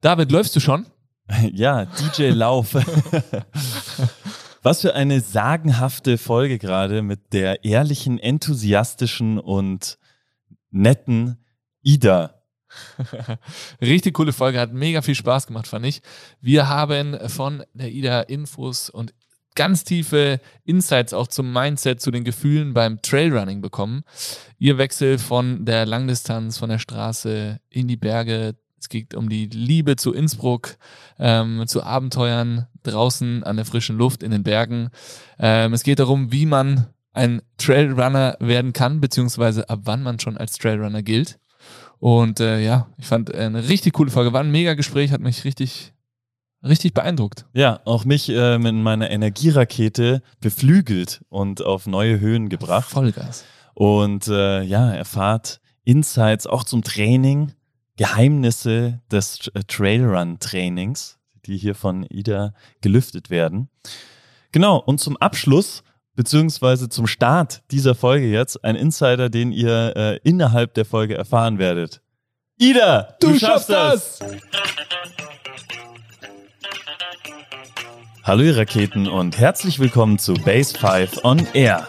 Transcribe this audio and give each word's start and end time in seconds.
David, 0.00 0.30
läufst 0.30 0.54
du 0.56 0.60
schon? 0.60 0.86
Ja, 1.52 1.86
DJ 1.86 2.28
Lauf. 2.28 2.74
Was 4.62 4.80
für 4.80 4.94
eine 4.94 5.20
sagenhafte 5.20 6.18
Folge 6.18 6.58
gerade 6.58 7.02
mit 7.02 7.32
der 7.32 7.64
ehrlichen, 7.64 8.18
enthusiastischen 8.18 9.38
und 9.38 9.98
netten 10.70 11.44
Ida. 11.82 12.42
Richtig 13.80 14.14
coole 14.14 14.32
Folge, 14.32 14.60
hat 14.60 14.72
mega 14.72 15.02
viel 15.02 15.14
Spaß 15.14 15.46
gemacht, 15.46 15.66
fand 15.66 15.86
ich. 15.86 16.02
Wir 16.40 16.68
haben 16.68 17.16
von 17.28 17.64
der 17.74 17.92
Ida 17.92 18.22
Infos 18.22 18.90
und 18.90 19.14
ganz 19.54 19.84
tiefe 19.84 20.40
Insights 20.64 21.12
auch 21.12 21.28
zum 21.28 21.52
Mindset, 21.52 22.00
zu 22.00 22.10
den 22.10 22.24
Gefühlen 22.24 22.74
beim 22.74 23.00
Trailrunning 23.02 23.60
bekommen. 23.60 24.04
Ihr 24.58 24.78
Wechsel 24.78 25.18
von 25.18 25.64
der 25.64 25.86
Langdistanz, 25.86 26.58
von 26.58 26.68
der 26.68 26.78
Straße 26.78 27.60
in 27.70 27.88
die 27.88 27.96
Berge. 27.96 28.56
Es 28.78 28.88
geht 28.88 29.14
um 29.14 29.28
die 29.28 29.46
Liebe 29.46 29.96
zu 29.96 30.12
Innsbruck, 30.12 30.76
ähm, 31.18 31.64
zu 31.66 31.82
Abenteuern 31.82 32.66
draußen 32.82 33.42
an 33.44 33.56
der 33.56 33.64
frischen 33.64 33.96
Luft 33.96 34.22
in 34.22 34.30
den 34.30 34.42
Bergen. 34.42 34.90
Ähm, 35.38 35.72
es 35.72 35.82
geht 35.82 35.98
darum, 35.98 36.32
wie 36.32 36.46
man 36.46 36.86
ein 37.12 37.40
Trailrunner 37.56 38.36
werden 38.40 38.72
kann, 38.72 39.00
beziehungsweise 39.00 39.68
ab 39.70 39.80
wann 39.84 40.02
man 40.02 40.20
schon 40.20 40.36
als 40.36 40.58
Trailrunner 40.58 41.02
gilt. 41.02 41.38
Und 41.98 42.40
äh, 42.40 42.60
ja, 42.60 42.88
ich 42.98 43.06
fand 43.06 43.34
eine 43.34 43.68
richtig 43.68 43.94
coole 43.94 44.10
Folge. 44.10 44.32
War 44.32 44.42
ein 44.42 44.50
mega 44.50 44.74
Gespräch, 44.74 45.12
hat 45.12 45.22
mich 45.22 45.44
richtig, 45.44 45.94
richtig 46.62 46.92
beeindruckt. 46.92 47.46
Ja, 47.54 47.80
auch 47.86 48.04
mich 48.04 48.28
äh, 48.28 48.58
mit 48.58 48.74
meiner 48.74 49.10
Energierakete 49.10 50.22
beflügelt 50.40 51.22
und 51.30 51.64
auf 51.64 51.86
neue 51.86 52.20
Höhen 52.20 52.50
gebracht. 52.50 52.90
Vollgas. 52.90 53.44
Und 53.74 54.28
äh, 54.28 54.62
ja, 54.62 54.92
erfahrt 54.92 55.60
Insights 55.84 56.46
auch 56.46 56.64
zum 56.64 56.82
Training, 56.82 57.52
Geheimnisse 57.96 59.00
des 59.10 59.48
äh, 59.54 59.62
Trailrun-Trainings, 59.66 61.18
die 61.46 61.56
hier 61.56 61.74
von 61.74 62.04
Ida 62.08 62.52
gelüftet 62.80 63.30
werden. 63.30 63.68
Genau, 64.52 64.78
und 64.78 65.00
zum 65.00 65.16
Abschluss 65.16 65.82
beziehungsweise 66.14 66.88
zum 66.88 67.06
Start 67.06 67.62
dieser 67.70 67.94
Folge 67.94 68.26
jetzt 68.26 68.64
ein 68.64 68.76
Insider, 68.76 69.28
den 69.28 69.52
ihr 69.52 69.92
äh, 69.96 70.18
innerhalb 70.24 70.74
der 70.74 70.84
Folge 70.84 71.14
erfahren 71.14 71.58
werdet. 71.58 72.00
Ida, 72.58 73.16
du, 73.20 73.32
du 73.32 73.38
schaffst 73.38 73.68
das! 73.68 74.18
Hallo 78.22 78.42
ihr 78.42 78.56
Raketen 78.56 79.06
und 79.06 79.38
herzlich 79.38 79.78
willkommen 79.78 80.18
zu 80.18 80.34
Base 80.34 80.76
5 80.76 81.22
on 81.22 81.46
Air. 81.52 81.86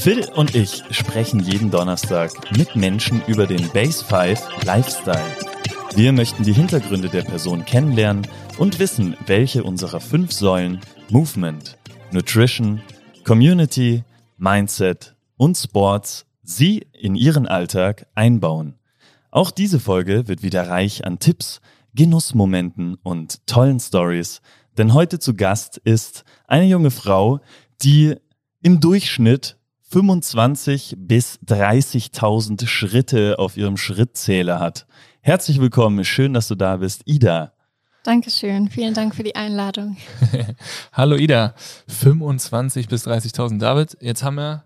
Phil 0.00 0.26
und 0.34 0.54
ich 0.54 0.82
sprechen 0.92 1.40
jeden 1.40 1.70
Donnerstag 1.70 2.32
mit 2.56 2.74
Menschen 2.74 3.20
über 3.26 3.46
den 3.46 3.68
Base 3.68 4.02
5 4.02 4.64
Lifestyle. 4.64 5.36
Wir 5.94 6.12
möchten 6.12 6.42
die 6.42 6.54
Hintergründe 6.54 7.10
der 7.10 7.20
Person 7.20 7.66
kennenlernen 7.66 8.26
und 8.56 8.78
wissen, 8.78 9.14
welche 9.26 9.62
unserer 9.62 10.00
fünf 10.00 10.32
Säulen 10.32 10.80
Movement, 11.10 11.76
Nutrition, 12.12 12.80
Community, 13.24 14.02
Mindset 14.38 15.16
und 15.36 15.58
Sports 15.58 16.24
Sie 16.42 16.86
in 16.98 17.14
Ihren 17.14 17.46
Alltag 17.46 18.06
einbauen. 18.14 18.78
Auch 19.30 19.50
diese 19.50 19.80
Folge 19.80 20.28
wird 20.28 20.42
wieder 20.42 20.66
reich 20.66 21.04
an 21.04 21.18
Tipps, 21.18 21.60
Genussmomenten 21.94 22.96
und 23.02 23.46
tollen 23.46 23.78
Stories, 23.78 24.40
denn 24.78 24.94
heute 24.94 25.18
zu 25.18 25.34
Gast 25.34 25.76
ist 25.76 26.24
eine 26.46 26.64
junge 26.64 26.90
Frau, 26.90 27.40
die 27.82 28.16
im 28.62 28.80
Durchschnitt 28.80 29.59
25 29.90 30.94
bis 30.98 31.40
30.000 31.48 32.68
Schritte 32.68 33.40
auf 33.40 33.56
ihrem 33.56 33.76
Schrittzähler 33.76 34.60
hat. 34.60 34.86
Herzlich 35.20 35.60
willkommen, 35.60 36.04
schön, 36.04 36.32
dass 36.32 36.46
du 36.46 36.54
da 36.54 36.76
bist, 36.76 37.02
Ida. 37.06 37.52
Dankeschön. 38.04 38.70
Vielen 38.70 38.94
Dank 38.94 39.16
für 39.16 39.24
die 39.24 39.34
Einladung. 39.34 39.96
Hallo 40.92 41.16
Ida. 41.16 41.54
25 41.88 42.86
bis 42.86 43.04
30.000. 43.04 43.58
David, 43.58 43.96
jetzt 44.00 44.22
haben 44.22 44.36
wir 44.36 44.62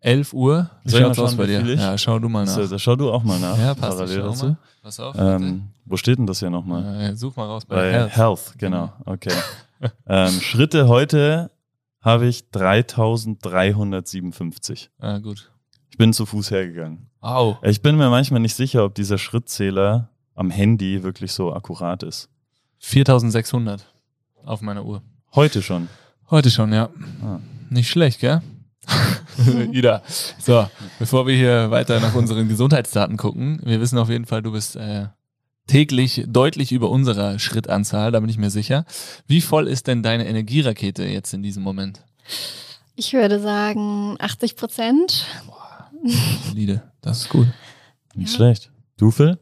11 0.00 0.32
Uhr. 0.32 0.68
Wie 0.82 0.96
schaut's 0.96 1.20
aus 1.20 1.36
bei 1.36 1.46
dir? 1.46 1.62
Ja, 1.62 1.96
schau 1.96 2.18
du 2.18 2.28
mal 2.28 2.44
nach. 2.44 2.52
So, 2.52 2.76
schau 2.78 2.96
du 2.96 3.12
auch 3.12 3.22
mal 3.22 3.38
nach. 3.38 3.56
Ja, 3.56 3.74
passt. 3.74 3.98
Parallel 3.98 4.22
dazu. 4.22 4.46
Mal. 4.46 4.56
Pass 4.82 4.98
auf. 4.98 5.14
Ähm, 5.16 5.68
wo 5.84 5.96
steht 5.96 6.18
denn 6.18 6.26
das 6.26 6.40
hier 6.40 6.50
nochmal? 6.50 7.12
Äh, 7.12 7.14
such 7.14 7.36
mal 7.36 7.46
raus 7.46 7.64
bei, 7.64 7.76
bei 7.76 7.92
Health. 7.92 8.16
Health. 8.16 8.54
Genau, 8.58 8.92
okay. 9.04 9.32
ähm, 10.08 10.40
Schritte 10.40 10.88
heute 10.88 11.52
habe 12.00 12.26
ich 12.26 12.50
3357. 12.50 14.90
Ah, 14.98 15.18
gut. 15.18 15.52
Ich 15.90 15.98
bin 15.98 16.12
zu 16.12 16.26
Fuß 16.26 16.50
hergegangen. 16.50 17.06
Au. 17.20 17.58
Ich 17.62 17.82
bin 17.82 17.96
mir 17.96 18.10
manchmal 18.10 18.40
nicht 18.40 18.54
sicher, 18.54 18.84
ob 18.84 18.94
dieser 18.94 19.18
Schrittzähler 19.18 20.08
am 20.34 20.50
Handy 20.50 21.02
wirklich 21.02 21.32
so 21.32 21.52
akkurat 21.52 22.02
ist. 22.02 22.30
4600 22.78 23.84
auf 24.44 24.62
meiner 24.62 24.86
Uhr. 24.86 25.02
Heute 25.34 25.60
schon? 25.62 25.88
Heute 26.30 26.50
schon, 26.50 26.72
ja. 26.72 26.88
Ah. 27.22 27.40
Nicht 27.68 27.90
schlecht, 27.90 28.20
gell? 28.20 28.40
Ida. 29.72 30.02
So, 30.38 30.66
bevor 30.98 31.26
wir 31.26 31.36
hier 31.36 31.70
weiter 31.70 32.00
nach 32.00 32.14
unseren 32.14 32.48
Gesundheitsdaten 32.48 33.18
gucken, 33.18 33.60
wir 33.62 33.78
wissen 33.80 33.98
auf 33.98 34.08
jeden 34.08 34.24
Fall, 34.24 34.40
du 34.42 34.52
bist 34.52 34.76
äh, 34.76 35.08
täglich 35.70 36.24
deutlich 36.26 36.72
über 36.72 36.90
unserer 36.90 37.38
Schrittanzahl, 37.38 38.10
da 38.10 38.18
bin 38.18 38.28
ich 38.28 38.38
mir 38.38 38.50
sicher. 38.50 38.84
Wie 39.28 39.40
voll 39.40 39.68
ist 39.68 39.86
denn 39.86 40.02
deine 40.02 40.26
Energierakete 40.26 41.04
jetzt 41.04 41.32
in 41.32 41.44
diesem 41.44 41.62
Moment? 41.62 42.02
Ich 42.96 43.12
würde 43.12 43.38
sagen 43.38 44.16
80 44.18 44.56
Prozent. 44.56 45.26
Solide, 46.48 46.82
das 47.02 47.20
ist 47.20 47.28
gut. 47.28 47.46
Nicht 48.14 48.32
ja. 48.32 48.36
schlecht. 48.36 48.72
Du, 48.96 49.12
Phil? 49.12 49.38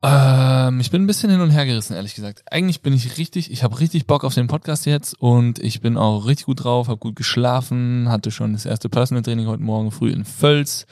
Ähm, 0.00 0.78
ich 0.78 0.92
bin 0.92 1.02
ein 1.02 1.06
bisschen 1.08 1.30
hin 1.30 1.40
und 1.40 1.50
her 1.50 1.66
gerissen, 1.66 1.94
ehrlich 1.94 2.14
gesagt. 2.14 2.44
Eigentlich 2.48 2.80
bin 2.80 2.92
ich 2.92 3.18
richtig, 3.18 3.50
ich 3.50 3.64
habe 3.64 3.80
richtig 3.80 4.06
Bock 4.06 4.22
auf 4.22 4.34
den 4.34 4.46
Podcast 4.46 4.86
jetzt 4.86 5.20
und 5.20 5.58
ich 5.58 5.80
bin 5.80 5.96
auch 5.96 6.26
richtig 6.26 6.46
gut 6.46 6.62
drauf, 6.62 6.86
habe 6.86 6.98
gut 6.98 7.16
geschlafen, 7.16 8.08
hatte 8.08 8.30
schon 8.30 8.52
das 8.52 8.64
erste 8.64 8.88
Personal 8.88 9.24
Training 9.24 9.48
heute 9.48 9.62
Morgen 9.64 9.90
früh 9.90 10.12
in 10.12 10.24
Völz. 10.24 10.86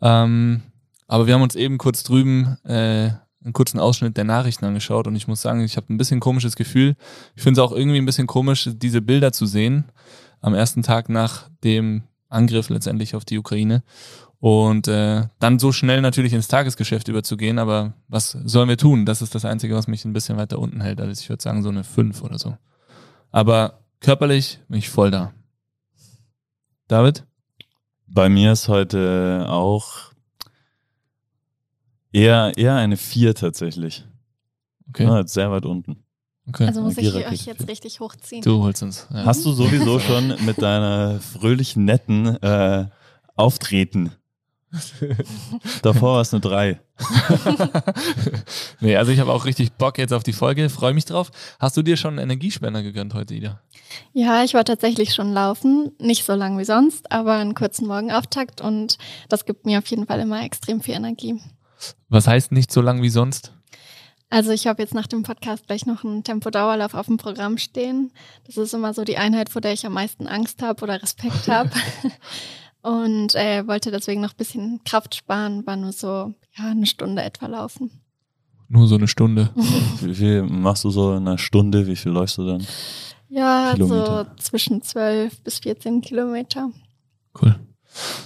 Ähm, 0.00 0.62
aber 1.08 1.26
wir 1.26 1.34
haben 1.34 1.42
uns 1.42 1.56
eben 1.56 1.78
kurz 1.78 2.04
drüben 2.04 2.56
äh, 2.64 3.10
einen 3.42 3.52
kurzen 3.52 3.80
Ausschnitt 3.80 4.16
der 4.16 4.24
Nachrichten 4.24 4.64
angeschaut 4.64 5.06
und 5.06 5.16
ich 5.16 5.28
muss 5.28 5.40
sagen, 5.40 5.62
ich 5.62 5.76
habe 5.76 5.92
ein 5.92 5.96
bisschen 5.96 6.20
komisches 6.20 6.56
Gefühl. 6.56 6.96
Ich 7.34 7.42
finde 7.42 7.60
es 7.60 7.66
auch 7.66 7.72
irgendwie 7.72 7.98
ein 7.98 8.06
bisschen 8.06 8.26
komisch, 8.26 8.68
diese 8.72 9.00
Bilder 9.00 9.32
zu 9.32 9.46
sehen 9.46 9.84
am 10.40 10.54
ersten 10.54 10.82
Tag 10.82 11.08
nach 11.08 11.48
dem 11.64 12.02
Angriff 12.28 12.68
letztendlich 12.68 13.14
auf 13.14 13.24
die 13.24 13.38
Ukraine 13.38 13.82
und 14.38 14.88
äh, 14.88 15.24
dann 15.38 15.58
so 15.58 15.70
schnell 15.70 16.00
natürlich 16.00 16.32
ins 16.32 16.48
Tagesgeschäft 16.48 17.08
überzugehen. 17.08 17.58
Aber 17.58 17.92
was 18.08 18.30
sollen 18.30 18.68
wir 18.68 18.78
tun? 18.78 19.04
Das 19.04 19.20
ist 19.20 19.34
das 19.34 19.44
Einzige, 19.44 19.74
was 19.74 19.86
mich 19.86 20.04
ein 20.04 20.14
bisschen 20.14 20.38
weiter 20.38 20.58
unten 20.58 20.80
hält. 20.80 21.00
Also 21.00 21.12
ich 21.12 21.28
würde 21.28 21.42
sagen 21.42 21.62
so 21.62 21.68
eine 21.68 21.84
5 21.84 22.22
oder 22.22 22.38
so. 22.38 22.56
Aber 23.30 23.80
körperlich 24.00 24.60
bin 24.68 24.78
ich 24.78 24.88
voll 24.88 25.10
da. 25.10 25.32
David? 26.88 27.24
Bei 28.06 28.28
mir 28.28 28.52
ist 28.52 28.68
heute 28.68 29.46
auch 29.48 30.09
eher, 32.12 32.52
eher 32.56 32.76
eine 32.76 32.96
4 32.96 33.34
tatsächlich. 33.34 34.04
Okay. 34.88 35.04
Ja, 35.04 35.26
sehr 35.26 35.50
weit 35.50 35.66
unten. 35.66 36.04
Okay. 36.48 36.66
Also 36.66 36.82
muss 36.82 36.96
ich 36.96 37.14
euch 37.14 37.46
jetzt 37.46 37.68
richtig 37.68 38.00
hochziehen. 38.00 38.42
Du 38.42 38.62
holst 38.62 38.82
uns. 38.82 39.06
Ja. 39.10 39.24
Hast 39.24 39.44
du 39.44 39.52
sowieso 39.52 40.00
schon 40.00 40.34
mit 40.44 40.60
deiner 40.60 41.20
fröhlichen, 41.20 41.84
netten 41.84 42.42
äh, 42.42 42.86
Auftreten 43.36 44.12
Davor 45.82 46.14
war 46.14 46.20
es 46.20 46.32
eine 46.32 46.40
3. 46.40 46.80
nee, 48.80 48.96
also 48.96 49.10
ich 49.10 49.18
habe 49.18 49.32
auch 49.32 49.44
richtig 49.44 49.72
Bock 49.72 49.98
jetzt 49.98 50.12
auf 50.12 50.22
die 50.22 50.32
Folge, 50.32 50.68
freue 50.70 50.94
mich 50.94 51.04
drauf. 51.04 51.30
Hast 51.58 51.76
du 51.76 51.82
dir 51.82 51.96
schon 51.96 52.18
einen 52.18 52.30
Energiespender 52.30 52.82
gegönnt 52.82 53.14
heute, 53.14 53.34
Ida? 53.34 53.60
Ja, 54.12 54.44
ich 54.44 54.54
war 54.54 54.64
tatsächlich 54.64 55.12
schon 55.12 55.32
laufen. 55.32 55.92
Nicht 55.98 56.24
so 56.24 56.34
lang 56.34 56.58
wie 56.58 56.64
sonst, 56.64 57.10
aber 57.10 57.34
einen 57.34 57.54
kurzen 57.54 57.88
Morgenauftakt 57.88 58.60
und 58.60 58.98
das 59.28 59.44
gibt 59.44 59.66
mir 59.66 59.78
auf 59.78 59.86
jeden 59.86 60.06
Fall 60.06 60.20
immer 60.20 60.44
extrem 60.44 60.80
viel 60.80 60.94
Energie. 60.94 61.40
Was 62.08 62.26
heißt 62.26 62.52
nicht 62.52 62.72
so 62.72 62.80
lang 62.80 63.02
wie 63.02 63.08
sonst? 63.08 63.52
Also 64.30 64.52
ich 64.52 64.68
habe 64.68 64.80
jetzt 64.80 64.94
nach 64.94 65.08
dem 65.08 65.24
Podcast 65.24 65.66
gleich 65.66 65.86
noch 65.86 66.04
einen 66.04 66.22
Tempodauerlauf 66.22 66.94
auf 66.94 67.06
dem 67.06 67.16
Programm 67.16 67.58
stehen. 67.58 68.12
Das 68.46 68.56
ist 68.56 68.72
immer 68.72 68.94
so 68.94 69.02
die 69.02 69.16
Einheit, 69.16 69.50
vor 69.50 69.60
der 69.60 69.72
ich 69.72 69.84
am 69.84 69.92
meisten 69.92 70.28
Angst 70.28 70.62
habe 70.62 70.82
oder 70.84 71.02
Respekt 71.02 71.48
habe. 71.48 71.70
und 72.82 73.34
äh, 73.34 73.66
wollte 73.66 73.90
deswegen 73.90 74.20
noch 74.20 74.30
ein 74.30 74.36
bisschen 74.36 74.84
Kraft 74.84 75.16
sparen, 75.16 75.66
war 75.66 75.76
nur 75.76 75.92
so 75.92 76.32
ja, 76.56 76.70
eine 76.70 76.86
Stunde 76.86 77.22
etwa 77.22 77.46
laufen. 77.46 77.90
Nur 78.68 78.86
so 78.86 78.94
eine 78.94 79.08
Stunde. 79.08 79.50
Wie 80.00 80.14
viel 80.14 80.42
machst 80.44 80.84
du 80.84 80.90
so 80.90 81.10
in 81.12 81.26
einer 81.26 81.38
Stunde? 81.38 81.88
Wie 81.88 81.96
viel 81.96 82.12
läufst 82.12 82.38
du 82.38 82.46
dann? 82.46 82.64
Ja, 83.28 83.72
Kilometer? 83.74 84.26
so 84.36 84.42
zwischen 84.42 84.80
12 84.80 85.42
bis 85.42 85.58
14 85.58 86.00
Kilometer. 86.02 86.70
Cool. 87.40 87.58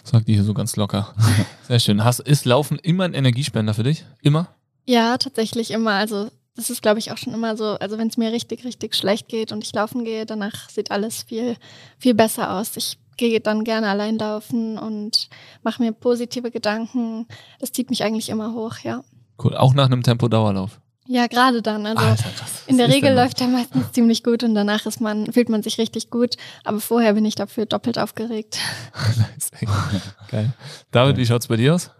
Sagt 0.03 0.29
die 0.29 0.35
hier 0.35 0.45
so 0.45 0.55
ganz 0.55 0.77
locker. 0.77 1.15
Sehr 1.69 1.81
schön. 1.81 2.05
Hast, 2.05 2.21
ist 2.21 2.45
Laufen 2.45 2.79
immer 2.79 3.05
ein 3.05 3.15
Energiespender 3.15 3.75
für 3.75 3.83
dich? 3.83 4.05
Immer? 4.23 4.49
Ja, 4.85 5.17
tatsächlich 5.17 5.71
immer. 5.71 5.93
Also 5.93 6.31
das 6.57 6.71
ist, 6.71 6.83
glaube 6.83 6.99
ich, 6.99 7.11
auch 7.11 7.19
schon 7.19 7.35
immer 7.35 7.57
so. 7.57 7.65
Also 7.81 7.99
wenn 7.99 8.09
es 8.09 8.17
mir 8.17 8.33
richtig, 8.33 8.65
richtig 8.65 8.95
schlecht 8.95 9.29
geht 9.29 9.53
und 9.53 9.65
ich 9.65 9.73
laufen 9.73 10.05
gehe, 10.05 10.27
danach 10.27 10.69
sieht 10.71 10.91
alles 10.91 11.23
viel, 11.23 11.57
viel 11.99 12.15
besser 12.15 12.55
aus. 12.55 12.77
Ich 12.77 12.99
gehe 13.17 13.41
dann 13.41 13.65
gerne 13.65 13.89
allein 13.89 14.19
laufen 14.19 14.79
und 14.79 15.29
mache 15.63 15.83
mir 15.83 15.93
positive 15.93 16.51
Gedanken. 16.51 17.27
Das 17.61 17.73
zieht 17.73 17.91
mich 17.91 18.05
eigentlich 18.05 18.29
immer 18.29 18.53
hoch, 18.53 18.79
ja. 18.83 19.03
Cool. 19.43 19.57
Auch 19.57 19.75
nach 19.75 19.87
einem 19.87 20.03
Tempo-Dauerlauf? 20.03 20.81
Ja, 21.07 21.27
gerade 21.27 21.61
dann. 21.61 21.87
Also 21.87 22.05
Alter, 22.05 22.31
in 22.67 22.79
der 22.79 22.89
Regel 22.89 23.15
läuft 23.15 23.41
er 23.41 23.49
meistens 23.49 23.93
ziemlich 23.93 24.23
gut 24.23 24.43
und 24.43 24.55
danach 24.55 24.87
ist 24.87 25.01
man, 25.01 25.31
fühlt 25.33 25.49
man 25.51 25.63
sich 25.63 25.79
richtig 25.79 26.11
gut. 26.11 26.37
Aber 26.65 26.81
vorher 26.81 27.15
bin 27.15 27.25
ich 27.25 27.35
dafür 27.35 27.67
doppelt 27.67 27.99
aufgeregt. 27.99 28.59
Nice. 29.17 29.51
Geil. 30.31 30.53
David, 30.91 31.17
wie 31.19 31.27
schaut's 31.27 31.47
bei 31.47 31.57
dir 31.57 31.75
aus? 31.75 31.91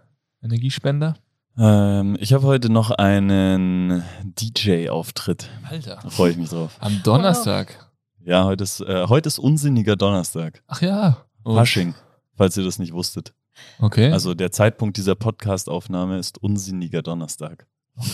Energiespender? 0.43 1.17
Ähm, 1.59 2.17
ich 2.19 2.33
habe 2.33 2.47
heute 2.47 2.71
noch 2.71 2.91
einen 2.91 4.03
DJ-Auftritt. 4.23 5.49
Alter. 5.69 5.99
Da 6.03 6.11
freue 6.11 6.33
ich 6.33 6.37
mich 6.37 6.49
drauf. 6.49 6.77
Am 6.81 7.03
Donnerstag. 7.03 7.91
Ja, 8.25 8.45
heute 8.45 8.65
ist, 8.65 8.81
äh, 8.81 9.07
heute 9.09 9.29
ist 9.29 9.39
unsinniger 9.39 9.97
Donnerstag. 9.97 10.63
Ach 10.67 10.81
ja. 10.81 11.25
Oh, 11.45 11.55
Fasching, 11.55 11.95
falls 12.37 12.57
ihr 12.57 12.65
das 12.65 12.79
nicht 12.79 12.93
wusstet. 12.93 13.35
Okay. 13.79 14.11
Also 14.11 14.35
der 14.35 14.51
Zeitpunkt 14.51 14.97
dieser 14.97 15.15
Podcast-Aufnahme 15.15 16.19
ist 16.19 16.39
unsinniger 16.39 17.03
Donnerstag. 17.03 17.67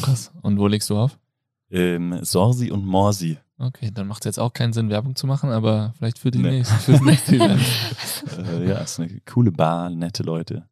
Krass. 0.02 0.32
Und 0.42 0.58
wo 0.58 0.66
legst 0.66 0.90
du 0.90 0.96
auf? 0.96 1.18
Ähm, 1.70 2.18
Sorsi 2.22 2.70
und 2.70 2.84
Morsi. 2.84 3.38
Okay, 3.58 3.90
dann 3.92 4.06
macht 4.06 4.22
es 4.22 4.26
jetzt 4.26 4.38
auch 4.40 4.52
keinen 4.52 4.72
Sinn, 4.72 4.88
Werbung 4.90 5.14
zu 5.16 5.26
machen, 5.26 5.50
aber 5.50 5.92
vielleicht 5.98 6.18
für 6.18 6.30
die 6.30 6.38
Nee. 6.38 6.50
nächste, 6.50 6.74
fürs 6.76 7.00
nächste 7.02 7.36
Event. 7.36 7.60
Äh, 8.38 8.68
ja, 8.68 8.78
ist 8.78 8.98
eine 9.00 9.20
coole 9.26 9.52
Bar, 9.52 9.90
nette 9.90 10.22
Leute. 10.22 10.66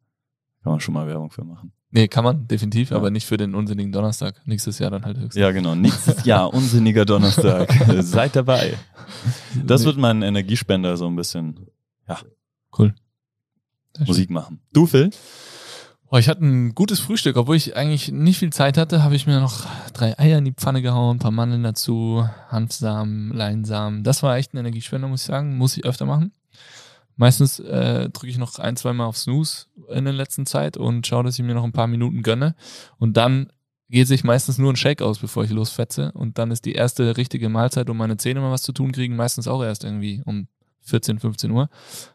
Kann 0.63 0.71
man 0.73 0.79
schon 0.79 0.93
mal 0.93 1.05
Werbung 1.07 1.29
für 1.29 1.43
machen. 1.43 1.71
Nee, 1.91 2.07
kann 2.07 2.23
man, 2.23 2.47
definitiv, 2.47 2.91
Ja. 2.91 2.97
aber 2.97 3.09
nicht 3.11 3.25
für 3.25 3.37
den 3.37 3.55
unsinnigen 3.55 3.91
Donnerstag. 3.91 4.41
Nächstes 4.45 4.77
Jahr 4.79 4.91
dann 4.91 5.03
halt 5.05 5.17
höchstens. 5.17 5.35
Ja, 5.35 5.51
genau. 5.51 5.73
Nächstes 5.75 6.23
Jahr, 6.25 6.53
unsinniger 6.53 7.05
Donnerstag. 7.05 7.71
Seid 8.03 8.35
dabei. 8.35 8.77
Das 9.65 9.85
wird 9.85 9.97
mein 9.97 10.21
Energiespender 10.21 10.97
so 10.97 11.07
ein 11.07 11.15
bisschen 11.15 11.59
cool. 12.77 12.93
Sehr 13.95 14.05
schön. 14.05 14.07
Musik 14.07 14.29
machen. 14.29 14.59
Du, 14.71 14.85
Phil? 14.85 15.09
Oh, 16.11 16.17
ich 16.17 16.27
hatte 16.27 16.43
ein 16.43 16.73
gutes 16.73 16.99
Frühstück, 16.99 17.37
obwohl 17.37 17.55
ich 17.55 17.75
eigentlich 17.75 18.11
nicht 18.11 18.39
viel 18.39 18.51
Zeit 18.51 18.79
hatte, 18.79 19.03
habe 19.03 19.15
ich 19.15 19.27
mir 19.27 19.39
noch 19.39 19.67
drei 19.93 20.17
Eier 20.17 20.39
in 20.39 20.45
die 20.45 20.53
Pfanne 20.53 20.81
gehauen, 20.81 21.17
ein 21.17 21.19
paar 21.19 21.29
Mandeln 21.29 21.61
dazu, 21.61 22.27
Hanfsamen, 22.47 23.31
Leinsamen. 23.31 24.03
Das 24.03 24.23
war 24.23 24.35
echt 24.35 24.53
ein 24.53 24.57
Energiespender, 24.57 25.07
muss 25.07 25.21
ich 25.21 25.27
sagen. 25.27 25.55
Muss 25.55 25.77
ich 25.77 25.85
öfter 25.85 26.07
machen. 26.07 26.31
Meistens 27.15 27.59
äh, 27.59 28.09
drücke 28.09 28.29
ich 28.29 28.39
noch 28.39 28.57
ein, 28.57 28.75
zwei 28.75 28.91
Mal 28.91 29.05
auf 29.05 29.17
Snooze 29.17 29.67
in 29.89 30.05
der 30.05 30.13
letzten 30.13 30.47
Zeit 30.47 30.77
und 30.77 31.05
schaue, 31.05 31.25
dass 31.25 31.37
ich 31.37 31.45
mir 31.45 31.53
noch 31.53 31.63
ein 31.63 31.73
paar 31.73 31.85
Minuten 31.85 32.23
gönne. 32.23 32.55
Und 32.97 33.15
dann 33.15 33.51
geht 33.91 34.07
sich 34.07 34.23
meistens 34.23 34.57
nur 34.57 34.73
ein 34.73 34.77
Shake 34.77 35.03
aus, 35.03 35.19
bevor 35.19 35.43
ich 35.43 35.51
losfetze. 35.51 36.11
Und 36.13 36.39
dann 36.39 36.49
ist 36.49 36.65
die 36.65 36.73
erste 36.73 37.17
richtige 37.17 37.49
Mahlzeit, 37.49 37.87
um 37.87 37.97
meine 37.97 38.17
Zähne 38.17 38.39
mal 38.39 38.51
was 38.51 38.63
zu 38.63 38.71
tun 38.71 38.91
kriegen, 38.93 39.15
meistens 39.15 39.47
auch 39.47 39.61
erst 39.61 39.83
irgendwie 39.83 40.23
um 40.25 40.47
14, 40.81 41.19
15 41.19 41.51
Uhr. 41.51 41.69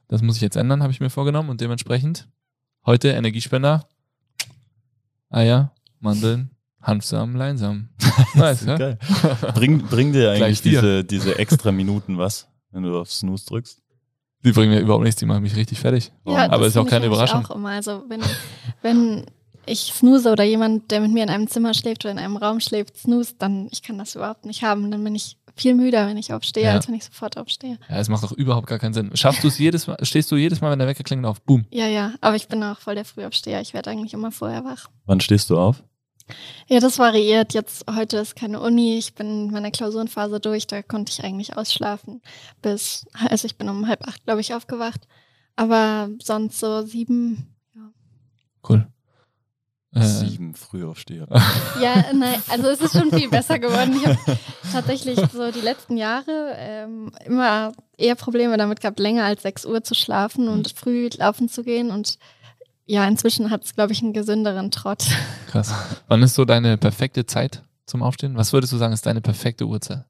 Das 0.08 0.20
muss 0.20 0.35
ich 0.35 0.43
jetzt 0.43 0.56
ändern, 0.56 0.82
habe 0.82 0.93
ich 0.93 0.99
mir 0.99 1.11
vorgenommen. 1.11 1.49
Und 1.49 1.61
dementsprechend 1.61 2.26
heute 2.86 3.08
Energiespender. 3.08 3.86
Eier, 5.31 5.72
Mandeln, 6.00 6.50
Hanfsamen, 6.81 7.36
Leinsamen. 7.36 7.90
Nice, 8.34 8.64
ja? 8.64 8.76
Geil. 8.76 8.98
Bring, 9.54 9.82
bring 9.86 10.12
dir 10.12 10.31
eigentlich 10.32 10.62
diese, 10.62 11.04
diese 11.04 11.38
extra 11.38 11.72
Minuten 11.72 12.19
was, 12.19 12.48
wenn 12.70 12.82
du 12.82 12.98
auf 12.98 13.10
Snooze 13.10 13.46
drückst? 13.46 13.82
Die 14.44 14.52
bringen 14.52 14.72
mir 14.72 14.81
überhaupt 14.81 15.04
nichts, 15.04 15.19
die 15.19 15.26
machen 15.26 15.42
mich 15.42 15.56
richtig 15.56 15.81
fertig. 15.81 16.12
Ja, 16.26 16.50
aber 16.50 16.64
das 16.64 16.69
ist 16.69 16.76
auch 16.76 16.84
ich 16.84 16.90
keine 16.90 17.06
Überraschung. 17.06 17.46
Auch 17.46 17.56
immer. 17.56 17.70
Also 17.70 18.04
wenn, 18.08 18.20
wenn 18.82 19.25
ich 19.66 19.92
snooze 19.94 20.31
oder 20.31 20.44
jemand, 20.44 20.90
der 20.90 21.00
mit 21.00 21.12
mir 21.12 21.22
in 21.22 21.31
einem 21.31 21.48
Zimmer 21.48 21.72
schläft 21.72 22.04
oder 22.04 22.12
in 22.12 22.19
einem 22.19 22.36
Raum 22.36 22.60
schläft, 22.60 22.98
snooze, 22.98 23.34
dann 23.38 23.69
ich 23.72 23.82
kann 23.82 23.98
das 23.98 24.14
überhaupt 24.14 24.44
nicht 24.44 24.62
haben. 24.62 24.90
Dann 24.90 25.02
bin 25.02 25.14
ich 25.14 25.38
viel 25.56 25.74
müder, 25.74 26.06
wenn 26.06 26.16
ich 26.16 26.32
aufstehe, 26.32 26.64
Ja. 26.64 26.72
als 26.72 26.88
wenn 26.88 26.94
ich 26.94 27.04
sofort 27.04 27.36
aufstehe. 27.38 27.78
Ja, 27.88 27.98
es 27.98 28.08
macht 28.08 28.24
doch 28.24 28.32
überhaupt 28.32 28.66
gar 28.66 28.78
keinen 28.78 28.94
Sinn. 28.94 29.10
Schaffst 29.14 29.44
du 29.44 29.48
es 29.48 29.58
jedes 29.58 29.86
Mal, 29.86 29.96
stehst 30.02 30.30
du 30.30 30.36
jedes 30.36 30.60
Mal, 30.60 30.70
wenn 30.70 30.78
der 30.78 30.88
Wecker 30.88 31.04
klingelt, 31.04 31.26
auf? 31.26 31.40
Boom. 31.42 31.64
Ja, 31.70 31.86
ja. 31.86 32.14
Aber 32.20 32.36
ich 32.36 32.48
bin 32.48 32.62
auch 32.62 32.78
voll 32.80 32.94
der 32.96 33.04
Frühaufsteher. 33.04 33.60
Ich 33.60 33.74
werde 33.74 33.90
eigentlich 33.90 34.14
immer 34.14 34.32
vorher 34.32 34.64
wach. 34.64 34.88
Wann 35.06 35.20
stehst 35.20 35.50
du 35.50 35.58
auf? 35.58 35.82
Ja, 36.68 36.80
das 36.80 36.98
variiert. 36.98 37.52
Jetzt 37.52 37.84
heute 37.94 38.16
ist 38.16 38.34
keine 38.34 38.58
Uni. 38.60 38.96
Ich 38.96 39.14
bin 39.14 39.46
in 39.46 39.50
meiner 39.50 39.70
Klausurenphase 39.70 40.40
durch. 40.40 40.66
Da 40.66 40.82
konnte 40.82 41.12
ich 41.12 41.22
eigentlich 41.22 41.56
ausschlafen. 41.56 42.22
Bis, 42.62 43.06
also 43.28 43.44
ich 43.46 43.56
bin 43.56 43.68
um 43.68 43.86
halb 43.86 44.06
acht, 44.08 44.24
glaube 44.24 44.40
ich, 44.40 44.54
aufgewacht. 44.54 45.06
Aber 45.56 46.08
sonst 46.22 46.58
so 46.58 46.82
sieben. 46.86 47.54
Cool. 48.66 48.86
Äh, 49.94 50.02
Sieben 50.02 50.55
Frühaufsteher. 50.55 51.29
Ja, 51.81 52.05
nein, 52.12 52.43
also 52.49 52.69
es 52.69 52.81
ist 52.81 52.99
schon 52.99 53.11
viel 53.11 53.29
besser 53.29 53.58
geworden. 53.58 53.94
Ich 53.96 54.06
habe 54.06 54.38
tatsächlich 54.73 55.19
so 55.32 55.50
die 55.52 55.61
letzten 55.61 55.96
Jahre 55.96 56.55
ähm, 56.56 57.12
immer 57.25 57.73
eher 57.96 58.14
Probleme 58.17 58.56
damit 58.56 58.81
gehabt, 58.81 58.99
länger 58.99 59.25
als 59.25 59.43
sechs 59.43 59.64
Uhr 59.64 59.85
zu 59.85 59.94
schlafen 59.94 60.49
und 60.49 60.73
früh 60.73 61.08
laufen 61.17 61.49
zu 61.49 61.62
gehen. 61.62 61.91
Und 61.91 62.19
ja, 62.87 63.06
inzwischen 63.06 63.50
hat 63.50 63.64
es, 63.64 63.75
glaube 63.75 63.93
ich, 63.93 64.02
einen 64.02 64.12
gesünderen 64.12 64.70
Trott. 64.70 65.05
krass. 65.49 65.73
Wann 66.08 66.23
ist 66.23 66.35
so 66.35 66.44
deine 66.44 66.76
perfekte 66.76 67.26
Zeit 67.26 67.62
zum 67.87 68.02
Aufstehen? 68.02 68.37
Was 68.37 68.52
würdest 68.52 68.73
du 68.73 68.76
sagen, 68.76 68.93
ist 68.93 69.06
deine 69.06 69.20
perfekte 69.20 69.67
Uhrzeit? 69.67 70.05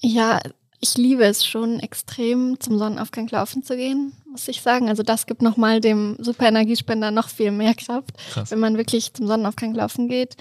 Ja, 0.00 0.40
ich 0.86 0.98
liebe 0.98 1.24
es 1.24 1.46
schon 1.46 1.80
extrem, 1.80 2.58
zum 2.60 2.78
Sonnenaufgang 2.78 3.28
laufen 3.28 3.62
zu 3.62 3.76
gehen, 3.76 4.12
muss 4.30 4.48
ich 4.48 4.62
sagen. 4.62 4.88
Also 4.88 5.02
das 5.02 5.26
gibt 5.26 5.42
nochmal 5.42 5.80
dem 5.80 6.16
Superenergiespender 6.18 7.10
noch 7.10 7.28
viel 7.28 7.50
mehr 7.50 7.74
Kraft, 7.74 8.12
Krass. 8.30 8.50
wenn 8.50 8.60
man 8.60 8.76
wirklich 8.76 9.12
zum 9.12 9.26
Sonnenaufgang 9.26 9.74
laufen 9.74 10.08
geht. 10.08 10.36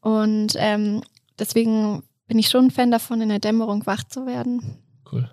Und 0.00 0.54
ähm, 0.56 1.02
deswegen 1.38 2.02
bin 2.26 2.38
ich 2.38 2.48
schon 2.48 2.66
ein 2.66 2.70
Fan 2.70 2.90
davon, 2.90 3.20
in 3.20 3.28
der 3.30 3.40
Dämmerung 3.40 3.86
wach 3.86 4.04
zu 4.04 4.26
werden. 4.26 4.78
Cool. 5.10 5.30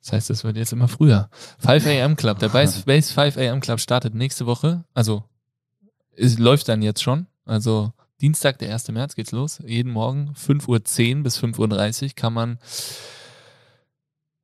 Das 0.00 0.12
heißt, 0.12 0.30
es 0.30 0.44
wird 0.44 0.56
jetzt 0.56 0.72
immer 0.72 0.88
früher. 0.88 1.28
5 1.58 1.86
AM 1.86 2.16
Club, 2.16 2.38
der 2.38 2.48
Base, 2.48 2.82
Base 2.86 3.12
5 3.12 3.36
AM 3.36 3.60
Club 3.60 3.80
startet 3.80 4.14
nächste 4.14 4.46
Woche. 4.46 4.84
Also, 4.94 5.24
es 6.16 6.38
läuft 6.38 6.68
dann 6.68 6.82
jetzt 6.82 7.02
schon. 7.02 7.26
Also, 7.44 7.92
Dienstag, 8.20 8.58
der 8.58 8.72
1. 8.72 8.88
März 8.88 9.16
geht's 9.16 9.32
los. 9.32 9.60
Jeden 9.66 9.92
Morgen 9.92 10.34
5.10 10.34 11.16
Uhr 11.16 11.22
bis 11.22 11.38
5.30 11.38 12.04
Uhr 12.04 12.10
kann 12.14 12.32
man. 12.32 12.58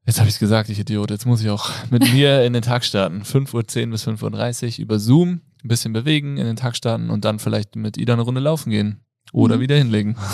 Jetzt 0.07 0.19
habe 0.19 0.29
ich 0.29 0.35
es 0.35 0.41
gesagt, 0.41 0.69
ich 0.71 0.79
Idiot. 0.79 1.11
Jetzt 1.11 1.27
muss 1.27 1.43
ich 1.43 1.51
auch 1.51 1.71
mit 1.91 2.13
mir 2.13 2.43
in 2.45 2.53
den 2.53 2.63
Tag 2.63 2.85
starten. 2.85 3.23
5.10 3.23 3.85
Uhr 3.85 3.91
bis 3.91 4.07
5.30 4.09 4.79
Uhr 4.79 4.83
über 4.83 4.99
Zoom, 4.99 5.41
ein 5.63 5.69
bisschen 5.69 5.93
bewegen, 5.93 6.37
in 6.37 6.47
den 6.47 6.57
Tag 6.57 6.77
starten 6.77 7.11
und 7.11 7.25
dann 7.25 7.39
vielleicht 7.39 7.77
mit 7.77 7.97
Ida 7.97 8.15
eine 8.15 8.23
Runde 8.23 8.41
laufen 8.41 8.71
gehen. 8.71 9.01
Oder 9.33 9.57
Mhm. 9.57 9.61
wieder 9.61 9.77
hinlegen. 9.77 10.17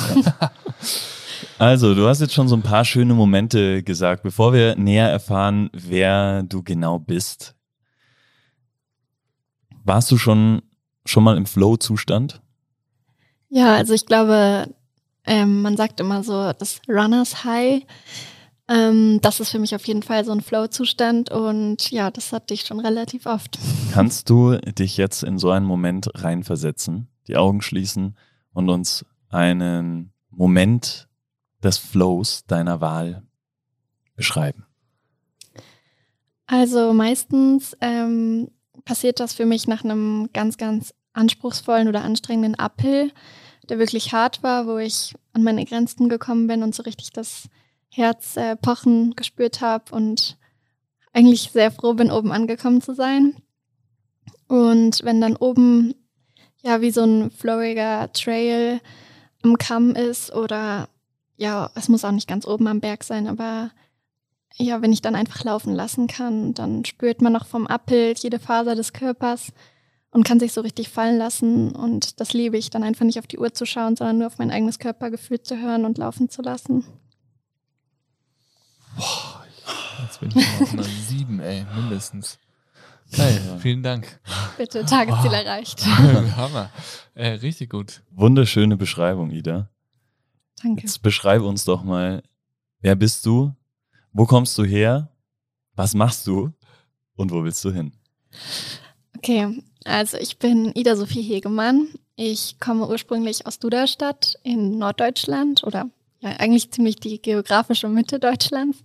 Also, 1.58 1.94
du 1.94 2.06
hast 2.06 2.20
jetzt 2.20 2.32
schon 2.34 2.48
so 2.48 2.56
ein 2.56 2.62
paar 2.62 2.84
schöne 2.84 3.14
Momente 3.14 3.82
gesagt. 3.82 4.22
Bevor 4.22 4.52
wir 4.52 4.76
näher 4.76 5.08
erfahren, 5.08 5.70
wer 5.72 6.42
du 6.42 6.62
genau 6.62 6.98
bist, 6.98 7.54
warst 9.84 10.10
du 10.10 10.18
schon, 10.18 10.62
schon 11.06 11.24
mal 11.24 11.36
im 11.36 11.46
Flow-Zustand? 11.46 12.42
Ja, 13.48 13.74
also 13.74 13.94
ich 13.94 14.06
glaube, 14.06 14.68
ähm, 15.24 15.62
man 15.62 15.76
sagt 15.76 16.00
immer 16.00 16.22
so, 16.22 16.52
das 16.52 16.80
Runners 16.88 17.44
High. 17.44 17.82
Ähm, 18.68 19.20
das 19.22 19.38
ist 19.38 19.50
für 19.50 19.58
mich 19.58 19.74
auf 19.74 19.86
jeden 19.86 20.02
Fall 20.02 20.24
so 20.24 20.32
ein 20.32 20.40
Flow-Zustand 20.40 21.30
und 21.30 21.90
ja, 21.90 22.10
das 22.10 22.32
hatte 22.32 22.52
ich 22.52 22.62
schon 22.62 22.80
relativ 22.80 23.26
oft. 23.26 23.58
Kannst 23.92 24.28
du 24.28 24.56
dich 24.58 24.96
jetzt 24.96 25.22
in 25.22 25.38
so 25.38 25.50
einen 25.50 25.66
Moment 25.66 26.10
reinversetzen, 26.14 27.08
die 27.28 27.36
Augen 27.36 27.62
schließen 27.62 28.16
und 28.52 28.68
uns 28.68 29.04
einen 29.28 30.12
Moment 30.30 31.08
des 31.62 31.78
Flows 31.78 32.44
deiner 32.46 32.80
Wahl 32.80 33.22
beschreiben? 34.16 34.66
Also 36.46 36.92
meistens 36.92 37.76
ähm, 37.80 38.50
passiert 38.84 39.20
das 39.20 39.34
für 39.34 39.46
mich 39.46 39.68
nach 39.68 39.84
einem 39.84 40.30
ganz, 40.32 40.56
ganz 40.56 40.94
anspruchsvollen 41.12 41.88
oder 41.88 42.02
anstrengenden 42.02 42.56
Uphill, 42.56 43.12
der 43.68 43.78
wirklich 43.78 44.12
hart 44.12 44.42
war, 44.42 44.66
wo 44.66 44.78
ich 44.78 45.14
an 45.32 45.42
meine 45.42 45.64
Grenzen 45.64 46.08
gekommen 46.08 46.46
bin 46.46 46.62
und 46.62 46.74
so 46.74 46.82
richtig 46.82 47.10
das 47.10 47.48
Herz 47.90 48.36
äh, 48.36 48.56
pochen 48.56 49.14
gespürt 49.14 49.60
habe 49.60 49.94
und 49.94 50.36
eigentlich 51.12 51.50
sehr 51.50 51.70
froh 51.70 51.94
bin, 51.94 52.10
oben 52.10 52.32
angekommen 52.32 52.82
zu 52.82 52.94
sein. 52.94 53.36
Und 54.48 55.02
wenn 55.02 55.20
dann 55.20 55.36
oben 55.36 55.94
ja 56.62 56.80
wie 56.80 56.90
so 56.90 57.02
ein 57.04 57.30
flowiger 57.30 58.12
Trail 58.12 58.80
am 59.42 59.56
Kamm 59.56 59.94
ist 59.94 60.32
oder 60.34 60.88
ja, 61.36 61.70
es 61.74 61.88
muss 61.88 62.04
auch 62.04 62.12
nicht 62.12 62.28
ganz 62.28 62.46
oben 62.46 62.66
am 62.66 62.80
Berg 62.80 63.04
sein, 63.04 63.26
aber 63.26 63.70
ja, 64.58 64.80
wenn 64.80 64.92
ich 64.92 65.02
dann 65.02 65.14
einfach 65.14 65.44
laufen 65.44 65.74
lassen 65.74 66.06
kann, 66.06 66.54
dann 66.54 66.84
spürt 66.84 67.20
man 67.20 67.32
noch 67.32 67.46
vom 67.46 67.66
Uphill 67.66 68.14
jede 68.16 68.38
Faser 68.38 68.74
des 68.74 68.92
Körpers 68.92 69.52
und 70.10 70.24
kann 70.24 70.40
sich 70.40 70.52
so 70.52 70.62
richtig 70.62 70.88
fallen 70.88 71.18
lassen. 71.18 71.72
Und 71.72 72.20
das 72.20 72.32
liebe 72.32 72.56
ich, 72.56 72.70
dann 72.70 72.82
einfach 72.82 73.04
nicht 73.04 73.18
auf 73.18 73.26
die 73.26 73.38
Uhr 73.38 73.52
zu 73.52 73.66
schauen, 73.66 73.96
sondern 73.96 74.18
nur 74.18 74.28
auf 74.28 74.38
mein 74.38 74.50
eigenes 74.50 74.78
Körpergefühl 74.78 75.42
zu 75.42 75.60
hören 75.60 75.84
und 75.84 75.98
laufen 75.98 76.30
zu 76.30 76.40
lassen. 76.40 76.84
Jetzt 80.02 80.20
bin 80.20 80.30
ich 80.30 80.36
auf 80.62 80.72
einer 80.72 80.82
7, 81.08 81.40
ey, 81.40 81.66
mindestens. 81.74 82.38
Geil, 83.12 83.58
vielen 83.60 83.82
Dank. 83.82 84.20
Bitte, 84.58 84.84
Tagesziel 84.84 85.32
erreicht. 85.32 85.84
Hammer. 86.36 86.70
Äh, 87.14 87.28
richtig 87.34 87.70
gut. 87.70 88.02
Wunderschöne 88.10 88.76
Beschreibung, 88.76 89.30
Ida. 89.30 89.70
Danke. 90.62 90.82
Jetzt 90.82 91.02
beschreib 91.02 91.42
uns 91.42 91.64
doch 91.64 91.84
mal, 91.84 92.22
wer 92.80 92.96
bist 92.96 93.24
du? 93.26 93.54
Wo 94.12 94.26
kommst 94.26 94.56
du 94.58 94.64
her? 94.64 95.10
Was 95.74 95.94
machst 95.94 96.26
du? 96.26 96.52
Und 97.14 97.30
wo 97.30 97.44
willst 97.44 97.64
du 97.64 97.70
hin? 97.70 97.92
Okay, 99.16 99.62
also 99.84 100.16
ich 100.18 100.38
bin 100.38 100.72
Ida 100.74 100.96
Sophie 100.96 101.22
Hegemann 101.22 101.88
Ich 102.16 102.58
komme 102.60 102.88
ursprünglich 102.88 103.46
aus 103.46 103.58
Duderstadt 103.58 104.34
in 104.42 104.78
Norddeutschland 104.78 105.64
oder 105.64 105.88
eigentlich 106.26 106.70
ziemlich 106.70 106.96
die 106.96 107.20
geografische 107.20 107.88
Mitte 107.88 108.18
Deutschlands. 108.18 108.78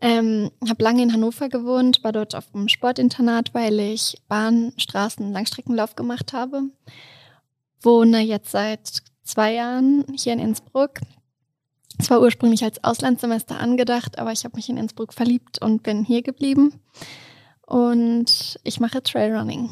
Ähm, 0.00 0.50
habe 0.68 0.82
lange 0.82 1.02
in 1.02 1.12
Hannover 1.12 1.48
gewohnt, 1.48 2.02
war 2.02 2.10
dort 2.10 2.34
auf 2.34 2.50
dem 2.50 2.68
Sportinternat, 2.68 3.54
weil 3.54 3.78
ich 3.78 4.20
Bahn, 4.26 4.72
Straßen, 4.76 5.32
Langstreckenlauf 5.32 5.94
gemacht 5.94 6.32
habe. 6.32 6.62
Wohne 7.80 8.20
jetzt 8.20 8.50
seit 8.50 9.02
zwei 9.22 9.54
Jahren 9.54 10.04
hier 10.16 10.32
in 10.32 10.40
Innsbruck. 10.40 11.00
Es 11.98 12.10
war 12.10 12.20
ursprünglich 12.20 12.64
als 12.64 12.82
Auslandssemester 12.82 13.60
angedacht, 13.60 14.18
aber 14.18 14.32
ich 14.32 14.44
habe 14.44 14.56
mich 14.56 14.68
in 14.68 14.76
Innsbruck 14.76 15.12
verliebt 15.14 15.62
und 15.62 15.84
bin 15.84 16.04
hier 16.04 16.22
geblieben. 16.22 16.80
Und 17.64 18.58
ich 18.64 18.80
mache 18.80 19.02
Trailrunning. 19.02 19.70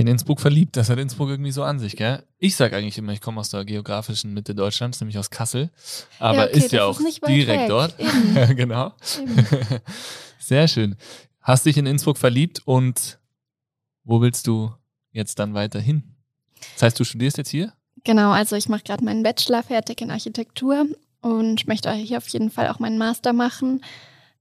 In 0.00 0.06
Innsbruck 0.06 0.40
verliebt, 0.40 0.78
das 0.78 0.88
hat 0.88 0.98
Innsbruck 0.98 1.28
irgendwie 1.28 1.50
so 1.52 1.62
an 1.62 1.78
sich, 1.78 1.94
gell? 1.94 2.22
Ich 2.38 2.56
sage 2.56 2.74
eigentlich 2.74 2.96
immer, 2.96 3.12
ich 3.12 3.20
komme 3.20 3.38
aus 3.38 3.50
der 3.50 3.66
geografischen 3.66 4.32
Mitte 4.32 4.54
Deutschlands, 4.54 4.98
nämlich 4.98 5.18
aus 5.18 5.28
Kassel. 5.28 5.68
Aber 6.18 6.38
Ja, 6.38 6.44
okay, 6.46 6.56
ist 6.58 6.72
ja 6.72 6.84
auch 6.84 6.98
ist 6.98 7.20
direkt 7.28 7.60
weg. 7.64 7.68
dort. 7.68 7.94
Genau. 8.56 8.94
Sehr 10.38 10.68
schön. 10.68 10.96
Hast 11.42 11.66
dich 11.66 11.76
in 11.76 11.84
Innsbruck 11.84 12.16
verliebt 12.16 12.62
und 12.64 13.18
wo 14.04 14.22
willst 14.22 14.46
du 14.46 14.72
jetzt 15.12 15.38
dann 15.38 15.52
weiterhin? 15.52 16.02
Das 16.72 16.84
heißt, 16.84 16.98
du 16.98 17.04
studierst 17.04 17.36
jetzt 17.36 17.50
hier? 17.50 17.74
Genau, 18.02 18.30
also 18.30 18.56
ich 18.56 18.70
mache 18.70 18.84
gerade 18.84 19.04
meinen 19.04 19.22
Bachelor 19.22 19.62
fertig 19.62 20.00
in 20.00 20.10
Architektur 20.10 20.86
und 21.20 21.68
möchte 21.68 21.92
hier 21.92 22.16
auf 22.16 22.28
jeden 22.28 22.50
Fall 22.50 22.68
auch 22.68 22.78
meinen 22.78 22.96
Master 22.96 23.34
machen. 23.34 23.84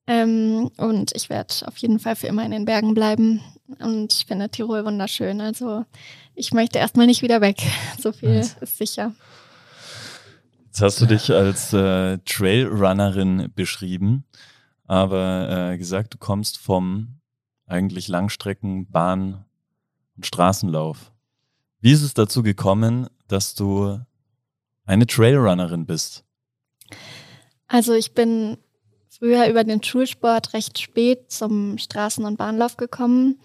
Ähm, 0.07 0.71
und 0.77 1.11
ich 1.17 1.29
werde 1.29 1.53
auf 1.67 1.75
jeden 1.79 1.99
Fall 1.99 2.15
für 2.15 2.27
immer 2.27 2.45
in 2.45 2.51
den 2.51 2.63
Bergen 2.63 2.93
bleiben. 2.93 3.41
Und 3.79 4.13
ich 4.13 4.25
finde 4.25 4.49
Tirol 4.49 4.85
wunderschön. 4.85 5.41
Also 5.41 5.85
ich 6.35 6.53
möchte 6.53 6.79
erstmal 6.79 7.05
nicht 7.05 7.21
wieder 7.21 7.41
weg. 7.41 7.61
So 8.01 8.11
viel 8.11 8.35
Nice. 8.35 8.55
ist 8.61 8.77
sicher. 8.77 9.13
Jetzt 10.65 10.81
hast 10.81 11.01
du 11.01 11.05
dich 11.05 11.31
als 11.31 11.73
äh, 11.73 12.19
Trailrunnerin 12.19 13.51
beschrieben, 13.55 14.23
aber 14.85 15.71
äh, 15.71 15.77
gesagt, 15.77 16.13
du 16.13 16.17
kommst 16.17 16.57
vom 16.57 17.19
eigentlich 17.65 18.07
Langstrecken, 18.07 18.89
Bahn 18.89 19.45
und 20.15 20.25
Straßenlauf. 20.25 21.11
Wie 21.81 21.91
ist 21.91 22.01
es 22.01 22.13
dazu 22.13 22.43
gekommen, 22.43 23.07
dass 23.27 23.55
du 23.55 23.99
eine 24.85 25.07
Trailrunnerin 25.07 25.85
bist? 25.85 26.23
Also 27.67 27.93
ich 27.93 28.13
bin 28.13 28.57
früher 29.19 29.47
über 29.47 29.63
den 29.63 29.83
Schulsport 29.83 30.53
recht 30.53 30.79
spät 30.79 31.31
zum 31.31 31.77
Straßen- 31.77 32.25
und 32.25 32.37
Bahnlauf 32.37 32.77
gekommen, 32.77 33.39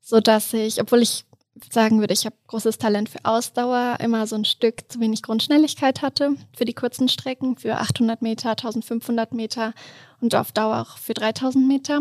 so 0.00 0.20
dass 0.20 0.52
ich, 0.52 0.80
obwohl 0.80 1.02
ich 1.02 1.24
sagen 1.72 1.98
würde, 1.98 2.14
ich 2.14 2.24
habe 2.24 2.36
großes 2.46 2.78
Talent 2.78 3.08
für 3.08 3.24
Ausdauer, 3.24 3.98
immer 4.00 4.26
so 4.26 4.36
ein 4.36 4.44
Stück 4.44 4.90
zu 4.90 5.00
wenig 5.00 5.22
Grundschnelligkeit 5.22 6.02
hatte 6.02 6.36
für 6.56 6.64
die 6.64 6.74
kurzen 6.74 7.08
Strecken, 7.08 7.56
für 7.56 7.78
800 7.78 8.22
Meter, 8.22 8.50
1500 8.50 9.32
Meter 9.32 9.72
und 10.20 10.34
auf 10.34 10.52
Dauer 10.52 10.80
auch 10.80 10.98
für 10.98 11.14
3000 11.14 11.66
Meter, 11.66 12.00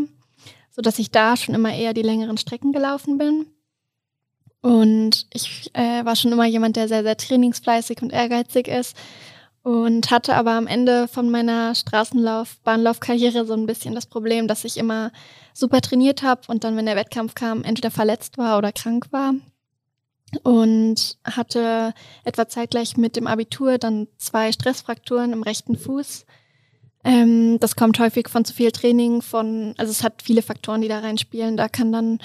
so 0.69 0.81
dass 0.81 0.99
ich 0.99 1.09
da 1.09 1.37
schon 1.37 1.55
immer 1.55 1.73
eher 1.73 1.93
die 1.93 2.03
längeren 2.03 2.37
Strecken 2.37 2.71
gelaufen 2.71 3.17
bin. 3.17 3.47
Und 4.61 5.27
ich 5.33 5.71
äh, 5.73 6.03
war 6.03 6.15
schon 6.15 6.31
immer 6.31 6.45
jemand, 6.45 6.75
der 6.75 6.87
sehr, 6.87 7.03
sehr 7.03 7.17
trainingsfleißig 7.17 8.01
und 8.01 8.11
ehrgeizig 8.11 8.67
ist 8.67 8.95
und 9.67 10.11
hatte 10.11 10.35
aber 10.35 10.51
am 10.51 10.65
Ende 10.65 11.09
von 11.09 11.29
meiner 11.29 11.75
Straßenlauf, 11.75 12.55
Bahnlaufkarriere 12.63 13.45
so 13.45 13.51
ein 13.51 13.65
bisschen 13.65 13.93
das 13.93 14.05
Problem, 14.05 14.47
dass 14.47 14.63
ich 14.63 14.77
immer 14.77 15.11
super 15.53 15.81
trainiert 15.81 16.23
habe 16.23 16.43
und 16.47 16.63
dann, 16.63 16.77
wenn 16.77 16.85
der 16.85 16.95
Wettkampf 16.95 17.35
kam, 17.35 17.65
entweder 17.65 17.91
verletzt 17.91 18.37
war 18.37 18.57
oder 18.57 18.71
krank 18.71 19.07
war. 19.11 19.33
Und 20.43 21.17
hatte 21.25 21.93
etwa 22.23 22.47
zeitgleich 22.47 22.95
mit 22.95 23.17
dem 23.17 23.27
Abitur 23.27 23.77
dann 23.77 24.07
zwei 24.17 24.53
Stressfrakturen 24.53 25.33
im 25.33 25.43
rechten 25.43 25.77
Fuß. 25.77 26.25
Ähm, 27.03 27.59
das 27.59 27.75
kommt 27.75 27.99
häufig 27.99 28.29
von 28.29 28.45
zu 28.45 28.53
viel 28.53 28.71
Training, 28.71 29.21
von, 29.21 29.73
also 29.77 29.91
es 29.91 30.01
hat 30.01 30.21
viele 30.21 30.43
Faktoren, 30.43 30.79
die 30.79 30.87
da 30.87 30.99
reinspielen. 30.99 31.57
Da 31.57 31.67
kann 31.67 31.91
dann 31.91 32.19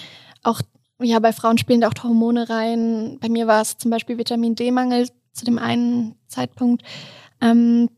auch, 0.44 0.60
ja, 1.00 1.18
bei 1.18 1.32
Frauen 1.32 1.58
spielen 1.58 1.80
da 1.80 1.88
auch 1.88 2.04
Hormone 2.04 2.48
rein. 2.48 3.18
Bei 3.20 3.28
mir 3.28 3.48
war 3.48 3.62
es 3.62 3.78
zum 3.78 3.90
Beispiel 3.90 4.16
Vitamin 4.16 4.54
D-Mangel 4.54 5.08
zu 5.32 5.44
dem 5.44 5.58
einen 5.58 6.14
Zeitpunkt. 6.28 6.82
Ähm, 7.42 7.90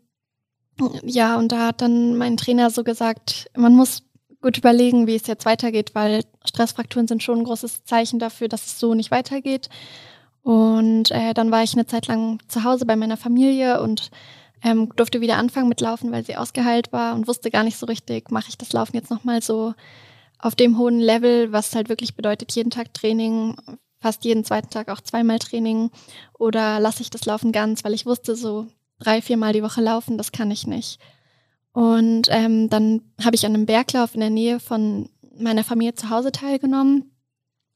ja, 1.05 1.37
und 1.37 1.53
da 1.53 1.69
hat 1.69 1.83
dann 1.83 2.17
mein 2.17 2.37
Trainer 2.37 2.71
so 2.71 2.83
gesagt, 2.83 3.51
man 3.57 3.77
muss 3.77 4.03
gut 4.41 4.59
überlegen, 4.59 5.07
wie 5.07 5.15
es 5.15 5.27
jetzt 5.27 5.47
weitergeht, 5.47 5.95
weil 5.95 6.25
Stressfrakturen 6.45 7.07
sind 7.07 7.23
schon 7.23 7.39
ein 7.39 7.45
großes 7.45 7.85
Zeichen 7.85 8.19
dafür, 8.19 8.49
dass 8.49 8.67
es 8.67 8.81
so 8.81 8.95
nicht 8.95 9.11
weitergeht. 9.11 9.69
Und 10.43 11.11
äh, 11.11 11.33
dann 11.33 11.51
war 11.51 11.63
ich 11.63 11.73
eine 11.75 11.87
Zeit 11.87 12.07
lang 12.09 12.39
zu 12.49 12.65
Hause 12.65 12.85
bei 12.85 12.97
meiner 12.97 13.17
Familie 13.17 13.81
und 13.81 14.11
ähm, 14.63 14.91
durfte 14.97 15.21
wieder 15.21 15.37
anfangen 15.37 15.69
mit 15.69 15.81
Laufen, 15.81 16.13
weil 16.13 16.25
sie 16.25 16.37
ausgeheilt 16.37 16.93
war 16.93 17.15
und 17.15 17.29
wusste 17.29 17.51
gar 17.51 17.65
nicht 17.65 17.79
so 17.79 17.87
richtig, 17.87 18.31
mache 18.31 18.49
ich 18.49 18.59
das 18.59 18.73
Laufen 18.73 18.97
jetzt 18.97 19.11
nochmal 19.11 19.43
so 19.43 19.75
auf 20.39 20.55
dem 20.55 20.77
hohen 20.77 21.01
Level, 21.01 21.53
was 21.53 21.75
halt 21.75 21.89
wirklich 21.89 22.17
bedeutet, 22.17 22.53
jeden 22.53 22.71
Tag 22.71 22.93
Training, 22.93 23.57
fast 24.01 24.25
jeden 24.25 24.45
zweiten 24.45 24.69
Tag 24.69 24.91
auch 24.91 25.01
zweimal 25.01 25.39
Training 25.39 25.91
oder 26.39 26.81
lasse 26.81 27.01
ich 27.01 27.09
das 27.09 27.25
Laufen 27.25 27.53
ganz, 27.53 27.85
weil 27.85 27.95
ich 27.95 28.05
wusste, 28.05 28.37
so 28.37 28.67
drei, 28.99 29.23
viermal 29.23 29.53
die 29.53 29.63
Woche 29.63 29.81
laufen, 29.81 30.19
das 30.19 30.33
kann 30.33 30.51
ich 30.51 30.67
nicht. 30.67 30.99
Und 31.73 32.29
ähm, 32.31 32.71
dann 32.71 33.03
habe 33.23 33.35
ich 33.35 33.45
an 33.45 33.55
einem 33.55 33.67
Berglauf 33.67 34.15
in 34.15 34.21
der 34.21 34.31
Nähe 34.31 34.61
von 34.61 35.09
meiner 35.37 35.65
Familie 35.65 35.95
zu 35.95 36.11
Hause 36.11 36.31
teilgenommen 36.31 37.11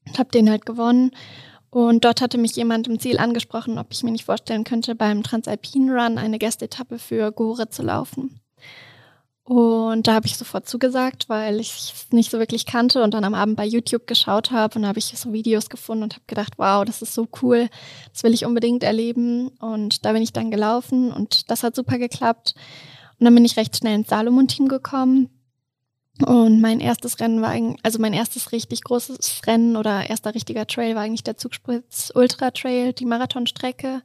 und 0.07 0.19
habe 0.19 0.31
den 0.31 0.49
halt 0.49 0.65
gewonnen. 0.65 1.11
Und 1.69 2.03
dort 2.03 2.21
hatte 2.21 2.37
mich 2.37 2.55
jemand 2.55 2.87
im 2.87 2.99
Ziel 2.99 3.19
angesprochen, 3.19 3.77
ob 3.77 3.87
ich 3.91 4.03
mir 4.03 4.11
nicht 4.11 4.25
vorstellen 4.25 4.63
könnte, 4.63 4.95
beim 4.95 5.21
Transalpine 5.21 5.93
Run 5.93 6.17
eine 6.17 6.39
Gästeetappe 6.39 6.97
für 6.97 7.31
Gore 7.31 7.69
zu 7.69 7.83
laufen. 7.83 8.41
Und 9.49 10.05
da 10.05 10.13
habe 10.13 10.27
ich 10.27 10.37
sofort 10.37 10.69
zugesagt, 10.69 11.27
weil 11.27 11.59
ich 11.59 11.71
es 11.71 12.11
nicht 12.11 12.29
so 12.29 12.37
wirklich 12.37 12.67
kannte 12.67 13.01
und 13.01 13.15
dann 13.15 13.23
am 13.23 13.33
Abend 13.33 13.55
bei 13.55 13.65
YouTube 13.65 14.05
geschaut 14.05 14.51
habe 14.51 14.77
und 14.77 14.85
habe 14.85 14.99
ich 14.99 15.05
so 15.05 15.33
Videos 15.33 15.71
gefunden 15.71 16.03
und 16.03 16.13
habe 16.13 16.25
gedacht, 16.27 16.53
wow, 16.57 16.85
das 16.85 17.01
ist 17.01 17.15
so 17.15 17.27
cool, 17.41 17.67
das 18.13 18.21
will 18.21 18.35
ich 18.35 18.45
unbedingt 18.45 18.83
erleben. 18.83 19.47
Und 19.57 20.05
da 20.05 20.13
bin 20.13 20.21
ich 20.21 20.33
dann 20.33 20.51
gelaufen 20.51 21.11
und 21.11 21.49
das 21.49 21.63
hat 21.63 21.75
super 21.75 21.97
geklappt. 21.97 22.53
Und 23.17 23.25
dann 23.25 23.33
bin 23.33 23.43
ich 23.43 23.57
recht 23.57 23.75
schnell 23.75 23.95
ins 23.95 24.09
Salomon-Team 24.09 24.67
gekommen. 24.67 25.31
Und 26.23 26.61
mein 26.61 26.79
erstes 26.79 27.19
Rennen 27.19 27.41
war 27.41 27.49
eigentlich, 27.49 27.83
also 27.83 27.97
mein 27.97 28.13
erstes 28.13 28.51
richtig 28.51 28.83
großes 28.83 29.41
Rennen 29.47 29.77
oder 29.77 30.11
erster 30.11 30.35
richtiger 30.35 30.67
Trail 30.67 30.93
war 30.93 31.01
eigentlich 31.01 31.23
der 31.23 31.37
Zugspitz 31.37 32.11
Ultra 32.13 32.51
Trail, 32.51 32.93
die 32.93 33.05
Marathonstrecke. 33.05 34.03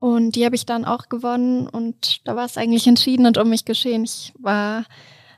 Und 0.00 0.34
die 0.34 0.46
habe 0.46 0.56
ich 0.56 0.64
dann 0.64 0.86
auch 0.86 1.10
gewonnen 1.10 1.68
und 1.68 2.26
da 2.26 2.34
war 2.34 2.46
es 2.46 2.56
eigentlich 2.56 2.86
entschieden 2.86 3.26
und 3.26 3.36
um 3.36 3.50
mich 3.50 3.66
geschehen. 3.66 4.04
Ich 4.04 4.32
war 4.38 4.86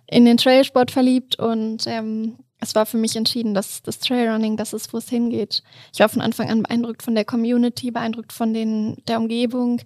in 0.07 0.25
den 0.25 0.37
Trailsport 0.37 0.93
verliebt 0.93 1.37
und 1.37 1.85
ähm, 1.87 2.39
es 2.61 2.77
war 2.77 2.87
für 2.87 2.97
mich 2.97 3.17
entschieden, 3.17 3.55
dass 3.55 3.83
das 3.83 3.99
Trailrunning 3.99 4.57
das 4.57 4.73
ist, 4.73 4.93
wo 4.93 4.99
es 4.99 5.09
hingeht. 5.09 5.65
Ich 5.93 5.99
war 5.99 6.09
von 6.09 6.23
Anfang 6.23 6.49
an 6.49 6.63
beeindruckt 6.63 7.03
von 7.03 7.17
der 7.17 7.25
Community, 7.25 7.91
beeindruckt 7.91 8.33
von 8.33 8.55
den, 8.55 9.03
der 9.09 9.19
Umgebung 9.19 9.81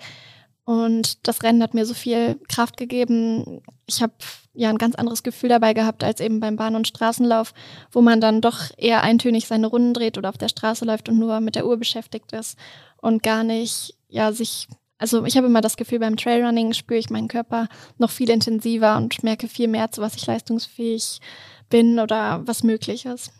und 0.66 1.26
das 1.26 1.42
Rennen 1.42 1.62
hat 1.62 1.72
mir 1.72 1.86
so 1.86 1.94
viel 1.94 2.38
Kraft 2.48 2.76
gegeben. 2.76 3.62
Ich 3.86 4.02
habe 4.02 4.12
ja 4.52 4.68
ein 4.68 4.78
ganz 4.78 4.94
anderes 4.94 5.22
Gefühl 5.22 5.48
dabei 5.48 5.72
gehabt 5.72 6.04
als 6.04 6.20
eben 6.20 6.40
beim 6.40 6.56
Bahn- 6.56 6.76
und 6.76 6.88
Straßenlauf, 6.88 7.54
wo 7.92 8.02
man 8.02 8.20
dann 8.20 8.42
doch 8.42 8.70
eher 8.76 9.02
eintönig 9.02 9.46
seine 9.46 9.68
Runden 9.68 9.94
dreht 9.94 10.18
oder 10.18 10.28
auf 10.28 10.38
der 10.38 10.48
Straße 10.48 10.84
läuft 10.84 11.08
und 11.08 11.18
nur 11.18 11.40
mit 11.40 11.54
der 11.54 11.66
Uhr 11.66 11.78
beschäftigt 11.78 12.32
ist 12.32 12.58
und 12.98 13.22
gar 13.22 13.44
nicht, 13.44 13.94
ja, 14.08 14.32
sich, 14.32 14.68
also 14.98 15.24
ich 15.24 15.36
habe 15.36 15.46
immer 15.46 15.60
das 15.60 15.76
Gefühl, 15.76 15.98
beim 15.98 16.16
Trailrunning 16.16 16.72
spüre 16.72 16.98
ich 16.98 17.10
meinen 17.10 17.28
Körper 17.28 17.68
noch 17.98 18.10
viel 18.10 18.30
intensiver 18.30 18.96
und 18.96 19.22
merke 19.22 19.48
viel 19.48 19.68
mehr, 19.68 19.90
zu 19.92 20.00
was 20.00 20.16
ich 20.16 20.26
leistungsfähig 20.26 21.20
bin 21.68 21.98
oder 21.98 22.46
was 22.46 22.62
möglich 22.62 23.04
ist. 23.06 23.32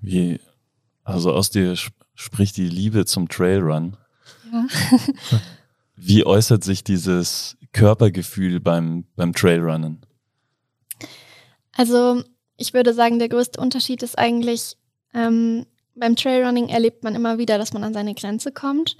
Wie, 0.00 0.40
also 1.04 1.32
aus 1.32 1.50
dir 1.50 1.72
sp- 1.74 1.94
spricht 2.14 2.56
die 2.56 2.68
Liebe 2.68 3.04
zum 3.06 3.28
Trailrun. 3.28 3.96
Ja. 4.52 4.66
Wie 5.96 6.24
äußert 6.24 6.62
sich 6.62 6.84
dieses 6.84 7.56
Körpergefühl 7.72 8.60
beim, 8.60 9.04
beim 9.16 9.34
Trailrunnen? 9.34 10.06
Also 11.72 12.22
ich 12.56 12.72
würde 12.74 12.94
sagen, 12.94 13.18
der 13.18 13.28
größte 13.28 13.60
Unterschied 13.60 14.02
ist 14.02 14.18
eigentlich, 14.18 14.76
ähm, 15.14 15.66
beim 15.98 16.16
Trailrunning 16.16 16.68
erlebt 16.68 17.04
man 17.04 17.14
immer 17.14 17.38
wieder, 17.38 17.58
dass 17.58 17.72
man 17.72 17.84
an 17.84 17.94
seine 17.94 18.14
Grenze 18.14 18.52
kommt, 18.52 18.96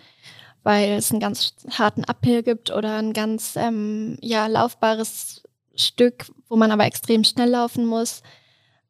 weil 0.62 0.92
es 0.92 1.10
einen 1.10 1.20
ganz 1.20 1.54
harten 1.70 2.04
Uphill 2.04 2.42
gibt 2.42 2.70
oder 2.70 2.96
ein 2.96 3.12
ganz 3.12 3.56
ähm, 3.56 4.18
ja, 4.20 4.46
laufbares 4.46 5.42
Stück, 5.74 6.26
wo 6.48 6.56
man 6.56 6.70
aber 6.70 6.84
extrem 6.84 7.24
schnell 7.24 7.50
laufen 7.50 7.86
muss 7.86 8.22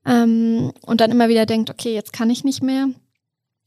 ähm, 0.06 0.72
und 0.86 1.00
dann 1.00 1.10
immer 1.10 1.28
wieder 1.28 1.46
denkt, 1.46 1.70
okay, 1.70 1.94
jetzt 1.94 2.12
kann 2.12 2.30
ich 2.30 2.44
nicht 2.44 2.62
mehr. 2.62 2.88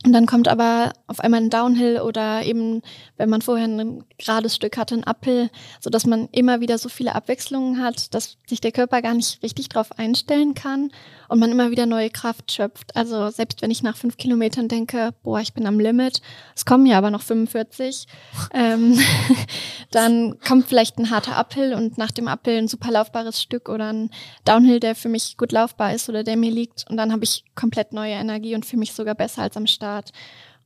Und 0.04 0.14
dann 0.14 0.26
kommt 0.26 0.48
aber 0.48 0.94
auf 1.06 1.20
einmal 1.20 1.42
ein 1.42 1.52
Downhill 1.52 2.02
oder 2.02 2.44
eben, 2.44 2.82
wenn 3.18 3.30
man 3.30 3.44
vorher 3.44 3.68
ein 3.68 4.04
gerades 4.18 4.56
Stück 4.56 4.76
hatte, 4.76 4.96
ein 4.96 5.04
Uphill, 5.04 5.52
so 5.80 5.92
dass 5.92 6.08
man 6.08 6.28
immer 6.32 6.60
wieder 6.60 6.80
so 6.80 6.90
viele 6.90 7.14
Abwechslungen 7.14 7.84
hat, 7.84 8.16
dass 8.16 8.38
sich 8.48 8.62
der 8.62 8.72
Körper 8.72 9.04
gar 9.04 9.14
nicht 9.14 9.44
richtig 9.44 9.70
drauf 9.70 10.00
einstellen 10.00 10.56
kann 10.56 10.92
und 11.32 11.40
man 11.40 11.50
immer 11.50 11.72
wieder 11.72 11.86
neue 11.86 12.10
Kraft 12.10 12.52
schöpft. 12.52 12.94
Also 12.94 13.30
selbst 13.30 13.62
wenn 13.62 13.72
ich 13.72 13.84
nach 13.84 13.96
fünf 13.96 14.18
Kilometern 14.18 14.68
denke, 14.68 15.14
boah, 15.24 15.40
ich 15.40 15.54
bin 15.54 15.66
am 15.66 15.80
Limit, 15.80 16.22
es 16.58 16.66
kommen 16.66 16.86
ja 16.86 16.98
aber 16.98 17.10
noch 17.10 17.22
45, 17.22 18.06
ähm, 18.54 19.00
dann 19.92 20.38
kommt 20.40 20.68
vielleicht 20.68 20.98
ein 20.98 21.10
harter 21.10 21.38
Uphill 21.38 21.74
und 21.74 21.98
nach 21.98 22.12
dem 22.12 22.28
Uphill 22.28 22.58
ein 22.58 22.68
super 22.68 22.92
laufbares 22.92 23.42
Stück 23.42 23.70
oder 23.70 23.94
ein 23.94 24.10
Downhill, 24.44 24.82
der 24.82 24.94
für 24.94 25.08
mich 25.08 25.38
gut 25.38 25.54
laufbar 25.54 25.94
ist 25.94 26.10
oder 26.10 26.26
der 26.26 26.36
mir 26.36 26.52
liegt 26.52 26.84
und 26.90 26.98
dann 26.98 27.14
habe 27.14 27.24
ich 27.24 27.46
komplett 27.56 27.94
neue 27.94 28.16
Energie 28.16 28.54
und 28.54 28.66
fühle 28.66 28.82
mich 28.82 28.92
sogar 28.92 29.16
besser 29.16 29.44
als 29.44 29.56
am 29.56 29.68
Start. 29.68 30.12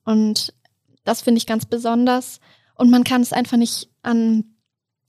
Und 0.03 0.51
das 1.03 1.21
finde 1.21 1.37
ich 1.37 1.45
ganz 1.45 1.67
besonders. 1.67 2.39
Und 2.73 2.89
man 2.89 3.03
kann 3.03 3.21
es 3.21 3.33
einfach 3.33 3.57
nicht 3.57 3.89
an 4.01 4.54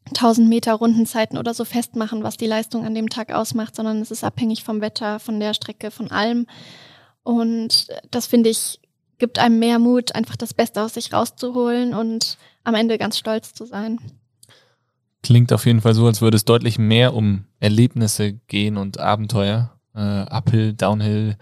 1000 0.09 0.49
Meter 0.49 0.75
Rundenzeiten 0.75 1.39
oder 1.39 1.55
so 1.55 1.65
festmachen, 1.65 2.23
was 2.23 2.37
die 2.37 2.47
Leistung 2.47 2.85
an 2.85 2.95
dem 2.95 3.09
Tag 3.09 3.33
ausmacht, 3.33 3.75
sondern 3.75 4.01
es 4.01 4.11
ist 4.11 4.25
abhängig 4.25 4.63
vom 4.63 4.81
Wetter, 4.81 5.19
von 5.19 5.41
der 5.41 5.55
Strecke, 5.55 5.91
von 5.91 6.11
allem. 6.11 6.47
Und 7.23 7.89
das 8.11 8.27
finde 8.27 8.51
ich, 8.51 8.81
gibt 9.19 9.39
einem 9.39 9.59
mehr 9.59 9.79
Mut, 9.79 10.15
einfach 10.15 10.37
das 10.37 10.55
Beste 10.55 10.83
aus 10.83 10.95
sich 10.95 11.13
rauszuholen 11.13 11.95
und 11.95 12.39
am 12.65 12.75
Ende 12.75 12.99
ganz 12.99 13.19
stolz 13.19 13.53
zu 13.53 13.65
sein. 13.65 13.99
Klingt 15.23 15.53
auf 15.53 15.67
jeden 15.67 15.81
Fall 15.81 15.95
so, 15.95 16.07
als 16.07 16.21
würde 16.21 16.37
es 16.37 16.45
deutlich 16.45 16.79
mehr 16.79 17.15
um 17.15 17.47
Erlebnisse 17.59 18.35
gehen 18.35 18.77
und 18.77 19.01
Abenteuer 19.01 19.76
äh, 19.97 20.27
Uphill, 20.31 20.75
Downhill, 20.75 21.37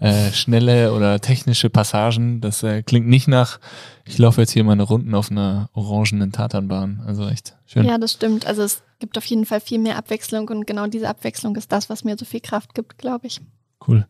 äh, 0.00 0.30
schnelle 0.32 0.92
oder 0.92 1.20
technische 1.20 1.70
Passagen. 1.70 2.40
Das 2.40 2.62
äh, 2.62 2.82
klingt 2.82 3.06
nicht 3.06 3.28
nach, 3.28 3.60
ich 4.04 4.18
laufe 4.18 4.40
jetzt 4.40 4.50
hier 4.50 4.64
meine 4.64 4.82
Runden 4.82 5.14
auf 5.14 5.30
einer 5.30 5.70
orangenen 5.72 6.32
Tatanbahn. 6.32 7.02
Also 7.06 7.28
echt 7.28 7.56
schön. 7.66 7.84
Ja, 7.84 7.98
das 7.98 8.12
stimmt. 8.12 8.46
Also 8.46 8.62
es 8.62 8.82
gibt 8.98 9.16
auf 9.16 9.24
jeden 9.24 9.46
Fall 9.46 9.60
viel 9.60 9.78
mehr 9.78 9.96
Abwechslung 9.96 10.48
und 10.48 10.66
genau 10.66 10.86
diese 10.86 11.08
Abwechslung 11.08 11.56
ist 11.56 11.72
das, 11.72 11.88
was 11.88 12.04
mir 12.04 12.16
so 12.18 12.24
viel 12.24 12.40
Kraft 12.40 12.74
gibt, 12.74 12.98
glaube 12.98 13.26
ich. 13.26 13.40
Cool. 13.86 14.06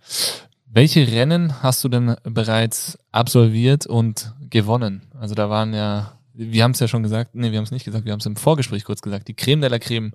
Welche 0.67 1.07
Rennen 1.11 1.63
hast 1.63 1.83
du 1.83 1.89
denn 1.89 2.17
bereits 2.25 2.99
absolviert 3.13 3.87
und 3.87 4.35
gewonnen? 4.51 5.03
Also 5.19 5.35
da 5.35 5.51
waren 5.51 5.75
ja 5.75 6.13
wir 6.35 6.63
haben 6.63 6.71
es 6.73 6.81
ja 6.81 6.89
schon 6.89 7.03
gesagt, 7.03 7.35
nee, 7.35 7.51
wir 7.51 7.59
haben 7.59 7.65
es 7.65 7.71
nicht 7.71 7.85
gesagt, 7.85 8.05
wir 8.05 8.13
haben 8.13 8.21
es 8.21 8.27
im 8.27 8.37
Vorgespräch 8.37 8.85
kurz 8.85 9.03
gesagt, 9.03 9.29
die 9.29 9.35
Creme 9.35 9.61
de 9.61 9.71
la 9.71 9.79
Creme 9.79 10.13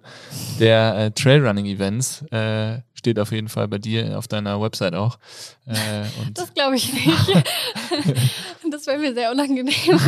der 0.59 0.95
äh, 0.95 1.11
Trailrunning-Events 1.11 2.23
äh, 2.31 2.81
steht 2.93 3.19
auf 3.19 3.31
jeden 3.31 3.49
Fall 3.49 3.67
bei 3.67 3.77
dir 3.77 4.17
auf 4.17 4.27
deiner 4.27 4.61
Website 4.61 4.95
auch. 4.95 5.19
Äh, 5.65 6.05
das 6.33 6.53
glaube 6.53 6.75
ich 6.75 6.93
nicht. 6.93 7.07
das 8.71 8.87
wäre 8.87 8.97
mir 8.97 9.13
sehr 9.13 9.31
unangenehm. 9.31 9.75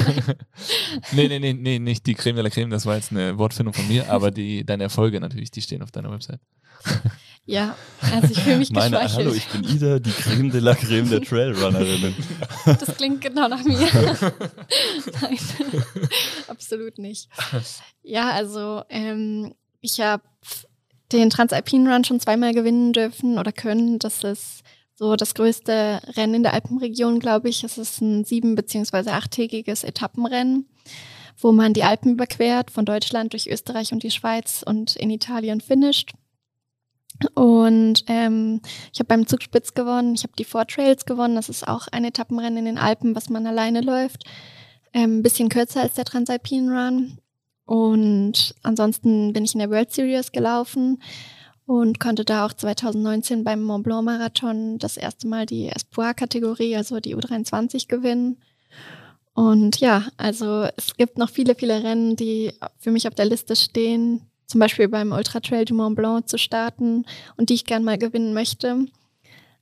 nee, 1.12 1.28
nee, 1.28 1.40
nee, 1.40 1.54
nee, 1.54 1.80
nicht 1.80 2.06
die 2.06 2.16
Creme 2.16 2.38
de 2.38 2.44
la 2.44 2.50
Creme, 2.50 2.70
das 2.70 2.86
war 2.86 2.96
jetzt 2.96 3.12
eine 3.12 3.38
Wortfindung 3.38 3.74
von 3.74 3.88
mir, 3.88 4.10
aber 4.10 4.32
die, 4.32 4.66
deine 4.66 4.84
Erfolge 4.84 5.20
natürlich, 5.20 5.52
die 5.52 5.62
stehen 5.62 5.84
auf 5.84 5.92
deiner 5.92 6.12
Website. 6.12 6.40
Ja, 7.50 7.78
also 8.14 8.28
ich 8.30 8.40
fühle 8.42 8.58
mich 8.58 8.72
Meine, 8.72 9.00
Hallo, 9.00 9.32
ich 9.34 9.48
bin 9.48 9.64
Ida, 9.64 10.00
die 10.00 10.12
Creme 10.12 10.52
de 10.52 10.60
la 10.60 10.76
Creme 10.76 11.10
der 11.10 11.22
Trailrunnerinnen. 11.22 12.14
Das 12.66 12.98
klingt 12.98 13.22
genau 13.22 13.48
nach 13.48 13.64
mir. 13.64 13.88
Nein, 15.22 15.40
absolut 16.50 16.98
nicht. 16.98 17.30
Ja, 18.04 18.32
also 18.32 18.84
ähm, 18.90 19.56
ich 19.80 20.02
habe 20.02 20.24
den 21.14 21.30
Transalpine 21.30 21.90
Run 21.94 22.04
schon 22.04 22.20
zweimal 22.20 22.54
gewinnen 22.54 22.92
dürfen 22.92 23.40
oder 23.40 23.54
können. 23.54 23.98
Das 23.98 24.26
ist 24.26 24.64
so 24.96 25.16
das 25.16 25.34
größte 25.34 26.02
Rennen 26.18 26.34
in 26.36 26.44
der 26.44 26.54
Alpenregion, 26.54 27.20
glaube 27.22 27.48
ich. 27.48 27.64
Es 27.64 27.78
ist 27.78 28.02
ein 28.02 28.26
sieben- 28.26 28.56
beziehungsweise 28.56 29.14
achttägiges 29.14 29.86
Etappenrennen, 29.86 30.68
wo 31.38 31.54
man 31.54 31.74
die 31.74 31.84
Alpen 31.84 32.12
überquert, 32.12 32.72
von 32.72 32.84
Deutschland 32.84 33.32
durch 33.32 33.48
Österreich 33.50 33.94
und 33.94 34.04
die 34.04 34.12
Schweiz 34.12 34.64
und 34.66 34.98
in 34.98 35.10
Italien 35.12 35.62
finisht. 35.62 36.12
Und 37.34 38.04
ähm, 38.08 38.62
ich 38.94 39.00
habe 39.00 39.08
beim 39.08 39.28
Zugspitz 39.28 39.74
gewonnen, 39.74 40.14
ich 40.14 40.24
habe 40.24 40.34
die 40.38 40.44
Four 40.44 40.68
Trails 40.68 41.06
gewonnen, 41.06 41.36
das 41.36 41.50
ist 41.50 41.68
auch 41.68 41.88
ein 41.92 42.06
Etappenrennen 42.06 42.60
in 42.60 42.66
den 42.66 42.78
Alpen, 42.78 43.16
was 43.16 43.30
man 43.30 43.48
alleine 43.48 43.82
läuft. 43.82 44.24
Ein 44.94 45.04
ähm, 45.04 45.24
bisschen 45.24 45.50
kürzer 45.50 45.82
als 45.82 45.96
der 45.96 46.06
Transalpine 46.06 46.72
Run. 46.72 47.18
Und 47.66 48.56
ansonsten 48.64 49.34
bin 49.34 49.44
ich 49.44 49.54
in 49.54 49.60
der 49.60 49.70
World 49.70 49.92
Series 49.92 50.32
gelaufen 50.32 51.02
und 51.66 52.00
konnte 52.00 52.24
da 52.24 52.46
auch 52.46 52.54
2019 52.54 53.44
beim 53.44 53.62
Mont 53.62 53.84
Blanc 53.84 54.06
Marathon 54.06 54.78
das 54.78 54.96
erste 54.96 55.28
Mal 55.28 55.46
die 55.46 55.68
Espoir-Kategorie, 55.68 56.78
also 56.78 57.02
die 57.02 57.16
U23 57.16 57.88
gewinnen. 57.90 58.38
Und 59.34 59.80
ja, 59.82 60.08
also 60.16 60.68
es 60.78 60.96
gibt 60.96 61.18
noch 61.18 61.30
viele, 61.30 61.56
viele 61.56 61.84
Rennen, 61.84 62.16
die 62.16 62.54
für 62.80 62.92
mich 62.92 63.08
auf 63.08 63.16
der 63.16 63.26
Liste 63.26 63.56
stehen, 63.56 64.22
zum 64.48 64.60
Beispiel 64.60 64.88
beim 64.88 65.12
Ultra 65.12 65.40
Trail 65.42 65.66
du 65.66 65.76
Mont 65.76 65.96
Blanc 65.96 66.28
zu 66.28 66.38
starten 66.38 67.06
und 67.36 67.50
die 67.50 67.54
ich 67.54 67.66
gern 67.66 67.84
mal 67.84 67.98
gewinnen 67.98 68.34
möchte. 68.34 68.86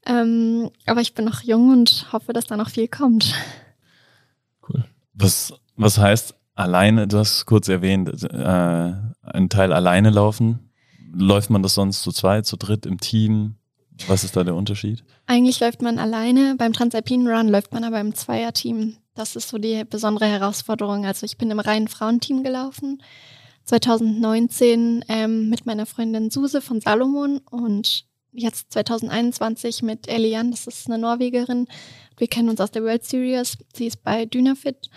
Ähm, 0.06 0.70
aber 0.86 1.02
ich 1.02 1.16
bin 1.16 1.26
noch 1.26 1.42
jung 1.42 1.72
und 1.72 2.08
hoffe, 2.14 2.32
dass 2.32 2.46
da 2.46 2.56
noch 2.56 2.70
viel 2.70 2.88
kommt. 2.88 3.34
Cool. 4.70 4.86
Was, 5.14 5.54
was 5.76 5.98
heißt 5.98 6.36
alleine, 6.54 7.08
du 7.08 7.18
hast 7.18 7.46
kurz 7.46 7.68
erwähnt, 7.68 8.24
äh, 8.24 8.94
einen 9.24 9.50
Teil 9.50 9.74
alleine 9.74 10.12
laufen? 10.12 10.70
Läuft 11.12 11.50
man 11.50 11.64
das 11.64 11.74
sonst 11.74 12.04
zu 12.04 12.12
zweit, 12.12 12.46
zu 12.46 12.56
dritt 12.56 12.86
im 12.86 13.00
Team? 13.00 13.56
Was 14.08 14.24
ist 14.24 14.36
da 14.36 14.44
der 14.44 14.56
Unterschied? 14.56 15.04
Eigentlich 15.26 15.60
läuft 15.60 15.82
man 15.82 15.98
alleine. 15.98 16.56
Beim 16.58 16.74
Transalpine 16.74 17.32
Run 17.32 17.48
läuft 17.48 17.74
man 17.74 17.84
aber 17.84 18.00
im 18.00 18.14
Zweierteam. 18.14 18.98
Das 19.16 19.36
ist 19.36 19.50
so 19.50 19.58
die 19.58 19.84
besondere 19.86 20.26
Herausforderung. 20.26 21.06
Also 21.06 21.26
ich 21.26 21.38
bin 21.38 21.50
im 21.50 21.60
reinen 21.60 21.88
Frauenteam 21.88 22.44
gelaufen. 22.44 23.02
2019 23.66 25.06
ähm, 25.08 25.50
mit 25.50 25.66
meiner 25.66 25.86
Freundin 25.86 26.30
Suse 26.30 26.62
von 26.62 26.82
Salomon 26.82 27.40
und 27.50 28.06
jetzt 28.32 28.72
2021 28.74 29.82
mit 29.82 30.08
Elian, 30.08 30.52
das 30.52 30.68
ist 30.68 30.88
eine 30.88 30.98
Norwegerin. 30.98 31.68
Wir 32.18 32.28
kennen 32.28 32.50
uns 32.50 32.62
aus 32.62 32.72
der 32.72 32.84
World 32.84 33.04
Series. 33.04 33.58
Sie 33.74 33.88
ist 33.88 34.04
bei 34.04 34.26
Dynafit. 34.26 34.90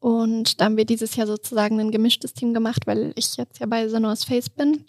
Und 0.00 0.60
da 0.60 0.66
haben 0.66 0.76
wir 0.76 0.84
dieses 0.84 1.16
Jahr 1.16 1.26
sozusagen 1.26 1.80
ein 1.80 1.90
gemischtes 1.90 2.34
Team 2.34 2.54
gemacht, 2.54 2.86
weil 2.86 3.12
ich 3.16 3.36
jetzt 3.36 3.58
ja 3.58 3.66
bei 3.66 3.88
The 3.88 3.98
Face 4.26 4.48
bin. 4.48 4.84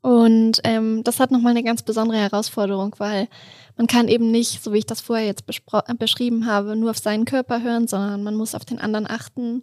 Und 0.00 0.60
ähm, 0.64 1.04
das 1.04 1.20
hat 1.20 1.30
nochmal 1.30 1.52
eine 1.52 1.62
ganz 1.62 1.82
besondere 1.82 2.18
Herausforderung, 2.18 2.94
weil 2.98 3.28
man 3.76 3.86
kann 3.86 4.08
eben 4.08 4.30
nicht, 4.30 4.62
so 4.62 4.72
wie 4.72 4.78
ich 4.78 4.86
das 4.86 5.00
vorher 5.00 5.26
jetzt 5.26 5.44
beschrieben 5.46 6.46
habe, 6.46 6.76
nur 6.76 6.90
auf 6.90 6.98
seinen 6.98 7.24
Körper 7.24 7.62
hören, 7.62 7.88
sondern 7.88 8.22
man 8.22 8.34
muss 8.34 8.54
auf 8.54 8.64
den 8.64 8.78
anderen 8.78 9.08
achten, 9.08 9.62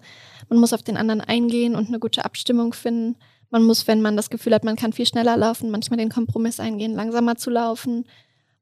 man 0.50 0.60
muss 0.60 0.74
auf 0.74 0.84
den 0.84 0.98
anderen 0.98 1.22
eingehen 1.22 1.76
und 1.76 1.88
eine 1.88 2.00
gute 2.00 2.26
Abstimmung 2.26 2.74
finden. 2.74 3.18
Man 3.52 3.64
muss, 3.64 3.88
wenn 3.88 4.02
man 4.02 4.16
das 4.16 4.30
Gefühl 4.30 4.54
hat, 4.54 4.64
man 4.64 4.76
kann 4.76 4.94
viel 4.94 5.06
schneller 5.06 5.38
laufen, 5.38 5.72
manchmal 5.72 5.98
den 5.98 6.10
Kompromiss 6.10 6.60
eingehen, 6.60 6.96
langsamer 6.96 7.36
zu 7.36 7.50
laufen 7.50 8.06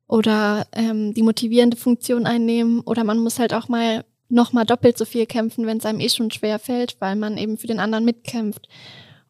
oder 0.08 0.68
ähm, 0.72 1.14
die 1.14 1.24
motivierende 1.24 1.78
Funktion 1.78 2.26
einnehmen 2.26 2.82
oder 2.82 3.04
man 3.04 3.20
muss 3.20 3.40
halt 3.40 3.54
auch 3.54 3.68
mal 3.68 4.06
nochmal 4.30 4.66
doppelt 4.66 4.98
so 4.98 5.06
viel 5.06 5.26
kämpfen, 5.26 5.66
wenn 5.66 5.78
es 5.78 5.86
einem 5.86 6.00
eh 6.00 6.10
schon 6.10 6.32
schwer 6.32 6.60
fällt, 6.60 6.98
weil 7.00 7.16
man 7.16 7.38
eben 7.38 7.58
für 7.58 7.68
den 7.68 7.80
anderen 7.80 8.06
mitkämpft. 8.06 8.68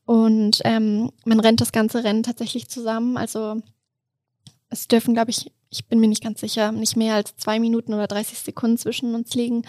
Und 0.05 0.61
ähm, 0.63 1.11
man 1.25 1.39
rennt 1.39 1.61
das 1.61 1.71
ganze 1.71 2.03
Rennen 2.03 2.23
tatsächlich 2.23 2.69
zusammen. 2.69 3.17
Also 3.17 3.61
es 4.69 4.87
dürfen, 4.87 5.13
glaube 5.13 5.31
ich, 5.31 5.51
ich 5.69 5.87
bin 5.87 5.99
mir 5.99 6.07
nicht 6.07 6.23
ganz 6.23 6.39
sicher, 6.39 6.71
nicht 6.71 6.95
mehr 6.95 7.15
als 7.15 7.35
zwei 7.35 7.59
Minuten 7.59 7.93
oder 7.93 8.07
30 8.07 8.39
Sekunden 8.39 8.77
zwischen 8.77 9.15
uns 9.15 9.33
liegen. 9.33 9.63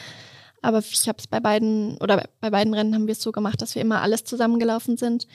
Aber 0.63 0.79
ich 0.79 1.09
habe 1.09 1.19
es 1.19 1.27
bei 1.27 1.41
beiden 1.41 1.99
oder 1.99 2.29
bei 2.41 2.51
beiden 2.51 2.75
Rennen 2.75 2.95
haben 2.95 3.07
wir 3.07 3.13
es 3.13 3.23
so 3.23 3.33
gemacht, 3.33 3.63
dass 3.63 3.75
wir 3.75 3.83
immer 3.83 4.03
alles 4.03 4.25
zusammengelaufen 4.25 4.97
sind. 4.97 5.27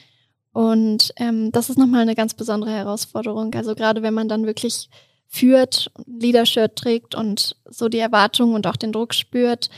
Und 0.52 1.13
ähm, 1.17 1.52
das 1.52 1.69
ist 1.69 1.78
nochmal 1.78 2.02
eine 2.02 2.15
ganz 2.15 2.34
besondere 2.34 2.71
Herausforderung. 2.71 3.54
Also 3.56 3.73
gerade 3.73 4.04
wenn 4.04 4.13
man 4.13 4.30
dann 4.30 4.45
wirklich 4.45 4.89
führt, 5.28 5.91
Leadershirt 6.06 6.76
trägt 6.76 7.15
und 7.15 7.56
so 7.65 7.89
die 7.89 7.99
Erwartungen 7.99 8.54
und 8.54 8.67
auch 8.67 8.76
den 8.76 8.91
Druck 8.91 9.13
spürt, 9.15 9.69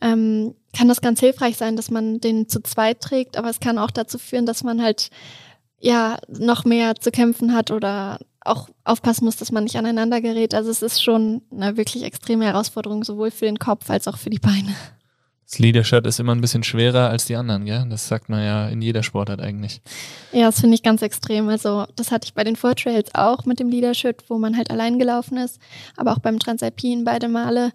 ähm, 0.00 0.54
kann 0.76 0.88
das 0.88 1.02
ganz 1.02 1.20
hilfreich 1.20 1.56
sein, 1.56 1.76
dass 1.76 1.90
man 1.90 2.18
den 2.18 2.48
zu 2.48 2.62
zweit 2.62 3.00
trägt, 3.00 3.36
aber 3.36 3.50
es 3.50 3.60
kann 3.60 3.78
auch 3.78 3.90
dazu 3.90 4.18
führen, 4.18 4.46
dass 4.46 4.64
man 4.64 4.82
halt 4.82 5.10
ja 5.78 6.18
noch 6.28 6.64
mehr 6.64 6.94
zu 6.94 7.10
kämpfen 7.10 7.52
hat 7.52 7.70
oder 7.70 8.18
auch 8.44 8.68
aufpassen 8.84 9.24
muss, 9.24 9.36
dass 9.36 9.52
man 9.52 9.64
nicht 9.64 9.76
aneinander 9.76 10.20
gerät. 10.20 10.54
Also 10.54 10.70
es 10.70 10.82
ist 10.82 11.02
schon 11.02 11.42
eine 11.50 11.76
wirklich 11.76 12.02
extreme 12.02 12.44
Herausforderung, 12.44 13.04
sowohl 13.04 13.30
für 13.30 13.46
den 13.46 13.58
Kopf 13.58 13.90
als 13.90 14.08
auch 14.08 14.18
für 14.18 14.30
die 14.30 14.38
Beine. 14.38 14.74
Das 15.52 15.58
Leadershirt 15.58 16.06
ist 16.06 16.18
immer 16.18 16.34
ein 16.34 16.40
bisschen 16.40 16.62
schwerer 16.62 17.10
als 17.10 17.26
die 17.26 17.36
anderen, 17.36 17.66
gell? 17.66 17.84
Das 17.90 18.08
sagt 18.08 18.30
man 18.30 18.42
ja 18.42 18.68
in 18.68 18.80
jeder 18.80 19.02
Sportart 19.02 19.38
eigentlich. 19.38 19.82
Ja, 20.32 20.46
das 20.46 20.60
finde 20.60 20.76
ich 20.76 20.82
ganz 20.82 21.02
extrem. 21.02 21.50
Also 21.50 21.84
das 21.94 22.10
hatte 22.10 22.24
ich 22.24 22.32
bei 22.32 22.42
den 22.42 22.56
Vortrails 22.56 23.14
auch 23.14 23.44
mit 23.44 23.60
dem 23.60 23.68
Leadershirt, 23.68 24.24
wo 24.28 24.38
man 24.38 24.56
halt 24.56 24.70
allein 24.70 24.98
gelaufen 24.98 25.36
ist, 25.36 25.60
aber 25.94 26.12
auch 26.12 26.20
beim 26.20 26.38
Transalpin 26.38 27.04
beide 27.04 27.28
Male. 27.28 27.72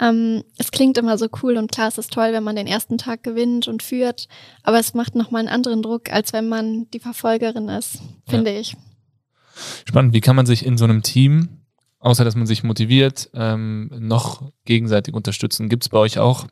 Ähm, 0.00 0.42
es 0.58 0.72
klingt 0.72 0.98
immer 0.98 1.18
so 1.18 1.28
cool 1.40 1.56
und 1.56 1.70
klar, 1.70 1.86
es 1.86 1.98
ist 1.98 2.12
toll, 2.12 2.32
wenn 2.32 2.42
man 2.42 2.56
den 2.56 2.66
ersten 2.66 2.98
Tag 2.98 3.22
gewinnt 3.22 3.68
und 3.68 3.84
führt, 3.84 4.26
aber 4.64 4.80
es 4.80 4.94
macht 4.94 5.14
nochmal 5.14 5.40
einen 5.40 5.54
anderen 5.54 5.82
Druck, 5.82 6.10
als 6.10 6.32
wenn 6.32 6.48
man 6.48 6.90
die 6.90 7.00
Verfolgerin 7.00 7.68
ist, 7.68 8.00
finde 8.26 8.52
ja. 8.52 8.58
ich. 8.58 8.76
Spannend, 9.86 10.14
wie 10.14 10.20
kann 10.20 10.36
man 10.36 10.46
sich 10.46 10.64
in 10.64 10.78
so 10.78 10.84
einem 10.84 11.02
Team, 11.02 11.48
außer 11.98 12.24
dass 12.24 12.36
man 12.36 12.46
sich 12.46 12.62
motiviert, 12.62 13.30
ähm, 13.34 13.90
noch 13.98 14.50
gegenseitig 14.64 15.14
unterstützen? 15.14 15.68
Gibt 15.68 15.84
es 15.84 15.88
bei 15.88 15.98
euch 15.98 16.18
auch 16.18 16.46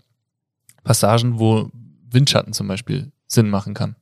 Passagen, 0.85 1.39
wo 1.39 1.71
Windschatten 2.11 2.53
zum 2.53 2.69
Beispiel 2.69 3.13
Sinn 3.27 3.51
machen 3.51 3.75
kann? 3.75 3.97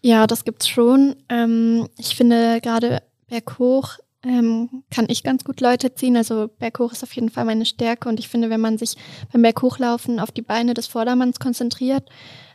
Ja, 0.00 0.26
das 0.26 0.44
gibt's 0.44 0.68
schon. 0.68 1.16
Ähm, 1.28 1.88
ich 1.96 2.14
finde 2.14 2.60
gerade 2.60 3.02
berghoch 3.28 3.98
ähm, 4.24 4.82
kann 4.90 5.06
ich 5.08 5.22
ganz 5.22 5.44
gut 5.44 5.60
Leute 5.60 5.94
ziehen. 5.94 6.16
Also 6.16 6.48
Berghoch 6.48 6.92
ist 6.92 7.02
auf 7.02 7.12
jeden 7.12 7.30
Fall 7.30 7.44
meine 7.44 7.66
Stärke 7.66 8.08
und 8.08 8.18
ich 8.18 8.28
finde, 8.28 8.50
wenn 8.50 8.60
man 8.60 8.78
sich 8.78 8.96
beim 9.32 9.42
Berghochlaufen 9.42 10.20
auf 10.20 10.32
die 10.32 10.42
Beine 10.42 10.74
des 10.74 10.86
Vordermanns 10.86 11.38
konzentriert 11.38 12.08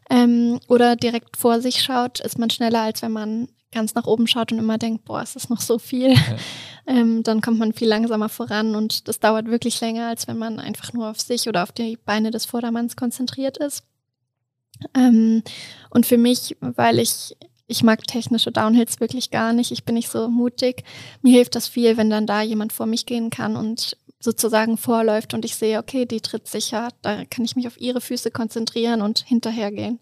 ähm, 0.10 0.60
oder 0.68 0.96
direkt 0.96 1.38
vor 1.38 1.62
sich 1.62 1.82
schaut, 1.82 2.20
ist 2.20 2.38
man 2.38 2.50
schneller, 2.50 2.82
als 2.82 3.02
wenn 3.02 3.12
man 3.14 3.48
ganz 3.74 3.96
nach 3.96 4.06
oben 4.06 4.28
schaut 4.28 4.52
und 4.52 4.60
immer 4.60 4.78
denkt, 4.78 5.06
boah, 5.06 5.22
ist 5.22 5.36
das 5.36 5.50
noch 5.50 5.62
so 5.62 5.80
viel. 5.80 6.14
Ja. 6.14 6.20
Ähm, 6.86 7.24
dann 7.24 7.40
kommt 7.40 7.60
man 7.60 7.72
viel 7.72 7.88
langsamer 7.88 8.28
voran 8.28 8.76
und 8.76 9.08
das 9.08 9.22
dauert 9.22 9.46
wirklich 9.46 9.80
länger, 9.80 10.08
als 10.10 10.28
wenn 10.28 10.38
man 10.38 10.60
einfach 10.60 10.92
nur 10.92 11.10
auf 11.10 11.22
sich 11.22 11.48
oder 11.48 11.64
auf 11.64 11.72
die 11.72 11.96
Beine 11.96 12.30
des 12.30 12.44
Vordermanns 12.44 12.98
konzentriert 12.98 13.56
ist. 13.56 13.86
Ähm, 14.94 15.44
und 15.92 16.06
für 16.06 16.18
mich, 16.18 16.58
weil 16.60 17.00
ich 17.00 17.38
ich 17.68 17.84
mag 17.84 18.06
technische 18.06 18.52
Downhills 18.52 19.00
wirklich 19.00 19.32
gar 19.32 19.54
nicht. 19.54 19.72
Ich 19.72 19.86
bin 19.86 19.96
nicht 19.96 20.10
so 20.10 20.28
mutig. 20.28 20.84
Mir 21.22 21.32
hilft 21.32 21.56
das 21.56 21.68
viel, 21.68 21.98
wenn 21.98 22.10
dann 22.10 22.28
da 22.28 22.42
jemand 22.42 22.74
vor 22.74 22.86
mich 22.86 23.06
gehen 23.06 23.30
kann 23.30 23.56
und 23.56 23.98
sozusagen 24.20 24.78
vorläuft 24.78 25.34
und 25.34 25.44
ich 25.44 25.56
sehe, 25.56 25.80
okay, 25.80 26.06
die 26.06 26.22
tritt 26.22 26.48
sicher. 26.48 26.90
Da 27.02 27.26
kann 27.26 27.46
ich 27.46 27.56
mich 27.56 27.68
auf 27.68 27.80
ihre 27.80 28.02
Füße 28.02 28.32
konzentrieren 28.32 29.02
und 29.02 29.20
hinterhergehen. 29.20 30.00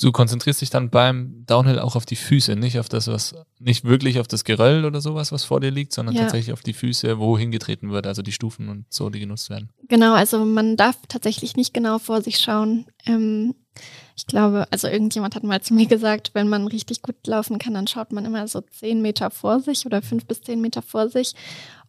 Du 0.00 0.12
konzentrierst 0.12 0.60
dich 0.60 0.70
dann 0.70 0.90
beim 0.90 1.44
Downhill 1.46 1.80
auch 1.80 1.96
auf 1.96 2.06
die 2.06 2.16
Füße, 2.16 2.54
nicht 2.54 2.78
auf 2.78 2.88
das, 2.88 3.08
was, 3.08 3.34
nicht 3.58 3.84
wirklich 3.84 4.20
auf 4.20 4.28
das 4.28 4.44
Geröll 4.44 4.84
oder 4.84 5.00
sowas, 5.00 5.32
was 5.32 5.42
vor 5.42 5.58
dir 5.58 5.72
liegt, 5.72 5.92
sondern 5.92 6.14
ja. 6.14 6.22
tatsächlich 6.22 6.52
auf 6.52 6.62
die 6.62 6.72
Füße, 6.72 7.18
wo 7.18 7.36
hingetreten 7.36 7.90
wird, 7.90 8.06
also 8.06 8.22
die 8.22 8.32
Stufen 8.32 8.68
und 8.68 8.86
so, 8.90 9.10
die 9.10 9.18
genutzt 9.18 9.50
werden. 9.50 9.70
Genau, 9.88 10.14
also 10.14 10.44
man 10.44 10.76
darf 10.76 10.96
tatsächlich 11.08 11.56
nicht 11.56 11.74
genau 11.74 11.98
vor 11.98 12.22
sich 12.22 12.38
schauen. 12.38 12.86
Ähm, 13.06 13.56
ich 14.16 14.26
glaube, 14.26 14.66
also 14.70 14.88
irgendjemand 14.88 15.34
hat 15.34 15.42
mal 15.44 15.60
zu 15.62 15.74
mir 15.74 15.86
gesagt, 15.86 16.30
wenn 16.34 16.48
man 16.48 16.66
richtig 16.66 17.02
gut 17.02 17.26
laufen 17.26 17.58
kann, 17.58 17.74
dann 17.74 17.86
schaut 17.86 18.12
man 18.12 18.24
immer 18.24 18.46
so 18.46 18.60
zehn 18.60 19.02
Meter 19.02 19.30
vor 19.30 19.60
sich 19.60 19.84
oder 19.86 20.02
fünf 20.02 20.26
bis 20.26 20.42
zehn 20.42 20.60
Meter 20.60 20.82
vor 20.82 21.08
sich 21.08 21.34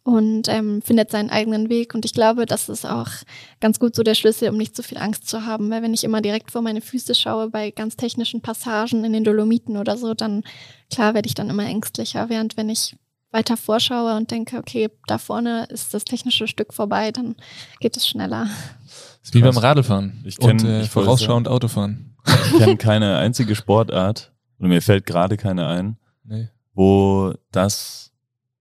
und 0.02 0.48
ähm, 0.48 0.82
findet 0.82 1.10
seinen 1.10 1.30
eigenen 1.30 1.68
Weg. 1.68 1.94
Und 1.94 2.04
ich 2.04 2.12
glaube, 2.12 2.46
das 2.46 2.68
ist 2.68 2.86
auch 2.86 3.08
ganz 3.60 3.78
gut 3.78 3.94
so 3.94 4.02
der 4.02 4.14
Schlüssel, 4.14 4.48
um 4.50 4.56
nicht 4.56 4.74
zu 4.74 4.82
viel 4.82 4.98
Angst 4.98 5.28
zu 5.28 5.46
haben. 5.46 5.70
Weil 5.70 5.82
wenn 5.82 5.94
ich 5.94 6.04
immer 6.04 6.20
direkt 6.20 6.50
vor 6.50 6.62
meine 6.62 6.80
Füße 6.80 7.14
schaue 7.14 7.50
bei 7.50 7.70
ganz 7.70 7.96
technischen 7.96 8.40
Passagen 8.40 9.04
in 9.04 9.12
den 9.12 9.24
Dolomiten 9.24 9.76
oder 9.76 9.96
so, 9.96 10.14
dann 10.14 10.42
klar 10.92 11.14
werde 11.14 11.26
ich 11.26 11.34
dann 11.34 11.50
immer 11.50 11.64
ängstlicher. 11.64 12.28
Während 12.28 12.56
wenn 12.56 12.68
ich 12.68 12.96
weiter 13.32 13.56
vorschaue 13.56 14.16
und 14.16 14.30
denke, 14.30 14.58
okay, 14.58 14.90
da 15.06 15.18
vorne 15.18 15.66
ist 15.66 15.94
das 15.94 16.04
technische 16.04 16.48
Stück 16.48 16.74
vorbei, 16.74 17.12
dann 17.12 17.36
geht 17.78 17.96
es 17.96 18.08
schneller. 18.08 18.48
Das 18.86 19.28
ist 19.28 19.34
wie 19.34 19.42
beim 19.42 19.56
Radlfahren 19.56 20.24
ich 20.24 20.38
kenn, 20.38 20.60
und 20.60 20.64
äh, 20.64 20.84
vorausschauend 20.84 21.46
Autofahren. 21.46 22.16
Ich 22.26 22.58
kenne 22.58 22.76
keine 22.76 23.18
einzige 23.18 23.54
Sportart, 23.54 24.32
und 24.58 24.68
mir 24.68 24.82
fällt 24.82 25.06
gerade 25.06 25.36
keine 25.36 25.66
ein, 25.68 25.96
nee. 26.24 26.48
wo 26.74 27.34
das 27.50 28.09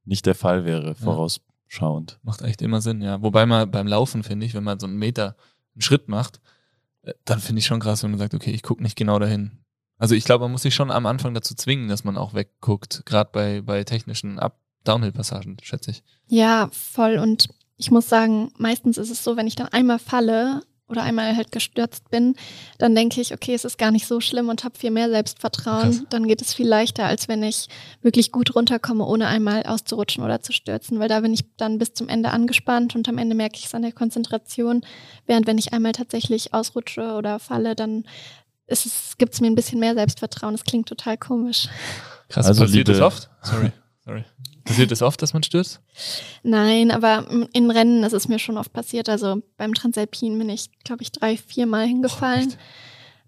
nicht 0.05 0.25
der 0.25 0.35
Fall 0.35 0.65
wäre, 0.65 0.95
vorausschauend. 0.95 2.11
Ja. 2.11 2.17
Macht 2.23 2.41
echt 2.41 2.61
immer 2.61 2.81
Sinn, 2.81 3.01
ja. 3.01 3.21
Wobei 3.21 3.45
man 3.45 3.69
beim 3.69 3.87
Laufen, 3.87 4.23
finde 4.23 4.45
ich, 4.45 4.53
wenn 4.53 4.63
man 4.63 4.79
so 4.79 4.87
einen 4.87 4.97
Meter 4.97 5.35
einen 5.75 5.81
Schritt 5.81 6.07
macht, 6.07 6.39
äh, 7.03 7.13
dann 7.25 7.39
finde 7.39 7.59
ich 7.59 7.65
schon 7.65 7.79
krass, 7.79 8.03
wenn 8.03 8.11
man 8.11 8.19
sagt, 8.19 8.33
okay, 8.33 8.51
ich 8.51 8.63
gucke 8.63 8.83
nicht 8.83 8.95
genau 8.95 9.19
dahin. 9.19 9.59
Also 9.97 10.15
ich 10.15 10.23
glaube, 10.23 10.45
man 10.45 10.53
muss 10.53 10.61
sich 10.61 10.75
schon 10.75 10.91
am 10.91 11.05
Anfang 11.05 11.33
dazu 11.33 11.53
zwingen, 11.55 11.89
dass 11.89 12.03
man 12.03 12.17
auch 12.17 12.33
wegguckt, 12.33 13.03
gerade 13.05 13.29
bei, 13.33 13.61
bei 13.61 13.83
technischen 13.83 14.39
Up 14.39 14.59
Downhill-Passagen, 14.85 15.57
schätze 15.61 15.91
ich. 15.91 16.03
Ja, 16.27 16.69
voll. 16.71 17.17
Und 17.17 17.49
ich 17.75 17.91
muss 17.91 18.07
sagen, 18.07 18.51
meistens 18.57 18.97
ist 18.97 19.09
es 19.09 19.23
so, 19.23 19.35
wenn 19.35 19.47
ich 19.47 19.55
dann 19.55 19.67
einmal 19.67 19.99
falle, 19.99 20.61
oder 20.89 21.03
einmal 21.03 21.35
halt 21.35 21.51
gestürzt 21.51 22.09
bin, 22.09 22.35
dann 22.77 22.95
denke 22.95 23.21
ich, 23.21 23.33
okay, 23.33 23.53
es 23.53 23.63
ist 23.63 23.77
gar 23.77 23.91
nicht 23.91 24.07
so 24.07 24.19
schlimm 24.19 24.49
und 24.49 24.63
habe 24.63 24.77
viel 24.77 24.91
mehr 24.91 25.09
Selbstvertrauen. 25.09 25.91
Krass. 25.91 26.03
Dann 26.09 26.27
geht 26.27 26.41
es 26.41 26.53
viel 26.53 26.67
leichter, 26.67 27.05
als 27.05 27.27
wenn 27.27 27.43
ich 27.43 27.67
wirklich 28.01 28.31
gut 28.31 28.55
runterkomme, 28.55 29.05
ohne 29.05 29.27
einmal 29.27 29.63
auszurutschen 29.63 30.23
oder 30.23 30.41
zu 30.41 30.51
stürzen, 30.51 30.99
weil 30.99 31.07
da 31.07 31.19
bin 31.19 31.33
ich 31.33 31.45
dann 31.57 31.77
bis 31.77 31.93
zum 31.93 32.09
Ende 32.09 32.31
angespannt 32.31 32.95
und 32.95 33.07
am 33.07 33.17
Ende 33.17 33.35
merke 33.35 33.57
ich 33.57 33.65
es 33.65 33.75
an 33.75 33.83
der 33.83 33.91
Konzentration. 33.91 34.81
Während 35.25 35.47
wenn 35.47 35.57
ich 35.57 35.73
einmal 35.73 35.91
tatsächlich 35.91 36.53
ausrutsche 36.53 37.13
oder 37.13 37.39
falle, 37.39 37.75
dann 37.75 38.05
gibt 39.17 39.33
es 39.33 39.41
mir 39.41 39.47
ein 39.47 39.55
bisschen 39.55 39.79
mehr 39.79 39.95
Selbstvertrauen. 39.95 40.53
Das 40.53 40.63
klingt 40.63 40.87
total 40.87 41.17
komisch. 41.17 41.67
Krass, 42.29 42.45
also 42.45 42.61
passiert 42.63 42.87
das 42.87 43.01
oft? 43.01 43.29
Sorry, 43.41 43.71
sorry. 44.09 44.25
Passiert 44.65 44.91
es 44.91 45.01
oft, 45.01 45.21
dass 45.21 45.33
man 45.33 45.43
stürzt? 45.43 45.81
Nein, 46.43 46.91
aber 46.91 47.25
in 47.53 47.71
Rennen 47.71 48.03
ist 48.03 48.13
es 48.13 48.27
mir 48.27 48.39
schon 48.39 48.57
oft 48.57 48.73
passiert. 48.73 49.07
Also 49.09 49.41
beim 49.57 49.73
Transalpin 49.73 50.37
bin 50.37 50.49
ich, 50.49 50.69
glaube 50.83 51.03
ich, 51.03 51.11
drei, 51.11 51.37
vier 51.37 51.65
Mal 51.65 51.85
hingefallen. 51.85 52.53
Oh, 52.53 52.57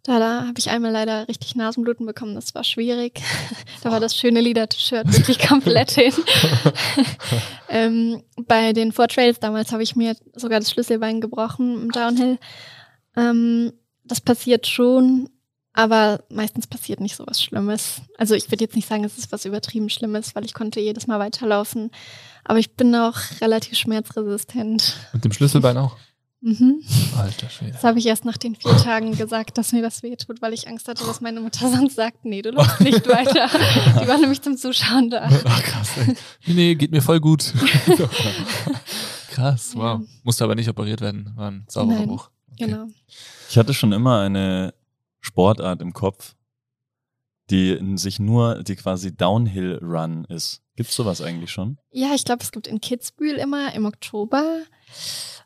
da, 0.03 0.19
da 0.19 0.47
habe 0.47 0.57
ich 0.57 0.69
einmal 0.69 0.91
leider 0.91 1.27
richtig 1.27 1.55
Nasenbluten 1.55 2.05
bekommen. 2.05 2.35
Das 2.35 2.55
war 2.55 2.63
schwierig. 2.63 3.21
da 3.83 3.91
war 3.91 3.99
das 3.99 4.15
schöne 4.15 4.41
Lieder-Shirt 4.41 5.11
wirklich 5.13 5.39
komplett 5.47 5.91
hin. 5.91 6.13
ähm, 7.69 8.23
bei 8.47 8.73
den 8.73 8.91
Four 8.91 9.07
Trails 9.07 9.39
damals 9.39 9.71
habe 9.71 9.83
ich 9.83 9.95
mir 9.95 10.15
sogar 10.35 10.59
das 10.59 10.71
Schlüsselbein 10.71 11.21
gebrochen 11.21 11.83
im 11.83 11.91
Downhill. 11.91 12.39
Ähm, 13.15 13.73
das 14.03 14.21
passiert 14.21 14.65
schon, 14.67 15.29
aber 15.73 16.23
meistens 16.29 16.67
passiert 16.67 16.99
nicht 16.99 17.15
so 17.15 17.25
was 17.27 17.41
Schlimmes. 17.41 18.01
Also 18.17 18.35
ich 18.35 18.51
würde 18.51 18.63
jetzt 18.63 18.75
nicht 18.75 18.87
sagen, 18.87 19.03
es 19.03 19.17
ist 19.17 19.31
was 19.31 19.45
übertrieben 19.45 19.89
Schlimmes, 19.89 20.35
weil 20.35 20.45
ich 20.45 20.53
konnte 20.53 20.79
jedes 20.79 21.07
Mal 21.07 21.19
weiterlaufen. 21.19 21.91
Aber 22.43 22.59
ich 22.59 22.75
bin 22.75 22.93
auch 22.95 23.17
relativ 23.39 23.77
schmerzresistent. 23.77 24.95
Mit 25.13 25.23
dem 25.23 25.31
Schlüsselbein 25.31 25.77
auch? 25.77 25.95
Mhm. 26.43 26.81
Alter 27.15 27.49
Schwede. 27.49 27.73
Das 27.73 27.83
habe 27.83 27.99
ich 27.99 28.07
erst 28.07 28.25
nach 28.25 28.35
den 28.35 28.55
vier 28.55 28.75
Tagen 28.77 29.15
gesagt, 29.15 29.59
dass 29.59 29.73
mir 29.73 29.83
das 29.83 30.01
wehtut, 30.01 30.41
weil 30.41 30.53
ich 30.53 30.67
Angst 30.67 30.87
hatte, 30.87 31.05
dass 31.05 31.21
meine 31.21 31.39
Mutter 31.39 31.69
sonst 31.75 31.95
sagt, 31.95 32.25
nee, 32.25 32.41
du 32.41 32.49
läufst 32.49 32.81
nicht 32.81 33.07
weiter. 33.07 33.47
Die 34.01 34.07
war 34.07 34.17
nämlich 34.17 34.41
zum 34.41 34.57
Zuschauen 34.57 35.11
da. 35.11 35.29
Ach, 35.45 35.63
krass. 35.63 35.91
Ey. 35.97 36.15
Nee, 36.47 36.75
geht 36.75 36.91
mir 36.91 37.01
voll 37.01 37.19
gut. 37.19 37.53
krass, 39.29 39.73
wow. 39.75 40.01
Ja. 40.01 40.05
Musste 40.23 40.43
aber 40.43 40.55
nicht 40.55 40.67
operiert 40.67 40.99
werden. 40.99 41.31
War 41.35 41.51
ein 41.51 41.65
sauberer 41.69 42.07
Bruch. 42.07 42.31
Okay. 42.53 42.65
Genau. 42.65 42.87
Ich 43.47 43.57
hatte 43.57 43.73
schon 43.75 43.91
immer 43.91 44.21
eine 44.21 44.73
Sportart 45.21 45.81
im 45.81 45.93
Kopf, 45.93 46.35
die 47.49 47.79
sich 47.97 48.19
nur, 48.19 48.63
die 48.63 48.75
quasi 48.75 49.15
Downhill 49.15 49.79
Run 49.81 50.25
ist. 50.25 50.61
Gibt's 50.75 50.95
sowas 50.95 51.21
eigentlich 51.21 51.51
schon? 51.51 51.77
Ja, 51.91 52.13
ich 52.13 52.25
glaube, 52.25 52.43
es 52.43 52.51
gibt 52.51 52.67
in 52.67 52.81
Kitzbühel 52.81 53.37
immer 53.37 53.73
im 53.73 53.85
Oktober. 53.85 54.63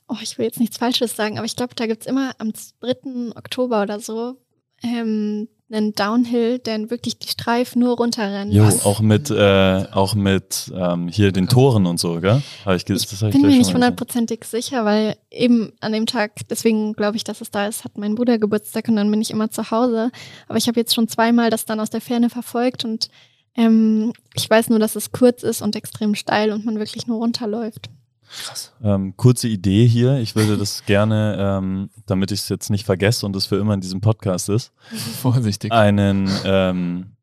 Oh, 0.07 0.17
ich 0.21 0.37
will 0.37 0.45
jetzt 0.45 0.59
nichts 0.59 0.77
Falsches 0.77 1.15
sagen, 1.15 1.37
aber 1.37 1.45
ich 1.45 1.55
glaube, 1.55 1.75
da 1.75 1.87
gibt's 1.87 2.05
immer 2.05 2.33
am 2.37 2.53
3. 2.79 3.35
Oktober 3.35 3.81
oder 3.81 3.99
so 3.99 4.37
ähm, 4.83 5.47
einen 5.71 5.93
Downhill, 5.93 6.59
der 6.59 6.91
wirklich 6.91 7.17
die 7.17 7.27
Streif 7.27 7.75
nur 7.75 7.97
runterrennt. 7.97 8.53
Jo, 8.53 8.65
auch 8.83 8.99
mit, 8.99 9.31
äh, 9.31 9.85
auch 9.91 10.13
mit 10.13 10.71
ähm, 10.75 11.07
hier 11.07 11.31
den 11.31 11.47
Toren 11.47 11.87
und 11.87 11.99
so, 11.99 12.21
gell? 12.21 12.41
Hab 12.65 12.75
ich, 12.75 12.87
ich 12.87 13.19
bin 13.31 13.41
mir 13.41 13.47
nicht 13.47 13.73
hundertprozentig 13.73 14.43
sicher, 14.43 14.85
weil 14.85 15.17
eben 15.31 15.73
an 15.79 15.91
dem 15.91 16.05
Tag, 16.05 16.47
deswegen 16.49 16.93
glaube 16.93 17.17
ich, 17.17 17.23
dass 17.23 17.41
es 17.41 17.49
da 17.49 17.67
ist, 17.67 17.83
hat 17.83 17.97
mein 17.97 18.13
Bruder 18.13 18.37
Geburtstag 18.37 18.87
und 18.89 18.95
dann 18.95 19.09
bin 19.09 19.21
ich 19.21 19.31
immer 19.31 19.49
zu 19.49 19.71
Hause. 19.71 20.11
Aber 20.47 20.57
ich 20.57 20.67
habe 20.67 20.79
jetzt 20.79 20.93
schon 20.93 21.07
zweimal 21.07 21.49
das 21.49 21.65
dann 21.65 21.79
aus 21.79 21.89
der 21.89 22.01
Ferne 22.01 22.29
verfolgt 22.29 22.85
und 22.85 23.09
ähm, 23.57 24.13
ich 24.35 24.47
weiß 24.47 24.69
nur, 24.69 24.79
dass 24.79 24.95
es 24.95 25.11
kurz 25.11 25.41
ist 25.41 25.61
und 25.61 25.75
extrem 25.75 26.13
steil 26.13 26.51
und 26.51 26.65
man 26.65 26.77
wirklich 26.77 27.07
nur 27.07 27.17
runterläuft. 27.17 27.89
Krass. 28.29 28.73
Ähm, 28.83 29.15
kurze 29.15 29.47
Idee 29.47 29.87
hier. 29.87 30.17
Ich 30.19 30.35
würde 30.35 30.57
das 30.57 30.83
gerne, 30.85 31.37
ähm, 31.39 31.89
damit 32.05 32.31
ich 32.31 32.41
es 32.41 32.49
jetzt 32.49 32.69
nicht 32.69 32.85
vergesse 32.85 33.25
und 33.25 33.35
es 33.35 33.45
für 33.45 33.57
immer 33.57 33.73
in 33.73 33.81
diesem 33.81 34.01
Podcast 34.01 34.49
ist, 34.49 34.71
vorsichtig, 35.21 35.71
einen 35.71 36.29
ähm, 36.43 37.15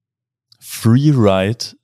Freeride 0.58 1.76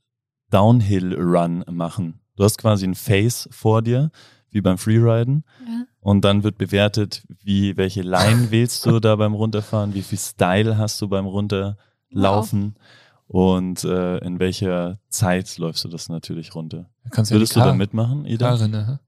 Downhill 0.51 1.15
Run 1.15 1.65
machen. 1.71 2.21
Du 2.37 2.45
hast 2.45 2.59
quasi 2.59 2.87
ein 2.87 2.95
Face 2.95 3.49
vor 3.51 3.83
dir, 3.83 4.11
wie 4.51 4.61
beim 4.61 4.79
Freeriden. 4.79 5.45
Ja. 5.67 5.85
Und 6.01 6.25
dann 6.25 6.43
wird 6.43 6.57
bewertet, 6.57 7.25
wie, 7.43 7.77
welche 7.77 8.03
Line 8.03 8.51
wählst 8.51 8.87
du 8.87 9.01
da 9.01 9.17
beim 9.17 9.35
Runterfahren, 9.35 9.95
wie 9.95 10.03
viel 10.03 10.19
Style 10.19 10.79
hast 10.79 11.01
du 11.03 11.09
beim 11.09 11.27
Runterlaufen. 11.27 11.77
Wow 12.75 12.83
und 13.29 13.85
äh, 13.85 14.19
in 14.19 14.41
welcher 14.41 14.99
Zeit 15.11 15.59
läufst 15.59 15.85
du 15.85 15.89
das 15.89 16.09
natürlich 16.09 16.55
runter? 16.55 16.89
Kannst 17.11 17.31
Würdest 17.31 17.55
du 17.55 17.61
da 17.61 17.75
mitmachen, 17.75 18.25
Ida? 18.25 18.57
Karin, 18.57 18.99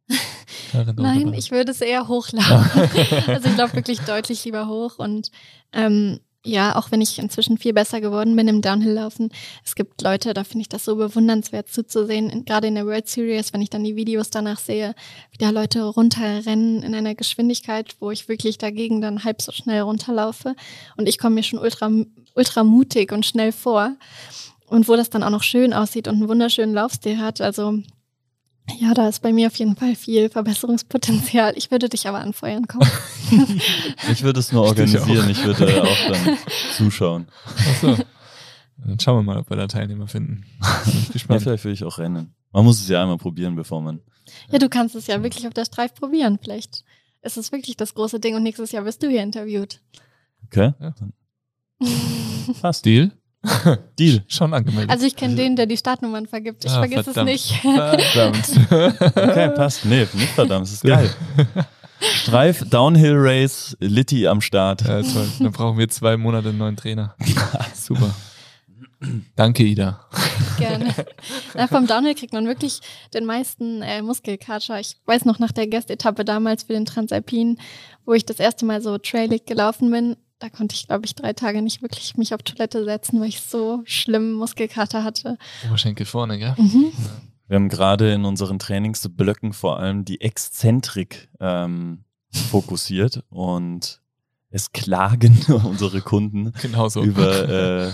Karin 0.71 0.97
Nein, 0.97 1.33
ich 1.33 1.51
würde 1.51 1.73
es 1.73 1.81
eher 1.81 2.07
hochlaufen. 2.07 2.83
also 3.27 3.49
ich 3.49 3.57
laufe 3.57 3.77
wirklich 3.77 4.01
deutlich 4.01 4.45
lieber 4.45 4.69
hoch 4.69 4.99
und 4.99 5.31
ähm, 5.73 6.21
ja, 6.45 6.77
auch 6.77 6.91
wenn 6.91 7.03
ich 7.03 7.19
inzwischen 7.19 7.59
viel 7.59 7.75
besser 7.75 8.01
geworden 8.01 8.35
bin 8.35 8.49
im 8.49 8.63
Downhill-Laufen, 8.63 9.31
es 9.65 9.75
gibt 9.75 10.01
Leute, 10.01 10.33
da 10.33 10.43
finde 10.43 10.63
ich 10.63 10.69
das 10.71 10.85
so 10.85 10.97
bewundernswert 10.97 11.69
zuzusehen, 11.69 12.47
gerade 12.47 12.69
in 12.69 12.77
der 12.77 12.87
World 12.87 13.09
Series, 13.09 13.53
wenn 13.53 13.61
ich 13.61 13.69
dann 13.69 13.85
die 13.85 13.97
Videos 13.97 14.31
danach 14.31 14.59
sehe, 14.59 14.95
wie 15.33 15.39
da 15.39 15.51
Leute 15.51 15.83
runterrennen 15.83 16.83
in 16.83 16.95
einer 16.95 17.15
Geschwindigkeit, 17.15 17.95
wo 18.01 18.11
ich 18.11 18.29
wirklich 18.29 18.57
dagegen 18.57 19.03
dann 19.03 19.25
halb 19.25 19.43
so 19.43 19.53
schnell 19.53 19.83
runterlaufe. 19.83 20.55
Und 20.97 21.09
ich 21.09 21.19
komme 21.19 21.35
mir 21.35 21.43
schon 21.43 21.59
ultra, 21.59 21.91
ultra 22.35 22.65
mutig 22.65 23.13
und 23.13 23.27
schnell 23.27 23.53
vor. 23.53 23.97
Und 24.67 24.89
wo 24.89 24.97
das 24.97 25.11
dann 25.11 25.25
auch 25.25 25.31
noch 25.31 25.43
schön 25.43 25.75
aussieht 25.75 26.09
und 26.09 26.17
einen 26.17 26.29
wunderschönen 26.29 26.73
Laufstil 26.73 27.19
hat. 27.19 27.41
Also 27.41 27.81
ja, 28.79 28.95
da 28.95 29.09
ist 29.09 29.21
bei 29.21 29.33
mir 29.33 29.49
auf 29.49 29.57
jeden 29.57 29.77
Fall 29.77 29.95
viel 29.95 30.31
Verbesserungspotenzial. 30.31 31.55
Ich 31.57 31.71
würde 31.71 31.89
dich 31.89 32.07
aber 32.09 32.19
anfeuern, 32.19 32.67
komm. 32.67 32.83
ich 34.11 34.23
würde 34.23 34.41
es 34.41 34.53
nur 34.53 34.65
organisieren, 34.65 35.31
ich, 35.31 35.39
ich, 35.39 35.45
würde 35.45 35.83
auch 35.83 36.09
dann 36.09 36.39
zuschauen. 36.77 37.29
Achso. 37.69 37.97
Dann 38.77 38.99
schauen 38.99 39.19
wir 39.19 39.23
mal, 39.23 39.39
ob 39.39 39.51
wir 39.51 39.57
da 39.57 39.67
Teilnehmer 39.67 40.07
finden. 40.07 40.45
Ja, 41.29 41.39
vielleicht 41.39 41.65
würde 41.65 41.75
ich 41.75 41.85
auch 41.85 41.99
rennen. 41.99 42.35
Man 42.53 42.65
muss 42.65 42.81
es 42.81 42.89
ja 42.89 43.03
einmal 43.03 43.19
probieren, 43.19 43.55
bevor 43.55 43.83
man. 43.83 44.01
Ja, 44.51 44.59
du 44.59 44.69
kannst 44.69 44.95
es 44.95 45.07
ja 45.07 45.23
wirklich 45.23 45.47
auf 45.47 45.55
der 45.55 45.65
Streif 45.65 45.95
probieren. 45.95 46.39
Vielleicht 46.41 46.85
ist 47.23 47.37
es 47.37 47.53
wirklich 47.53 47.77
das 47.77 47.95
große 47.95 48.21
Ding 48.21 48.35
und 48.35 48.43
nächstes 48.43 48.73
Jahr 48.73 48.85
wirst 48.85 49.03
du 49.03 49.09
hier 49.09 49.23
interviewt. 49.23 49.81
Okay. 50.47 50.73
Ja. 50.81 50.95
Passt. 52.61 52.85
Deal? 52.85 53.13
Deal. 53.99 54.23
Schon 54.29 54.53
angemeldet. 54.55 54.91
Also 54.91 55.07
ich 55.07 55.17
kenne 55.17 55.35
den, 55.35 55.57
der 55.57 55.67
die 55.67 55.77
Startnummern 55.77 56.27
vergibt. 56.27 56.65
Ich 56.65 56.71
Ah, 56.71 56.81
vergesse 56.81 57.05
verdammt. 57.15 57.31
es 57.31 57.51
nicht. 57.51 57.61
Verdammt. 57.63 59.17
Okay, 59.17 59.49
passt. 59.51 59.85
Nee, 59.85 60.07
nicht 60.15 60.33
verdammt, 60.35 60.67
das 60.67 60.73
ist 60.75 60.83
geil. 60.85 61.11
Streif, 62.01 62.65
Downhill 62.69 63.15
Race, 63.17 63.77
Litti 63.81 64.27
am 64.27 64.41
Start. 64.41 64.83
ja, 64.83 65.03
toll. 65.03 65.29
Dann 65.39 65.53
brauchen 65.53 65.79
wir 65.79 65.89
zwei 65.89 66.17
Monate 66.17 66.49
einen 66.51 66.59
neuen 66.59 66.77
Trainer. 66.77 67.15
Super. 67.75 68.11
Danke, 69.37 69.63
Ida. 69.65 70.01
Gerne. 70.59 70.95
Na, 71.55 71.67
vom 71.67 71.87
Downhill 71.87 72.15
kriegt 72.15 72.33
man 72.35 72.47
wirklich 72.47 72.81
den 73.15 73.25
meisten 73.25 73.81
äh, 73.83 74.03
Muskelkater. 74.03 74.79
Ich 74.81 74.97
weiß 75.07 75.25
noch 75.25 75.39
nach 75.39 75.53
der 75.53 75.67
Gastetappe 75.69 76.25
damals 76.25 76.65
für 76.65 76.75
den 76.75 76.85
Transalpin, 76.85 77.59
wo 78.05 78.13
ich 78.13 78.27
das 78.27 78.39
erste 78.41 78.67
Mal 78.67 78.83
so 78.83 78.99
trailig 78.99 79.47
gelaufen 79.47 79.91
bin, 79.91 80.17
da 80.41 80.49
konnte 80.49 80.75
ich, 80.75 80.87
glaube 80.89 81.05
ich, 81.07 81.15
drei 81.15 81.33
Tage 81.33 81.63
nicht 81.63 81.83
wirklich 81.83 82.17
mich 82.17 82.35
auf 82.35 82.43
Toilette 82.43 82.85
setzen, 82.85 83.21
weil 83.21 83.29
ich 83.29 83.41
so 83.41 83.83
schlimm 83.85 84.33
Muskelkater 84.33 85.05
hatte. 85.05 85.39
Oberschenkel 85.67 86.07
vorne, 86.07 86.39
gell? 86.39 86.55
Mhm. 86.59 86.93
Wir 87.47 87.57
haben 87.57 87.69
gerade 87.69 88.13
in 88.13 88.25
unseren 88.25 88.59
Trainingsblöcken 88.59 89.53
vor 89.53 89.79
allem 89.79 90.05
die 90.05 90.21
Exzentrik 90.21 91.29
ähm, 91.41 92.05
fokussiert 92.33 93.23
und 93.29 94.01
es 94.51 94.73
klagen 94.73 95.39
unsere 95.65 96.01
Kunden 96.01 96.53
Genau 96.63 96.89
so. 96.89 97.03
über 97.03 97.49
äh, 97.89 97.93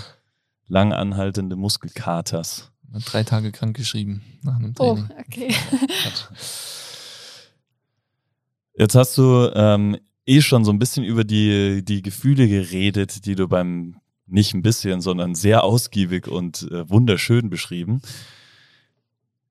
lang 0.68 0.92
anhaltende 0.92 1.56
Muskelkaters. 1.56 2.70
Drei 3.06 3.24
Tage 3.24 3.50
krank 3.52 3.76
geschrieben 3.76 4.22
nach 4.42 4.56
einem 4.56 4.72
Oh, 4.78 4.94
Training. 4.94 5.10
okay. 5.26 5.54
Jetzt 8.78 8.94
hast 8.94 9.16
du 9.18 9.50
ähm, 9.54 9.96
eh 10.26 10.42
schon 10.42 10.64
so 10.64 10.72
ein 10.72 10.78
bisschen 10.78 11.04
über 11.04 11.24
die, 11.24 11.84
die 11.84 12.02
Gefühle 12.02 12.48
geredet, 12.48 13.24
die 13.26 13.34
du 13.34 13.48
beim 13.48 13.96
nicht 14.26 14.54
ein 14.54 14.62
bisschen, 14.62 15.00
sondern 15.00 15.34
sehr 15.34 15.64
ausgiebig 15.64 16.28
und 16.28 16.68
äh, 16.70 16.88
wunderschön 16.90 17.48
beschrieben. 17.48 18.02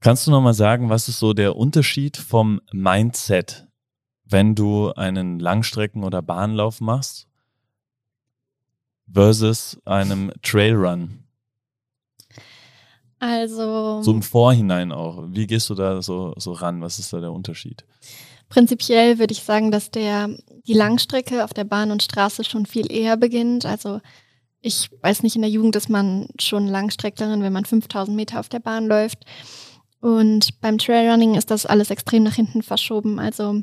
Kannst 0.01 0.27
du 0.27 0.31
nochmal 0.31 0.53
sagen, 0.53 0.89
was 0.89 1.07
ist 1.07 1.19
so 1.19 1.33
der 1.33 1.55
Unterschied 1.55 2.17
vom 2.17 2.61
Mindset, 2.71 3.67
wenn 4.25 4.53
du 4.53 4.91
einen 4.91 5.39
Langstrecken- 5.39 6.03
oder 6.03 6.21
Bahnlauf 6.21 6.81
machst 6.81 7.27
versus 9.11 9.79
einem 9.85 10.31
Trailrun? 10.43 11.24
Also 13.19 14.01
So 14.01 14.11
im 14.11 14.21
Vorhinein 14.21 14.91
auch. 14.91 15.23
Wie 15.27 15.47
gehst 15.47 15.69
du 15.69 15.75
da 15.75 16.01
so, 16.01 16.33
so 16.37 16.51
ran? 16.51 16.81
Was 16.81 16.99
ist 16.99 17.13
da 17.13 17.19
der 17.19 17.31
Unterschied? 17.31 17.85
prinzipiell 18.49 19.19
würde 19.19 19.33
ich 19.33 19.43
sagen, 19.43 19.71
dass 19.71 19.91
der 19.91 20.29
die 20.67 20.73
Langstrecke 20.73 21.43
auf 21.43 21.53
der 21.53 21.63
Bahn 21.63 21.91
und 21.91 22.03
Straße 22.03 22.43
schon 22.43 22.65
viel 22.65 22.91
eher 22.91 23.17
beginnt. 23.17 23.65
Also 23.65 24.01
ich 24.61 24.89
weiß 25.01 25.23
nicht, 25.23 25.35
in 25.35 25.41
der 25.41 25.51
Jugend 25.51 25.75
ist 25.75 25.89
man 25.89 26.27
schon 26.39 26.67
Langstrecklerin, 26.67 27.43
wenn 27.43 27.53
man 27.53 27.65
5000 27.65 28.15
Meter 28.15 28.39
auf 28.39 28.49
der 28.49 28.59
Bahn 28.59 28.87
läuft. 28.87 29.25
Und 29.99 30.61
beim 30.61 30.77
Trailrunning 30.77 31.35
ist 31.35 31.51
das 31.51 31.65
alles 31.65 31.89
extrem 31.89 32.23
nach 32.23 32.35
hinten 32.35 32.63
verschoben. 32.63 33.19
Also 33.19 33.61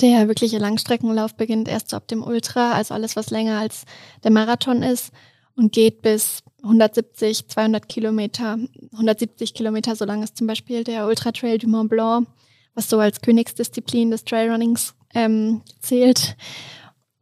der 0.00 0.26
wirkliche 0.28 0.58
Langstreckenlauf 0.58 1.36
beginnt 1.36 1.68
erst 1.68 1.90
so 1.90 1.96
ab 1.96 2.08
dem 2.08 2.22
Ultra, 2.22 2.72
also 2.72 2.92
alles, 2.92 3.16
was 3.16 3.30
länger 3.30 3.58
als 3.58 3.84
der 4.24 4.32
Marathon 4.32 4.82
ist 4.82 5.12
und 5.56 5.72
geht 5.72 6.02
bis 6.02 6.42
170, 6.62 7.48
200 7.48 7.88
Kilometer, 7.88 8.58
170 8.92 9.54
Kilometer, 9.54 9.96
so 9.96 10.04
lang 10.04 10.22
ist 10.22 10.36
zum 10.36 10.46
Beispiel 10.46 10.84
der 10.84 11.06
Ultra 11.06 11.32
Trail 11.32 11.58
du 11.58 11.68
Mont 11.68 11.90
Blanc, 11.90 12.28
was 12.74 12.88
so 12.88 12.98
als 12.98 13.20
Königsdisziplin 13.20 14.10
des 14.10 14.24
Trailrunnings 14.24 14.94
ähm, 15.14 15.62
zählt. 15.80 16.36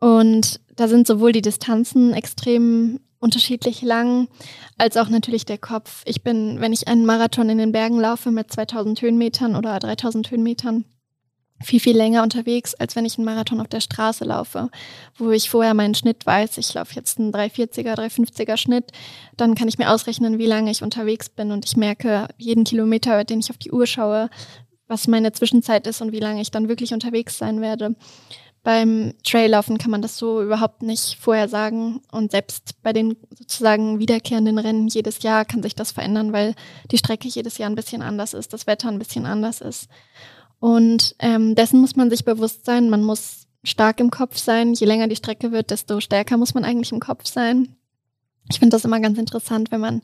Und 0.00 0.60
da 0.76 0.88
sind 0.88 1.06
sowohl 1.06 1.32
die 1.32 1.42
Distanzen 1.42 2.12
extrem 2.12 3.00
unterschiedlich 3.20 3.80
lang, 3.80 4.28
als 4.76 4.96
auch 4.96 5.08
natürlich 5.08 5.46
der 5.46 5.56
Kopf. 5.56 6.02
Ich 6.04 6.22
bin, 6.22 6.60
wenn 6.60 6.74
ich 6.74 6.88
einen 6.88 7.06
Marathon 7.06 7.48
in 7.48 7.58
den 7.58 7.72
Bergen 7.72 7.98
laufe 7.98 8.30
mit 8.30 8.52
2000 8.52 9.00
Höhenmetern 9.00 9.56
oder 9.56 9.78
3000 9.78 10.30
Höhenmetern, 10.30 10.84
viel, 11.64 11.80
viel 11.80 11.96
länger 11.96 12.22
unterwegs, 12.22 12.74
als 12.74 12.96
wenn 12.96 13.04
ich 13.04 13.18
einen 13.18 13.24
Marathon 13.24 13.60
auf 13.60 13.68
der 13.68 13.80
Straße 13.80 14.24
laufe, 14.24 14.70
wo 15.16 15.30
ich 15.30 15.50
vorher 15.50 15.74
meinen 15.74 15.94
Schnitt 15.94 16.24
weiß, 16.26 16.58
ich 16.58 16.72
laufe 16.74 16.94
jetzt 16.94 17.18
einen 17.18 17.32
340er, 17.32 17.94
350er 17.94 18.56
Schnitt, 18.56 18.92
dann 19.36 19.54
kann 19.54 19.68
ich 19.68 19.78
mir 19.78 19.90
ausrechnen, 19.90 20.38
wie 20.38 20.46
lange 20.46 20.70
ich 20.70 20.82
unterwegs 20.82 21.28
bin 21.28 21.52
und 21.52 21.64
ich 21.64 21.76
merke 21.76 22.28
jeden 22.38 22.64
Kilometer, 22.64 23.24
den 23.24 23.40
ich 23.40 23.50
auf 23.50 23.58
die 23.58 23.72
Uhr 23.72 23.86
schaue, 23.86 24.30
was 24.86 25.08
meine 25.08 25.32
Zwischenzeit 25.32 25.86
ist 25.86 26.02
und 26.02 26.12
wie 26.12 26.20
lange 26.20 26.40
ich 26.40 26.50
dann 26.50 26.68
wirklich 26.68 26.92
unterwegs 26.92 27.38
sein 27.38 27.60
werde. 27.60 27.96
Beim 28.64 29.12
Traillaufen 29.22 29.76
kann 29.76 29.90
man 29.90 30.00
das 30.00 30.16
so 30.16 30.42
überhaupt 30.42 30.82
nicht 30.82 31.18
vorher 31.20 31.48
sagen. 31.48 32.00
Und 32.10 32.30
selbst 32.30 32.82
bei 32.82 32.94
den 32.94 33.14
sozusagen 33.38 33.98
wiederkehrenden 33.98 34.58
Rennen 34.58 34.88
jedes 34.88 35.22
Jahr 35.22 35.44
kann 35.44 35.62
sich 35.62 35.74
das 35.74 35.92
verändern, 35.92 36.32
weil 36.32 36.54
die 36.90 36.96
Strecke 36.96 37.28
jedes 37.28 37.58
Jahr 37.58 37.68
ein 37.68 37.74
bisschen 37.74 38.00
anders 38.00 38.32
ist, 38.32 38.54
das 38.54 38.66
Wetter 38.66 38.88
ein 38.88 38.98
bisschen 38.98 39.26
anders 39.26 39.60
ist. 39.60 39.88
Und 40.64 41.14
ähm, 41.18 41.54
dessen 41.54 41.78
muss 41.78 41.94
man 41.94 42.08
sich 42.08 42.24
bewusst 42.24 42.64
sein. 42.64 42.88
Man 42.88 43.04
muss 43.04 43.48
stark 43.64 44.00
im 44.00 44.10
Kopf 44.10 44.38
sein. 44.38 44.72
Je 44.72 44.86
länger 44.86 45.08
die 45.08 45.16
Strecke 45.16 45.52
wird, 45.52 45.70
desto 45.70 46.00
stärker 46.00 46.38
muss 46.38 46.54
man 46.54 46.64
eigentlich 46.64 46.90
im 46.90 47.00
Kopf 47.00 47.26
sein. 47.26 47.76
Ich 48.50 48.60
finde 48.60 48.74
das 48.74 48.86
immer 48.86 48.98
ganz 48.98 49.18
interessant, 49.18 49.70
wenn 49.70 49.82
man 49.82 50.00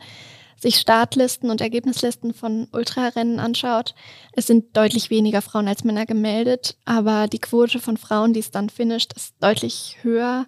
sich 0.59 0.77
Startlisten 0.77 1.49
und 1.49 1.63
Ergebnislisten 1.63 2.35
von 2.35 2.69
Ultrarennen 2.73 3.41
anschaut. 3.41 3.95
Es 4.35 4.47
sind 4.47 4.77
deutlich 4.77 5.09
weniger 5.09 5.41
Frauen 5.41 5.67
als 5.67 5.83
Männer 5.83 6.05
gemeldet, 6.05 6.77
aber 6.85 7.27
die 7.27 7.39
Quote 7.39 7.79
von 7.79 7.97
Frauen, 7.97 8.35
die 8.35 8.41
es 8.41 8.51
dann 8.51 8.69
finisht, 8.69 9.15
ist 9.15 9.37
deutlich 9.41 9.97
höher. 10.03 10.45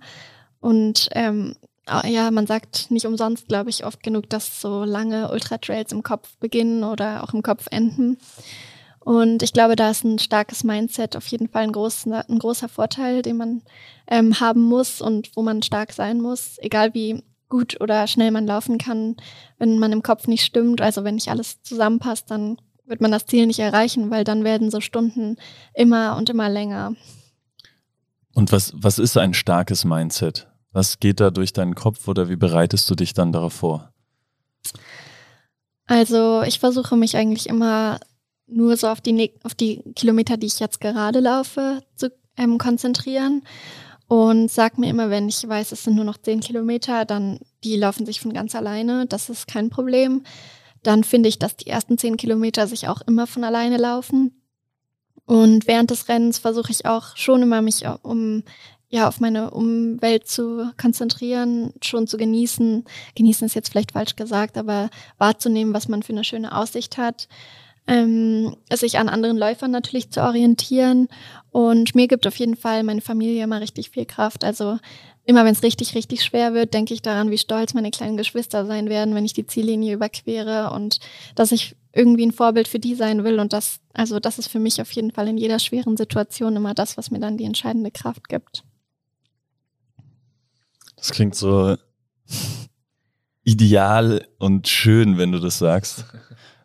Und 0.61 1.09
ähm, 1.13 1.57
ja, 2.05 2.31
man 2.31 2.47
sagt 2.47 2.91
nicht 2.91 3.07
umsonst, 3.07 3.49
glaube 3.49 3.71
ich, 3.71 3.87
oft 3.87 4.03
genug, 4.03 4.29
dass 4.29 4.61
so 4.61 4.85
lange 4.85 5.33
Ultratrails 5.33 5.91
im 5.91 6.03
Kopf 6.03 6.37
beginnen 6.37 6.85
oder 6.85 7.25
auch 7.25 7.33
im 7.33 7.41
Kopf 7.41 7.69
enden. 7.71 8.19
Und 9.05 9.43
ich 9.43 9.53
glaube, 9.53 9.75
da 9.75 9.91
ist 9.91 10.05
ein 10.05 10.19
starkes 10.19 10.63
Mindset 10.63 11.17
auf 11.17 11.27
jeden 11.27 11.49
Fall 11.49 11.65
ein 11.65 11.73
großer, 11.73 12.25
ein 12.29 12.39
großer 12.39 12.69
Vorteil, 12.69 13.23
den 13.23 13.37
man 13.37 13.63
ähm, 14.07 14.39
haben 14.39 14.63
muss 14.63 15.01
und 15.01 15.35
wo 15.35 15.43
man 15.43 15.63
stark 15.63 15.93
sein 15.93 16.21
muss, 16.21 16.57
egal 16.59 16.95
wie 16.95 17.25
gut 17.49 17.81
oder 17.81 18.07
schnell 18.07 18.31
man 18.31 18.47
laufen 18.47 18.79
kann, 18.79 19.17
wenn 19.59 19.79
man 19.79 19.93
im 19.93 20.03
Kopf 20.03 20.29
nicht 20.29 20.45
stimmt, 20.45 20.81
also 20.81 21.05
wenn 21.05 21.17
nicht 21.17 21.29
alles 21.29 21.61
zusammenpasst, 21.63 22.31
dann 22.31 22.57
wird 22.87 23.01
man 23.01 23.11
das 23.11 23.27
Ziel 23.27 23.47
nicht 23.47 23.59
erreichen, 23.59 24.11
weil 24.11 24.25
dann 24.25 24.45
werden 24.45 24.71
so 24.71 24.81
Stunden 24.81 25.37
immer 25.75 26.17
und 26.17 26.31
immer 26.31 26.49
länger. 26.49 26.95
Und 28.35 28.53
was, 28.53 28.73
was 28.77 28.99
ist 28.99 29.17
ein 29.17 29.35
starkes 29.35 29.85
Mindset? 29.85 30.49
Was 30.71 31.01
geht 31.01 31.21
da 31.21 31.31
durch 31.31 31.53
deinen 31.53 31.75
Kopf 31.75 32.09
oder 32.09 32.29
wie 32.29 32.37
bereitest 32.37 32.89
du 32.89 32.95
dich 32.95 33.13
dann 33.15 33.33
darauf 33.33 33.53
vor? 33.53 33.93
Also 35.87 36.43
ich 36.43 36.61
versuche 36.61 36.97
mich 36.97 37.17
eigentlich 37.17 37.49
immer 37.49 37.99
nur 38.47 38.77
so 38.77 38.89
auf 38.89 39.01
die, 39.01 39.33
auf 39.43 39.55
die 39.55 39.83
Kilometer, 39.95 40.37
die 40.37 40.47
ich 40.47 40.61
jetzt 40.61 40.81
gerade 40.81 41.21
laufe, 41.21 41.83
zu 41.97 42.11
ähm, 42.37 42.59
konzentrieren 42.59 43.43
und 44.13 44.51
sag 44.51 44.77
mir 44.77 44.91
immer, 44.91 45.09
wenn 45.09 45.29
ich 45.29 45.49
weiß, 45.49 45.73
es 45.73 45.85
sind 45.85 45.97
nur 45.97 46.05
noch 46.05 46.19
zehn 46.19 46.41
Kilometer, 46.41 47.07
dann 47.07 47.39
die 47.65 47.77
laufen 47.77 48.05
sich 48.05 48.21
von 48.21 48.35
ganz 48.35 48.55
alleine, 48.55 49.07
das 49.07 49.31
ist 49.31 49.49
kein 49.49 49.71
Problem. 49.71 50.23
Dann 50.83 51.03
finde 51.03 51.31
ich, 51.31 51.39
dass 51.39 51.57
die 51.57 51.69
ersten 51.69 51.97
zehn 51.97 52.19
Kilometer 52.19 52.67
sich 52.67 52.89
auch 52.89 53.01
immer 53.01 53.27
von 53.27 53.43
alleine 53.43 53.79
laufen. 53.79 54.43
Und 55.25 55.67
während 55.67 55.91
des 55.91 56.09
Rennens 56.09 56.39
versuche 56.39 56.73
ich 56.73 56.85
auch 56.85 57.17
schon 57.17 57.43
immer 57.43 57.63
mich 57.63 57.87
um 58.03 58.43
ja 58.91 59.09
auf 59.09 59.19
meine 59.19 59.53
Umwelt 59.53 60.29
zu 60.29 60.71
konzentrieren, 60.79 61.73
schon 61.81 62.07
zu 62.07 62.19
genießen. 62.19 62.85
Genießen 63.15 63.47
ist 63.47 63.55
jetzt 63.55 63.71
vielleicht 63.71 63.93
falsch 63.93 64.17
gesagt, 64.17 64.59
aber 64.59 64.91
wahrzunehmen, 65.17 65.73
was 65.73 65.89
man 65.89 66.03
für 66.03 66.13
eine 66.13 66.25
schöne 66.25 66.55
Aussicht 66.55 66.99
hat 66.99 67.29
ähm, 67.87 68.57
sich 68.73 68.99
an 68.99 69.09
anderen 69.09 69.37
Läufern 69.37 69.71
natürlich 69.71 70.11
zu 70.11 70.23
orientieren. 70.23 71.09
Und 71.51 71.95
mir 71.95 72.09
gibt 72.09 72.27
auf 72.27 72.37
jeden 72.37 72.57
Fall 72.57 72.83
meine 72.83 73.01
Familie 73.01 73.45
immer 73.45 73.61
richtig 73.61 73.91
viel 73.91 74.07
Kraft. 74.07 74.45
Also 74.45 74.79
immer 75.25 75.45
wenn 75.45 75.53
es 75.53 75.63
richtig, 75.63 75.95
richtig 75.95 76.25
schwer 76.25 76.55
wird, 76.55 76.75
denke 76.75 76.95
ich 76.95 77.03
daran, 77.03 77.31
wie 77.31 77.39
stolz 77.39 77.75
meine 77.75 77.91
kleinen 77.91 78.17
Geschwister 78.17 78.67
sein 78.67 78.89
werden, 78.89 79.15
wenn 79.15 79.25
ich 79.25 79.35
die 79.35 79.47
Ziellinie 79.47 79.95
überquere 79.95 80.71
und 80.73 80.99
dass 81.35 81.53
ich 81.53 81.77
irgendwie 81.93 82.27
ein 82.27 82.33
Vorbild 82.33 82.69
für 82.69 82.79
die 82.79 82.95
sein 82.95 83.23
will. 83.25 83.39
Und 83.39 83.53
das, 83.53 83.81
also 83.93 84.19
das 84.19 84.39
ist 84.39 84.49
für 84.49 84.59
mich 84.59 84.81
auf 84.81 84.91
jeden 84.93 85.13
Fall 85.13 85.29
in 85.29 85.37
jeder 85.37 85.59
schweren 85.59 85.97
Situation 85.97 86.57
immer 86.57 86.75
das, 86.75 86.97
was 86.97 87.11
mir 87.11 87.21
dann 87.21 87.37
die 87.37 87.45
entscheidende 87.45 87.91
Kraft 87.91 88.29
gibt. 88.29 88.65
Das 90.97 91.11
klingt 91.11 91.35
so 91.35 91.77
ideal 93.45 94.27
und 94.39 94.69
schön, 94.69 95.19
wenn 95.19 95.33
du 95.33 95.39
das 95.39 95.59
sagst. 95.59 96.05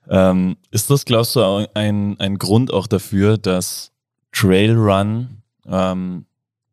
Ähm, 0.10 0.58
ist 0.72 0.90
das, 0.90 1.06
glaubst 1.06 1.36
du, 1.36 1.68
ein, 1.74 2.20
ein 2.20 2.38
Grund 2.38 2.72
auch 2.72 2.88
dafür, 2.88 3.38
dass 3.38 3.92
Trailrun 4.32 5.42
ähm, 5.66 6.26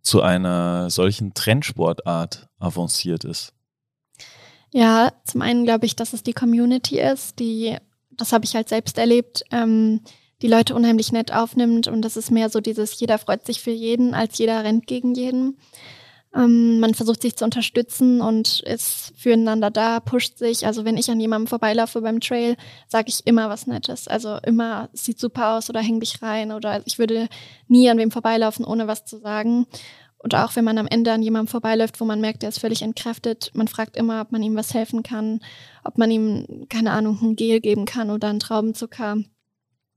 zu 0.02 0.22
einer 0.22 0.90
solchen 0.90 1.34
Trendsportart 1.34 2.48
avanciert 2.58 3.24
ist? 3.24 3.52
Ja, 4.72 5.12
zum 5.24 5.42
einen 5.42 5.64
glaube 5.64 5.86
ich, 5.86 5.96
dass 5.96 6.12
es 6.12 6.22
die 6.22 6.32
Community 6.32 7.00
ist, 7.00 7.38
die 7.38 7.76
das 8.16 8.32
habe 8.32 8.44
ich 8.44 8.54
halt 8.54 8.68
selbst 8.68 8.98
erlebt, 8.98 9.44
ähm, 9.50 10.00
die 10.42 10.48
Leute 10.48 10.74
unheimlich 10.74 11.12
nett 11.12 11.32
aufnimmt 11.32 11.88
und 11.88 12.02
das 12.02 12.16
ist 12.16 12.30
mehr 12.30 12.50
so 12.50 12.60
dieses, 12.60 12.98
jeder 12.98 13.18
freut 13.18 13.46
sich 13.46 13.60
für 13.60 13.70
jeden, 13.70 14.14
als 14.14 14.38
jeder 14.38 14.62
rennt 14.64 14.86
gegen 14.86 15.14
jeden. 15.14 15.56
Ähm, 16.34 16.80
man 16.80 16.94
versucht 16.94 17.22
sich 17.22 17.36
zu 17.36 17.44
unterstützen 17.44 18.20
und 18.20 18.60
ist 18.60 19.12
füreinander 19.16 19.70
da, 19.70 20.00
pusht 20.00 20.38
sich. 20.38 20.66
Also 20.66 20.84
wenn 20.84 20.96
ich 20.96 21.10
an 21.10 21.20
jemandem 21.20 21.46
vorbeilaufe 21.46 22.00
beim 22.00 22.20
Trail, 22.20 22.56
sage 22.88 23.08
ich 23.08 23.26
immer 23.26 23.48
was 23.48 23.66
Nettes. 23.66 24.08
Also 24.08 24.38
immer, 24.44 24.88
es 24.92 25.04
sieht 25.04 25.20
super 25.20 25.56
aus 25.56 25.70
oder 25.70 25.80
häng 25.80 26.00
dich 26.00 26.22
rein 26.22 26.50
oder 26.50 26.82
ich 26.86 26.98
würde 26.98 27.28
nie 27.68 27.88
an 27.88 27.98
wem 27.98 28.10
vorbeilaufen, 28.10 28.64
ohne 28.64 28.88
was 28.88 29.04
zu 29.04 29.18
sagen. 29.18 29.66
Und 30.18 30.34
auch 30.34 30.56
wenn 30.56 30.64
man 30.64 30.78
am 30.78 30.86
Ende 30.86 31.12
an 31.12 31.22
jemandem 31.22 31.48
vorbeiläuft, 31.48 32.00
wo 32.00 32.06
man 32.06 32.20
merkt, 32.20 32.42
der 32.42 32.48
ist 32.48 32.58
völlig 32.58 32.80
entkräftet, 32.82 33.50
man 33.52 33.68
fragt 33.68 33.94
immer, 33.94 34.22
ob 34.22 34.32
man 34.32 34.42
ihm 34.42 34.56
was 34.56 34.72
helfen 34.72 35.02
kann, 35.02 35.40
ob 35.84 35.98
man 35.98 36.10
ihm, 36.10 36.66
keine 36.70 36.92
Ahnung, 36.92 37.18
ein 37.20 37.36
Gel 37.36 37.60
geben 37.60 37.84
kann 37.84 38.10
oder 38.10 38.28
einen 38.28 38.40
Traubenzucker. 38.40 39.18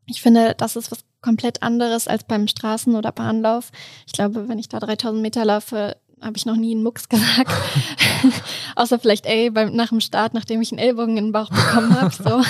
Ich 0.06 0.22
finde, 0.22 0.54
das 0.58 0.76
ist 0.76 0.92
was 0.92 1.06
komplett 1.22 1.64
anderes 1.64 2.08
als 2.08 2.26
beim 2.26 2.46
Straßen- 2.46 2.98
oder 2.98 3.12
Bahnlauf. 3.14 3.72
Ich 4.06 4.14
glaube, 4.14 4.50
wenn 4.50 4.60
ich 4.60 4.70
da 4.70 4.80
3000 4.80 5.22
Meter 5.22 5.46
laufe, 5.46 5.96
habe 6.22 6.38
ich 6.38 6.46
noch 6.46 6.56
nie 6.56 6.72
einen 6.72 6.84
Mucks 6.84 7.10
gesagt. 7.10 7.52
Außer 8.76 9.00
vielleicht, 9.00 9.26
ey, 9.26 9.50
beim, 9.50 9.76
nach 9.76 9.90
dem 9.90 10.02
Start, 10.02 10.34
nachdem 10.34 10.62
ich 10.62 10.72
einen 10.72 10.80
Ellbogen 10.80 11.18
in 11.18 11.26
den 11.26 11.32
Bauch 11.32 11.50
bekommen 11.50 12.00
habe. 12.00 12.14
So. 12.14 12.42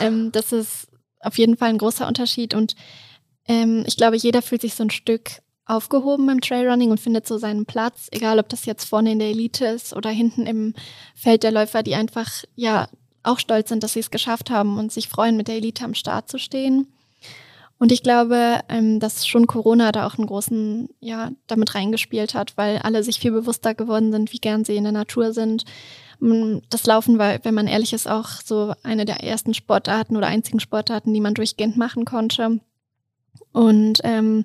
ähm, 0.00 0.32
das 0.32 0.52
ist 0.52 0.88
auf 1.20 1.38
jeden 1.38 1.56
Fall 1.56 1.70
ein 1.70 1.78
großer 1.78 2.06
Unterschied. 2.06 2.54
Und 2.54 2.74
ähm, 3.48 3.84
ich 3.86 3.96
glaube, 3.96 4.16
jeder 4.16 4.42
fühlt 4.42 4.62
sich 4.62 4.74
so 4.74 4.84
ein 4.84 4.90
Stück 4.90 5.42
aufgehoben 5.64 6.28
im 6.28 6.40
Trailrunning 6.40 6.90
und 6.90 7.00
findet 7.00 7.26
so 7.26 7.38
seinen 7.38 7.66
Platz, 7.66 8.08
egal 8.10 8.38
ob 8.38 8.48
das 8.48 8.66
jetzt 8.66 8.84
vorne 8.84 9.12
in 9.12 9.18
der 9.18 9.28
Elite 9.28 9.64
ist 9.66 9.94
oder 9.94 10.10
hinten 10.10 10.46
im 10.46 10.74
Feld 11.14 11.44
der 11.44 11.52
Läufer, 11.52 11.82
die 11.82 11.94
einfach 11.94 12.28
ja 12.56 12.88
auch 13.22 13.38
stolz 13.38 13.68
sind, 13.68 13.84
dass 13.84 13.92
sie 13.92 14.00
es 14.00 14.10
geschafft 14.10 14.50
haben 14.50 14.78
und 14.78 14.92
sich 14.92 15.08
freuen, 15.08 15.36
mit 15.36 15.46
der 15.46 15.56
Elite 15.56 15.84
am 15.84 15.94
Start 15.94 16.28
zu 16.28 16.38
stehen. 16.38 16.91
Und 17.82 17.90
ich 17.90 18.04
glaube, 18.04 18.60
ähm, 18.68 19.00
dass 19.00 19.26
schon 19.26 19.48
Corona 19.48 19.90
da 19.90 20.06
auch 20.06 20.16
einen 20.16 20.28
großen, 20.28 20.88
ja, 21.00 21.32
damit 21.48 21.74
reingespielt 21.74 22.32
hat, 22.32 22.56
weil 22.56 22.78
alle 22.78 23.02
sich 23.02 23.18
viel 23.18 23.32
bewusster 23.32 23.74
geworden 23.74 24.12
sind, 24.12 24.32
wie 24.32 24.38
gern 24.38 24.64
sie 24.64 24.76
in 24.76 24.84
der 24.84 24.92
Natur 24.92 25.32
sind. 25.32 25.64
Mm, 26.20 26.58
das 26.70 26.86
Laufen 26.86 27.18
war, 27.18 27.44
wenn 27.44 27.54
man 27.54 27.66
ehrlich 27.66 27.92
ist, 27.92 28.08
auch 28.08 28.28
so 28.44 28.72
eine 28.84 29.04
der 29.04 29.24
ersten 29.24 29.52
Sportarten 29.52 30.16
oder 30.16 30.28
einzigen 30.28 30.60
Sportarten, 30.60 31.12
die 31.12 31.20
man 31.20 31.34
durchgehend 31.34 31.76
machen 31.76 32.04
konnte. 32.04 32.60
Und 33.50 33.98
ähm, 34.04 34.44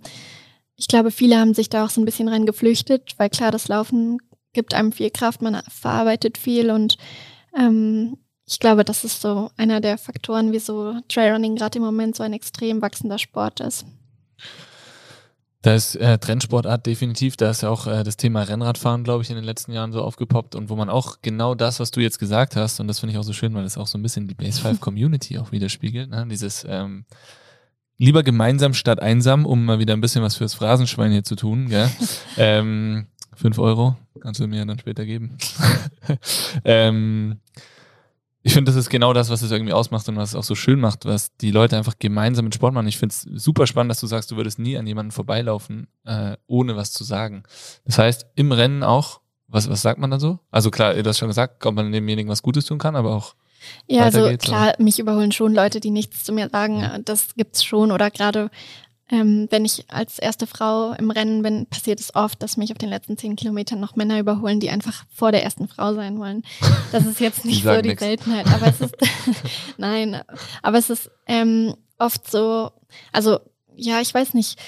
ich 0.76 0.88
glaube, 0.88 1.12
viele 1.12 1.38
haben 1.38 1.54
sich 1.54 1.70
da 1.70 1.86
auch 1.86 1.92
so 1.92 2.02
ein 2.02 2.06
bisschen 2.06 2.30
rein 2.30 2.48
geflüchtet, 2.48 3.14
weil 3.18 3.30
klar, 3.30 3.52
das 3.52 3.68
Laufen 3.68 4.18
gibt 4.54 4.74
einem 4.74 4.92
viel 4.92 5.12
Kraft, 5.12 5.44
man 5.44 5.62
verarbeitet 5.70 6.40
viel 6.40 6.72
und 6.72 6.98
ähm, 7.56 8.18
ich 8.48 8.60
glaube, 8.60 8.86
das 8.86 9.04
ist 9.04 9.22
so 9.22 9.52
einer 9.58 9.82
der 9.82 9.98
Faktoren, 9.98 10.54
wieso 10.54 10.96
Trailrunning 11.10 11.58
gerade 11.58 11.80
im 11.80 11.86
Moment 11.86 12.16
so 12.16 12.24
ein 12.24 12.34
extrem 12.34 12.82
wachsender 12.82 13.20
Sport 13.20 13.60
ist. 13.60 13.86
Da 15.64 15.76
ist 15.76 15.96
äh, 15.96 16.18
Trendsportart 16.18 16.86
definitiv, 16.86 17.36
da 17.36 17.50
ist 17.50 17.64
ja 17.64 17.70
auch 17.70 17.88
äh, 17.88 18.04
das 18.04 18.16
Thema 18.16 18.44
Rennradfahren, 18.44 19.04
glaube 19.04 19.24
ich, 19.24 19.30
in 19.30 19.36
den 19.36 19.44
letzten 19.44 19.74
Jahren 19.74 19.92
so 19.92 20.02
aufgepoppt 20.02 20.56
und 20.56 20.70
wo 20.70 20.78
man 20.78 20.90
auch 20.90 21.18
genau 21.22 21.56
das, 21.56 21.82
was 21.82 21.92
du 21.92 22.00
jetzt 22.00 22.20
gesagt 22.20 22.56
hast, 22.56 22.80
und 22.80 22.88
das 22.88 23.00
finde 23.00 23.12
ich 23.12 23.20
auch 23.20 23.24
so 23.24 23.34
schön, 23.34 23.54
weil 23.54 23.66
es 23.66 23.78
auch 23.78 23.88
so 23.88 23.98
ein 23.98 24.02
bisschen 24.02 24.30
die 24.30 24.36
Base 24.36 24.62
5 24.62 24.80
Community 24.80 25.38
auch 25.40 25.52
widerspiegelt, 25.52 26.10
ne? 26.10 26.26
dieses 26.30 26.66
ähm, 26.70 27.04
lieber 27.98 28.24
gemeinsam 28.24 28.74
statt 28.74 29.02
einsam, 29.02 29.46
um 29.46 29.66
mal 29.66 29.80
wieder 29.80 29.94
ein 29.94 30.02
bisschen 30.02 30.24
was 30.24 30.38
fürs 30.38 30.54
Phrasenschwein 30.54 31.12
hier 31.12 31.24
zu 31.24 31.36
tun, 31.36 31.68
gell? 31.68 31.90
ähm, 32.38 33.08
fünf 33.36 33.60
Euro 33.60 33.98
kannst 34.22 34.40
du 34.40 34.48
mir 34.48 34.66
dann 34.66 34.80
später 34.80 35.06
geben. 35.06 35.38
ähm, 36.64 37.42
ich 38.48 38.54
finde, 38.54 38.72
das 38.72 38.78
ist 38.78 38.90
genau 38.90 39.12
das, 39.12 39.30
was 39.30 39.42
es 39.42 39.52
irgendwie 39.52 39.74
ausmacht 39.74 40.08
und 40.08 40.16
was 40.16 40.30
es 40.30 40.36
auch 40.36 40.44
so 40.44 40.56
schön 40.56 40.80
macht, 40.80 41.04
was 41.04 41.36
die 41.36 41.52
Leute 41.52 41.76
einfach 41.76 41.96
gemeinsam 42.00 42.46
mit 42.46 42.56
Sport 42.56 42.74
machen. 42.74 42.88
Ich 42.88 42.98
finde 42.98 43.14
es 43.14 43.24
super 43.44 43.68
spannend, 43.68 43.92
dass 43.92 44.00
du 44.00 44.08
sagst, 44.08 44.32
du 44.32 44.38
würdest 44.38 44.58
nie 44.58 44.78
an 44.78 44.88
jemanden 44.88 45.12
vorbeilaufen, 45.12 45.88
äh, 46.06 46.38
ohne 46.48 46.78
was 46.78 46.94
zu 46.94 47.04
sagen. 47.04 47.44
Das 47.84 47.98
heißt, 47.98 48.26
im 48.36 48.54
Rennen 48.54 48.84
auch, 48.84 49.20
was, 49.50 49.70
was 49.70 49.82
sagt 49.82 50.00
man 50.00 50.12
dann 50.12 50.22
so? 50.22 50.40
Also 50.50 50.72
klar, 50.72 50.94
du 50.94 51.10
hast 51.10 51.18
schon 51.18 51.28
gesagt, 51.28 51.66
ob 51.66 51.76
man 51.76 51.92
demjenigen 51.92 52.32
was 52.32 52.42
Gutes 52.42 52.64
tun 52.64 52.78
kann, 52.78 52.96
aber 52.96 53.14
auch. 53.14 53.36
Ja, 53.86 54.04
also 54.04 54.32
klar, 54.38 54.70
oder? 54.70 54.82
mich 54.82 54.98
überholen 54.98 55.34
schon 55.34 55.54
Leute, 55.54 55.82
die 55.82 55.92
nichts 55.92 56.24
zu 56.24 56.32
mir 56.32 56.48
sagen. 56.50 57.02
Das 57.04 57.36
gibt's 57.36 57.66
schon. 57.66 57.92
Oder 57.92 58.12
gerade 58.12 58.50
ähm, 59.10 59.48
wenn 59.52 59.64
ich 59.64 59.86
als 59.90 60.20
erste 60.20 60.48
Frau 60.48 60.92
im 60.94 61.12
Rennen 61.12 61.42
bin, 61.42 61.66
passiert 61.68 62.00
es 62.00 62.14
oft, 62.14 62.42
dass 62.44 62.58
mich 62.58 62.72
auf 62.72 62.78
den 62.78 62.90
letzten 62.90 63.18
zehn 63.18 63.36
Kilometern 63.36 63.80
noch 63.80 63.96
Männer 63.96 64.20
überholen, 64.20 64.60
die 64.60 64.70
einfach 64.70 65.06
vor 65.14 65.32
der 65.32 65.44
ersten 65.44 65.68
Frau 65.68 65.94
sein 65.94 66.20
wollen. 66.20 66.44
Das 66.92 67.06
ist 67.06 67.20
jetzt 67.20 67.46
nicht 67.46 67.64
so 67.64 67.82
die 67.82 67.90
nix. 67.90 68.02
Seltenheit, 68.02 68.48
aber 68.48 68.68
es 68.68 68.82
ist, 68.82 68.96
nein, 69.78 70.22
aber 70.62 70.78
es 70.78 70.90
ist 70.90 71.10
ähm, 71.26 71.76
oft 71.98 72.30
so, 72.30 72.72
also 73.14 73.40
ja, 73.76 74.02
ich 74.02 74.14
weiß 74.14 74.34
nicht, 74.34 74.60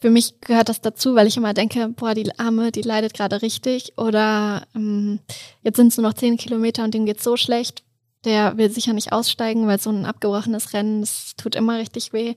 für 0.00 0.10
mich 0.10 0.40
gehört 0.40 0.68
das 0.68 0.80
dazu, 0.80 1.14
weil 1.14 1.26
ich 1.26 1.36
immer 1.36 1.54
denke, 1.54 1.88
boah, 1.88 2.14
die 2.14 2.38
Arme, 2.38 2.72
die 2.72 2.82
leidet 2.82 3.14
gerade 3.14 3.42
richtig 3.42 3.96
oder 3.96 4.66
ähm, 4.74 5.20
jetzt 5.62 5.76
sind 5.76 5.88
es 5.88 5.96
nur 5.96 6.08
noch 6.08 6.14
zehn 6.14 6.36
Kilometer 6.36 6.84
und 6.84 6.94
dem 6.94 7.06
geht's 7.06 7.24
so 7.24 7.36
schlecht. 7.36 7.84
Der 8.24 8.56
will 8.56 8.70
sicher 8.70 8.94
nicht 8.94 9.12
aussteigen, 9.12 9.66
weil 9.66 9.78
so 9.78 9.90
ein 9.90 10.06
abgebrochenes 10.06 10.72
Rennen, 10.72 11.02
das 11.02 11.34
tut 11.36 11.54
immer 11.54 11.78
richtig 11.78 12.12
weh. 12.12 12.34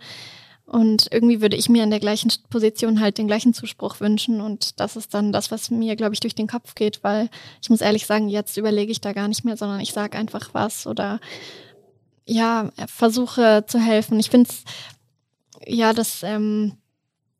Und 0.68 1.08
irgendwie 1.12 1.40
würde 1.40 1.56
ich 1.56 1.70
mir 1.70 1.82
in 1.82 1.90
der 1.90 2.02
gleichen 2.02 2.30
Position 2.50 3.00
halt 3.00 3.18
den 3.18 3.28
gleichen 3.28 3.54
Zuspruch 3.54 4.02
wünschen. 4.02 4.42
Und 4.42 4.82
das 4.82 4.98
ist 4.98 5.14
dann 5.14 5.32
das, 5.32 5.50
was 5.50 5.72
mir, 5.72 5.96
glaube 5.96 6.14
ich, 6.14 6.20
durch 6.20 6.36
den 6.36 6.48
Kopf 6.48 6.76
geht, 6.76 7.06
weil 7.06 7.30
ich 7.62 7.70
muss 7.70 7.80
ehrlich 7.80 8.06
sagen, 8.06 8.28
jetzt 8.28 8.58
überlege 8.58 8.92
ich 8.92 9.00
da 9.00 9.14
gar 9.14 9.30
nicht 9.30 9.46
mehr, 9.46 9.56
sondern 9.56 9.80
ich 9.80 9.94
sage 9.94 10.18
einfach 10.18 10.50
was 10.54 10.86
oder 10.86 11.22
ja, 12.26 12.70
versuche 12.88 13.64
zu 13.66 13.80
helfen. 13.80 14.20
Ich 14.20 14.30
finde 14.30 14.50
es, 14.50 14.66
ja, 15.66 15.94
das 15.94 16.22
ähm, 16.24 16.74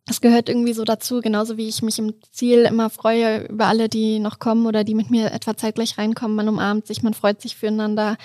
es 0.10 0.22
gehört 0.22 0.48
irgendwie 0.48 0.74
so 0.74 0.86
dazu, 0.86 1.20
genauso 1.20 1.58
wie 1.58 1.68
ich 1.68 1.82
mich 1.82 2.00
im 2.00 2.14
Ziel 2.32 2.60
immer 2.62 2.90
freue 2.90 3.46
über 3.48 3.66
alle, 3.66 3.90
die 3.90 4.20
noch 4.20 4.40
kommen 4.40 4.66
oder 4.66 4.86
die 4.86 4.96
mit 4.96 5.12
mir 5.12 5.34
etwa 5.34 5.58
zeitgleich 5.58 5.98
reinkommen. 5.98 6.36
Man 6.36 6.48
umarmt 6.48 6.88
sich, 6.88 7.04
man 7.04 7.14
freut 7.14 7.42
sich 7.42 7.58
füreinander. 7.58 8.16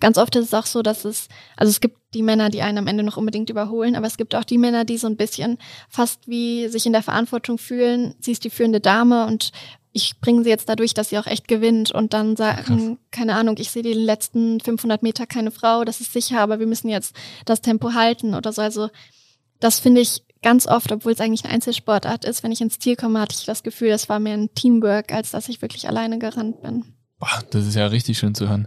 Ganz 0.00 0.18
oft 0.18 0.36
ist 0.36 0.46
es 0.46 0.54
auch 0.54 0.66
so, 0.66 0.82
dass 0.82 1.06
es, 1.06 1.28
also 1.56 1.70
es 1.70 1.80
gibt 1.80 1.96
die 2.12 2.22
Männer, 2.22 2.50
die 2.50 2.60
einen 2.60 2.78
am 2.78 2.86
Ende 2.86 3.02
noch 3.02 3.16
unbedingt 3.16 3.48
überholen, 3.48 3.96
aber 3.96 4.06
es 4.06 4.18
gibt 4.18 4.34
auch 4.34 4.44
die 4.44 4.58
Männer, 4.58 4.84
die 4.84 4.98
so 4.98 5.06
ein 5.06 5.16
bisschen 5.16 5.56
fast 5.88 6.28
wie 6.28 6.68
sich 6.68 6.84
in 6.84 6.92
der 6.92 7.02
Verantwortung 7.02 7.56
fühlen. 7.56 8.14
Sie 8.20 8.32
ist 8.32 8.44
die 8.44 8.50
führende 8.50 8.80
Dame 8.80 9.26
und 9.26 9.50
ich 9.92 10.20
bringe 10.20 10.44
sie 10.44 10.50
jetzt 10.50 10.68
dadurch, 10.68 10.92
dass 10.92 11.08
sie 11.08 11.18
auch 11.18 11.26
echt 11.26 11.48
gewinnt 11.48 11.90
und 11.90 12.12
dann 12.12 12.36
sagen, 12.36 12.62
Krass. 12.64 12.98
keine 13.10 13.34
Ahnung, 13.34 13.56
ich 13.58 13.70
sehe 13.70 13.82
die 13.82 13.94
letzten 13.94 14.60
500 14.60 15.02
Meter 15.02 15.26
keine 15.26 15.50
Frau, 15.50 15.84
das 15.84 16.00
ist 16.00 16.12
sicher, 16.12 16.40
aber 16.40 16.60
wir 16.60 16.66
müssen 16.66 16.88
jetzt 16.88 17.16
das 17.46 17.62
Tempo 17.62 17.94
halten 17.94 18.34
oder 18.34 18.52
so. 18.52 18.60
Also 18.62 18.90
das 19.58 19.80
finde 19.80 20.02
ich 20.02 20.22
ganz 20.42 20.66
oft, 20.66 20.90
obwohl 20.92 21.12
es 21.12 21.20
eigentlich 21.20 21.44
eine 21.44 21.54
Einzelsportart 21.54 22.24
ist, 22.24 22.42
wenn 22.42 22.52
ich 22.52 22.60
ins 22.60 22.78
Ziel 22.78 22.96
komme, 22.96 23.20
hatte 23.20 23.36
ich 23.38 23.44
das 23.44 23.62
Gefühl, 23.62 23.88
das 23.88 24.08
war 24.08 24.20
mehr 24.20 24.34
ein 24.34 24.54
Teamwork, 24.54 25.12
als 25.12 25.30
dass 25.30 25.48
ich 25.48 25.62
wirklich 25.62 25.88
alleine 25.88 26.18
gerannt 26.18 26.62
bin. 26.62 26.84
Boah, 27.18 27.42
das 27.50 27.66
ist 27.66 27.74
ja 27.74 27.86
richtig 27.86 28.18
schön 28.18 28.34
zu 28.34 28.48
hören. 28.48 28.66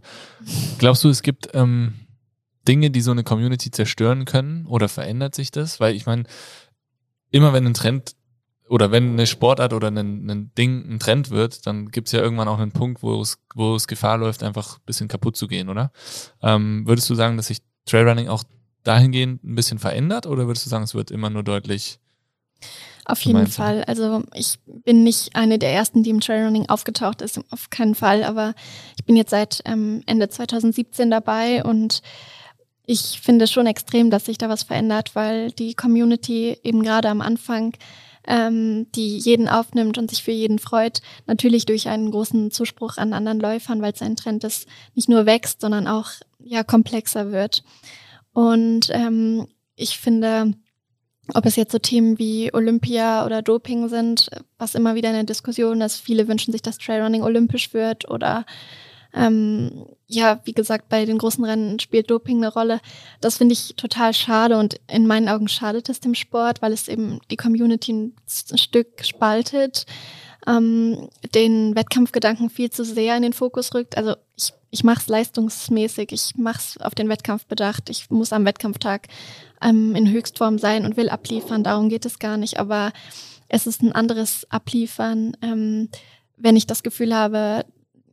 Glaubst 0.77 1.03
du, 1.03 1.09
es 1.09 1.23
gibt 1.23 1.49
ähm, 1.53 1.93
Dinge, 2.67 2.91
die 2.91 3.01
so 3.01 3.12
eine 3.12 3.23
Community 3.23 3.71
zerstören 3.71 4.25
können 4.25 4.67
oder 4.67 4.88
verändert 4.88 5.33
sich 5.33 5.49
das? 5.49 5.79
Weil 5.79 5.95
ich 5.95 6.05
meine, 6.05 6.23
immer 7.31 7.51
wenn 7.53 7.65
ein 7.65 7.73
Trend 7.73 8.15
oder 8.69 8.91
wenn 8.91 9.13
eine 9.13 9.27
Sportart 9.27 9.73
oder 9.73 9.89
ein, 9.89 10.29
ein 10.29 10.51
Ding 10.57 10.89
ein 10.89 10.99
Trend 10.99 11.31
wird, 11.31 11.65
dann 11.67 11.89
gibt 11.89 12.07
es 12.07 12.12
ja 12.12 12.21
irgendwann 12.21 12.47
auch 12.47 12.59
einen 12.59 12.71
Punkt, 12.71 13.03
wo 13.03 13.19
es, 13.21 13.39
wo 13.55 13.75
es 13.75 13.88
Gefahr 13.88 14.17
läuft, 14.17 14.43
einfach 14.43 14.77
ein 14.77 14.86
bisschen 14.86 15.07
kaputt 15.07 15.36
zu 15.36 15.47
gehen, 15.47 15.69
oder? 15.69 15.91
Ähm, 16.41 16.83
würdest 16.86 17.09
du 17.09 17.15
sagen, 17.15 17.38
dass 17.38 17.47
sich 17.47 17.59
Trailrunning 17.86 18.29
auch 18.29 18.43
dahingehend 18.83 19.43
ein 19.43 19.55
bisschen 19.55 19.79
verändert 19.79 20.25
oder 20.25 20.47
würdest 20.47 20.65
du 20.65 20.69
sagen, 20.69 20.83
es 20.83 20.93
wird 20.93 21.11
immer 21.11 21.29
nur 21.29 21.43
deutlich? 21.43 21.99
Auf 23.05 23.21
jeden 23.21 23.47
Fall. 23.47 23.83
Also 23.83 24.23
ich 24.33 24.59
bin 24.65 25.03
nicht 25.03 25.35
eine 25.35 25.59
der 25.59 25.73
ersten, 25.73 26.03
die 26.03 26.09
im 26.09 26.21
Trailrunning 26.21 26.69
aufgetaucht 26.69 27.21
ist, 27.21 27.39
auf 27.51 27.69
keinen 27.69 27.95
Fall. 27.95 28.23
Aber 28.23 28.53
ich 28.97 29.03
bin 29.03 29.17
jetzt 29.17 29.31
seit 29.31 29.61
ähm, 29.65 30.03
Ende 30.05 30.29
2017 30.29 31.11
dabei 31.11 31.63
und 31.65 32.01
ich 32.85 33.19
finde 33.21 33.47
schon 33.47 33.65
extrem, 33.65 34.09
dass 34.09 34.25
sich 34.25 34.37
da 34.37 34.47
was 34.47 34.63
verändert, 34.63 35.15
weil 35.15 35.51
die 35.51 35.73
Community 35.73 36.57
eben 36.63 36.81
gerade 36.81 37.09
am 37.09 37.21
Anfang, 37.21 37.73
ähm, 38.25 38.88
die 38.95 39.17
jeden 39.17 39.49
aufnimmt 39.49 39.97
und 39.97 40.09
sich 40.09 40.23
für 40.23 40.31
jeden 40.31 40.59
freut, 40.59 41.01
natürlich 41.27 41.65
durch 41.65 41.89
einen 41.89 42.11
großen 42.11 42.51
Zuspruch 42.51 42.97
an 42.97 43.13
anderen 43.13 43.39
Läufern, 43.39 43.81
weil 43.81 43.93
es 43.93 44.01
ein 44.01 44.15
Trend 44.15 44.45
ist, 44.45 44.67
nicht 44.95 45.09
nur 45.09 45.25
wächst, 45.25 45.59
sondern 45.59 45.88
auch 45.88 46.09
ja 46.39 46.63
komplexer 46.63 47.31
wird. 47.31 47.63
Und 48.34 48.89
ähm, 48.91 49.47
ich 49.75 49.97
finde, 49.97 50.53
ob 51.34 51.45
es 51.45 51.55
jetzt 51.55 51.71
so 51.71 51.79
Themen 51.79 52.19
wie 52.19 52.53
Olympia 52.53 53.25
oder 53.25 53.41
Doping 53.41 53.88
sind, 53.88 54.29
was 54.57 54.75
immer 54.75 54.95
wieder 54.95 55.09
in 55.09 55.15
der 55.15 55.23
Diskussion 55.23 55.81
ist, 55.81 56.01
viele 56.01 56.27
wünschen 56.27 56.51
sich, 56.51 56.61
dass 56.61 56.77
Trailrunning 56.77 57.23
olympisch 57.23 57.73
wird 57.73 58.09
oder 58.09 58.45
ähm, 59.15 59.86
ja, 60.07 60.41
wie 60.43 60.53
gesagt, 60.53 60.89
bei 60.89 61.05
den 61.05 61.19
großen 61.19 61.45
Rennen 61.45 61.79
spielt 61.79 62.09
Doping 62.09 62.38
eine 62.38 62.51
Rolle. 62.51 62.81
Das 63.21 63.38
finde 63.38 63.53
ich 63.53 63.75
total 63.77 64.13
schade 64.13 64.57
und 64.57 64.79
in 64.91 65.05
meinen 65.05 65.29
Augen 65.29 65.47
schadet 65.47 65.88
es 65.88 65.99
dem 65.99 66.15
Sport, 66.15 66.61
weil 66.61 66.73
es 66.73 66.88
eben 66.88 67.19
die 67.29 67.38
Community 67.38 67.93
ein, 67.93 68.13
Stück 68.27 69.05
spaltet, 69.05 69.86
ähm, 70.47 71.09
den 71.36 71.75
Wettkampfgedanken 71.75 72.49
viel 72.49 72.71
zu 72.71 72.84
sehr 72.84 73.15
in 73.15 73.21
den 73.21 73.34
Fokus 73.34 73.73
rückt. 73.75 73.97
Also 73.97 74.15
ich 74.36 74.51
ich 74.74 74.84
mache 74.84 75.01
es 75.01 75.07
leistungsmäßig, 75.07 76.11
ich 76.11 76.36
mache 76.36 76.57
es 76.57 76.78
auf 76.82 76.95
den 76.95 77.07
Wettkampf 77.07 77.45
bedacht, 77.45 77.91
ich 77.91 78.09
muss 78.09 78.34
am 78.34 78.43
Wettkampftag 78.43 79.07
ähm, 79.61 79.93
in 79.93 80.09
Höchstform 80.09 80.57
sein 80.57 80.84
und 80.84 80.97
will 80.97 81.09
abliefern, 81.09 81.63
darum 81.63 81.89
geht 81.89 82.07
es 82.07 82.17
gar 82.17 82.38
nicht, 82.38 82.59
aber 82.59 82.91
es 83.49 83.67
ist 83.67 83.84
ein 83.84 83.91
anderes 83.91 84.47
Abliefern, 84.49 85.38
ähm, 85.43 85.89
wenn 86.38 86.55
ich 86.55 86.65
das 86.65 86.82
Gefühl 86.82 87.15
habe, 87.15 87.65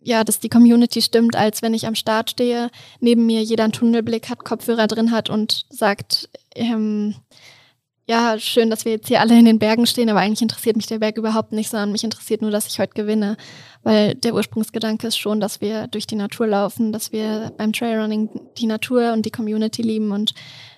ja, 0.02 0.22
dass 0.22 0.38
die 0.38 0.50
Community 0.50 1.00
stimmt, 1.00 1.34
als 1.34 1.62
wenn 1.62 1.72
ich 1.72 1.86
am 1.86 1.94
Start 1.94 2.30
stehe, 2.30 2.70
neben 3.00 3.24
mir 3.24 3.42
jeder 3.42 3.64
einen 3.64 3.72
Tunnelblick 3.72 4.28
hat, 4.28 4.44
Kopfhörer 4.44 4.86
drin 4.86 5.12
hat 5.12 5.30
und 5.30 5.64
sagt, 5.70 6.28
ähm, 6.54 7.14
ja, 8.10 8.40
schön, 8.40 8.70
dass 8.70 8.84
wir 8.84 8.90
jetzt 8.90 9.06
hier 9.06 9.20
alle 9.20 9.38
in 9.38 9.44
den 9.44 9.60
Bergen 9.60 9.86
stehen, 9.86 10.10
aber 10.10 10.18
eigentlich 10.18 10.42
interessiert 10.42 10.74
mich 10.74 10.88
der 10.88 10.98
Berg 10.98 11.16
überhaupt 11.16 11.52
nicht, 11.52 11.70
sondern 11.70 11.92
mich 11.92 12.02
interessiert 12.02 12.42
nur, 12.42 12.50
dass 12.50 12.66
ich 12.66 12.80
heute 12.80 12.94
gewinne. 12.94 13.36
Weil 13.84 14.16
der 14.16 14.34
Ursprungsgedanke 14.34 15.06
ist 15.06 15.16
schon, 15.16 15.38
dass 15.38 15.60
wir 15.60 15.86
durch 15.86 16.08
die 16.08 16.16
Natur 16.16 16.48
laufen, 16.48 16.92
dass 16.92 17.12
wir 17.12 17.52
beim 17.56 17.72
Trailrunning 17.72 18.28
die 18.58 18.66
Natur 18.66 19.12
und 19.12 19.26
die 19.26 19.30
Community 19.30 19.82
lieben 19.82 20.10
und 20.10 20.34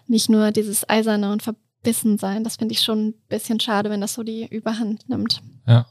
nicht 0.06 0.28
nur 0.28 0.50
dieses 0.50 0.86
eiserne 0.90 1.32
und 1.32 1.42
verbissen 1.42 2.18
sein. 2.18 2.44
Das 2.44 2.56
finde 2.56 2.74
ich 2.74 2.82
schon 2.82 3.08
ein 3.08 3.14
bisschen 3.30 3.58
schade, 3.60 3.88
wenn 3.88 4.02
das 4.02 4.12
so 4.12 4.22
die 4.22 4.46
Überhand 4.46 5.08
nimmt. 5.08 5.40
Ja. 5.66 5.86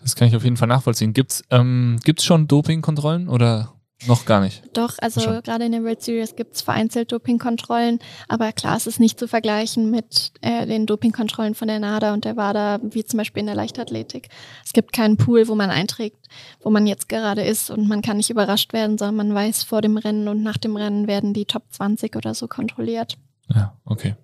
Das 0.00 0.16
kann 0.16 0.28
ich 0.28 0.36
auf 0.36 0.44
jeden 0.44 0.56
Fall 0.56 0.68
nachvollziehen. 0.68 1.12
Gibt's 1.12 1.44
ähm, 1.50 1.98
gibt's 2.04 2.24
schon 2.24 2.48
Dopingkontrollen 2.48 3.28
oder 3.28 3.74
noch 4.06 4.26
gar 4.26 4.40
nicht. 4.40 4.62
Doch, 4.74 4.94
also 5.00 5.20
gerade 5.42 5.64
in 5.64 5.72
der 5.72 5.82
World 5.82 6.02
Series 6.02 6.36
gibt 6.36 6.54
es 6.54 6.62
vereinzelt 6.62 7.10
Dopingkontrollen, 7.10 7.98
aber 8.28 8.52
klar, 8.52 8.76
es 8.76 8.86
ist 8.86 9.00
nicht 9.00 9.18
zu 9.18 9.26
vergleichen 9.26 9.90
mit 9.90 10.32
äh, 10.40 10.66
den 10.66 10.86
Dopingkontrollen 10.86 11.56
von 11.56 11.66
der 11.66 11.80
NADA 11.80 12.14
und 12.14 12.24
der 12.24 12.36
WADA, 12.36 12.78
wie 12.82 13.04
zum 13.04 13.18
Beispiel 13.18 13.40
in 13.40 13.46
der 13.46 13.56
Leichtathletik. 13.56 14.28
Es 14.64 14.72
gibt 14.72 14.92
keinen 14.92 15.16
Pool, 15.16 15.48
wo 15.48 15.56
man 15.56 15.70
einträgt, 15.70 16.28
wo 16.60 16.70
man 16.70 16.86
jetzt 16.86 17.08
gerade 17.08 17.42
ist 17.42 17.70
und 17.70 17.88
man 17.88 18.00
kann 18.00 18.18
nicht 18.18 18.30
überrascht 18.30 18.72
werden, 18.72 18.98
sondern 18.98 19.16
man 19.16 19.34
weiß, 19.34 19.64
vor 19.64 19.82
dem 19.82 19.96
Rennen 19.96 20.28
und 20.28 20.44
nach 20.44 20.58
dem 20.58 20.76
Rennen 20.76 21.08
werden 21.08 21.34
die 21.34 21.46
Top 21.46 21.64
20 21.70 22.14
oder 22.14 22.34
so 22.34 22.46
kontrolliert. 22.46 23.18
Ja, 23.52 23.74
okay. 23.84 24.14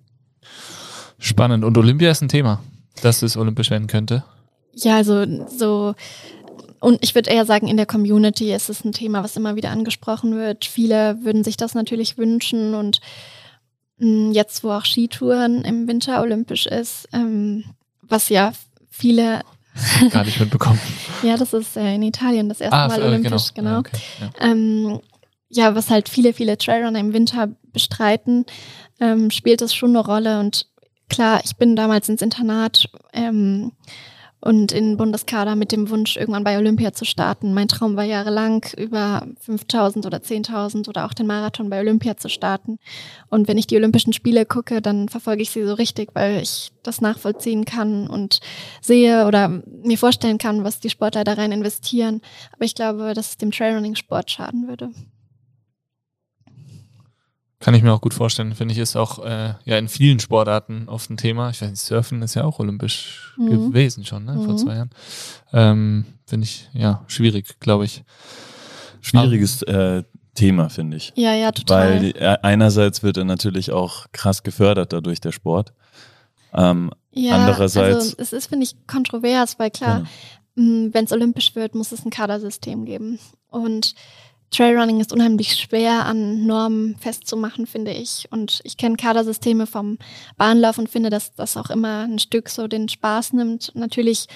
Spannend. 1.19 1.65
Und 1.65 1.77
Olympia 1.77 2.11
ist 2.11 2.21
ein 2.21 2.29
Thema, 2.29 2.61
dass 3.01 3.21
es 3.23 3.35
olympisch 3.35 3.71
werden 3.71 3.87
könnte. 3.87 4.23
Ja, 4.73 4.97
also 4.97 5.25
so 5.47 5.95
und 6.85 6.99
ich 7.01 7.15
würde 7.15 7.31
eher 7.31 7.47
sagen, 7.47 7.67
in 7.67 7.77
der 7.77 7.87
Community 7.87 8.53
ist 8.53 8.69
es 8.69 8.85
ein 8.85 8.91
Thema, 8.91 9.23
was 9.23 9.35
immer 9.35 9.55
wieder 9.55 9.71
angesprochen 9.71 10.35
wird. 10.35 10.65
Viele 10.65 11.17
würden 11.23 11.43
sich 11.43 11.57
das 11.57 11.73
natürlich 11.73 12.19
wünschen 12.19 12.75
und 12.75 13.01
mm, 13.97 14.33
jetzt, 14.33 14.63
wo 14.63 14.69
auch 14.69 14.85
Skitouren 14.85 15.65
im 15.65 15.87
Winter 15.87 16.21
olympisch 16.21 16.67
ist, 16.67 17.09
ähm, 17.11 17.63
was 18.03 18.29
ja 18.29 18.53
viele 18.91 19.41
gar 20.11 20.25
nicht 20.25 20.39
mitbekommen. 20.39 20.79
ja, 21.23 21.37
das 21.37 21.53
ist 21.53 21.75
äh, 21.75 21.95
in 21.95 22.03
Italien 22.03 22.49
das 22.49 22.61
erste 22.61 22.77
ah, 22.77 22.87
Mal 22.87 23.01
äh, 23.01 23.05
olympisch, 23.05 23.55
genau. 23.55 23.69
genau. 23.69 23.79
Okay, 23.79 23.97
ja. 24.21 24.29
Ähm, 24.47 24.99
ja. 25.49 25.73
was 25.73 25.89
halt 25.89 26.07
viele, 26.07 26.33
viele 26.33 26.55
Trailrunner 26.55 26.99
im 26.99 27.13
Winter 27.13 27.49
bestreiten, 27.73 28.45
ähm, 28.99 29.31
spielt 29.31 29.61
das 29.61 29.73
schon 29.73 29.89
eine 29.89 30.05
Rolle. 30.05 30.39
Und 30.39 30.67
klar, 31.09 31.41
ich 31.43 31.55
bin 31.55 31.75
damals 31.75 32.09
ins 32.09 32.21
Internat 32.21 32.87
ähm, 33.11 33.71
und 34.45 34.71
in 34.71 34.95
Bundeskader 34.95 35.55
mit 35.55 35.71
dem 35.71 35.89
Wunsch, 35.89 36.17
irgendwann 36.17 36.43
bei 36.43 36.57
Olympia 36.57 36.93
zu 36.93 37.03
starten. 37.03 37.55
Mein 37.55 37.67
Traum 37.67 37.95
war 37.97 38.03
jahrelang, 38.03 38.63
über 38.77 39.25
5000 39.39 40.05
oder 40.05 40.19
10.000 40.19 40.87
oder 40.87 41.05
auch 41.05 41.13
den 41.13 41.25
Marathon 41.25 41.71
bei 41.71 41.79
Olympia 41.79 42.15
zu 42.15 42.29
starten. 42.29 42.77
Und 43.29 43.47
wenn 43.47 43.57
ich 43.57 43.65
die 43.65 43.75
Olympischen 43.75 44.13
Spiele 44.13 44.45
gucke, 44.45 44.83
dann 44.83 45.09
verfolge 45.09 45.41
ich 45.41 45.49
sie 45.49 45.65
so 45.65 45.73
richtig, 45.73 46.11
weil 46.13 46.43
ich 46.43 46.71
das 46.83 47.01
nachvollziehen 47.01 47.65
kann 47.65 48.07
und 48.07 48.39
sehe 48.81 49.25
oder 49.25 49.49
mir 49.49 49.97
vorstellen 49.97 50.37
kann, 50.37 50.63
was 50.63 50.79
die 50.79 50.91
Sportler 50.91 51.23
da 51.23 51.33
rein 51.33 51.51
investieren. 51.51 52.21
Aber 52.51 52.65
ich 52.65 52.75
glaube, 52.75 53.15
dass 53.15 53.29
es 53.31 53.37
dem 53.37 53.49
Trailrunning-Sport 53.49 54.29
schaden 54.29 54.67
würde. 54.67 54.91
Kann 57.65 57.73
ich 57.73 57.81
mir 57.81 57.93
auch 57.93 58.01
gut 58.01 58.13
vorstellen. 58.13 58.53
Finde 58.53 58.75
ich, 58.75 58.77
ist 58.77 58.95
auch 58.95 59.25
äh, 59.25 59.55
ja 59.63 59.79
in 59.79 59.87
vielen 59.87 60.19
Sportarten 60.19 60.87
oft 60.87 61.09
ein 61.09 61.17
Thema. 61.17 61.49
Ich 61.49 61.63
weiß 61.63 61.71
nicht, 61.71 61.81
Surfen 61.81 62.21
ist 62.21 62.35
ja 62.35 62.43
auch 62.43 62.59
olympisch 62.59 63.33
mhm. 63.37 63.49
gewesen 63.49 64.05
schon, 64.05 64.23
ne, 64.23 64.33
mhm. 64.33 64.45
vor 64.45 64.55
zwei 64.55 64.75
Jahren. 64.75 64.91
Ähm, 65.51 66.05
Finde 66.27 66.43
ich, 66.43 66.69
ja, 66.73 67.03
schwierig, 67.07 67.59
glaube 67.59 67.85
ich. 67.85 68.03
Schwieriges 69.01 69.63
äh, 69.63 70.03
Thema, 70.35 70.69
finde 70.69 70.97
ich. 70.97 71.11
Ja, 71.15 71.33
ja, 71.33 71.51
total. 71.51 71.89
Weil 71.89 72.15
äh, 72.15 72.37
einerseits 72.43 73.01
wird 73.01 73.17
er 73.17 73.25
natürlich 73.25 73.71
auch 73.71 74.05
krass 74.11 74.43
gefördert 74.43 74.93
dadurch 74.93 75.19
der 75.19 75.31
Sport. 75.31 75.73
Ähm, 76.53 76.91
ja, 77.13 77.35
andererseits. 77.35 77.95
Also 77.95 78.15
es 78.19 78.31
ist, 78.31 78.45
finde 78.45 78.65
ich, 78.65 78.75
kontrovers, 78.85 79.57
weil 79.57 79.71
klar, 79.71 80.03
genau. 80.55 80.93
wenn 80.93 81.05
es 81.05 81.11
olympisch 81.11 81.55
wird, 81.55 81.73
muss 81.73 81.91
es 81.91 82.05
ein 82.05 82.11
Kadersystem 82.11 82.85
geben. 82.85 83.17
Und 83.49 83.95
Trailrunning 84.51 84.99
ist 85.01 85.11
unheimlich 85.11 85.55
schwer 85.55 86.05
an 86.05 86.45
Normen 86.45 86.95
festzumachen, 86.97 87.67
finde 87.67 87.91
ich. 87.91 88.27
Und 88.31 88.61
ich 88.63 88.77
kenne 88.77 88.95
Kadersysteme 88.95 89.67
vom 89.67 89.97
Bahnlauf 90.37 90.77
und 90.77 90.89
finde, 90.89 91.09
dass 91.09 91.35
das 91.35 91.57
auch 91.57 91.69
immer 91.69 92.03
ein 92.03 92.19
Stück 92.19 92.49
so 92.49 92.67
den 92.67 92.87
Spaß 92.87 93.33
nimmt. 93.33 93.71
Natürlich 93.75 94.27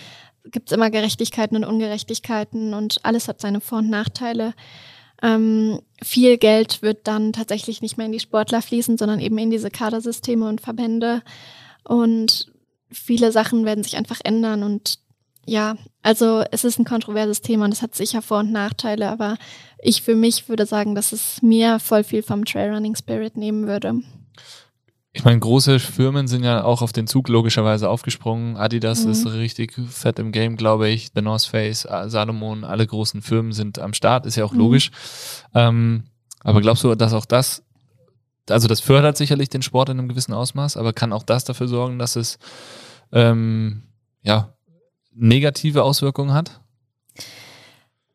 gibt 0.45 0.69
es 0.69 0.75
immer 0.75 0.89
Gerechtigkeiten 0.89 1.55
und 1.55 1.63
Ungerechtigkeiten 1.63 2.73
und 2.73 2.99
alles 3.03 3.27
hat 3.27 3.39
seine 3.39 3.61
Vor- 3.61 3.79
und 3.79 3.89
Nachteile. 3.89 4.53
Ähm, 5.21 5.79
viel 6.01 6.37
Geld 6.37 6.81
wird 6.81 7.07
dann 7.07 7.33
tatsächlich 7.33 7.81
nicht 7.81 7.97
mehr 7.97 8.05
in 8.05 8.13
die 8.13 8.19
Sportler 8.19 8.61
fließen, 8.61 8.97
sondern 8.97 9.19
eben 9.19 9.37
in 9.37 9.51
diese 9.51 9.69
Kadersysteme 9.69 10.47
und 10.47 10.61
Verbände. 10.61 11.21
Und 11.83 12.51
viele 12.91 13.31
Sachen 13.31 13.65
werden 13.65 13.83
sich 13.83 13.97
einfach 13.97 14.19
ändern 14.23 14.63
und 14.63 14.99
ja, 15.49 15.75
also 16.03 16.43
es 16.51 16.63
ist 16.63 16.79
ein 16.79 16.85
kontroverses 16.85 17.41
Thema 17.41 17.65
und 17.65 17.73
es 17.73 17.81
hat 17.81 17.95
sicher 17.95 18.21
Vor- 18.21 18.39
und 18.39 18.51
Nachteile, 18.51 19.09
aber 19.09 19.37
ich 19.81 20.01
für 20.01 20.15
mich 20.15 20.47
würde 20.47 20.65
sagen, 20.65 20.95
dass 20.95 21.11
es 21.11 21.41
mir 21.41 21.79
voll 21.79 22.03
viel 22.03 22.23
vom 22.23 22.45
Trailrunning 22.45 22.95
Spirit 22.95 23.35
nehmen 23.35 23.67
würde. 23.67 23.95
Ich 25.11 25.25
meine, 25.25 25.39
große 25.39 25.79
Firmen 25.79 26.27
sind 26.27 26.43
ja 26.43 26.63
auch 26.63 26.83
auf 26.83 26.91
den 26.91 27.07
Zug 27.07 27.29
logischerweise 27.29 27.89
aufgesprungen. 27.89 28.57
Adidas 28.57 29.05
mhm. 29.05 29.11
ist 29.11 29.25
richtig 29.25 29.73
fett 29.89 30.19
im 30.19 30.31
Game, 30.31 30.55
glaube 30.55 30.87
ich. 30.87 31.09
The 31.15 31.21
North 31.21 31.45
Face, 31.45 31.81
Salomon, 31.81 32.63
alle 32.63 32.85
großen 32.85 33.23
Firmen 33.23 33.51
sind 33.51 33.79
am 33.79 33.93
Start, 33.93 34.27
ist 34.27 34.35
ja 34.35 34.45
auch 34.45 34.53
mhm. 34.53 34.59
logisch. 34.59 34.91
Ähm, 35.55 36.03
aber 36.41 36.61
glaubst 36.61 36.83
du, 36.83 36.93
dass 36.93 37.13
auch 37.13 37.25
das, 37.25 37.63
also 38.49 38.67
das 38.67 38.81
fördert 38.81 39.17
sicherlich 39.17 39.49
den 39.49 39.63
Sport 39.63 39.89
in 39.89 39.97
einem 39.97 40.09
gewissen 40.09 40.33
Ausmaß, 40.33 40.77
aber 40.77 40.93
kann 40.93 41.11
auch 41.11 41.23
das 41.23 41.43
dafür 41.43 41.67
sorgen, 41.67 41.97
dass 41.97 42.15
es 42.15 42.37
ähm, 43.11 43.83
ja 44.21 44.53
negative 45.19 45.83
Auswirkungen 45.83 46.33
hat? 46.33 46.59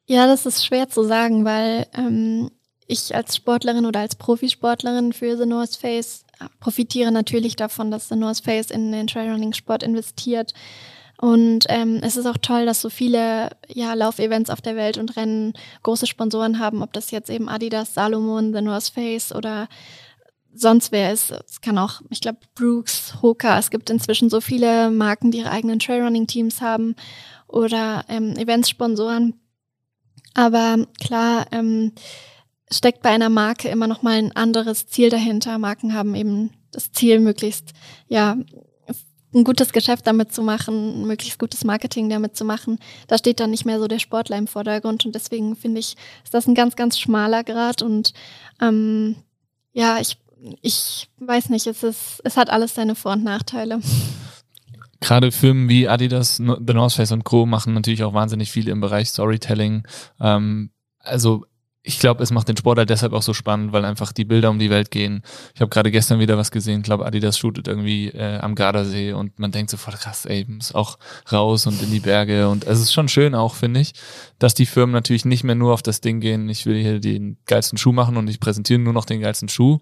Ja, 0.06 0.26
das 0.26 0.46
ist 0.46 0.66
schwer 0.66 0.88
zu 0.88 1.02
sagen, 1.04 1.44
weil 1.44 1.86
ähm, 1.94 2.50
ich 2.86 3.14
als 3.14 3.36
Sportlerin 3.36 3.86
oder 3.86 4.00
als 4.00 4.16
Profisportlerin 4.16 5.12
für 5.12 5.36
The 5.36 5.46
North 5.46 5.76
Face 5.76 6.24
äh, 6.40 6.46
profitiere 6.60 7.10
natürlich 7.10 7.56
davon, 7.56 7.90
dass 7.90 8.08
The 8.08 8.16
North 8.16 8.40
Face 8.44 8.70
in 8.70 8.92
den 8.92 9.06
Trailrunning-Sport 9.06 9.82
investiert. 9.82 10.52
Und 11.16 11.64
ähm, 11.68 12.00
es 12.02 12.16
ist 12.16 12.26
auch 12.26 12.36
toll, 12.36 12.66
dass 12.66 12.82
so 12.82 12.90
viele 12.90 13.50
ja, 13.68 13.94
Laufevents 13.94 14.50
auf 14.50 14.60
der 14.60 14.76
Welt 14.76 14.98
und 14.98 15.16
Rennen 15.16 15.54
große 15.82 16.06
Sponsoren 16.06 16.58
haben, 16.58 16.82
ob 16.82 16.92
das 16.92 17.12
jetzt 17.12 17.30
eben 17.30 17.48
Adidas, 17.48 17.94
Salomon, 17.94 18.52
The 18.52 18.60
North 18.60 18.88
Face 18.88 19.34
oder 19.34 19.68
sonst 20.54 20.92
wer 20.92 21.12
ist. 21.12 21.30
Es 21.30 21.60
kann 21.60 21.78
auch, 21.78 22.00
ich 22.10 22.20
glaube, 22.20 22.38
Brooks, 22.54 23.22
Hoka. 23.22 23.58
Es 23.58 23.70
gibt 23.70 23.90
inzwischen 23.90 24.30
so 24.30 24.40
viele 24.40 24.90
Marken, 24.90 25.30
die 25.30 25.38
ihre 25.38 25.50
eigenen 25.50 25.78
Trailrunning-Teams 25.78 26.60
haben 26.60 26.94
oder 27.46 28.04
ähm, 28.08 28.36
Events-Sponsoren. 28.36 29.34
Aber 30.34 30.86
klar, 31.00 31.46
ähm, 31.52 31.92
steckt 32.70 33.02
bei 33.02 33.10
einer 33.10 33.28
Marke 33.28 33.68
immer 33.68 33.86
noch 33.86 34.02
mal 34.02 34.18
ein 34.18 34.34
anderes 34.34 34.86
Ziel 34.86 35.10
dahinter. 35.10 35.58
Marken 35.58 35.94
haben 35.94 36.14
eben 36.14 36.50
das 36.72 36.92
Ziel, 36.92 37.20
möglichst 37.20 37.72
ja 38.08 38.36
ein 39.34 39.44
gutes 39.44 39.72
Geschäft 39.72 40.06
damit 40.06 40.32
zu 40.32 40.42
machen, 40.42 41.06
möglichst 41.06 41.38
gutes 41.38 41.64
Marketing 41.64 42.08
damit 42.08 42.36
zu 42.36 42.44
machen. 42.44 42.78
Da 43.08 43.18
steht 43.18 43.40
dann 43.40 43.50
nicht 43.50 43.64
mehr 43.64 43.80
so 43.80 43.88
der 43.88 43.98
Sportler 43.98 44.38
im 44.38 44.46
Vordergrund 44.46 45.04
und 45.04 45.14
deswegen 45.14 45.56
finde 45.56 45.80
ich, 45.80 45.96
ist 46.22 46.32
das 46.32 46.46
ein 46.46 46.54
ganz, 46.54 46.76
ganz 46.76 46.98
schmaler 46.98 47.42
Grad 47.42 47.82
und 47.82 48.12
ähm, 48.60 49.16
ja, 49.72 49.98
ich 50.00 50.18
ich 50.62 51.08
weiß 51.18 51.48
nicht, 51.50 51.66
es, 51.66 51.82
ist, 51.82 52.20
es 52.24 52.36
hat 52.36 52.50
alles 52.50 52.74
seine 52.74 52.94
Vor- 52.94 53.12
und 53.12 53.24
Nachteile. 53.24 53.80
Gerade 55.00 55.32
Firmen 55.32 55.68
wie 55.68 55.88
Adidas, 55.88 56.36
The 56.36 56.74
North 56.74 56.94
Face 56.94 57.12
und 57.12 57.24
Co. 57.24 57.46
machen 57.46 57.74
natürlich 57.74 58.04
auch 58.04 58.14
wahnsinnig 58.14 58.50
viel 58.50 58.68
im 58.68 58.80
Bereich 58.80 59.10
Storytelling. 59.10 59.86
Ähm, 60.20 60.70
also 60.98 61.44
ich 61.86 61.98
glaube, 61.98 62.22
es 62.22 62.30
macht 62.30 62.48
den 62.48 62.56
Sport 62.56 62.78
halt 62.78 62.88
deshalb 62.88 63.12
auch 63.12 63.20
so 63.20 63.34
spannend, 63.34 63.72
weil 63.74 63.84
einfach 63.84 64.10
die 64.10 64.24
Bilder 64.24 64.48
um 64.48 64.58
die 64.58 64.70
Welt 64.70 64.90
gehen. 64.90 65.22
Ich 65.54 65.60
habe 65.60 65.68
gerade 65.68 65.90
gestern 65.90 66.18
wieder 66.18 66.38
was 66.38 66.50
gesehen, 66.50 66.80
ich 66.80 66.84
glaube, 66.84 67.04
Adidas 67.04 67.36
shootet 67.36 67.68
irgendwie 67.68 68.08
äh, 68.08 68.38
am 68.38 68.54
Gardasee 68.54 69.12
und 69.12 69.38
man 69.38 69.52
denkt 69.52 69.70
sofort, 69.70 70.00
krass, 70.00 70.24
ey, 70.24 70.46
muss 70.48 70.74
auch 70.74 70.98
raus 71.30 71.66
und 71.66 71.82
in 71.82 71.90
die 71.90 72.00
Berge. 72.00 72.48
Und 72.48 72.64
es 72.64 72.80
ist 72.80 72.94
schon 72.94 73.08
schön 73.08 73.34
auch, 73.34 73.54
finde 73.54 73.80
ich, 73.80 73.92
dass 74.38 74.54
die 74.54 74.64
Firmen 74.64 74.94
natürlich 74.94 75.26
nicht 75.26 75.44
mehr 75.44 75.54
nur 75.54 75.74
auf 75.74 75.82
das 75.82 76.00
Ding 76.00 76.20
gehen, 76.20 76.48
ich 76.48 76.64
will 76.64 76.80
hier 76.80 77.00
den 77.00 77.36
geilsten 77.44 77.76
Schuh 77.76 77.92
machen 77.92 78.16
und 78.16 78.30
ich 78.30 78.40
präsentiere 78.40 78.80
nur 78.80 78.94
noch 78.94 79.04
den 79.04 79.20
geilsten 79.20 79.50
Schuh, 79.50 79.80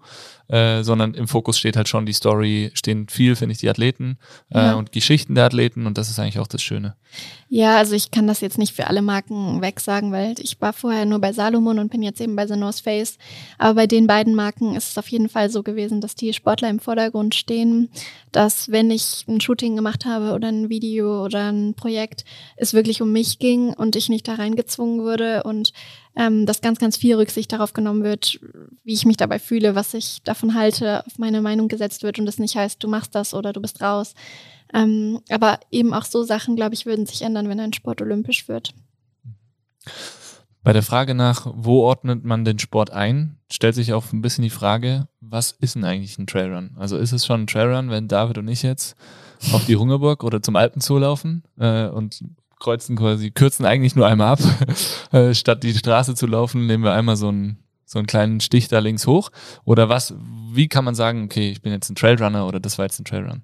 äh, 0.53 0.83
sondern 0.83 1.15
im 1.15 1.27
Fokus 1.27 1.57
steht 1.57 1.75
halt 1.75 1.89
schon 1.89 2.05
die 2.05 2.13
Story, 2.13 2.69
stehen 2.75 3.07
viel, 3.09 3.35
finde 3.35 3.53
ich, 3.53 3.57
die 3.57 3.69
Athleten 3.69 4.19
äh, 4.51 4.59
ja. 4.59 4.73
und 4.75 4.91
Geschichten 4.91 5.33
der 5.33 5.45
Athleten 5.45 5.87
und 5.87 5.97
das 5.97 6.11
ist 6.11 6.19
eigentlich 6.19 6.37
auch 6.37 6.47
das 6.47 6.61
Schöne. 6.61 6.95
Ja, 7.49 7.77
also 7.77 7.95
ich 7.95 8.11
kann 8.11 8.27
das 8.27 8.41
jetzt 8.41 8.59
nicht 8.59 8.75
für 8.75 8.85
alle 8.85 9.01
Marken 9.01 9.61
wegsagen, 9.61 10.11
weil 10.11 10.35
ich 10.39 10.61
war 10.61 10.73
vorher 10.73 11.05
nur 11.05 11.19
bei 11.19 11.33
Salomon 11.33 11.79
und 11.79 11.89
bin 11.89 12.03
jetzt 12.03 12.21
eben 12.21 12.35
bei 12.35 12.45
The 12.45 12.55
North 12.55 12.81
Face. 12.81 13.17
Aber 13.57 13.75
bei 13.75 13.87
den 13.87 14.05
beiden 14.05 14.35
Marken 14.35 14.75
ist 14.75 14.91
es 14.91 14.97
auf 14.97 15.07
jeden 15.07 15.29
Fall 15.29 15.49
so 15.49 15.63
gewesen, 15.63 16.01
dass 16.01 16.13
die 16.13 16.33
Sportler 16.33 16.69
im 16.69 16.79
Vordergrund 16.79 17.33
stehen, 17.33 17.89
dass 18.31 18.71
wenn 18.71 18.91
ich 18.91 19.25
ein 19.27 19.41
Shooting 19.41 19.75
gemacht 19.75 20.05
habe 20.05 20.33
oder 20.33 20.49
ein 20.49 20.69
Video 20.69 21.23
oder 21.23 21.51
ein 21.51 21.73
Projekt, 21.75 22.25
es 22.57 22.73
wirklich 22.73 23.01
um 23.01 23.11
mich 23.11 23.39
ging 23.39 23.73
und 23.73 23.95
ich 23.95 24.09
nicht 24.09 24.27
da 24.27 24.35
reingezwungen 24.35 25.01
wurde 25.01 25.43
und 25.43 25.73
ähm, 26.15 26.45
dass 26.45 26.61
ganz, 26.61 26.79
ganz 26.79 26.97
viel 26.97 27.15
Rücksicht 27.15 27.51
darauf 27.51 27.73
genommen 27.73 28.03
wird, 28.03 28.39
wie 28.83 28.93
ich 28.93 29.05
mich 29.05 29.17
dabei 29.17 29.39
fühle, 29.39 29.75
was 29.75 29.93
ich 29.93 30.21
davon 30.23 30.53
halte, 30.53 31.05
auf 31.05 31.17
meine 31.17 31.41
Meinung 31.41 31.67
gesetzt 31.67 32.03
wird 32.03 32.19
und 32.19 32.27
es 32.27 32.39
nicht 32.39 32.55
heißt, 32.55 32.83
du 32.83 32.87
machst 32.87 33.15
das 33.15 33.33
oder 33.33 33.53
du 33.53 33.61
bist 33.61 33.81
raus. 33.81 34.13
Ähm, 34.73 35.21
aber 35.29 35.59
eben 35.71 35.93
auch 35.93 36.05
so 36.05 36.23
Sachen, 36.23 36.55
glaube 36.55 36.75
ich, 36.75 36.85
würden 36.85 37.05
sich 37.05 37.21
ändern, 37.21 37.49
wenn 37.49 37.59
ein 37.59 37.73
Sport 37.73 38.01
olympisch 38.01 38.47
wird. 38.47 38.73
Bei 40.63 40.71
der 40.71 40.83
Frage 40.83 41.13
nach, 41.13 41.51
wo 41.55 41.81
ordnet 41.81 42.23
man 42.23 42.45
den 42.45 42.57
Sport 42.57 42.89
ein, 42.91 43.37
stellt 43.51 43.75
sich 43.75 43.91
auch 43.91 44.13
ein 44.13 44.21
bisschen 44.21 44.43
die 44.43 44.49
Frage, 44.49 45.09
was 45.19 45.51
ist 45.51 45.75
denn 45.75 45.83
eigentlich 45.83 46.17
ein 46.17 46.25
Trailrun? 46.25 46.71
Also 46.77 46.97
ist 46.97 47.11
es 47.11 47.25
schon 47.25 47.41
ein 47.41 47.47
Trailrun, 47.47 47.89
wenn 47.89 48.07
David 48.07 48.37
und 48.37 48.47
ich 48.47 48.63
jetzt 48.63 48.95
auf 49.51 49.65
die 49.65 49.75
Hungerburg 49.75 50.23
oder 50.23 50.41
zum 50.41 50.55
Alpenzoo 50.55 50.97
laufen 50.99 51.43
äh, 51.57 51.87
und 51.87 52.23
kreuzen 52.63 52.95
quasi, 52.95 53.29
kürzen 53.29 53.65
eigentlich 53.65 53.95
nur 53.95 54.07
einmal 54.07 54.33
ab. 54.33 54.39
äh, 55.11 55.33
statt 55.35 55.63
die 55.63 55.73
Straße 55.73 56.15
zu 56.15 56.25
laufen, 56.25 56.65
nehmen 56.65 56.83
wir 56.83 56.93
einmal 56.93 57.15
so 57.15 57.27
einen, 57.27 57.59
so 57.85 57.99
einen 57.99 58.07
kleinen 58.07 58.39
Stich 58.39 58.69
da 58.69 58.79
links 58.79 59.05
hoch. 59.05 59.29
Oder 59.65 59.89
was, 59.89 60.15
wie 60.51 60.67
kann 60.67 60.85
man 60.85 60.95
sagen, 60.95 61.25
okay, 61.25 61.51
ich 61.51 61.61
bin 61.61 61.71
jetzt 61.71 61.89
ein 61.89 61.95
Trailrunner 61.95 62.47
oder 62.47 62.59
das 62.59 62.77
war 62.77 62.85
jetzt 62.85 62.99
ein 62.99 63.05
Trailrun? 63.05 63.43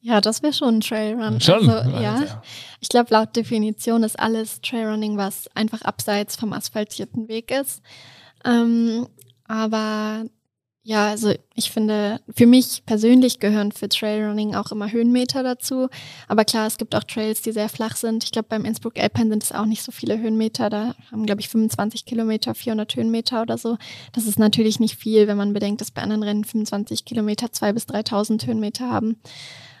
Ja, 0.00 0.20
das 0.20 0.42
wäre 0.42 0.52
schon 0.52 0.76
ein 0.76 0.80
Trailrun. 0.80 1.40
Schon? 1.40 1.68
Also, 1.68 1.90
ja. 2.00 2.42
Ich 2.80 2.88
glaube, 2.88 3.12
laut 3.12 3.36
Definition 3.36 4.02
ist 4.02 4.18
alles 4.18 4.60
Trailrunning, 4.62 5.16
was 5.16 5.48
einfach 5.54 5.82
abseits 5.82 6.36
vom 6.36 6.52
asphaltierten 6.52 7.28
Weg 7.28 7.50
ist. 7.50 7.82
Ähm, 8.44 9.06
aber 9.44 10.24
ja, 10.90 11.06
also 11.06 11.32
ich 11.54 11.70
finde, 11.70 12.20
für 12.34 12.48
mich 12.48 12.82
persönlich 12.84 13.38
gehören 13.38 13.70
für 13.70 13.88
Trailrunning 13.88 14.56
auch 14.56 14.72
immer 14.72 14.90
Höhenmeter 14.90 15.44
dazu. 15.44 15.88
Aber 16.26 16.44
klar, 16.44 16.66
es 16.66 16.78
gibt 16.78 16.96
auch 16.96 17.04
Trails, 17.04 17.42
die 17.42 17.52
sehr 17.52 17.68
flach 17.68 17.94
sind. 17.94 18.24
Ich 18.24 18.32
glaube, 18.32 18.48
beim 18.48 18.64
Innsbruck 18.64 18.98
Alpine 18.98 19.30
sind 19.30 19.44
es 19.44 19.52
auch 19.52 19.66
nicht 19.66 19.84
so 19.84 19.92
viele 19.92 20.18
Höhenmeter. 20.18 20.68
Da 20.68 20.96
haben, 21.12 21.26
glaube 21.26 21.42
ich, 21.42 21.48
25 21.48 22.06
Kilometer, 22.06 22.56
400 22.56 22.96
Höhenmeter 22.96 23.42
oder 23.42 23.56
so. 23.56 23.78
Das 24.12 24.26
ist 24.26 24.40
natürlich 24.40 24.80
nicht 24.80 24.96
viel, 24.96 25.28
wenn 25.28 25.36
man 25.36 25.52
bedenkt, 25.52 25.80
dass 25.80 25.92
bei 25.92 26.02
anderen 26.02 26.24
Rennen 26.24 26.42
25 26.42 27.04
Kilometer 27.04 27.46
2.000 27.46 27.72
bis 27.72 27.84
3.000 27.84 28.46
Höhenmeter 28.48 28.90
haben. 28.90 29.20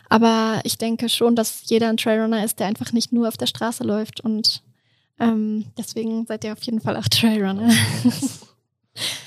Aber 0.08 0.60
ich 0.62 0.78
denke 0.78 1.08
schon, 1.08 1.34
dass 1.34 1.62
jeder 1.64 1.88
ein 1.88 1.96
Trailrunner 1.96 2.44
ist, 2.44 2.60
der 2.60 2.68
einfach 2.68 2.92
nicht 2.92 3.12
nur 3.12 3.26
auf 3.26 3.36
der 3.36 3.46
Straße 3.46 3.82
läuft. 3.82 4.20
Und 4.20 4.62
ähm, 5.18 5.64
deswegen 5.76 6.26
seid 6.26 6.44
ihr 6.44 6.52
auf 6.52 6.62
jeden 6.62 6.80
Fall 6.80 6.96
auch 6.96 7.08
Trailrunner. 7.08 7.68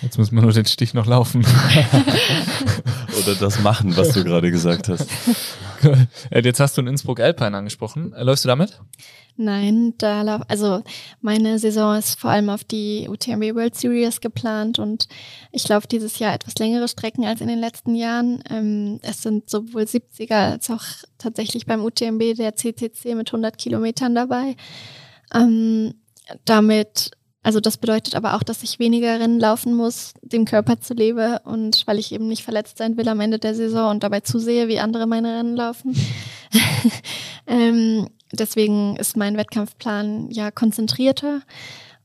Jetzt 0.02 0.18
muss 0.18 0.32
man 0.32 0.44
nur 0.44 0.54
den 0.54 0.66
Stich 0.66 0.94
noch 0.94 1.06
laufen. 1.06 1.46
Oder 3.24 3.36
das 3.36 3.60
machen, 3.62 3.96
was 3.96 4.14
du 4.14 4.24
gerade 4.24 4.52
gesagt 4.52 4.90
hast. 4.90 5.10
Äh, 6.30 6.42
jetzt 6.42 6.60
hast 6.60 6.78
du 6.78 6.82
in 6.82 6.88
Innsbruck 6.88 7.20
Alpine 7.20 7.58
angesprochen. 7.58 8.14
Äh, 8.14 8.24
läufst 8.24 8.46
du 8.46 8.48
damit? 8.48 8.80
Nein, 9.36 9.96
da 9.98 10.22
lauf, 10.22 10.42
also 10.48 10.84
meine 11.22 11.58
Saison 11.58 11.98
ist 11.98 12.20
vor 12.20 12.30
allem 12.30 12.50
auf 12.50 12.64
die 12.64 13.08
UTMB 13.10 13.56
World 13.56 13.76
Series 13.76 14.22
geplant 14.22 14.78
und 14.78 15.08
ich 15.52 15.68
laufe 15.68 15.88
dieses 15.88 16.20
Jahr 16.20 16.36
etwas 16.36 16.54
längere 16.60 16.88
Strecken 16.88 17.26
als 17.26 17.42
in 17.42 17.48
den 17.48 17.60
letzten 17.60 17.96
Jahren. 17.96 18.44
Ähm, 18.50 19.00
es 19.02 19.24
sind 19.24 19.50
sowohl 19.50 19.84
70er 19.84 20.52
als 20.52 20.70
auch 20.70 20.84
tatsächlich 21.18 21.66
beim 21.66 21.84
UTMB 21.84 22.36
der 22.38 22.56
CCC 22.56 23.16
mit 23.16 23.30
100 23.30 23.58
Kilometern 23.58 24.14
dabei. 24.14 24.56
Ähm, 25.34 25.96
damit 26.46 27.12
also 27.44 27.60
das 27.60 27.78
bedeutet 27.78 28.16
aber 28.16 28.36
auch, 28.36 28.44
dass 28.44 28.64
ich 28.64 28.80
weniger 28.80 29.20
Rennen 29.20 29.40
laufen 29.40 29.74
muss, 29.74 30.14
dem 30.22 30.46
Körper 30.46 30.80
zu 30.80 30.94
lebe 30.94 31.42
und 31.44 31.86
weil 31.86 32.00
ich 32.00 32.14
eben 32.14 32.30
nicht 32.30 32.44
verletzt 32.44 32.78
sein 32.78 32.96
will 32.98 33.08
am 33.10 33.20
Ende 33.20 33.38
der 33.38 33.54
Saison 33.54 33.92
und 33.92 34.04
dabei 34.04 34.22
zusehe, 34.22 34.70
wie 34.70 34.80
andere 34.80 35.08
meine 35.08 35.38
Rennen 35.38 35.56
laufen. 35.56 35.94
ähm, 37.48 38.08
deswegen 38.32 38.96
ist 38.96 39.18
mein 39.18 39.36
Wettkampfplan 39.36 40.32
ja 40.32 40.52
konzentrierter. 40.52 41.42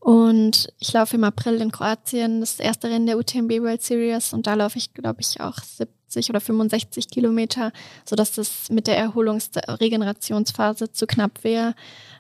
Und 0.01 0.73
ich 0.79 0.93
laufe 0.93 1.17
im 1.17 1.25
April 1.25 1.61
in 1.61 1.73
Kroatien 1.73 2.41
das 2.41 2.61
erste 2.61 2.89
Rennen 2.89 3.07
der 3.07 3.19
UTMB 3.19 3.51
World 3.61 3.83
Series 3.83 4.33
und 4.33 4.47
da 4.47 4.55
laufe 4.55 4.79
ich, 4.79 4.95
glaube 4.95 5.21
ich, 5.21 5.41
auch 5.41 5.59
70 5.59 6.31
oder 6.31 6.41
65 6.41 7.11
Kilometer, 7.11 7.73
sodass 8.05 8.33
das 8.33 8.71
mit 8.71 8.87
der 8.87 8.97
Erholungs- 8.97 9.51
Regenerationsphase 9.57 10.93
zu 10.93 11.07
knapp 11.07 11.45
wäre. 11.45 11.75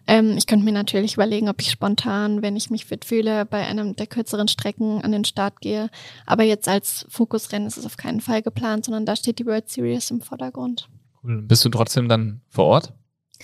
Ähm, 0.09 0.39
ich 0.39 0.47
könnte 0.47 0.65
mir 0.65 0.73
natürlich 0.73 1.15
überlegen, 1.15 1.51
ob 1.51 1.61
ich 1.61 1.71
spontan, 1.71 2.41
wenn 2.41 2.57
ich 2.57 2.71
mich 2.71 2.87
fit 2.87 3.05
fühle, 3.05 3.45
bei 3.45 3.67
einem 3.67 3.95
der 3.95 4.07
kürzeren 4.07 4.49
Strecken 4.49 5.03
an 5.03 5.13
den 5.13 5.27
Start 5.27 5.61
gehe. 5.61 5.91
Aber 6.25 6.43
jetzt 6.43 6.67
als 6.67 7.07
Fokusrennen 7.11 7.69
ist 7.69 7.77
es 7.77 7.85
auf 7.85 7.99
keinen 7.99 8.23
Fall 8.23 8.41
geplant, 8.41 8.87
sondern 8.87 9.05
da 9.05 9.15
steht 9.15 9.39
die 9.39 9.47
World 9.47 9.69
Series 9.69 10.11
im 10.11 10.23
Vordergrund. 10.23 10.89
Cool. 11.23 11.43
Bist 11.43 11.65
du 11.65 11.69
trotzdem 11.69 12.09
dann 12.09 12.41
vor 12.49 12.65
Ort, 12.65 12.95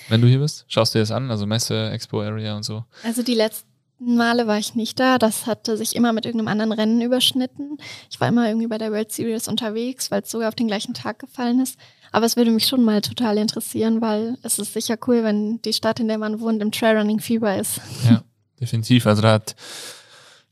wenn 0.08 0.22
du 0.22 0.26
hier 0.26 0.38
bist? 0.38 0.64
Schaust 0.66 0.94
du 0.94 0.98
dir 0.98 1.02
das 1.02 1.10
an? 1.10 1.30
Also 1.30 1.44
Messe, 1.44 1.90
Expo 1.90 2.22
Area 2.22 2.56
und 2.56 2.62
so? 2.62 2.84
Also 3.02 3.22
die 3.22 3.34
letzten 3.34 3.68
Male 3.98 4.46
war 4.46 4.58
ich 4.58 4.74
nicht 4.74 4.98
da. 4.98 5.18
Das 5.18 5.46
hatte 5.46 5.76
sich 5.76 5.94
immer 5.94 6.14
mit 6.14 6.24
irgendeinem 6.24 6.48
anderen 6.48 6.72
Rennen 6.72 7.02
überschnitten. 7.02 7.76
Ich 8.10 8.20
war 8.20 8.28
immer 8.28 8.48
irgendwie 8.48 8.68
bei 8.68 8.78
der 8.78 8.90
World 8.90 9.12
Series 9.12 9.48
unterwegs, 9.48 10.10
weil 10.10 10.22
es 10.22 10.30
sogar 10.30 10.48
auf 10.48 10.54
den 10.54 10.66
gleichen 10.66 10.94
Tag 10.94 11.18
gefallen 11.18 11.60
ist. 11.60 11.78
Aber 12.14 12.26
es 12.26 12.36
würde 12.36 12.52
mich 12.52 12.68
schon 12.68 12.84
mal 12.84 13.00
total 13.00 13.38
interessieren, 13.38 14.00
weil 14.00 14.38
es 14.44 14.60
ist 14.60 14.72
sicher 14.72 14.96
cool, 15.08 15.24
wenn 15.24 15.60
die 15.62 15.72
Stadt, 15.72 15.98
in 15.98 16.06
der 16.06 16.16
man 16.16 16.38
wohnt, 16.38 16.62
im 16.62 16.70
Trailrunning-Fieber 16.70 17.58
ist. 17.58 17.80
Ja, 18.08 18.22
definitiv. 18.60 19.08
Also 19.08 19.20
da 19.20 19.32
hat 19.32 19.56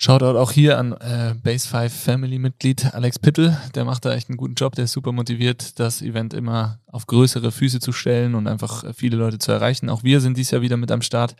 Shoutout 0.04 0.36
auch 0.36 0.50
hier 0.50 0.80
an 0.80 0.94
äh, 0.94 1.36
Base 1.40 1.68
5 1.68 1.94
Family-Mitglied 1.94 2.92
Alex 2.92 3.20
Pittel. 3.20 3.56
Der 3.76 3.84
macht 3.84 4.04
da 4.04 4.12
echt 4.12 4.28
einen 4.28 4.36
guten 4.36 4.54
Job. 4.54 4.74
Der 4.74 4.86
ist 4.86 4.92
super 4.94 5.12
motiviert, 5.12 5.78
das 5.78 6.02
Event 6.02 6.34
immer 6.34 6.80
auf 6.88 7.06
größere 7.06 7.52
Füße 7.52 7.78
zu 7.78 7.92
stellen 7.92 8.34
und 8.34 8.48
einfach 8.48 8.84
viele 8.96 9.16
Leute 9.16 9.38
zu 9.38 9.52
erreichen. 9.52 9.88
Auch 9.88 10.02
wir 10.02 10.20
sind 10.20 10.36
dies 10.36 10.50
Jahr 10.50 10.60
wieder 10.60 10.76
mit 10.76 10.90
am 10.90 11.02
Start. 11.02 11.36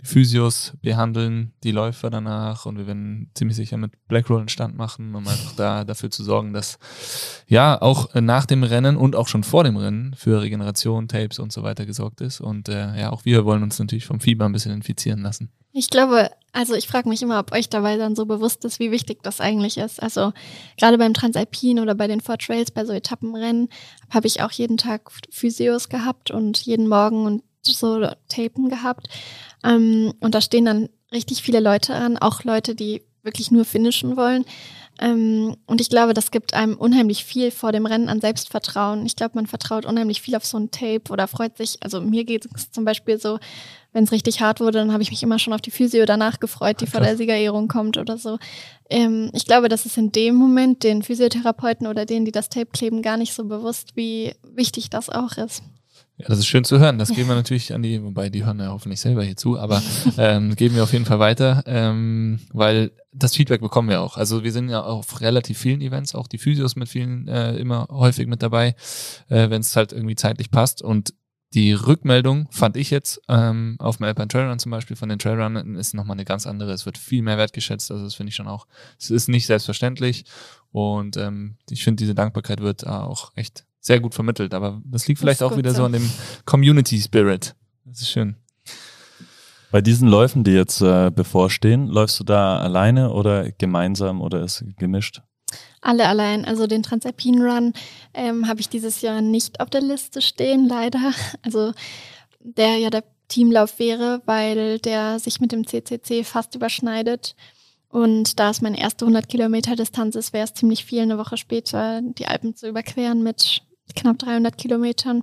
Die 0.00 0.06
Physios 0.06 0.74
behandeln 0.80 1.54
die 1.64 1.72
Läufer 1.72 2.08
danach 2.08 2.66
und 2.66 2.78
wir 2.78 2.86
werden 2.86 3.32
ziemlich 3.34 3.56
sicher 3.56 3.78
mit 3.78 3.90
Blackroll 4.06 4.38
einen 4.38 4.48
Stand 4.48 4.76
machen, 4.76 5.12
um 5.16 5.26
einfach 5.26 5.56
da 5.56 5.84
dafür 5.84 6.12
zu 6.12 6.22
sorgen, 6.22 6.52
dass 6.52 6.78
ja 7.48 7.82
auch 7.82 8.14
nach 8.14 8.46
dem 8.46 8.62
Rennen 8.62 8.96
und 8.96 9.16
auch 9.16 9.26
schon 9.26 9.42
vor 9.42 9.64
dem 9.64 9.76
Rennen 9.76 10.14
für 10.16 10.40
Regeneration, 10.40 11.08
Tapes 11.08 11.40
und 11.40 11.52
so 11.52 11.64
weiter 11.64 11.84
gesorgt 11.84 12.20
ist. 12.20 12.40
Und 12.40 12.68
äh, 12.68 12.96
ja, 12.96 13.10
auch 13.10 13.24
wir 13.24 13.44
wollen 13.44 13.64
uns 13.64 13.76
natürlich 13.80 14.06
vom 14.06 14.20
Fieber 14.20 14.44
ein 14.44 14.52
bisschen 14.52 14.70
infizieren 14.70 15.22
lassen. 15.22 15.50
Ich 15.76 15.90
glaube, 15.90 16.30
also 16.52 16.74
ich 16.74 16.86
frage 16.86 17.08
mich 17.08 17.20
immer, 17.20 17.40
ob 17.40 17.50
euch 17.50 17.68
dabei 17.68 17.96
dann 17.96 18.14
so 18.14 18.26
bewusst 18.26 18.64
ist, 18.64 18.78
wie 18.78 18.92
wichtig 18.92 19.24
das 19.24 19.40
eigentlich 19.40 19.76
ist. 19.76 20.00
Also 20.00 20.32
gerade 20.78 20.98
beim 20.98 21.14
Transalpin 21.14 21.80
oder 21.80 21.96
bei 21.96 22.06
den 22.06 22.20
Four 22.20 22.38
Trails, 22.38 22.70
bei 22.70 22.84
so 22.84 22.92
Etappenrennen, 22.92 23.68
habe 24.08 24.28
ich 24.28 24.40
auch 24.40 24.52
jeden 24.52 24.76
Tag 24.76 25.10
Physios 25.30 25.88
gehabt 25.88 26.30
und 26.30 26.58
jeden 26.58 26.86
Morgen 26.86 27.26
und 27.26 27.42
so 27.62 28.06
Tapen 28.28 28.68
gehabt. 28.68 29.08
Ähm, 29.64 30.14
und 30.20 30.36
da 30.36 30.40
stehen 30.40 30.64
dann 30.64 30.90
richtig 31.12 31.42
viele 31.42 31.58
Leute 31.58 31.92
an, 31.94 32.18
auch 32.18 32.44
Leute, 32.44 32.76
die 32.76 33.02
wirklich 33.24 33.50
nur 33.50 33.64
finishen 33.64 34.16
wollen. 34.16 34.44
Ähm, 35.00 35.56
und 35.66 35.80
ich 35.80 35.90
glaube, 35.90 36.14
das 36.14 36.30
gibt 36.30 36.54
einem 36.54 36.76
unheimlich 36.76 37.24
viel 37.24 37.50
vor 37.50 37.72
dem 37.72 37.86
Rennen 37.86 38.08
an 38.08 38.20
Selbstvertrauen. 38.20 39.04
Ich 39.06 39.16
glaube, 39.16 39.32
man 39.34 39.48
vertraut 39.48 39.86
unheimlich 39.86 40.20
viel 40.20 40.36
auf 40.36 40.44
so 40.44 40.56
ein 40.56 40.70
Tape 40.70 41.10
oder 41.10 41.26
freut 41.26 41.56
sich. 41.56 41.78
Also 41.82 42.00
mir 42.00 42.24
geht 42.24 42.46
es 42.54 42.70
zum 42.70 42.84
Beispiel 42.84 43.18
so, 43.18 43.40
wenn 43.94 44.04
es 44.04 44.12
richtig 44.12 44.40
hart 44.40 44.60
wurde, 44.60 44.78
dann 44.78 44.92
habe 44.92 45.02
ich 45.02 45.10
mich 45.10 45.22
immer 45.22 45.38
schon 45.38 45.52
auf 45.54 45.60
die 45.60 45.70
Physio 45.70 46.04
danach 46.04 46.40
gefreut, 46.40 46.80
die 46.80 46.86
vor 46.86 47.00
der 47.00 47.16
Siegerehrung 47.16 47.68
kommt 47.68 47.96
oder 47.96 48.18
so. 48.18 48.38
Ähm, 48.90 49.30
ich 49.32 49.46
glaube, 49.46 49.68
das 49.68 49.86
ist 49.86 49.96
in 49.96 50.12
dem 50.12 50.34
Moment 50.34 50.82
den 50.82 51.02
Physiotherapeuten 51.02 51.86
oder 51.86 52.04
denen, 52.04 52.24
die 52.26 52.32
das 52.32 52.48
Tape 52.48 52.70
kleben, 52.72 53.02
gar 53.02 53.16
nicht 53.16 53.32
so 53.32 53.44
bewusst, 53.44 53.92
wie 53.94 54.34
wichtig 54.42 54.90
das 54.90 55.08
auch 55.08 55.36
ist. 55.36 55.62
Ja, 56.16 56.26
das 56.28 56.38
ist 56.38 56.46
schön 56.46 56.64
zu 56.64 56.78
hören. 56.78 56.98
Das 56.98 57.10
geben 57.10 57.28
wir 57.28 57.34
natürlich 57.36 57.72
an 57.72 57.82
die, 57.82 58.02
wobei 58.02 58.30
die 58.30 58.44
hören 58.44 58.58
ja 58.58 58.68
hoffentlich 58.68 59.00
selber 59.00 59.22
hier 59.22 59.36
zu, 59.36 59.58
aber 59.58 59.80
ähm, 60.18 60.56
geben 60.56 60.74
wir 60.74 60.82
auf 60.82 60.92
jeden 60.92 61.04
Fall 61.04 61.20
weiter, 61.20 61.62
ähm, 61.66 62.40
weil 62.52 62.90
das 63.12 63.36
Feedback 63.36 63.60
bekommen 63.60 63.88
wir 63.88 64.00
auch. 64.00 64.16
Also 64.16 64.42
wir 64.42 64.50
sind 64.50 64.68
ja 64.68 64.82
auf 64.82 65.20
relativ 65.20 65.58
vielen 65.58 65.80
Events, 65.80 66.16
auch 66.16 66.26
die 66.26 66.38
Physios 66.38 66.74
mit 66.74 66.88
vielen 66.88 67.28
äh, 67.28 67.56
immer 67.56 67.86
häufig 67.90 68.26
mit 68.26 68.42
dabei, 68.42 68.74
äh, 69.28 69.50
wenn 69.50 69.60
es 69.60 69.76
halt 69.76 69.92
irgendwie 69.92 70.16
zeitlich 70.16 70.50
passt. 70.50 70.82
Und 70.82 71.14
die 71.54 71.72
Rückmeldung 71.72 72.48
fand 72.50 72.76
ich 72.76 72.90
jetzt 72.90 73.20
ähm, 73.28 73.76
auf 73.78 73.98
dem 73.98 74.06
Alpine 74.06 74.28
Trailrun 74.28 74.58
zum 74.58 74.72
Beispiel 74.72 74.96
von 74.96 75.08
den 75.08 75.20
Trailrunnern 75.20 75.76
ist 75.76 75.94
nochmal 75.94 76.16
eine 76.16 76.24
ganz 76.24 76.46
andere. 76.46 76.72
Es 76.72 76.84
wird 76.84 76.98
viel 76.98 77.22
mehr 77.22 77.38
wertgeschätzt. 77.38 77.92
Also 77.92 78.04
das 78.04 78.14
finde 78.14 78.30
ich 78.30 78.34
schon 78.34 78.48
auch. 78.48 78.66
Es 78.98 79.10
ist 79.10 79.28
nicht 79.28 79.46
selbstverständlich 79.46 80.24
und 80.72 81.16
ähm, 81.16 81.56
ich 81.70 81.84
finde 81.84 82.02
diese 82.02 82.14
Dankbarkeit 82.14 82.60
wird 82.60 82.86
auch 82.86 83.32
echt 83.36 83.64
sehr 83.80 84.00
gut 84.00 84.14
vermittelt. 84.14 84.52
Aber 84.52 84.82
das 84.84 85.06
liegt 85.06 85.20
vielleicht 85.20 85.40
das 85.40 85.52
auch 85.52 85.56
wieder 85.56 85.70
so. 85.70 85.78
so 85.78 85.84
an 85.84 85.92
dem 85.92 86.10
Community 86.44 87.00
Spirit. 87.00 87.54
Das 87.84 88.00
ist 88.00 88.10
schön. 88.10 88.36
Bei 89.70 89.80
diesen 89.80 90.08
Läufen, 90.08 90.44
die 90.44 90.52
jetzt 90.52 90.80
äh, 90.80 91.10
bevorstehen, 91.10 91.86
läufst 91.88 92.18
du 92.18 92.24
da 92.24 92.58
alleine 92.58 93.12
oder 93.12 93.50
gemeinsam 93.52 94.20
oder 94.20 94.42
ist 94.42 94.64
gemischt? 94.76 95.22
Alle 95.84 96.08
allein. 96.08 96.46
Also 96.46 96.66
den 96.66 96.82
Transalpine 96.82 97.44
Run 97.44 97.74
ähm, 98.14 98.48
habe 98.48 98.60
ich 98.60 98.70
dieses 98.70 99.02
Jahr 99.02 99.20
nicht 99.20 99.60
auf 99.60 99.68
der 99.68 99.82
Liste 99.82 100.22
stehen, 100.22 100.66
leider. 100.66 101.12
Also 101.42 101.72
der 102.40 102.78
ja 102.78 102.88
der 102.88 103.04
Teamlauf 103.28 103.78
wäre, 103.78 104.22
weil 104.24 104.78
der 104.78 105.18
sich 105.18 105.40
mit 105.40 105.52
dem 105.52 105.66
CCC 105.66 106.24
fast 106.24 106.54
überschneidet. 106.54 107.36
Und 107.88 108.40
da 108.40 108.50
es 108.50 108.62
meine 108.62 108.80
erste 108.80 109.04
100 109.04 109.28
Kilometer 109.28 109.76
Distanz 109.76 110.16
ist, 110.16 110.32
wäre 110.32 110.44
es 110.44 110.54
ziemlich 110.54 110.84
viel, 110.86 111.02
eine 111.02 111.18
Woche 111.18 111.36
später 111.36 112.00
die 112.02 112.26
Alpen 112.26 112.56
zu 112.56 112.66
überqueren 112.66 113.22
mit 113.22 113.60
knapp 113.94 114.18
300 114.18 114.56
Kilometern. 114.56 115.22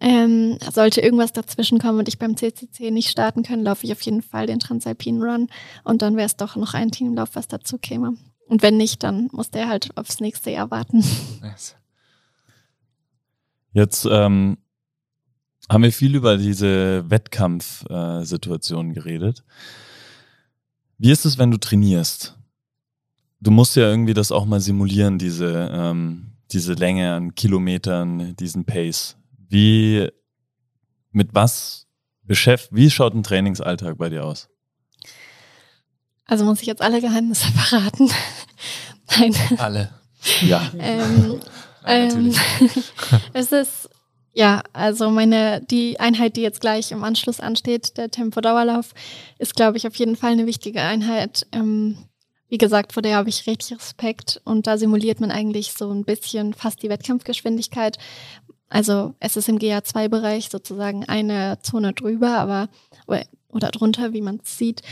Ähm, 0.00 0.58
sollte 0.70 1.00
irgendwas 1.00 1.32
dazwischen 1.32 1.78
kommen 1.78 1.98
und 1.98 2.08
ich 2.08 2.18
beim 2.18 2.36
CCC 2.36 2.90
nicht 2.90 3.08
starten 3.08 3.42
können, 3.42 3.64
laufe 3.64 3.86
ich 3.86 3.92
auf 3.92 4.02
jeden 4.02 4.22
Fall 4.22 4.46
den 4.46 4.58
Transalpine 4.58 5.24
Run 5.24 5.48
und 5.84 6.02
dann 6.02 6.16
wäre 6.16 6.26
es 6.26 6.36
doch 6.36 6.56
noch 6.56 6.74
ein 6.74 6.90
Teamlauf, 6.90 7.30
was 7.34 7.48
dazu 7.48 7.78
käme. 7.78 8.16
Und 8.48 8.62
wenn 8.62 8.76
nicht, 8.76 9.02
dann 9.02 9.28
muss 9.32 9.50
der 9.50 9.68
halt 9.68 9.96
aufs 9.96 10.20
nächste 10.20 10.50
Jahr 10.50 10.70
warten. 10.70 11.04
Jetzt 13.72 14.06
ähm, 14.10 14.58
haben 15.70 15.82
wir 15.82 15.92
viel 15.92 16.14
über 16.14 16.36
diese 16.36 17.08
Wettkampfsituation 17.10 18.90
äh, 18.90 18.94
geredet. 18.94 19.44
Wie 20.98 21.10
ist 21.10 21.24
es, 21.24 21.38
wenn 21.38 21.50
du 21.50 21.56
trainierst? 21.56 22.38
Du 23.40 23.50
musst 23.50 23.74
ja 23.76 23.88
irgendwie 23.88 24.14
das 24.14 24.30
auch 24.30 24.44
mal 24.44 24.60
simulieren, 24.60 25.18
diese, 25.18 25.70
ähm, 25.72 26.32
diese 26.52 26.74
Länge 26.74 27.14
an 27.14 27.34
Kilometern, 27.34 28.36
diesen 28.36 28.64
Pace. 28.64 29.16
Wie, 29.48 30.08
mit 31.10 31.34
was 31.34 31.88
beschäftigt, 32.22 32.76
wie 32.76 32.90
schaut 32.90 33.14
ein 33.14 33.22
Trainingsalltag 33.22 33.98
bei 33.98 34.10
dir 34.10 34.24
aus? 34.24 34.48
Also 36.32 36.46
muss 36.46 36.62
ich 36.62 36.66
jetzt 36.66 36.80
alle 36.80 37.02
Geheimnisse 37.02 37.46
verraten? 37.52 38.10
Nein. 39.18 39.34
Alle. 39.58 39.90
Ja. 40.40 40.62
ähm, 40.78 41.40
ähm, 41.86 42.34
es 43.34 43.52
ist, 43.52 43.90
ja, 44.32 44.62
also 44.72 45.10
meine, 45.10 45.60
die 45.60 46.00
Einheit, 46.00 46.36
die 46.36 46.40
jetzt 46.40 46.62
gleich 46.62 46.90
im 46.90 47.04
Anschluss 47.04 47.38
ansteht, 47.38 47.98
der 47.98 48.10
Tempo-Dauerlauf, 48.10 48.94
ist, 49.38 49.54
glaube 49.56 49.76
ich, 49.76 49.86
auf 49.86 49.94
jeden 49.96 50.16
Fall 50.16 50.32
eine 50.32 50.46
wichtige 50.46 50.80
Einheit. 50.80 51.46
Ähm, 51.52 51.98
wie 52.48 52.56
gesagt, 52.56 52.94
vor 52.94 53.02
der 53.02 53.16
habe 53.16 53.28
ich 53.28 53.46
richtig 53.46 53.76
Respekt 53.76 54.40
und 54.44 54.66
da 54.66 54.78
simuliert 54.78 55.20
man 55.20 55.30
eigentlich 55.30 55.74
so 55.74 55.90
ein 55.90 56.06
bisschen 56.06 56.54
fast 56.54 56.82
die 56.82 56.88
Wettkampfgeschwindigkeit, 56.88 57.98
also 58.70 59.12
es 59.20 59.36
ist 59.36 59.50
im 59.50 59.58
GA2-Bereich 59.58 60.48
sozusagen 60.48 61.04
eine 61.04 61.58
Zone 61.60 61.92
drüber, 61.92 62.38
aber 62.38 62.70
oder 63.52 63.70
drunter, 63.70 64.12
wie 64.12 64.22
man 64.22 64.40
es 64.42 64.58
sieht. 64.58 64.82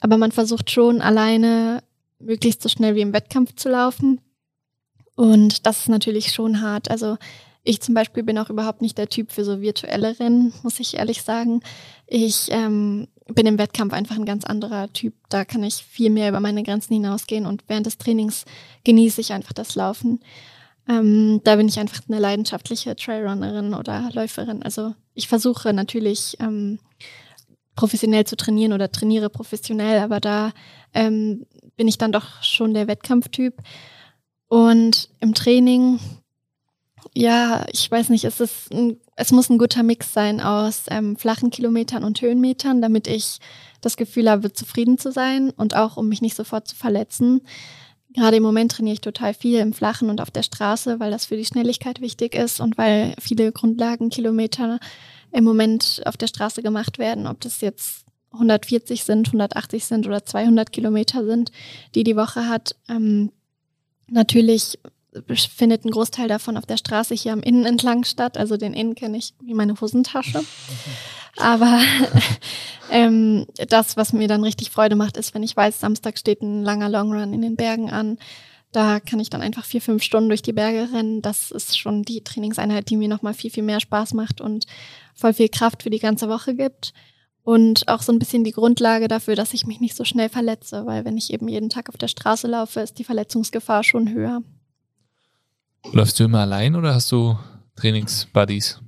Aber 0.00 0.16
man 0.16 0.32
versucht 0.32 0.70
schon 0.70 1.00
alleine 1.00 1.82
möglichst 2.18 2.62
so 2.62 2.68
schnell 2.68 2.94
wie 2.94 3.00
im 3.00 3.12
Wettkampf 3.12 3.54
zu 3.56 3.68
laufen. 3.68 4.20
Und 5.14 5.66
das 5.66 5.80
ist 5.80 5.88
natürlich 5.88 6.32
schon 6.32 6.60
hart. 6.60 6.90
Also 6.90 7.16
ich 7.64 7.80
zum 7.80 7.94
Beispiel 7.94 8.22
bin 8.22 8.38
auch 8.38 8.50
überhaupt 8.50 8.82
nicht 8.82 8.96
der 8.96 9.08
Typ 9.08 9.30
für 9.30 9.44
so 9.44 9.60
virtuelle 9.60 10.18
Rennen, 10.18 10.52
muss 10.62 10.80
ich 10.80 10.96
ehrlich 10.96 11.22
sagen. 11.22 11.60
Ich 12.06 12.48
ähm, 12.50 13.08
bin 13.26 13.46
im 13.46 13.58
Wettkampf 13.58 13.92
einfach 13.92 14.16
ein 14.16 14.24
ganz 14.24 14.44
anderer 14.44 14.92
Typ. 14.92 15.14
Da 15.28 15.44
kann 15.44 15.62
ich 15.62 15.74
viel 15.74 16.10
mehr 16.10 16.28
über 16.28 16.40
meine 16.40 16.62
Grenzen 16.62 16.94
hinausgehen 16.94 17.46
und 17.46 17.64
während 17.68 17.86
des 17.86 17.98
Trainings 17.98 18.44
genieße 18.84 19.20
ich 19.20 19.32
einfach 19.32 19.52
das 19.52 19.74
Laufen. 19.74 20.20
Ähm, 20.88 21.40
da 21.44 21.56
bin 21.56 21.68
ich 21.68 21.78
einfach 21.78 22.00
eine 22.08 22.18
leidenschaftliche 22.18 22.96
Trailrunnerin 22.96 23.74
oder 23.74 24.08
Läuferin. 24.12 24.62
Also 24.62 24.94
ich 25.14 25.28
versuche 25.28 25.74
natürlich 25.74 26.36
ähm, 26.40 26.78
professionell 27.78 28.24
zu 28.24 28.36
trainieren 28.36 28.72
oder 28.72 28.90
trainiere 28.90 29.30
professionell, 29.30 30.00
aber 30.00 30.18
da 30.18 30.50
ähm, 30.94 31.46
bin 31.76 31.86
ich 31.86 31.96
dann 31.96 32.10
doch 32.10 32.42
schon 32.42 32.74
der 32.74 32.88
Wettkampftyp. 32.88 33.54
Und 34.48 35.10
im 35.20 35.32
Training, 35.32 36.00
ja, 37.14 37.64
ich 37.72 37.88
weiß 37.88 38.08
nicht, 38.08 38.24
es 38.24 38.40
ist 38.40 38.74
ein, 38.74 38.96
es 39.14 39.30
muss 39.30 39.48
ein 39.48 39.58
guter 39.58 39.84
Mix 39.84 40.12
sein 40.12 40.40
aus 40.40 40.86
ähm, 40.90 41.16
flachen 41.16 41.50
Kilometern 41.50 42.02
und 42.02 42.20
Höhenmetern, 42.20 42.82
damit 42.82 43.06
ich 43.06 43.38
das 43.80 43.96
Gefühl 43.96 44.28
habe, 44.28 44.52
zufrieden 44.52 44.98
zu 44.98 45.12
sein 45.12 45.50
und 45.50 45.76
auch 45.76 45.96
um 45.96 46.08
mich 46.08 46.20
nicht 46.20 46.34
sofort 46.34 46.66
zu 46.66 46.74
verletzen. 46.74 47.42
Gerade 48.12 48.38
im 48.38 48.42
Moment 48.42 48.72
trainiere 48.72 48.94
ich 48.94 49.00
total 49.02 49.34
viel 49.34 49.60
im 49.60 49.72
Flachen 49.72 50.10
und 50.10 50.20
auf 50.20 50.32
der 50.32 50.42
Straße, 50.42 50.98
weil 50.98 51.12
das 51.12 51.26
für 51.26 51.36
die 51.36 51.44
Schnelligkeit 51.44 52.00
wichtig 52.00 52.34
ist 52.34 52.60
und 52.60 52.76
weil 52.76 53.14
viele 53.20 53.52
Grundlagenkilometer 53.52 54.80
im 55.32 55.44
Moment 55.44 56.02
auf 56.04 56.16
der 56.16 56.26
Straße 56.26 56.62
gemacht 56.62 56.98
werden, 56.98 57.26
ob 57.26 57.40
das 57.40 57.60
jetzt 57.60 58.06
140 58.32 59.04
sind, 59.04 59.28
180 59.28 59.84
sind 59.84 60.06
oder 60.06 60.24
200 60.24 60.72
Kilometer 60.72 61.24
sind, 61.24 61.50
die 61.94 62.04
die 62.04 62.16
Woche 62.16 62.48
hat. 62.48 62.76
Ähm, 62.88 63.32
natürlich 64.08 64.78
findet 65.34 65.84
ein 65.84 65.90
Großteil 65.90 66.28
davon 66.28 66.56
auf 66.56 66.66
der 66.66 66.76
Straße 66.76 67.14
hier 67.14 67.32
am 67.32 67.42
Innen 67.42 67.64
entlang 67.64 68.04
statt. 68.04 68.36
Also 68.36 68.56
den 68.56 68.74
Innen 68.74 68.94
kenne 68.94 69.16
ich 69.16 69.34
wie 69.40 69.54
meine 69.54 69.80
Hosentasche. 69.80 70.42
Aber 71.36 71.80
ähm, 72.90 73.46
das, 73.68 73.96
was 73.96 74.12
mir 74.12 74.28
dann 74.28 74.44
richtig 74.44 74.70
Freude 74.70 74.96
macht, 74.96 75.16
ist, 75.16 75.34
wenn 75.34 75.42
ich 75.42 75.56
weiß, 75.56 75.80
Samstag 75.80 76.18
steht 76.18 76.42
ein 76.42 76.62
langer 76.62 76.88
Longrun 76.88 77.32
in 77.32 77.42
den 77.42 77.56
Bergen 77.56 77.90
an. 77.90 78.18
Da 78.70 79.00
kann 79.00 79.18
ich 79.18 79.30
dann 79.30 79.40
einfach 79.40 79.64
vier, 79.64 79.80
fünf 79.80 80.02
Stunden 80.02 80.28
durch 80.28 80.42
die 80.42 80.52
Berge 80.52 80.92
rennen. 80.92 81.22
Das 81.22 81.50
ist 81.50 81.78
schon 81.78 82.02
die 82.02 82.22
Trainingseinheit, 82.22 82.90
die 82.90 82.98
mir 82.98 83.08
nochmal 83.08 83.32
viel, 83.32 83.50
viel 83.50 83.62
mehr 83.62 83.80
Spaß 83.80 84.12
macht 84.12 84.42
und 84.42 84.66
voll 85.18 85.34
viel 85.34 85.48
Kraft 85.48 85.82
für 85.82 85.90
die 85.90 85.98
ganze 85.98 86.28
Woche 86.28 86.54
gibt. 86.54 86.92
Und 87.42 87.88
auch 87.88 88.02
so 88.02 88.12
ein 88.12 88.18
bisschen 88.18 88.44
die 88.44 88.52
Grundlage 88.52 89.08
dafür, 89.08 89.34
dass 89.34 89.54
ich 89.54 89.66
mich 89.66 89.80
nicht 89.80 89.96
so 89.96 90.04
schnell 90.04 90.28
verletze, 90.28 90.84
weil 90.84 91.04
wenn 91.04 91.16
ich 91.16 91.32
eben 91.32 91.48
jeden 91.48 91.70
Tag 91.70 91.88
auf 91.88 91.96
der 91.96 92.08
Straße 92.08 92.46
laufe, 92.46 92.80
ist 92.80 92.98
die 92.98 93.04
Verletzungsgefahr 93.04 93.84
schon 93.84 94.12
höher. 94.12 94.42
Läufst 95.92 96.20
du 96.20 96.24
immer 96.24 96.40
allein 96.40 96.76
oder 96.76 96.94
hast 96.94 97.10
du 97.10 97.38
Trainingsbuddies? 97.76 98.80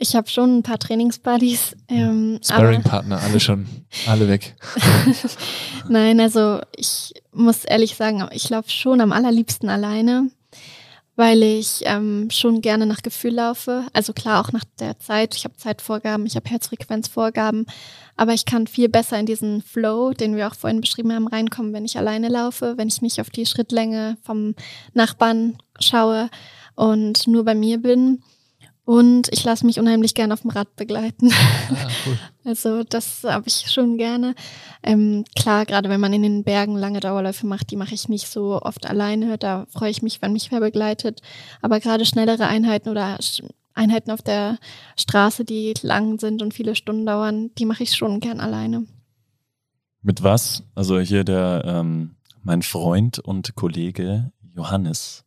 Ich 0.00 0.14
habe 0.14 0.28
schon 0.28 0.58
ein 0.58 0.62
paar 0.62 0.78
Trainingsbuddies. 0.78 1.76
Ähm, 1.88 2.40
Sparring-Partner, 2.42 3.20
alle 3.20 3.40
schon, 3.40 3.66
alle 4.06 4.28
weg. 4.28 4.56
Nein, 5.88 6.20
also 6.20 6.60
ich 6.76 7.14
muss 7.32 7.64
ehrlich 7.64 7.94
sagen, 7.96 8.28
ich 8.32 8.48
laufe 8.48 8.70
schon 8.70 9.00
am 9.00 9.12
allerliebsten 9.12 9.68
alleine, 9.68 10.30
weil 11.18 11.42
ich 11.42 11.80
ähm, 11.82 12.28
schon 12.30 12.60
gerne 12.60 12.86
nach 12.86 13.02
Gefühl 13.02 13.34
laufe. 13.34 13.84
Also 13.92 14.12
klar, 14.12 14.40
auch 14.40 14.52
nach 14.52 14.62
der 14.78 15.00
Zeit. 15.00 15.34
Ich 15.34 15.42
habe 15.42 15.56
Zeitvorgaben, 15.56 16.26
ich 16.26 16.36
habe 16.36 16.48
Herzfrequenzvorgaben, 16.48 17.66
aber 18.16 18.34
ich 18.34 18.44
kann 18.44 18.68
viel 18.68 18.88
besser 18.88 19.18
in 19.18 19.26
diesen 19.26 19.60
Flow, 19.60 20.12
den 20.12 20.36
wir 20.36 20.46
auch 20.46 20.54
vorhin 20.54 20.80
beschrieben 20.80 21.12
haben, 21.12 21.26
reinkommen, 21.26 21.72
wenn 21.72 21.84
ich 21.84 21.98
alleine 21.98 22.28
laufe, 22.28 22.78
wenn 22.78 22.86
ich 22.86 23.02
nicht 23.02 23.20
auf 23.20 23.30
die 23.30 23.46
Schrittlänge 23.46 24.16
vom 24.22 24.54
Nachbarn 24.94 25.58
schaue 25.80 26.30
und 26.76 27.26
nur 27.26 27.44
bei 27.44 27.56
mir 27.56 27.78
bin. 27.78 28.22
Und 28.88 29.28
ich 29.32 29.44
lasse 29.44 29.66
mich 29.66 29.78
unheimlich 29.78 30.14
gerne 30.14 30.32
auf 30.32 30.40
dem 30.40 30.50
Rad 30.50 30.74
begleiten. 30.76 31.30
Ah, 31.30 31.88
cool. 32.06 32.18
Also 32.46 32.82
das 32.84 33.22
habe 33.24 33.46
ich 33.46 33.70
schon 33.70 33.98
gerne. 33.98 34.34
Ähm, 34.82 35.26
klar, 35.36 35.66
gerade 35.66 35.90
wenn 35.90 36.00
man 36.00 36.14
in 36.14 36.22
den 36.22 36.42
Bergen 36.42 36.74
lange 36.74 37.00
Dauerläufe 37.00 37.46
macht, 37.46 37.70
die 37.70 37.76
mache 37.76 37.92
ich 37.92 38.08
nicht 38.08 38.26
so 38.28 38.62
oft 38.62 38.86
alleine. 38.86 39.36
Da 39.36 39.66
freue 39.68 39.90
ich 39.90 40.00
mich, 40.00 40.22
wenn 40.22 40.32
mich 40.32 40.50
wer 40.50 40.60
begleitet. 40.60 41.20
Aber 41.60 41.80
gerade 41.80 42.06
schnellere 42.06 42.46
Einheiten 42.46 42.88
oder 42.88 43.18
Einheiten 43.74 44.10
auf 44.10 44.22
der 44.22 44.56
Straße, 44.96 45.44
die 45.44 45.74
lang 45.82 46.18
sind 46.18 46.40
und 46.40 46.54
viele 46.54 46.74
Stunden 46.74 47.04
dauern, 47.04 47.50
die 47.58 47.66
mache 47.66 47.82
ich 47.82 47.94
schon 47.94 48.20
gern 48.20 48.40
alleine. 48.40 48.86
Mit 50.00 50.22
was? 50.22 50.62
Also 50.74 50.98
hier 50.98 51.24
der 51.24 51.62
ähm, 51.66 52.14
mein 52.42 52.62
Freund 52.62 53.18
und 53.18 53.54
Kollege 53.54 54.32
Johannes 54.56 55.26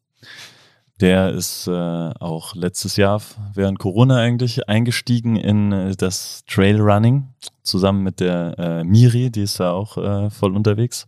der 1.01 1.31
ist 1.31 1.67
äh, 1.67 1.71
auch 1.71 2.55
letztes 2.55 2.95
Jahr 2.95 3.21
während 3.53 3.79
Corona 3.79 4.17
eigentlich 4.17 4.69
eingestiegen 4.69 5.35
in 5.35 5.71
äh, 5.71 5.95
das 5.95 6.43
Trailrunning 6.47 7.27
zusammen 7.63 8.03
mit 8.03 8.19
der 8.19 8.55
äh, 8.57 8.83
Miri, 8.83 9.31
die 9.31 9.41
ist 9.41 9.59
da 9.59 9.71
auch 9.71 9.97
äh, 9.97 10.29
voll 10.29 10.55
unterwegs. 10.55 11.07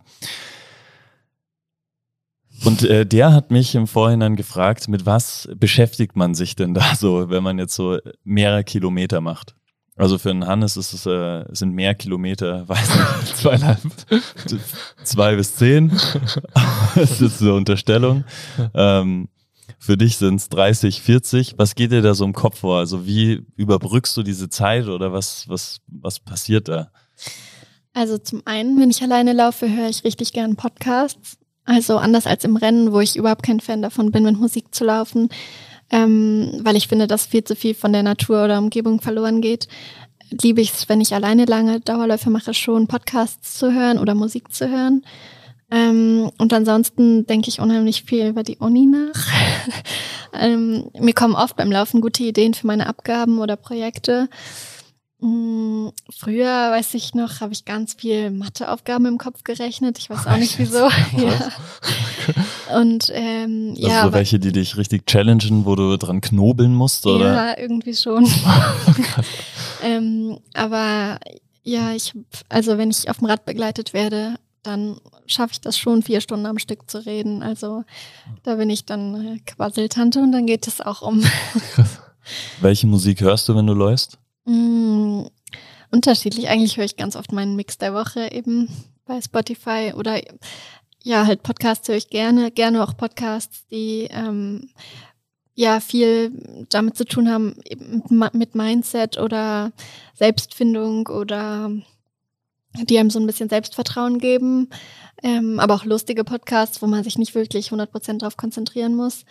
Und 2.64 2.82
äh, 2.82 3.06
der 3.06 3.32
hat 3.32 3.50
mich 3.50 3.74
im 3.74 3.86
Vorhinein 3.86 4.36
gefragt, 4.36 4.88
mit 4.88 5.06
was 5.06 5.48
beschäftigt 5.56 6.16
man 6.16 6.34
sich 6.34 6.56
denn 6.56 6.74
da 6.74 6.94
so, 6.98 7.30
wenn 7.30 7.42
man 7.42 7.58
jetzt 7.58 7.74
so 7.74 7.98
mehrere 8.24 8.64
Kilometer 8.64 9.20
macht? 9.20 9.54
Also 9.96 10.18
für 10.18 10.30
einen 10.30 10.46
Hannes 10.46 10.76
ist 10.76 10.92
es, 10.92 11.06
äh, 11.06 11.44
sind 11.52 11.72
mehr 11.72 11.94
Kilometer, 11.94 12.68
weiß 12.68 13.20
nicht, 13.20 13.36
zweieinhalb, 13.36 13.78
zwei 15.04 15.36
bis 15.36 15.54
zehn. 15.54 15.92
das 16.96 17.20
ist 17.20 17.38
so 17.38 17.54
Unterstellung. 17.54 18.24
Ähm, 18.74 19.28
für 19.78 19.96
dich 19.96 20.16
sind 20.16 20.36
es 20.36 20.48
30, 20.48 21.00
40. 21.00 21.54
Was 21.56 21.74
geht 21.74 21.92
dir 21.92 22.02
da 22.02 22.14
so 22.14 22.24
im 22.24 22.32
Kopf 22.32 22.60
vor? 22.60 22.78
Also 22.78 23.06
wie 23.06 23.46
überbrückst 23.56 24.16
du 24.16 24.22
diese 24.22 24.48
Zeit 24.48 24.88
oder 24.88 25.12
was, 25.12 25.48
was, 25.48 25.80
was 25.86 26.20
passiert 26.20 26.68
da? 26.68 26.90
Also 27.92 28.18
zum 28.18 28.42
einen, 28.44 28.80
wenn 28.80 28.90
ich 28.90 29.02
alleine 29.02 29.32
laufe, 29.32 29.68
höre 29.68 29.88
ich 29.88 30.04
richtig 30.04 30.32
gern 30.32 30.56
Podcasts. 30.56 31.38
Also 31.64 31.96
anders 31.96 32.26
als 32.26 32.44
im 32.44 32.56
Rennen, 32.56 32.92
wo 32.92 33.00
ich 33.00 33.16
überhaupt 33.16 33.42
kein 33.42 33.60
Fan 33.60 33.82
davon 33.82 34.10
bin, 34.10 34.24
mit 34.24 34.38
Musik 34.38 34.74
zu 34.74 34.84
laufen, 34.84 35.28
ähm, 35.90 36.60
weil 36.62 36.76
ich 36.76 36.88
finde, 36.88 37.06
dass 37.06 37.26
viel 37.26 37.44
zu 37.44 37.56
viel 37.56 37.74
von 37.74 37.92
der 37.92 38.02
Natur 38.02 38.44
oder 38.44 38.58
Umgebung 38.58 39.00
verloren 39.00 39.40
geht. 39.40 39.68
Liebe 40.42 40.60
ich 40.60 40.72
es, 40.72 40.88
wenn 40.88 41.00
ich 41.00 41.14
alleine 41.14 41.44
lange 41.44 41.80
Dauerläufe 41.80 42.30
mache, 42.30 42.52
schon 42.52 42.86
Podcasts 42.86 43.58
zu 43.58 43.72
hören 43.72 43.98
oder 43.98 44.14
Musik 44.14 44.52
zu 44.52 44.68
hören. 44.68 45.04
Ähm, 45.74 46.30
und 46.38 46.52
ansonsten 46.52 47.26
denke 47.26 47.48
ich 47.48 47.58
unheimlich 47.58 48.04
viel 48.04 48.28
über 48.28 48.44
die 48.44 48.58
Uni 48.58 48.86
nach. 48.86 49.26
ähm, 50.32 50.88
mir 50.96 51.14
kommen 51.14 51.34
oft 51.34 51.56
beim 51.56 51.72
Laufen 51.72 52.00
gute 52.00 52.22
Ideen 52.22 52.54
für 52.54 52.68
meine 52.68 52.86
Abgaben 52.86 53.40
oder 53.40 53.56
Projekte. 53.56 54.28
Mm, 55.18 55.88
Früher, 56.16 56.70
weiß 56.70 56.94
ich 56.94 57.14
noch, 57.14 57.40
habe 57.40 57.52
ich 57.52 57.64
ganz 57.64 57.94
viel 57.94 58.30
Matheaufgaben 58.30 59.06
im 59.06 59.18
Kopf 59.18 59.42
gerechnet. 59.42 59.98
Ich 59.98 60.10
weiß 60.10 60.28
auch 60.28 60.36
nicht 60.36 60.60
wieso. 60.60 60.78
ja. 61.16 61.50
Und 62.78 63.10
ähm, 63.12 63.70
Also 63.70 63.88
ja, 63.88 64.04
so 64.04 64.12
welche, 64.12 64.38
die 64.38 64.52
dich 64.52 64.76
richtig 64.76 65.06
challengen, 65.06 65.64
wo 65.64 65.74
du 65.74 65.96
dran 65.96 66.20
knobeln 66.20 66.72
musst, 66.72 67.04
oder? 67.04 67.34
Ja, 67.34 67.58
irgendwie 67.58 67.94
schon. 67.94 68.30
ähm, 69.82 70.38
aber 70.52 71.18
ja, 71.64 71.92
ich, 71.92 72.12
also 72.48 72.78
wenn 72.78 72.90
ich 72.90 73.10
auf 73.10 73.18
dem 73.18 73.26
Rad 73.26 73.44
begleitet 73.44 73.92
werde, 73.92 74.36
dann 74.62 74.98
schaffe 75.26 75.52
ich 75.52 75.60
das 75.60 75.78
schon, 75.78 76.02
vier 76.02 76.20
Stunden 76.20 76.46
am 76.46 76.58
Stück 76.58 76.90
zu 76.90 77.04
reden. 77.04 77.42
Also 77.42 77.84
da 78.42 78.56
bin 78.56 78.70
ich 78.70 78.84
dann 78.84 79.36
äh, 79.36 79.38
Quasseltante 79.40 80.20
und 80.20 80.32
dann 80.32 80.46
geht 80.46 80.66
es 80.66 80.80
auch 80.80 81.02
um 81.02 81.22
Welche 82.60 82.86
Musik 82.86 83.20
hörst 83.20 83.48
du, 83.48 83.54
wenn 83.54 83.66
du 83.66 83.74
läufst? 83.74 84.18
Mm, 84.44 85.22
unterschiedlich. 85.90 86.48
Eigentlich 86.48 86.76
höre 86.76 86.84
ich 86.84 86.96
ganz 86.96 87.16
oft 87.16 87.32
meinen 87.32 87.56
Mix 87.56 87.78
der 87.78 87.94
Woche 87.94 88.32
eben 88.32 88.68
bei 89.04 89.20
Spotify 89.20 89.92
oder 89.96 90.20
ja, 91.02 91.26
halt 91.26 91.42
Podcasts 91.42 91.86
höre 91.88 91.96
ich 91.96 92.08
gerne. 92.08 92.50
Gerne 92.50 92.82
auch 92.82 92.96
Podcasts, 92.96 93.66
die 93.70 94.08
ähm, 94.10 94.70
ja 95.54 95.80
viel 95.80 96.66
damit 96.70 96.96
zu 96.96 97.04
tun 97.04 97.28
haben, 97.28 97.56
mit 98.08 98.54
Mindset 98.54 99.18
oder 99.18 99.72
Selbstfindung 100.14 101.08
oder 101.08 101.70
die 102.82 102.98
einem 102.98 103.10
so 103.10 103.18
ein 103.18 103.26
bisschen 103.26 103.48
Selbstvertrauen 103.48 104.18
geben. 104.18 104.68
Ähm, 105.22 105.60
aber 105.60 105.74
auch 105.74 105.84
lustige 105.84 106.24
Podcasts, 106.24 106.82
wo 106.82 106.86
man 106.86 107.04
sich 107.04 107.18
nicht 107.18 107.34
wirklich 107.34 107.68
100% 107.68 108.18
darauf 108.18 108.36
konzentrieren 108.36 108.94
muss. 108.94 109.24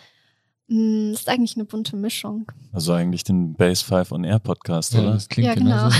Mm, 0.66 1.12
ist 1.12 1.28
eigentlich 1.28 1.56
eine 1.56 1.66
bunte 1.66 1.94
Mischung. 1.94 2.46
Also 2.72 2.94
eigentlich 2.94 3.22
den 3.22 3.52
Base 3.52 3.84
5 3.84 4.12
on 4.12 4.24
Air 4.24 4.38
Podcast, 4.38 4.94
Ja, 4.94 5.00
oder? 5.00 5.12
das 5.12 5.28
klingt 5.28 5.46
Ja, 5.46 5.54
genau. 5.54 5.90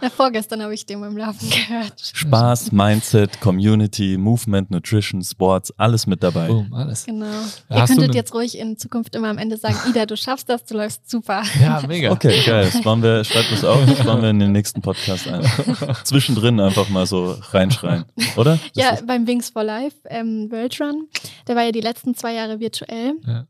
Ja, 0.00 0.10
vorgestern 0.16 0.62
habe 0.62 0.72
ich 0.72 0.86
den 0.86 1.00
beim 1.02 1.14
Laufen 1.14 1.50
gehört. 1.50 1.92
Spaß, 2.00 2.72
Mindset, 2.72 3.40
Community, 3.42 4.16
Movement, 4.16 4.70
Nutrition, 4.70 5.22
Sports, 5.22 5.72
alles 5.76 6.06
mit 6.06 6.22
dabei. 6.22 6.48
Boom, 6.48 6.72
alles. 6.72 7.04
Genau. 7.04 7.26
Ja, 7.68 7.80
Ihr 7.80 7.86
könntet 7.86 8.08
ne- 8.12 8.14
jetzt 8.16 8.32
ruhig 8.32 8.56
in 8.58 8.78
Zukunft 8.78 9.14
immer 9.14 9.28
am 9.28 9.36
Ende 9.36 9.58
sagen, 9.58 9.76
Ida, 9.90 10.06
du 10.06 10.16
schaffst 10.16 10.48
das, 10.48 10.64
du 10.64 10.74
läufst 10.78 11.08
super. 11.10 11.42
Ja, 11.60 11.82
mega. 11.86 12.12
Okay, 12.12 12.40
geil. 12.46 12.70
Das 12.72 12.82
waren 12.84 13.02
wir, 13.02 13.22
schreibt 13.24 13.52
das 13.52 13.62
auf, 13.62 13.78
das 13.86 14.06
waren 14.06 14.22
wir 14.22 14.30
in 14.30 14.38
den 14.38 14.52
nächsten 14.52 14.80
Podcast 14.80 15.28
ein. 15.28 15.42
Zwischendrin 16.04 16.58
einfach 16.60 16.88
mal 16.88 17.04
so 17.06 17.36
reinschreien, 17.50 18.06
oder? 18.36 18.58
Das 18.74 18.82
Ja, 18.84 18.98
beim 19.06 19.26
Wings 19.26 19.50
for 19.50 19.64
Life 19.64 19.96
ähm, 20.06 20.50
World 20.50 20.80
Run, 20.80 21.08
der 21.46 21.56
war 21.56 21.62
ja 21.64 21.72
die 21.72 21.82
letzten 21.82 22.14
zwei 22.14 22.32
Jahre 22.32 22.58
virtuell. 22.58 23.12
Ja. 23.26 23.43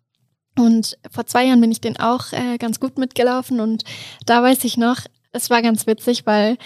Und 0.56 0.96
vor 1.10 1.26
zwei 1.26 1.46
Jahren 1.46 1.60
bin 1.60 1.72
ich 1.72 1.80
den 1.80 1.98
auch 1.98 2.32
äh, 2.32 2.58
ganz 2.58 2.78
gut 2.78 2.98
mitgelaufen 2.98 3.60
und 3.60 3.84
da 4.24 4.42
weiß 4.42 4.64
ich 4.64 4.76
noch, 4.76 4.98
es 5.32 5.50
war 5.50 5.62
ganz 5.62 5.86
witzig, 5.86 6.26
weil 6.26 6.56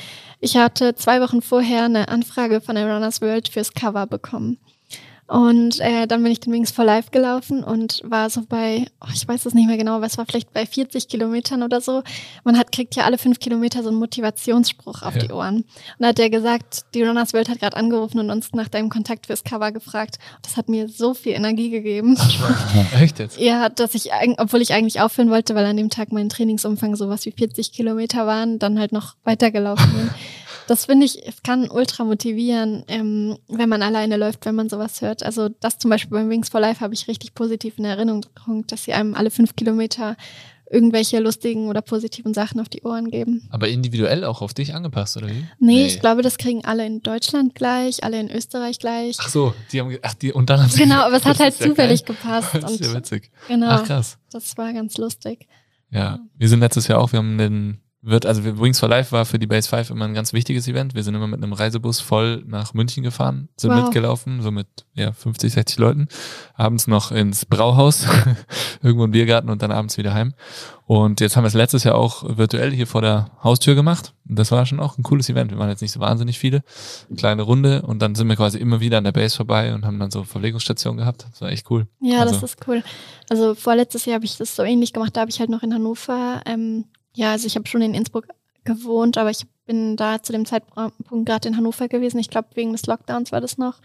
ich 0.40 0.56
hatte 0.56 0.94
zwei 0.94 1.20
Wochen 1.22 1.40
vorher 1.40 1.84
eine 1.84 2.08
Anfrage 2.08 2.60
von 2.60 2.74
der 2.74 2.92
Runners 2.92 3.22
World 3.22 3.48
fürs 3.48 3.72
Cover 3.72 4.06
bekommen. 4.06 4.58
Und 5.28 5.78
äh, 5.80 6.06
dann 6.06 6.22
bin 6.22 6.32
ich 6.32 6.40
den 6.40 6.54
Wings 6.54 6.70
for 6.70 6.86
Life 6.86 7.10
gelaufen 7.10 7.62
und 7.62 8.00
war 8.02 8.30
so 8.30 8.42
bei, 8.48 8.86
oh, 9.02 9.08
ich 9.14 9.28
weiß 9.28 9.44
es 9.44 9.52
nicht 9.52 9.66
mehr 9.66 9.76
genau, 9.76 9.96
aber 9.96 10.06
es 10.06 10.16
war 10.16 10.24
vielleicht 10.24 10.54
bei 10.54 10.64
40 10.64 11.06
Kilometern 11.06 11.62
oder 11.62 11.82
so. 11.82 12.02
Man 12.44 12.56
hat 12.58 12.72
kriegt 12.72 12.96
ja 12.96 13.04
alle 13.04 13.18
fünf 13.18 13.38
Kilometer 13.38 13.82
so 13.82 13.90
einen 13.90 13.98
Motivationsspruch 13.98 15.02
auf 15.02 15.14
Ja. 15.14 15.20
die 15.20 15.30
Ohren. 15.30 15.56
Und 15.56 15.66
da 15.98 16.08
hat 16.08 16.18
der 16.18 16.30
gesagt, 16.30 16.86
die 16.94 17.02
Runners 17.02 17.34
World 17.34 17.50
hat 17.50 17.60
gerade 17.60 17.76
angerufen 17.76 18.18
und 18.20 18.30
uns 18.30 18.52
nach 18.52 18.68
deinem 18.68 18.88
Kontakt 18.88 19.26
fürs 19.26 19.44
Cover 19.44 19.70
gefragt. 19.70 20.18
Das 20.40 20.56
hat 20.56 20.70
mir 20.70 20.88
so 20.88 21.12
viel 21.12 21.32
Energie 21.32 21.68
gegeben. 21.68 22.16
Echt 22.98 23.18
jetzt? 23.18 23.38
Ja, 23.38 23.68
dass 23.68 23.94
ich, 23.94 24.08
obwohl 24.38 24.62
ich 24.62 24.72
eigentlich 24.72 25.00
aufhören 25.02 25.28
wollte, 25.30 25.54
weil 25.54 25.66
an 25.66 25.76
dem 25.76 25.90
Tag 25.90 26.10
mein 26.10 26.30
Trainingsumfang 26.30 26.96
sowas 26.96 27.26
wie 27.26 27.32
40 27.32 27.72
Kilometer 27.72 28.26
waren, 28.26 28.58
dann 28.58 28.78
halt 28.78 28.92
noch 28.92 29.14
weitergelaufen 29.24 29.92
bin. 29.92 30.10
Das 30.68 30.84
finde 30.84 31.06
ich, 31.06 31.26
es 31.26 31.42
kann 31.42 31.68
ultra 31.70 32.04
motivieren, 32.04 32.84
ähm, 32.88 33.38
wenn 33.48 33.68
man 33.70 33.82
alleine 33.82 34.16
läuft, 34.18 34.44
wenn 34.44 34.54
man 34.54 34.68
sowas 34.68 35.00
hört. 35.00 35.22
Also 35.22 35.48
das 35.48 35.78
zum 35.78 35.90
Beispiel 35.90 36.16
beim 36.16 36.28
Wings 36.28 36.50
for 36.50 36.60
Life 36.60 36.80
habe 36.82 36.92
ich 36.92 37.08
richtig 37.08 37.34
positiv 37.34 37.78
in 37.78 37.86
Erinnerung, 37.86 38.26
dass 38.66 38.84
sie 38.84 38.92
einem 38.92 39.14
alle 39.14 39.30
fünf 39.30 39.56
Kilometer 39.56 40.16
irgendwelche 40.70 41.18
lustigen 41.20 41.68
oder 41.68 41.80
positiven 41.80 42.34
Sachen 42.34 42.60
auf 42.60 42.68
die 42.68 42.82
Ohren 42.82 43.10
geben. 43.10 43.48
Aber 43.50 43.68
individuell 43.68 44.24
auch 44.24 44.42
auf 44.42 44.52
dich 44.52 44.74
angepasst, 44.74 45.16
oder 45.16 45.28
wie? 45.28 45.46
Nee, 45.58 45.86
ich 45.86 46.00
glaube, 46.00 46.20
das 46.20 46.36
kriegen 46.36 46.62
alle 46.66 46.84
in 46.84 47.00
Deutschland 47.02 47.54
gleich, 47.54 48.04
alle 48.04 48.20
in 48.20 48.30
Österreich 48.30 48.78
gleich. 48.78 49.16
Ach 49.20 49.30
so, 49.30 49.54
die 49.72 49.80
haben, 49.80 49.96
ach, 50.02 50.12
die, 50.12 50.32
und 50.34 50.50
dann 50.50 50.60
haben 50.60 50.68
sie 50.68 50.82
Genau, 50.82 51.00
aber 51.00 51.16
es 51.16 51.24
hat 51.24 51.38
halt 51.38 51.54
zufällig 51.54 52.04
geil. 52.04 52.14
gepasst. 52.16 52.48
Das 52.60 52.72
ist 52.72 52.84
ja 52.84 52.92
witzig. 52.94 53.30
genau, 53.48 53.68
Ach 53.70 53.84
krass. 53.84 54.18
das 54.30 54.58
war 54.58 54.70
ganz 54.74 54.98
lustig. 54.98 55.46
Ja, 55.90 56.18
wir 56.36 56.48
sind 56.50 56.60
letztes 56.60 56.86
Jahr 56.88 57.00
auch, 57.00 57.12
wir 57.12 57.18
haben 57.20 57.38
den, 57.38 57.80
wird, 58.00 58.26
also 58.26 58.44
Wings 58.60 58.78
for 58.78 58.88
Life 58.88 59.10
war 59.10 59.24
für 59.24 59.40
die 59.40 59.46
Base 59.48 59.68
5 59.68 59.90
immer 59.90 60.04
ein 60.04 60.14
ganz 60.14 60.32
wichtiges 60.32 60.68
Event. 60.68 60.94
Wir 60.94 61.02
sind 61.02 61.14
immer 61.16 61.26
mit 61.26 61.42
einem 61.42 61.52
Reisebus 61.52 61.98
voll 62.00 62.44
nach 62.46 62.72
München 62.72 63.02
gefahren, 63.02 63.48
sind 63.56 63.70
Wow. 63.72 63.82
mitgelaufen, 63.84 64.40
so 64.40 64.52
mit 64.52 64.68
ja, 64.94 65.12
50, 65.12 65.52
60 65.52 65.78
Leuten. 65.78 66.06
Abends 66.54 66.86
noch 66.86 67.10
ins 67.10 67.44
Brauhaus, 67.44 68.06
irgendwo 68.82 69.04
im 69.04 69.10
Biergarten 69.10 69.50
und 69.50 69.62
dann 69.62 69.72
abends 69.72 69.98
wieder 69.98 70.14
heim. 70.14 70.34
Und 70.86 71.20
jetzt 71.20 71.36
haben 71.36 71.42
wir 71.44 71.48
es 71.48 71.54
letztes 71.54 71.84
Jahr 71.84 71.96
auch 71.96 72.38
virtuell 72.38 72.70
hier 72.72 72.86
vor 72.86 73.02
der 73.02 73.30
Haustür 73.42 73.74
gemacht. 73.74 74.14
Und 74.28 74.38
das 74.38 74.52
war 74.52 74.64
schon 74.64 74.80
auch 74.80 74.96
ein 74.96 75.02
cooles 75.02 75.28
Event. 75.28 75.50
Wir 75.50 75.58
waren 75.58 75.68
jetzt 75.68 75.82
nicht 75.82 75.92
so 75.92 76.00
wahnsinnig 76.00 76.38
viele. 76.38 76.62
Kleine 77.16 77.42
Runde 77.42 77.82
und 77.82 78.00
dann 78.00 78.14
sind 78.14 78.28
wir 78.28 78.36
quasi 78.36 78.58
immer 78.58 78.80
wieder 78.80 78.98
an 78.98 79.04
der 79.04 79.12
Base 79.12 79.36
vorbei 79.36 79.74
und 79.74 79.84
haben 79.84 79.98
dann 79.98 80.10
so 80.10 80.22
Verpflegungsstationen 80.24 80.98
gehabt. 80.98 81.26
Das 81.30 81.40
war 81.40 81.50
echt 81.50 81.68
cool. 81.70 81.88
Ja, 82.00 82.20
Also- 82.20 82.34
das 82.40 82.42
ist 82.54 82.68
cool. 82.68 82.82
Also 83.28 83.54
vorletztes 83.54 84.04
Jahr 84.06 84.14
habe 84.14 84.24
ich 84.24 84.38
das 84.38 84.54
so 84.54 84.62
ähnlich 84.62 84.92
gemacht. 84.92 85.16
Da 85.16 85.20
habe 85.22 85.30
ich 85.30 85.40
halt 85.40 85.50
noch 85.50 85.62
in 85.62 85.74
Hannover, 85.74 86.40
ähm, 86.46 86.84
ja, 87.18 87.32
also 87.32 87.48
ich 87.48 87.56
habe 87.56 87.66
schon 87.66 87.82
in 87.82 87.94
Innsbruck 87.94 88.28
gewohnt, 88.62 89.18
aber 89.18 89.30
ich 89.30 89.42
bin 89.66 89.96
da 89.96 90.22
zu 90.22 90.30
dem 90.30 90.46
Zeitpunkt 90.46 91.26
gerade 91.26 91.48
in 91.48 91.56
Hannover 91.56 91.88
gewesen. 91.88 92.20
Ich 92.20 92.30
glaube, 92.30 92.48
wegen 92.54 92.70
des 92.70 92.86
Lockdowns 92.86 93.32
war 93.32 93.40
das 93.40 93.58
noch. 93.58 93.80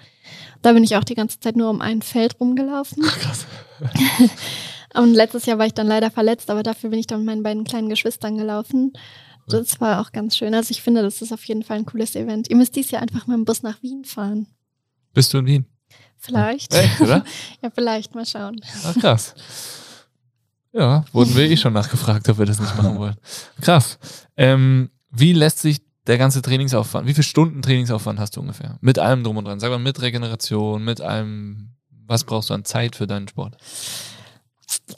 Da 0.61 0.73
bin 0.73 0.83
ich 0.83 0.95
auch 0.95 1.03
die 1.03 1.15
ganze 1.15 1.39
Zeit 1.39 1.55
nur 1.55 1.71
um 1.71 1.81
ein 1.81 2.03
Feld 2.03 2.39
rumgelaufen. 2.39 3.01
Krass. 3.01 3.47
Und 4.93 5.15
letztes 5.15 5.47
Jahr 5.47 5.57
war 5.57 5.65
ich 5.65 5.73
dann 5.73 5.87
leider 5.87 6.11
verletzt, 6.11 6.51
aber 6.51 6.61
dafür 6.61 6.91
bin 6.91 6.99
ich 6.99 7.07
dann 7.07 7.21
mit 7.21 7.25
meinen 7.25 7.41
beiden 7.41 7.63
kleinen 7.63 7.89
Geschwistern 7.89 8.37
gelaufen. 8.37 8.93
Das 9.47 9.81
war 9.81 9.99
auch 9.99 10.11
ganz 10.11 10.37
schön. 10.37 10.53
Also 10.53 10.69
ich 10.69 10.83
finde, 10.83 11.01
das 11.01 11.23
ist 11.23 11.33
auf 11.33 11.43
jeden 11.45 11.63
Fall 11.63 11.77
ein 11.77 11.85
cooles 11.87 12.15
Event. 12.15 12.51
Ihr 12.51 12.55
müsst 12.55 12.75
dies 12.75 12.91
Jahr 12.91 13.01
einfach 13.01 13.25
mit 13.25 13.35
dem 13.35 13.45
Bus 13.45 13.63
nach 13.63 13.81
Wien 13.81 14.05
fahren. 14.05 14.45
Bist 15.13 15.33
du 15.33 15.39
in 15.39 15.47
Wien? 15.47 15.65
Vielleicht. 16.17 16.71
Echt, 16.71 17.01
oder? 17.01 17.25
ja, 17.63 17.71
vielleicht. 17.71 18.13
Mal 18.13 18.27
schauen. 18.27 18.61
Ach, 18.85 18.93
krass. 18.93 19.33
Ja, 20.73 21.05
wurden 21.13 21.35
wir 21.35 21.49
eh 21.49 21.55
schon 21.55 21.73
nachgefragt, 21.73 22.27
ob 22.29 22.39
wir 22.39 22.45
das 22.45 22.59
nicht 22.59 22.75
machen 22.75 22.97
wollen. 22.97 23.15
Krass. 23.61 23.99
Ähm, 24.35 24.89
wie 25.11 25.33
lässt 25.33 25.59
sich 25.59 25.81
der 26.07 26.17
ganze 26.17 26.41
Trainingsaufwand, 26.41 27.07
wie 27.07 27.13
viele 27.13 27.23
Stunden 27.23 27.61
Trainingsaufwand 27.61 28.19
hast 28.19 28.35
du 28.35 28.41
ungefähr? 28.41 28.77
Mit 28.81 28.99
allem 28.99 29.23
drum 29.23 29.37
und 29.37 29.45
dran. 29.45 29.59
Sag 29.59 29.69
mal, 29.69 29.79
mit 29.79 30.01
Regeneration, 30.01 30.83
mit 30.83 30.99
allem, 30.99 31.69
was 32.07 32.23
brauchst 32.23 32.49
du 32.49 32.55
an 32.55 32.65
Zeit 32.65 32.95
für 32.95 33.07
deinen 33.07 33.27
Sport? 33.27 33.55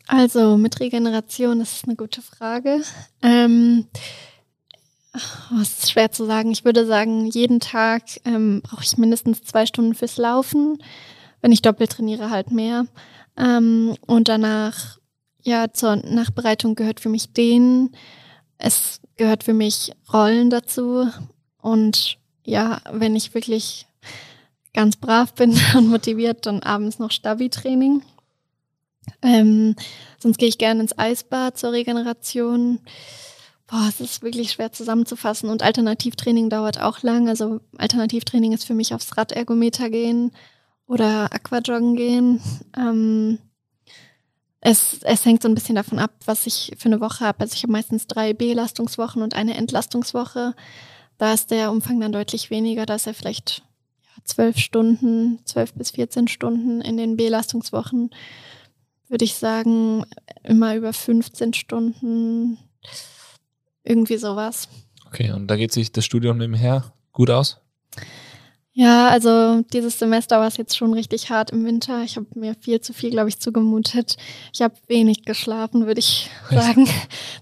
Also 0.07 0.57
mit 0.57 0.79
Regeneration, 0.79 1.59
das 1.59 1.73
ist 1.73 1.85
eine 1.85 1.95
gute 1.95 2.21
Frage. 2.21 2.81
Ähm, 3.21 3.85
oh, 5.13 5.61
es 5.61 5.83
ist 5.83 5.91
schwer 5.91 6.11
zu 6.11 6.25
sagen. 6.25 6.51
Ich 6.51 6.65
würde 6.65 6.85
sagen, 6.85 7.27
jeden 7.27 7.59
Tag 7.59 8.03
ähm, 8.23 8.61
brauche 8.63 8.83
ich 8.83 8.97
mindestens 8.97 9.43
zwei 9.43 9.65
Stunden 9.65 9.93
fürs 9.93 10.17
Laufen. 10.17 10.81
Wenn 11.41 11.51
ich 11.51 11.61
doppelt 11.61 11.91
trainiere, 11.91 12.29
halt 12.29 12.51
mehr. 12.51 12.85
Ähm, 13.37 13.95
und 14.07 14.27
danach, 14.27 14.97
ja, 15.45 15.71
zur 15.71 15.97
Nachbereitung 15.97 16.75
gehört 16.75 16.99
für 16.99 17.09
mich 17.09 17.31
Dehnen. 17.31 17.95
Es 18.57 18.99
gehört 19.15 19.43
für 19.43 19.53
mich 19.53 19.93
Rollen 20.11 20.49
dazu. 20.49 21.07
Und 21.61 22.17
ja, 22.43 22.81
wenn 22.91 23.15
ich 23.15 23.33
wirklich 23.33 23.85
ganz 24.73 24.97
brav 24.97 25.33
bin 25.35 25.57
und 25.77 25.87
motiviert, 25.87 26.47
dann 26.47 26.63
abends 26.63 26.99
noch 26.99 27.11
Stabi-Training. 27.11 28.01
Ähm, 29.21 29.75
sonst 30.19 30.39
gehe 30.39 30.49
ich 30.49 30.57
gerne 30.57 30.81
ins 30.81 30.97
Eisbad 30.97 31.59
zur 31.59 31.73
Regeneration. 31.73 32.79
Boah, 33.67 33.85
es 33.87 34.01
ist 34.01 34.23
wirklich 34.23 34.51
schwer 34.51 34.71
zusammenzufassen. 34.71 35.49
Und 35.49 35.61
Alternativtraining 35.61 36.49
dauert 36.49 36.81
auch 36.81 37.03
lang. 37.03 37.29
Also 37.29 37.61
Alternativtraining 37.77 38.51
ist 38.51 38.65
für 38.65 38.73
mich 38.73 38.95
aufs 38.95 39.15
Radergometer 39.15 39.91
gehen 39.91 40.31
oder 40.87 41.31
Aquajoggen 41.31 41.95
gehen. 41.95 42.41
Ähm, 42.75 43.37
es, 44.65 44.99
es 45.03 45.25
hängt 45.25 45.41
so 45.41 45.47
ein 45.47 45.55
bisschen 45.55 45.75
davon 45.75 45.99
ab, 45.99 46.11
was 46.25 46.47
ich 46.47 46.73
für 46.77 46.87
eine 46.87 46.99
Woche 46.99 47.25
habe. 47.25 47.41
Also 47.41 47.53
ich 47.55 47.63
habe 47.63 47.71
meistens 47.71 48.07
drei 48.07 48.33
Belastungswochen 48.33 49.21
und 49.21 49.35
eine 49.35 49.55
Entlastungswoche. 49.55 50.55
Da 51.17 51.33
ist 51.33 51.51
der 51.51 51.71
Umfang 51.71 51.99
dann 51.99 52.11
deutlich 52.11 52.49
weniger. 52.49 52.85
Da 52.85 52.95
ist 52.95 53.07
er 53.07 53.13
vielleicht 53.13 53.63
zwölf 54.23 54.57
Stunden, 54.57 55.39
zwölf 55.45 55.73
bis 55.73 55.91
14 55.91 56.27
Stunden 56.27 56.81
in 56.81 56.97
den 56.97 57.15
Belastungswochen 57.15 58.09
würde 59.07 59.25
ich 59.25 59.35
sagen, 59.35 60.05
immer 60.43 60.75
über 60.75 60.93
15 60.93 61.53
Stunden. 61.53 62.57
Irgendwie 63.83 64.17
sowas. 64.17 64.67
Okay, 65.07 65.31
und 65.31 65.47
da 65.47 65.55
geht 65.55 65.71
sich 65.71 65.91
das 65.91 66.05
Studium 66.05 66.37
nebenher 66.37 66.93
gut 67.11 67.29
aus? 67.29 67.59
Ja, 68.77 69.07
also 69.07 69.61
dieses 69.71 69.97
Semester 69.99 70.37
war 70.37 70.47
es 70.47 70.57
jetzt 70.57 70.75
schon 70.75 70.93
richtig 70.93 71.29
hart 71.29 71.51
im 71.51 71.63
Winter. 71.63 72.03
Ich 72.03 72.17
habe 72.17 72.27
mir 72.35 72.55
viel 72.59 72.81
zu 72.81 72.91
viel, 72.91 73.09
glaube 73.09 73.29
ich, 73.29 73.39
zugemutet. 73.39 74.17
Ich 74.53 74.61
habe 74.61 74.75
wenig 74.87 75.23
geschlafen, 75.23 75.87
würde 75.87 75.99
ich 75.99 76.29
sagen. 76.49 76.85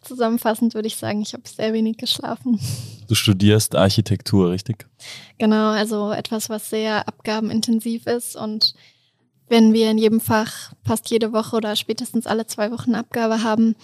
Zusammenfassend 0.03 0.75
würde 0.75 0.87
ich 0.87 0.95
sagen, 0.95 1.23
ich 1.23 1.33
habe 1.33 1.41
sehr 1.47 1.73
wenig 1.73 1.97
geschlafen. 1.97 2.59
Du 3.07 3.15
studierst 3.15 3.75
Architektur, 3.75 4.51
richtig? 4.51 4.85
Genau, 5.39 5.71
also 5.71 6.11
etwas, 6.11 6.49
was 6.49 6.69
sehr 6.69 7.07
abgabenintensiv 7.07 8.05
ist 8.05 8.35
und 8.35 8.75
wenn 9.49 9.73
wir 9.73 9.89
in 9.89 9.97
jedem 9.97 10.21
Fach 10.21 10.73
fast 10.85 11.09
jede 11.09 11.33
Woche 11.33 11.55
oder 11.55 11.75
spätestens 11.75 12.27
alle 12.27 12.45
zwei 12.45 12.69
Wochen 12.69 12.93
Abgabe 12.93 13.41
haben, 13.41 13.75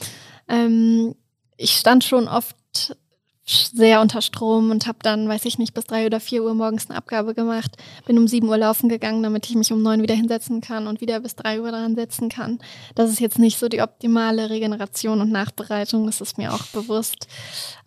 ähm, 0.47 1.15
ich 1.57 1.71
stand 1.71 2.03
schon 2.03 2.27
oft 2.27 2.55
sehr 3.49 4.01
unter 4.01 4.21
Strom 4.21 4.71
und 4.71 4.85
habe 4.87 4.99
dann, 5.01 5.27
weiß 5.27 5.45
ich 5.45 5.57
nicht, 5.57 5.73
bis 5.73 5.85
drei 5.85 6.05
oder 6.05 6.19
vier 6.19 6.43
Uhr 6.43 6.53
morgens 6.53 6.89
eine 6.89 6.97
Abgabe 6.97 7.33
gemacht. 7.33 7.77
Bin 8.05 8.17
um 8.17 8.27
sieben 8.27 8.47
Uhr 8.47 8.57
laufen 8.57 8.89
gegangen, 8.89 9.23
damit 9.23 9.49
ich 9.49 9.55
mich 9.55 9.71
um 9.71 9.81
neun 9.81 10.01
wieder 10.01 10.15
hinsetzen 10.15 10.61
kann 10.61 10.87
und 10.87 11.01
wieder 11.01 11.19
bis 11.19 11.35
drei 11.35 11.61
Uhr 11.61 11.71
dran 11.71 11.95
setzen 11.95 12.29
kann. 12.29 12.59
Das 12.95 13.09
ist 13.09 13.19
jetzt 13.19 13.39
nicht 13.39 13.57
so 13.57 13.67
die 13.67 13.81
optimale 13.81 14.49
Regeneration 14.49 15.21
und 15.21 15.31
Nachbereitung, 15.31 16.05
das 16.05 16.21
ist 16.21 16.37
mir 16.37 16.53
auch 16.53 16.65
bewusst. 16.67 17.27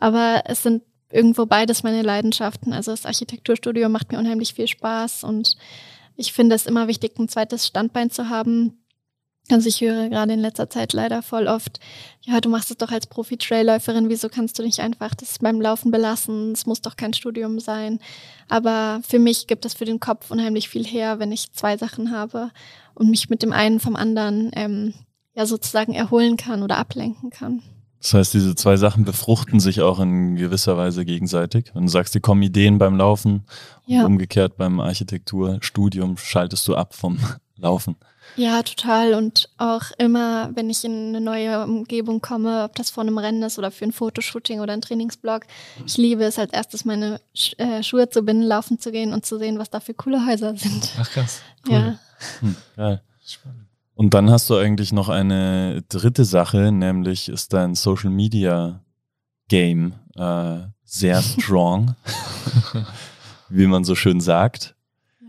Aber 0.00 0.42
es 0.46 0.62
sind 0.62 0.82
irgendwo 1.10 1.46
beides 1.46 1.82
meine 1.82 2.02
Leidenschaften. 2.02 2.72
Also 2.72 2.90
das 2.90 3.06
Architekturstudio 3.06 3.88
macht 3.88 4.10
mir 4.10 4.18
unheimlich 4.18 4.54
viel 4.54 4.66
Spaß 4.66 5.24
und 5.24 5.56
ich 6.16 6.32
finde 6.32 6.56
es 6.56 6.66
immer 6.66 6.88
wichtig, 6.88 7.18
ein 7.18 7.28
zweites 7.28 7.66
Standbein 7.66 8.10
zu 8.10 8.28
haben, 8.28 8.81
also 9.50 9.68
ich 9.68 9.80
höre 9.80 10.08
gerade 10.08 10.32
in 10.32 10.40
letzter 10.40 10.70
Zeit 10.70 10.92
leider 10.92 11.22
voll 11.22 11.46
oft, 11.46 11.80
ja, 12.22 12.40
du 12.40 12.48
machst 12.48 12.70
es 12.70 12.76
doch 12.76 12.90
als 12.90 13.06
Profi-Trailläuferin, 13.06 14.08
wieso 14.08 14.28
kannst 14.28 14.58
du 14.58 14.62
nicht 14.62 14.80
einfach 14.80 15.14
das 15.14 15.38
beim 15.40 15.60
Laufen 15.60 15.90
belassen? 15.90 16.52
Es 16.52 16.66
muss 16.66 16.80
doch 16.80 16.96
kein 16.96 17.12
Studium 17.12 17.58
sein. 17.58 17.98
Aber 18.48 19.00
für 19.06 19.18
mich 19.18 19.48
gibt 19.48 19.64
es 19.64 19.74
für 19.74 19.84
den 19.84 19.98
Kopf 19.98 20.30
unheimlich 20.30 20.68
viel 20.68 20.84
her, 20.84 21.18
wenn 21.18 21.32
ich 21.32 21.52
zwei 21.52 21.76
Sachen 21.76 22.12
habe 22.12 22.50
und 22.94 23.10
mich 23.10 23.28
mit 23.28 23.42
dem 23.42 23.52
einen 23.52 23.80
vom 23.80 23.96
anderen 23.96 24.52
ähm, 24.54 24.94
ja 25.34 25.46
sozusagen 25.46 25.94
erholen 25.94 26.36
kann 26.36 26.62
oder 26.62 26.78
ablenken 26.78 27.30
kann. 27.30 27.62
Das 28.00 28.14
heißt, 28.14 28.34
diese 28.34 28.56
zwei 28.56 28.76
Sachen 28.76 29.04
befruchten 29.04 29.60
sich 29.60 29.80
auch 29.80 30.00
in 30.00 30.34
gewisser 30.34 30.76
Weise 30.76 31.04
gegenseitig. 31.04 31.70
Wenn 31.72 31.86
du 31.86 31.90
sagst, 31.90 32.14
dir 32.14 32.20
kommen 32.20 32.42
Ideen 32.42 32.78
beim 32.78 32.96
Laufen 32.96 33.44
ja. 33.86 34.00
und 34.00 34.06
umgekehrt 34.06 34.56
beim 34.56 34.80
Architekturstudium 34.80 36.16
schaltest 36.16 36.66
du 36.66 36.74
ab 36.74 36.94
vom 36.94 37.18
Laufen. 37.56 37.96
Ja, 38.36 38.62
total. 38.62 39.14
Und 39.14 39.48
auch 39.58 39.90
immer, 39.98 40.50
wenn 40.54 40.70
ich 40.70 40.84
in 40.84 41.08
eine 41.08 41.20
neue 41.20 41.64
Umgebung 41.64 42.20
komme, 42.20 42.64
ob 42.64 42.74
das 42.76 42.90
vor 42.90 43.02
einem 43.02 43.18
Rennen 43.18 43.42
ist 43.42 43.58
oder 43.58 43.70
für 43.70 43.84
ein 43.84 43.92
Fotoshooting 43.92 44.60
oder 44.60 44.72
ein 44.72 44.80
Trainingsblog, 44.80 45.42
ich 45.86 45.96
liebe 45.96 46.24
es 46.24 46.38
als 46.38 46.52
erstes 46.52 46.84
meine 46.84 47.20
äh, 47.58 47.82
Schuhe 47.82 48.08
zu 48.08 48.22
binden, 48.22 48.42
laufen 48.42 48.78
zu 48.78 48.90
gehen 48.92 49.12
und 49.12 49.26
zu 49.26 49.38
sehen, 49.38 49.58
was 49.58 49.70
da 49.70 49.80
für 49.80 49.94
coole 49.94 50.26
Häuser 50.26 50.56
sind. 50.56 50.90
Ach 50.98 51.10
krass. 51.10 51.40
Cool. 51.64 51.74
Ja. 51.74 51.98
Hm, 52.40 52.56
geil. 52.74 53.02
Und 53.94 54.14
dann 54.14 54.30
hast 54.30 54.50
du 54.50 54.56
eigentlich 54.56 54.92
noch 54.92 55.08
eine 55.08 55.82
dritte 55.88 56.24
Sache, 56.24 56.72
nämlich 56.72 57.28
ist 57.28 57.52
dein 57.52 57.76
Social 57.76 58.10
Media 58.10 58.80
Game 59.48 59.94
äh, 60.16 60.60
sehr 60.84 61.22
strong, 61.22 61.94
wie 63.48 63.66
man 63.66 63.84
so 63.84 63.94
schön 63.94 64.20
sagt. 64.20 64.74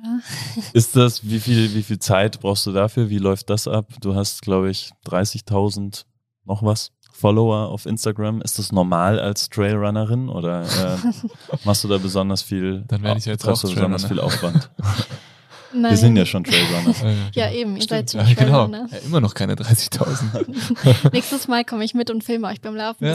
Ist 0.74 0.96
das, 0.96 1.28
wie 1.28 1.40
viel, 1.40 1.74
wie 1.74 1.84
viel 1.84 2.00
Zeit 2.00 2.40
brauchst 2.42 2.66
du 2.66 2.72
dafür? 2.72 3.10
Wie 3.10 3.18
läuft 3.18 3.50
das 3.50 3.68
ab? 3.68 3.88
Du 4.02 4.16
hast, 4.16 4.42
glaube 4.42 4.70
ich, 4.70 4.92
30.000 5.08 6.06
noch 6.46 6.64
was 6.64 6.92
Follower 7.12 7.70
auf 7.70 7.86
Instagram. 7.86 8.42
Ist 8.42 8.60
das 8.60 8.72
normal 8.72 9.20
als 9.20 9.50
Trailrunnerin 9.50 10.30
oder 10.30 10.64
äh, 10.64 10.98
machst 11.64 11.84
du 11.84 11.88
da 11.88 11.98
besonders 11.98 12.42
viel? 12.42 12.84
Dann 12.88 13.04
werde 13.04 13.20
ich 13.20 13.26
jetzt 13.26 13.48
auch 13.48 13.62
besonders 13.62 14.06
viel 14.06 14.20
Aufwand. 14.20 14.70
Nein. 15.74 15.92
Wir 15.92 15.98
sind 15.98 16.16
ja 16.16 16.26
schon 16.26 16.44
Trailrunner. 16.44 16.96
ja, 17.34 17.52
eben, 17.52 17.76
ihr 17.76 17.84
seid 17.84 18.12
schon 18.12 18.26
ja, 18.28 18.34
genau. 18.34 18.68
Ja, 18.68 18.86
immer 19.06 19.22
noch 19.22 19.34
keine 19.34 19.56
30.000. 19.56 21.12
Nächstes 21.14 21.48
Mal 21.48 21.66
komme 21.66 21.84
ich 21.84 21.94
mit 21.94 22.10
und 22.10 22.24
filme 22.24 22.48
euch 22.48 22.62
beim 22.62 22.76
Laufen. 22.76 23.04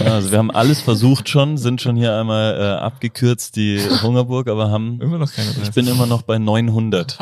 Ja, 0.00 0.14
also 0.14 0.30
wir 0.30 0.38
haben 0.38 0.50
alles 0.50 0.80
versucht 0.80 1.28
schon, 1.28 1.58
sind 1.58 1.80
schon 1.80 1.96
hier 1.96 2.14
einmal 2.14 2.58
äh, 2.58 2.80
abgekürzt, 2.80 3.56
die 3.56 3.80
Hungerburg, 4.02 4.48
aber 4.48 4.70
haben 4.70 5.00
immer 5.00 5.18
noch 5.18 5.32
keine 5.32 5.48
30. 5.48 5.68
Ich 5.68 5.74
bin 5.74 5.86
immer 5.86 6.06
noch 6.06 6.22
bei 6.22 6.38
900. 6.38 7.18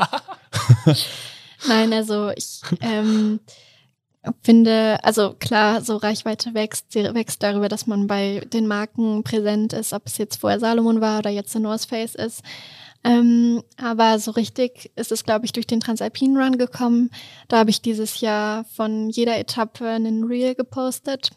Nein, 1.66 1.93
also 1.93 2.30
ich 2.30 2.61
ähm, 2.80 3.41
finde, 4.43 4.99
also 5.03 5.34
klar, 5.39 5.80
so 5.82 5.97
Reichweite 5.97 6.55
wächst, 6.55 6.93
sie 6.93 7.03
wächst 7.14 7.43
darüber, 7.43 7.68
dass 7.68 7.86
man 7.86 8.07
bei 8.07 8.43
den 8.53 8.66
Marken 8.66 9.22
präsent 9.22 9.72
ist, 9.72 9.93
ob 9.93 10.07
es 10.07 10.18
jetzt 10.18 10.41
vorher 10.41 10.61
Salomon 10.61 11.01
war 11.01 11.20
oder 11.20 11.30
jetzt 11.30 11.55
der 11.55 11.61
North 11.61 11.86
Face 11.86 12.14
ist. 12.14 12.43
Ähm, 13.09 13.62
aber 13.78 14.18
so 14.18 14.32
richtig 14.32 14.92
ist 14.94 15.12
es, 15.12 15.24
glaube 15.24 15.46
ich, 15.46 15.52
durch 15.52 15.66
den 15.66 15.80
Transalpine 15.80 16.38
Run 16.38 16.59
gekommen. 16.59 17.09
Da 17.48 17.61
habe 17.61 17.70
ich 17.70 17.80
dieses 17.80 18.20
Jahr 18.20 18.64
von 18.64 19.09
jeder 19.09 19.38
Etappe 19.38 19.88
einen 19.88 20.24
Reel 20.24 20.54
gepostet. 20.54 21.30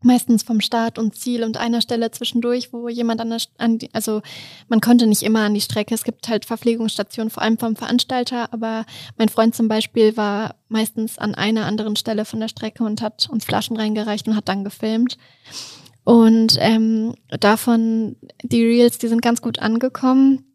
Meistens 0.00 0.44
vom 0.44 0.62
Start 0.62 0.98
und 0.98 1.14
Ziel 1.14 1.44
und 1.44 1.58
einer 1.58 1.82
Stelle 1.82 2.10
zwischendurch, 2.10 2.72
wo 2.72 2.88
jemand 2.88 3.20
an 3.20 3.30
der, 3.30 3.40
an 3.58 3.78
die, 3.78 3.92
also 3.92 4.22
man 4.68 4.80
konnte 4.80 5.06
nicht 5.06 5.24
immer 5.24 5.40
an 5.40 5.52
die 5.52 5.60
Strecke. 5.60 5.94
Es 5.94 6.04
gibt 6.04 6.26
halt 6.28 6.46
Verpflegungsstationen, 6.46 7.30
vor 7.30 7.42
allem 7.42 7.58
vom 7.58 7.76
Veranstalter, 7.76 8.50
aber 8.54 8.86
mein 9.18 9.28
Freund 9.28 9.54
zum 9.54 9.68
Beispiel 9.68 10.16
war 10.16 10.54
meistens 10.68 11.18
an 11.18 11.34
einer 11.34 11.66
anderen 11.66 11.96
Stelle 11.96 12.24
von 12.24 12.40
der 12.40 12.48
Strecke 12.48 12.84
und 12.84 13.02
hat 13.02 13.28
uns 13.28 13.44
Flaschen 13.44 13.76
reingereicht 13.76 14.26
und 14.26 14.36
hat 14.36 14.48
dann 14.48 14.64
gefilmt. 14.64 15.18
Und 16.04 16.56
ähm, 16.60 17.14
davon, 17.28 18.16
die 18.42 18.64
Reels, 18.64 18.96
die 18.96 19.08
sind 19.08 19.20
ganz 19.20 19.42
gut 19.42 19.58
angekommen 19.58 20.47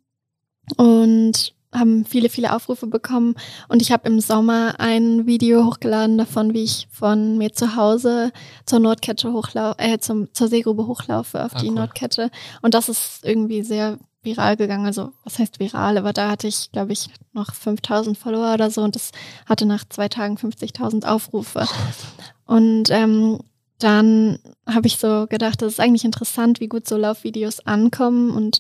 und 0.78 1.54
haben 1.74 2.06
viele, 2.06 2.30
viele 2.30 2.56
Aufrufe 2.56 2.88
bekommen. 2.88 3.36
Und 3.68 3.82
ich 3.82 3.92
habe 3.92 4.08
im 4.08 4.20
Sommer 4.20 4.76
ein 4.80 5.26
Video 5.26 5.66
hochgeladen 5.66 6.18
davon, 6.18 6.54
wie 6.54 6.64
ich 6.64 6.88
von 6.92 7.38
mir 7.38 7.54
zu 7.54 7.76
Hause 7.76 8.32
zur 8.66 8.80
Nordkette 8.80 9.34
hochlaufe, 9.34 9.80
äh, 9.80 9.98
zum, 9.98 10.34
zur 10.34 10.48
Seegrube 10.48 10.88
hochlaufe 10.88 11.44
auf 11.44 11.56
ah, 11.56 11.60
die 11.60 11.70
cool. 11.70 11.76
Nordkette. 11.76 12.30
Und 12.62 12.74
das 12.74 12.90
ist 12.90 13.22
irgendwie 13.24 13.64
sehr 13.64 13.98
viral 14.22 14.56
gegangen. 14.56 14.86
Also, 14.86 15.12
was 15.24 15.40
heißt 15.40 15.60
viral? 15.60 15.98
Aber 15.98 16.14
da 16.14 16.30
hatte 16.30 16.48
ich, 16.48 16.72
glaube 16.72 16.94
ich, 16.94 17.10
noch 17.34 17.54
5000 17.54 18.18
Follower 18.18 18.54
oder 18.54 18.70
so 18.70 18.82
und 18.82 18.96
das 18.96 19.12
hatte 19.46 19.66
nach 19.66 19.84
zwei 19.90 20.08
Tagen 20.08 20.38
50.000 20.38 21.06
Aufrufe. 21.06 21.68
Und 22.46 22.90
ähm, 22.90 23.40
dann 23.80 24.38
habe 24.68 24.88
ich 24.88 24.98
so 24.98 25.28
gedacht, 25.28 25.62
das 25.62 25.74
ist 25.74 25.80
eigentlich 25.80 26.04
interessant, 26.04 26.60
wie 26.60 26.68
gut 26.68 26.88
so 26.88 26.98
Laufvideos 26.98 27.66
ankommen 27.66 28.32
und 28.32 28.60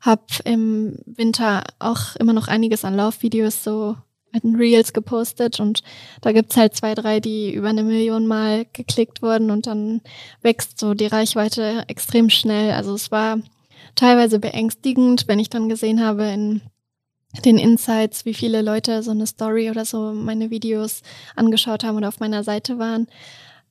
habe 0.00 0.24
im 0.44 0.98
Winter 1.06 1.64
auch 1.78 2.16
immer 2.16 2.32
noch 2.32 2.48
einiges 2.48 2.84
an 2.84 2.96
Laufvideos 2.96 3.64
so 3.64 3.96
mit 4.32 4.44
den 4.44 4.56
Reels 4.56 4.92
gepostet 4.92 5.60
und 5.60 5.82
da 6.20 6.32
gibt's 6.32 6.56
halt 6.56 6.76
zwei, 6.76 6.94
drei, 6.94 7.20
die 7.20 7.52
über 7.52 7.68
eine 7.68 7.82
Million 7.82 8.26
Mal 8.26 8.66
geklickt 8.72 9.22
wurden 9.22 9.50
und 9.50 9.66
dann 9.66 10.00
wächst 10.42 10.78
so 10.78 10.94
die 10.94 11.06
Reichweite 11.06 11.84
extrem 11.88 12.30
schnell. 12.30 12.72
Also 12.72 12.94
es 12.94 13.10
war 13.10 13.38
teilweise 13.96 14.38
beängstigend, 14.38 15.26
wenn 15.26 15.38
ich 15.38 15.50
dann 15.50 15.68
gesehen 15.68 16.04
habe 16.04 16.24
in 16.24 16.62
den 17.44 17.58
Insights, 17.58 18.24
wie 18.24 18.34
viele 18.34 18.62
Leute 18.62 19.02
so 19.02 19.10
eine 19.10 19.26
Story 19.26 19.70
oder 19.70 19.84
so 19.84 20.12
meine 20.12 20.50
Videos 20.50 21.02
angeschaut 21.36 21.84
haben 21.84 21.96
oder 21.96 22.08
auf 22.08 22.20
meiner 22.20 22.42
Seite 22.42 22.78
waren. 22.78 23.06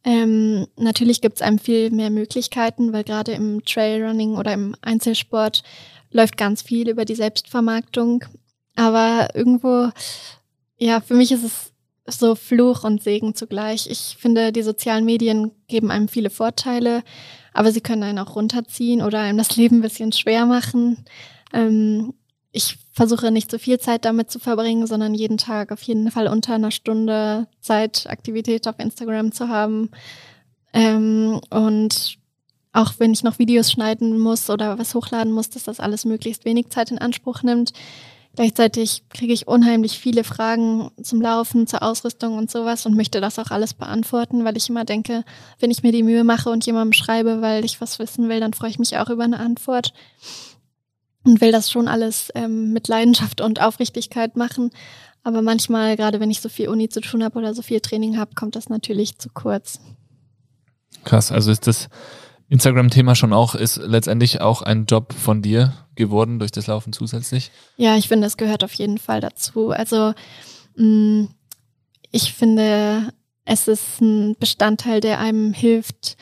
Ähm, 0.05 0.67
natürlich 0.77 1.19
gibt's 1.19 1.41
einem 1.41 1.59
viel 1.59 1.91
mehr 1.91 2.09
Möglichkeiten, 2.09 2.93
weil 2.93 3.03
gerade 3.03 3.33
im 3.33 3.65
Trailrunning 3.65 4.37
oder 4.37 4.53
im 4.53 4.75
Einzelsport 4.81 5.63
läuft 6.11 6.37
ganz 6.37 6.61
viel 6.61 6.89
über 6.89 7.05
die 7.05 7.15
Selbstvermarktung. 7.15 8.25
Aber 8.75 9.29
irgendwo, 9.33 9.89
ja, 10.77 11.01
für 11.01 11.13
mich 11.13 11.31
ist 11.31 11.43
es 11.43 11.73
so 12.07 12.35
Fluch 12.35 12.83
und 12.83 13.03
Segen 13.03 13.35
zugleich. 13.35 13.89
Ich 13.89 14.17
finde, 14.19 14.51
die 14.51 14.63
sozialen 14.63 15.05
Medien 15.05 15.51
geben 15.67 15.91
einem 15.91 16.07
viele 16.07 16.29
Vorteile, 16.29 17.03
aber 17.53 17.71
sie 17.71 17.81
können 17.81 18.03
einen 18.03 18.19
auch 18.19 18.35
runterziehen 18.35 19.01
oder 19.01 19.19
einem 19.19 19.37
das 19.37 19.55
Leben 19.57 19.77
ein 19.77 19.81
bisschen 19.81 20.11
schwer 20.11 20.45
machen. 20.45 21.05
Ähm, 21.53 22.13
ich 22.51 22.77
versuche 22.91 23.31
nicht 23.31 23.51
so 23.51 23.59
viel 23.59 23.79
Zeit 23.79 24.05
damit 24.05 24.31
zu 24.31 24.39
verbringen, 24.39 24.87
sondern 24.87 25.13
jeden 25.13 25.37
Tag 25.37 25.71
auf 25.71 25.81
jeden 25.83 26.09
Fall 26.09 26.27
unter 26.27 26.55
einer 26.55 26.71
Stunde 26.71 27.47
Zeit, 27.61 28.07
Aktivität 28.09 28.67
auf 28.67 28.79
Instagram 28.79 29.31
zu 29.31 29.49
haben. 29.49 29.91
Ähm, 30.73 31.39
und 31.49 32.18
auch 32.71 32.93
wenn 32.99 33.13
ich 33.13 33.23
noch 33.23 33.39
Videos 33.39 33.71
schneiden 33.71 34.19
muss 34.19 34.49
oder 34.49 34.77
was 34.77 34.93
hochladen 34.93 35.33
muss, 35.33 35.49
dass 35.49 35.63
das 35.63 35.79
alles 35.79 36.05
möglichst 36.05 36.45
wenig 36.45 36.69
Zeit 36.69 36.91
in 36.91 36.99
Anspruch 36.99 37.43
nimmt. 37.43 37.73
Gleichzeitig 38.35 39.03
kriege 39.09 39.33
ich 39.33 39.47
unheimlich 39.47 39.97
viele 39.97 40.23
Fragen 40.23 40.91
zum 41.01 41.19
Laufen, 41.19 41.65
zur 41.65 41.81
Ausrüstung 41.81 42.37
und 42.37 42.51
sowas 42.51 42.85
und 42.85 42.95
möchte 42.95 43.21
das 43.21 43.39
auch 43.39 43.49
alles 43.49 43.73
beantworten, 43.73 44.45
weil 44.45 44.55
ich 44.55 44.69
immer 44.69 44.85
denke, 44.85 45.25
wenn 45.59 45.71
ich 45.71 45.81
mir 45.83 45.91
die 45.91 46.03
Mühe 46.03 46.23
mache 46.23 46.49
und 46.49 46.65
jemandem 46.65 46.93
schreibe, 46.93 47.41
weil 47.41 47.65
ich 47.65 47.81
was 47.81 47.97
wissen 47.97 48.29
will, 48.29 48.39
dann 48.39 48.53
freue 48.53 48.69
ich 48.69 48.79
mich 48.79 48.97
auch 48.97 49.09
über 49.09 49.23
eine 49.23 49.39
Antwort 49.39 49.93
und 51.25 51.41
will 51.41 51.51
das 51.51 51.71
schon 51.71 51.87
alles 51.87 52.31
ähm, 52.35 52.71
mit 52.71 52.87
Leidenschaft 52.87 53.41
und 53.41 53.61
Aufrichtigkeit 53.61 54.37
machen. 54.37 54.69
Aber 55.23 55.41
manchmal, 55.41 55.97
gerade 55.97 56.19
wenn 56.19 56.31
ich 56.31 56.39
so 56.39 56.49
viel 56.49 56.69
Uni 56.69 56.87
zu 56.87 57.01
tun 57.01 57.23
habe 57.23 57.39
oder 57.39 57.53
so 57.53 57.61
viel 57.61 57.81
Training 57.81 58.17
habe, 58.17 58.35
kommt 58.35 58.55
das 58.55 58.69
natürlich 58.69 59.17
zu 59.17 59.29
kurz. 59.29 59.79
Krass, 61.03 61.31
also 61.31 61.51
ist 61.51 61.67
das 61.67 61.89
Instagram-Thema 62.49 63.15
schon 63.15 63.33
auch, 63.33 63.55
ist 63.55 63.77
letztendlich 63.77 64.41
auch 64.41 64.61
ein 64.61 64.85
Job 64.85 65.13
von 65.13 65.41
dir 65.41 65.73
geworden 65.95 66.39
durch 66.39 66.51
das 66.51 66.67
Laufen 66.67 66.93
zusätzlich? 66.93 67.51
Ja, 67.77 67.95
ich 67.95 68.07
finde, 68.07 68.27
es 68.27 68.37
gehört 68.37 68.63
auf 68.63 68.73
jeden 68.73 68.97
Fall 68.97 69.21
dazu. 69.21 69.69
Also 69.69 70.13
mh, 70.75 71.27
ich 72.11 72.33
finde, 72.33 73.13
es 73.45 73.67
ist 73.67 74.01
ein 74.01 74.35
Bestandteil, 74.39 74.99
der 74.99 75.19
einem 75.19 75.53
hilft, 75.53 76.17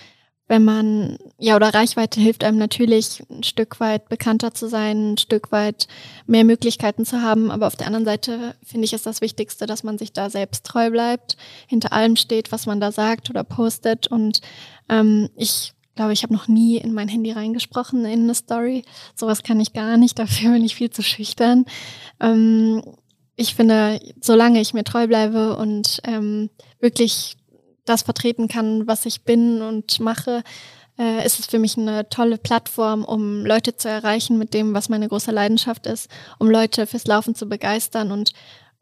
wenn 0.49 0.63
man, 0.63 1.17
ja, 1.38 1.57
oder 1.57 1.73
Reichweite 1.73 2.21
hilft 2.21 2.43
einem 2.43 2.57
natürlich 2.57 3.21
ein 3.30 3.43
Stück 3.43 3.82
weit 3.82 4.07
bekannter 4.07 4.53
zu 4.53 4.69
sein, 4.69 5.13
ein 5.13 5.17
Stück 5.17 5.51
weit 5.51 5.88
mehr 6.25 6.45
Möglichkeiten 6.45 7.05
zu 7.05 7.21
haben. 7.21 7.51
Aber 7.51 7.67
auf 7.67 7.75
der 7.75 7.88
anderen 7.88 8.05
Seite 8.05 8.55
finde 8.63 8.86
ich, 8.86 8.93
ist 8.93 9.05
das 9.05 9.19
Wichtigste, 9.19 9.65
dass 9.65 9.84
man 9.84 9.97
sich 9.97 10.13
da 10.13 10.30
selbst 10.30 10.65
treu 10.65 10.89
bleibt, 10.89 11.36
hinter 11.67 11.91
allem 11.91 12.15
steht, 12.15 12.51
was 12.53 12.65
man 12.65 12.80
da 12.80 12.93
sagt 12.93 13.30
oder 13.30 13.43
postet. 13.43 14.07
Und 14.07 14.39
ähm, 14.88 15.30
ich 15.36 15.73
glaube, 15.98 16.14
ich 16.14 16.24
habe 16.24 16.34
noch 16.34 16.48
nie 16.48 16.78
in 16.78 16.93
mein 16.93 17.10
Handy 17.10 17.32
reingesprochen 17.32 18.06
in 18.06 18.24
eine 18.24 18.36
Story. 18.36 18.86
Sowas 19.16 19.43
kann 19.43 19.60
ich 19.60 19.74
gar 19.74 19.98
nicht, 19.98 20.18
dafür 20.20 20.52
bin 20.52 20.64
ich 20.64 20.76
viel 20.76 20.89
zu 20.89 21.04
schüchtern. 21.04 21.66
Ähm, 22.22 22.82
ich 23.36 23.54
finde, 23.54 24.00
solange 24.22 24.62
ich 24.62 24.74
mir 24.74 24.84
treu 24.84 25.08
bleibe 25.08 25.58
und 25.58 26.00
ähm, 26.06 26.50
wirklich 26.80 27.36
das 27.86 28.02
vertreten 28.02 28.48
kann, 28.48 28.88
was 28.88 29.06
ich 29.06 29.24
bin 29.24 29.62
und 29.62 30.00
mache, 30.00 30.43
äh, 30.98 31.26
ist 31.26 31.39
es 31.39 31.45
für 31.45 31.60
mich 31.60 31.78
eine 31.78 32.10
tolle 32.10 32.38
Plattform, 32.38 33.04
um 33.04 33.45
Leute 33.45 33.76
zu 33.78 33.89
erreichen 33.89 34.38
mit 34.38 34.54
dem, 34.54 34.74
was 34.74 34.89
meine 34.89 35.08
große 35.08 35.32
Leidenschaft 35.32 35.86
ist, 35.86 36.10
um 36.39 36.50
Leute 36.50 36.88
fürs 36.88 37.06
Laufen 37.06 37.36
zu 37.36 37.48
begeistern. 37.48 38.12
Und 38.12 38.34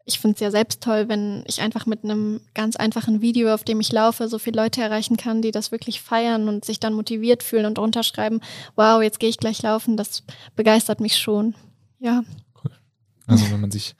ich 0.08 0.20
finde 0.20 0.34
es 0.36 0.40
ja 0.40 0.52
selbst 0.52 0.82
toll, 0.82 1.08
wenn 1.08 1.42
ich 1.46 1.60
einfach 1.60 1.84
mit 1.84 2.04
einem 2.04 2.40
ganz 2.54 2.76
einfachen 2.76 3.20
Video, 3.20 3.52
auf 3.52 3.64
dem 3.64 3.80
ich 3.80 3.90
laufe, 3.90 4.28
so 4.28 4.38
viele 4.38 4.62
Leute 4.62 4.80
erreichen 4.80 5.16
kann, 5.16 5.42
die 5.42 5.50
das 5.50 5.72
wirklich 5.72 6.00
feiern 6.00 6.48
und 6.48 6.64
sich 6.64 6.78
dann 6.78 6.94
motiviert 6.94 7.42
fühlen 7.42 7.66
und 7.66 7.76
runterschreiben, 7.76 8.40
wow, 8.76 9.02
jetzt 9.02 9.18
gehe 9.18 9.28
ich 9.28 9.38
gleich 9.38 9.60
laufen. 9.62 9.96
Das 9.96 10.22
begeistert 10.54 11.00
mich 11.00 11.18
schon. 11.18 11.56
Ja. 11.98 12.22
Cool. 12.62 12.70
Also 13.26 13.50
wenn 13.50 13.60
man 13.60 13.72
sich 13.72 13.96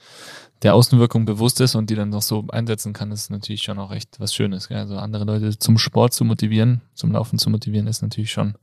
der 0.63 0.77
Außenwirkung 0.77 1.25
bewusst 1.25 1.61
ist 1.61 1.75
und 1.75 1.91
die 1.91 1.97
dann 1.97 2.11
noch 2.11 2.23
so 2.23 2.45
einsetzen 2.51 2.93
kann, 2.93 3.11
ist 3.11 3.31
natürlich 3.31 3.65
schon 3.65 3.81
auch 3.81 3.91
echt 3.91 4.21
was 4.21 4.33
Schönes. 4.33 4.69
Gell? 4.69 4.79
Also 4.79 4.97
andere 4.99 5.25
Leute 5.25 5.59
zum 5.59 5.77
Sport 5.77 6.15
zu 6.15 6.25
motivieren, 6.25 6.83
zum 6.95 7.11
Laufen 7.11 7.41
zu 7.41 7.51
motivieren, 7.51 7.89
ist 7.89 8.03
natürlich 8.03 8.31
schon 8.31 8.57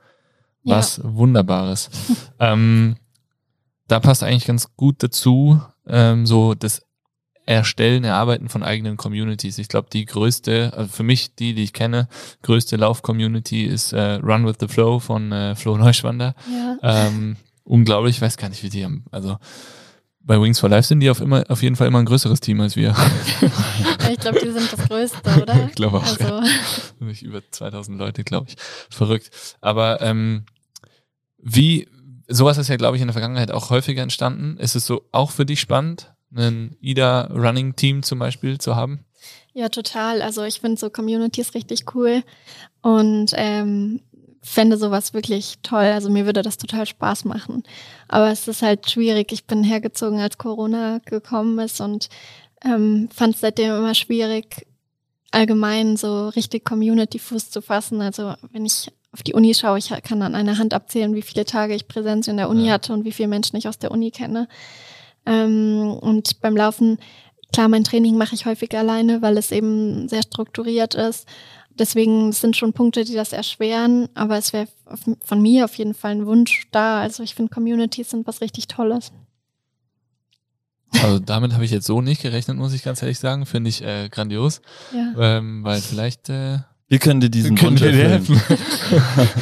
ja. 0.63 0.77
was 0.77 1.01
Wunderbares. 1.03 1.89
ähm, 2.39 2.95
da 3.89 3.99
passt 3.99 4.23
eigentlich 4.23 4.45
ganz 4.45 4.73
gut 4.77 5.03
dazu, 5.03 5.59
ähm, 5.85 6.25
so 6.25 6.53
das 6.53 6.83
Erstellen, 7.45 8.03
Erarbeiten 8.03 8.49
von 8.49 8.63
eigenen 8.63 8.97
Communities. 8.97 9.57
Ich 9.57 9.67
glaube, 9.67 9.89
die 9.91 10.05
größte, 10.05 10.73
also 10.75 10.89
für 10.89 11.03
mich 11.03 11.35
die, 11.35 11.53
die 11.53 11.63
ich 11.63 11.73
kenne, 11.73 12.07
größte 12.41 12.77
Lauf-Community 12.77 13.65
ist 13.65 13.93
äh, 13.93 14.13
Run 14.15 14.45
with 14.45 14.55
the 14.59 14.67
Flow 14.67 14.99
von 14.99 15.31
äh, 15.31 15.55
Flo 15.55 15.77
Neuschwander. 15.77 16.35
Ja. 16.49 16.77
Ähm, 16.81 17.35
unglaublich, 17.63 18.17
ich 18.17 18.21
weiß 18.21 18.37
gar 18.37 18.49
nicht, 18.49 18.63
wie 18.63 18.69
die 18.69 18.85
haben, 18.85 19.05
also 19.11 19.37
bei 20.25 20.39
Wings 20.39 20.59
for 20.59 20.69
Life 20.69 20.87
sind 20.87 21.01
die 21.01 21.09
auf, 21.09 21.19
immer, 21.19 21.43
auf 21.49 21.61
jeden 21.61 21.75
Fall 21.75 21.87
immer 21.87 21.99
ein 21.99 22.05
größeres 22.05 22.39
Team 22.39 22.61
als 22.61 22.75
wir. 22.75 22.95
ich 24.11 24.19
glaube, 24.19 24.39
die 24.39 24.51
sind 24.51 24.71
das 24.71 24.87
größte, 24.87 25.41
oder? 25.41 25.65
Ich 25.67 25.75
glaube 25.75 25.97
auch. 25.97 26.03
Also. 26.03 26.23
Ja. 26.99 27.11
Über 27.21 27.41
2000 27.51 27.97
Leute, 27.97 28.23
glaube 28.23 28.47
ich. 28.47 28.55
Verrückt. 28.89 29.29
Aber 29.59 30.01
ähm, 30.01 30.45
wie, 31.37 31.89
sowas 32.29 32.57
ist 32.57 32.69
ja, 32.69 32.77
glaube 32.77 32.95
ich, 32.95 33.01
in 33.01 33.09
der 33.09 33.13
Vergangenheit 33.13 33.51
auch 33.51 33.69
häufiger 33.69 34.01
entstanden. 34.01 34.55
Ist 34.57 34.75
es 34.75 34.85
so 34.85 35.03
auch 35.11 35.31
für 35.31 35.45
dich 35.45 35.59
spannend, 35.59 36.12
ein 36.35 36.75
IDA 36.81 37.27
Running 37.27 37.75
Team 37.75 38.03
zum 38.03 38.19
Beispiel 38.19 38.59
zu 38.59 38.75
haben? 38.75 39.05
Ja, 39.53 39.69
total. 39.69 40.21
Also 40.21 40.43
ich 40.43 40.61
finde 40.61 40.79
so 40.79 40.89
Communities 40.89 41.53
richtig 41.53 41.95
cool. 41.95 42.23
Und 42.81 43.31
ähm, 43.35 44.01
fände 44.41 44.77
sowas 44.77 45.13
wirklich 45.13 45.59
toll. 45.63 45.85
Also 45.85 46.09
mir 46.09 46.25
würde 46.25 46.41
das 46.41 46.57
total 46.57 46.85
Spaß 46.85 47.25
machen. 47.25 47.63
Aber 48.07 48.29
es 48.29 48.47
ist 48.47 48.61
halt 48.61 48.89
schwierig. 48.89 49.31
Ich 49.31 49.45
bin 49.45 49.63
hergezogen, 49.63 50.19
als 50.19 50.37
Corona 50.37 50.99
gekommen 51.05 51.57
ist 51.59 51.79
und 51.79 52.09
ähm, 52.63 53.09
fand 53.13 53.35
es 53.35 53.41
seitdem 53.41 53.75
immer 53.75 53.95
schwierig, 53.95 54.67
allgemein 55.31 55.97
so 55.97 56.29
richtig 56.29 56.65
Community-Fuß 56.65 57.51
zu 57.51 57.61
fassen. 57.61 58.01
Also 58.01 58.35
wenn 58.51 58.65
ich 58.65 58.91
auf 59.13 59.23
die 59.23 59.33
Uni 59.33 59.53
schaue, 59.53 59.77
ich 59.77 59.89
kann 60.03 60.21
an 60.21 60.35
einer 60.35 60.57
Hand 60.57 60.73
abzählen, 60.73 61.15
wie 61.15 61.21
viele 61.21 61.45
Tage 61.45 61.73
ich 61.73 61.87
Präsenz 61.87 62.27
in 62.27 62.37
der 62.37 62.49
Uni 62.49 62.67
ja. 62.67 62.73
hatte 62.73 62.93
und 62.93 63.05
wie 63.05 63.11
viele 63.11 63.29
Menschen 63.29 63.55
ich 63.55 63.67
aus 63.67 63.79
der 63.79 63.91
Uni 63.91 64.11
kenne. 64.11 64.47
Ähm, 65.25 65.97
und 66.01 66.41
beim 66.41 66.55
Laufen, 66.55 66.97
klar, 67.51 67.69
mein 67.69 67.83
Training 67.83 68.17
mache 68.17 68.35
ich 68.35 68.45
häufig 68.45 68.75
alleine, 68.77 69.21
weil 69.21 69.37
es 69.37 69.51
eben 69.51 70.07
sehr 70.09 70.23
strukturiert 70.23 70.95
ist. 70.95 71.27
Deswegen 71.77 72.31
sind 72.31 72.55
schon 72.55 72.73
Punkte, 72.73 73.03
die 73.03 73.15
das 73.15 73.33
erschweren, 73.33 74.07
aber 74.13 74.37
es 74.37 74.53
wäre 74.53 74.67
von 75.23 75.41
mir 75.41 75.65
auf 75.65 75.75
jeden 75.75 75.95
Fall 75.95 76.11
ein 76.11 76.25
Wunsch 76.27 76.67
da. 76.71 77.01
Also 77.01 77.23
ich 77.23 77.33
finde, 77.33 77.53
Communities 77.53 78.11
sind 78.11 78.27
was 78.27 78.41
richtig 78.41 78.67
Tolles. 78.67 79.11
Also 81.01 81.17
damit 81.17 81.53
habe 81.53 81.65
ich 81.65 81.71
jetzt 81.71 81.87
so 81.87 82.01
nicht 82.01 82.21
gerechnet, 82.21 82.57
muss 82.57 82.73
ich 82.73 82.83
ganz 82.83 83.01
ehrlich 83.01 83.17
sagen. 83.17 83.47
Finde 83.47 83.69
ich 83.69 83.83
äh, 83.83 84.09
grandios. 84.09 84.61
Ja. 84.93 85.37
Ähm, 85.37 85.63
weil 85.63 85.81
vielleicht 85.81 86.29
äh, 86.29 86.59
wir 86.93 86.99
können 86.99 87.21
dir 87.21 87.31
diesen 87.31 87.55
können 87.55 87.71
Wunsch 87.71 87.81
helfen. 87.81 88.39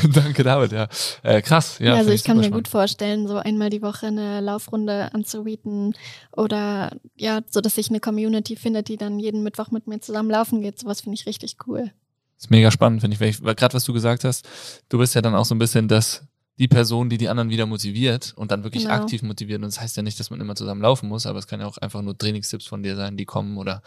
Danke, 0.14 0.42
David. 0.42 0.72
Ja, 0.72 0.88
äh, 1.22 1.42
krass. 1.42 1.80
Ja, 1.80 1.88
ja 1.88 1.96
also 1.96 2.12
ich 2.12 2.24
kann 2.24 2.38
mir 2.38 2.44
spannend. 2.44 2.64
gut 2.64 2.68
vorstellen, 2.70 3.28
so 3.28 3.36
einmal 3.36 3.70
die 3.70 3.82
Woche 3.82 4.08
eine 4.08 4.40
Laufrunde 4.40 5.14
anzubieten 5.14 5.94
oder 6.32 6.96
ja, 7.18 7.42
so 7.50 7.60
dass 7.60 7.76
sich 7.76 7.90
eine 7.90 8.00
Community 8.00 8.56
findet, 8.56 8.88
die 8.88 8.96
dann 8.96 9.20
jeden 9.20 9.44
Mittwoch 9.44 9.70
mit 9.70 9.86
mir 9.86 10.00
zusammen 10.00 10.30
laufen 10.30 10.62
geht. 10.62 10.80
Sowas 10.80 11.02
finde 11.02 11.16
ich 11.16 11.26
richtig 11.26 11.58
cool 11.68 11.92
ist 12.38 12.50
mega 12.50 12.72
spannend, 12.72 13.02
finde 13.02 13.24
ich. 13.24 13.40
Gerade 13.40 13.74
was 13.76 13.84
du 13.84 13.94
gesagt 13.94 14.24
hast, 14.24 14.48
du 14.90 14.98
bist 14.98 15.14
ja 15.14 15.22
dann 15.22 15.36
auch 15.36 15.46
so 15.46 15.54
ein 15.54 15.60
bisschen 15.60 15.88
das, 15.88 16.26
die 16.62 16.68
Person, 16.68 17.10
die 17.10 17.18
die 17.18 17.28
anderen 17.28 17.50
wieder 17.50 17.66
motiviert 17.66 18.34
und 18.36 18.52
dann 18.52 18.64
wirklich 18.64 18.84
genau. 18.84 18.94
aktiv 18.94 19.24
motiviert. 19.24 19.64
Und 19.64 19.66
das 19.66 19.82
heißt 19.82 19.98
ja 19.98 20.04
nicht, 20.04 20.20
dass 20.20 20.30
man 20.30 20.40
immer 20.40 20.56
zusammen 20.56 20.84
laufen 20.84 21.10
muss, 21.10 21.26
aber 21.26 21.40
es 21.40 21.48
kann 21.48 21.60
ja 21.60 21.66
auch 21.66 21.80
einfach 21.80 22.04
nur 22.04 22.16
Trainingstipps 22.16 22.68
von 22.68 22.84
dir 22.84 22.96
sein, 22.96 23.18
die 23.18 23.26
kommen 23.26 23.58
oder 23.58 23.82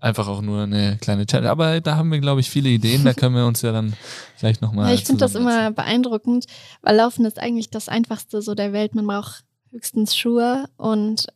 einfach 0.00 0.26
auch 0.26 0.40
nur 0.40 0.62
eine 0.62 0.96
kleine 0.98 1.26
Challenge. 1.26 1.50
Aber 1.50 1.78
da 1.82 1.96
haben 1.96 2.10
wir, 2.10 2.18
glaube 2.20 2.40
ich, 2.40 2.48
viele 2.48 2.70
Ideen. 2.70 3.04
Da 3.04 3.12
können 3.12 3.34
wir 3.34 3.44
uns 3.44 3.60
ja 3.60 3.70
dann 3.70 3.92
vielleicht 4.34 4.62
nochmal. 4.62 4.88
Ja, 4.88 4.94
ich 4.94 5.04
finde 5.04 5.20
das 5.20 5.34
immer 5.34 5.70
beeindruckend, 5.72 6.46
weil 6.80 6.96
Laufen 6.96 7.26
ist 7.26 7.38
eigentlich 7.38 7.68
das 7.68 7.90
Einfachste 7.90 8.40
so 8.40 8.54
der 8.54 8.72
Welt. 8.72 8.94
Man 8.94 9.06
braucht 9.06 9.44
höchstens 9.70 10.16
Schuhe 10.16 10.70
und 10.78 11.26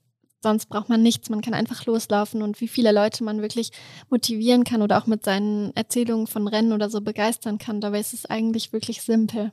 sonst 0.43 0.71
braucht 0.71 0.89
man 0.89 1.03
nichts. 1.03 1.29
Man 1.29 1.43
kann 1.43 1.53
einfach 1.53 1.85
loslaufen 1.85 2.41
und 2.41 2.59
wie 2.63 2.69
viele 2.69 2.91
Leute 2.91 3.23
man 3.23 3.43
wirklich 3.43 3.73
motivieren 4.09 4.65
kann 4.65 4.81
oder 4.81 4.97
auch 4.97 5.07
mit 5.07 5.27
seinen 5.27 5.77
Erzählungen 5.77 6.27
von 6.27 6.49
Rennen 6.49 6.73
oder 6.73 6.89
so 6.89 7.03
begeistern 7.03 7.59
kann. 7.59 7.83
Dabei 7.83 8.01
ist 8.01 8.15
es 8.15 8.25
eigentlich 8.25 8.73
wirklich 8.73 9.03
simpel. 9.03 9.53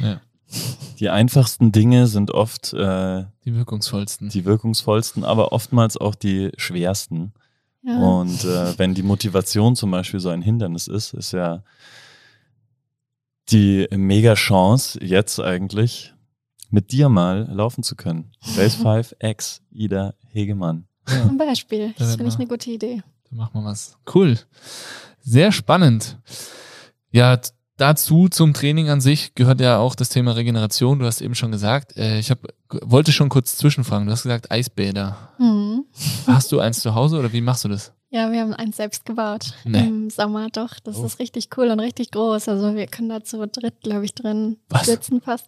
Ja. 0.00 0.20
Die 0.98 1.10
einfachsten 1.10 1.72
Dinge 1.72 2.06
sind 2.06 2.30
oft 2.32 2.72
äh, 2.72 3.24
die 3.44 3.54
wirkungsvollsten. 3.54 4.30
Die 4.30 4.44
wirkungsvollsten, 4.44 5.24
aber 5.24 5.52
oftmals 5.52 5.96
auch 5.96 6.14
die 6.14 6.50
schwersten. 6.56 7.32
Ja. 7.82 7.98
Und 7.98 8.44
äh, 8.44 8.78
wenn 8.78 8.94
die 8.94 9.02
Motivation 9.02 9.76
zum 9.76 9.90
Beispiel 9.90 10.20
so 10.20 10.28
ein 10.30 10.42
Hindernis 10.42 10.88
ist, 10.88 11.14
ist 11.14 11.32
ja 11.32 11.62
die 13.50 13.86
mega 13.90 14.34
Chance 14.34 15.02
jetzt 15.02 15.40
eigentlich 15.40 16.12
mit 16.70 16.92
dir 16.92 17.08
mal 17.08 17.48
laufen 17.50 17.82
zu 17.82 17.96
können. 17.96 18.32
Base 18.56 18.76
5 18.78 19.16
X 19.20 19.62
Ida 19.70 20.14
Hegemann. 20.32 20.86
Ja. 21.08 21.26
Zum 21.26 21.38
Beispiel. 21.38 21.94
Das 21.96 22.16
finde 22.16 22.30
ich 22.30 22.36
eine 22.36 22.46
gute 22.46 22.70
Idee. 22.70 23.02
Dann 23.30 23.38
machen 23.38 23.62
wir 23.62 23.64
was. 23.64 23.96
Cool. 24.12 24.38
Sehr 25.20 25.52
spannend. 25.52 26.18
Ja, 27.10 27.40
dazu 27.78 28.28
zum 28.28 28.52
Training 28.52 28.90
an 28.90 29.00
sich 29.00 29.34
gehört 29.34 29.60
ja 29.60 29.78
auch 29.78 29.94
das 29.94 30.10
Thema 30.10 30.32
Regeneration. 30.32 30.98
Du 30.98 31.06
hast 31.06 31.22
eben 31.22 31.34
schon 31.34 31.50
gesagt, 31.50 31.96
äh, 31.96 32.18
ich 32.18 32.30
hab, 32.30 32.40
wollte 32.82 33.12
schon 33.12 33.30
kurz 33.30 33.56
zwischenfragen. 33.56 34.06
Du 34.06 34.12
hast 34.12 34.24
gesagt 34.24 34.50
Eisbäder. 34.50 35.16
Mhm. 35.38 35.84
Hast 36.26 36.52
du 36.52 36.60
eins 36.60 36.80
zu 36.80 36.94
Hause 36.94 37.18
oder 37.18 37.32
wie 37.32 37.40
machst 37.40 37.64
du 37.64 37.68
das? 37.68 37.92
Ja, 38.10 38.32
wir 38.32 38.40
haben 38.40 38.54
eins 38.54 38.76
selbst 38.76 39.04
gebaut 39.04 39.54
nee. 39.64 39.80
im 39.80 40.10
Sommer 40.10 40.48
doch. 40.50 40.80
Das 40.82 40.96
oh. 40.96 41.04
ist 41.04 41.18
richtig 41.18 41.48
cool 41.56 41.68
und 41.68 41.80
richtig 41.80 42.10
groß. 42.10 42.48
Also 42.48 42.74
wir 42.74 42.86
können 42.86 43.08
da 43.08 43.22
zu 43.22 43.46
dritt, 43.46 43.80
glaube 43.82 44.04
ich, 44.04 44.14
drin 44.14 44.56
Was? 44.68 44.86
sitzen 44.86 45.20
fast. 45.20 45.46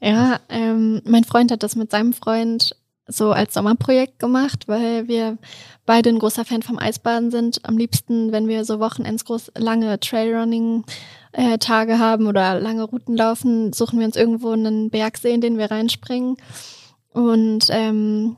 Ja, 0.00 0.38
ähm, 0.48 1.02
mein 1.04 1.24
Freund 1.24 1.50
hat 1.50 1.62
das 1.62 1.76
mit 1.76 1.90
seinem 1.90 2.12
Freund 2.12 2.76
so 3.08 3.32
als 3.32 3.54
Sommerprojekt 3.54 4.18
gemacht, 4.18 4.68
weil 4.68 5.08
wir 5.08 5.38
beide 5.86 6.10
ein 6.10 6.18
großer 6.18 6.44
Fan 6.44 6.62
vom 6.62 6.78
Eisbaden 6.78 7.30
sind. 7.30 7.64
Am 7.64 7.78
liebsten, 7.78 8.32
wenn 8.32 8.48
wir 8.48 8.66
so 8.66 8.80
Wochenends 8.80 9.24
groß 9.24 9.52
lange 9.56 9.98
Trailrunning-Tage 9.98 11.17
äh, 11.32 11.58
haben 11.58 12.26
oder 12.26 12.58
lange 12.60 12.84
Routen 12.84 13.16
laufen, 13.16 13.72
suchen 13.72 13.98
wir 13.98 14.06
uns 14.06 14.16
irgendwo 14.16 14.50
einen 14.50 14.90
Bergsee, 14.90 15.32
in 15.32 15.40
den 15.40 15.58
wir 15.58 15.70
reinspringen. 15.70 16.36
Und 17.12 17.66
ähm, 17.70 18.36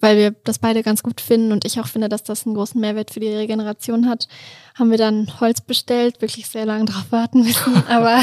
weil 0.00 0.16
wir 0.16 0.30
das 0.30 0.58
beide 0.58 0.82
ganz 0.82 1.02
gut 1.02 1.20
finden 1.20 1.52
und 1.52 1.64
ich 1.64 1.80
auch 1.80 1.86
finde, 1.86 2.08
dass 2.08 2.22
das 2.22 2.46
einen 2.46 2.54
großen 2.54 2.80
Mehrwert 2.80 3.10
für 3.10 3.20
die 3.20 3.28
Regeneration 3.28 4.08
hat, 4.08 4.28
haben 4.76 4.90
wir 4.90 4.98
dann 4.98 5.40
Holz 5.40 5.60
bestellt, 5.60 6.20
wirklich 6.20 6.46
sehr 6.46 6.66
lange 6.66 6.84
drauf 6.84 7.06
warten 7.10 7.42
müssen, 7.42 7.82
aber 7.88 8.22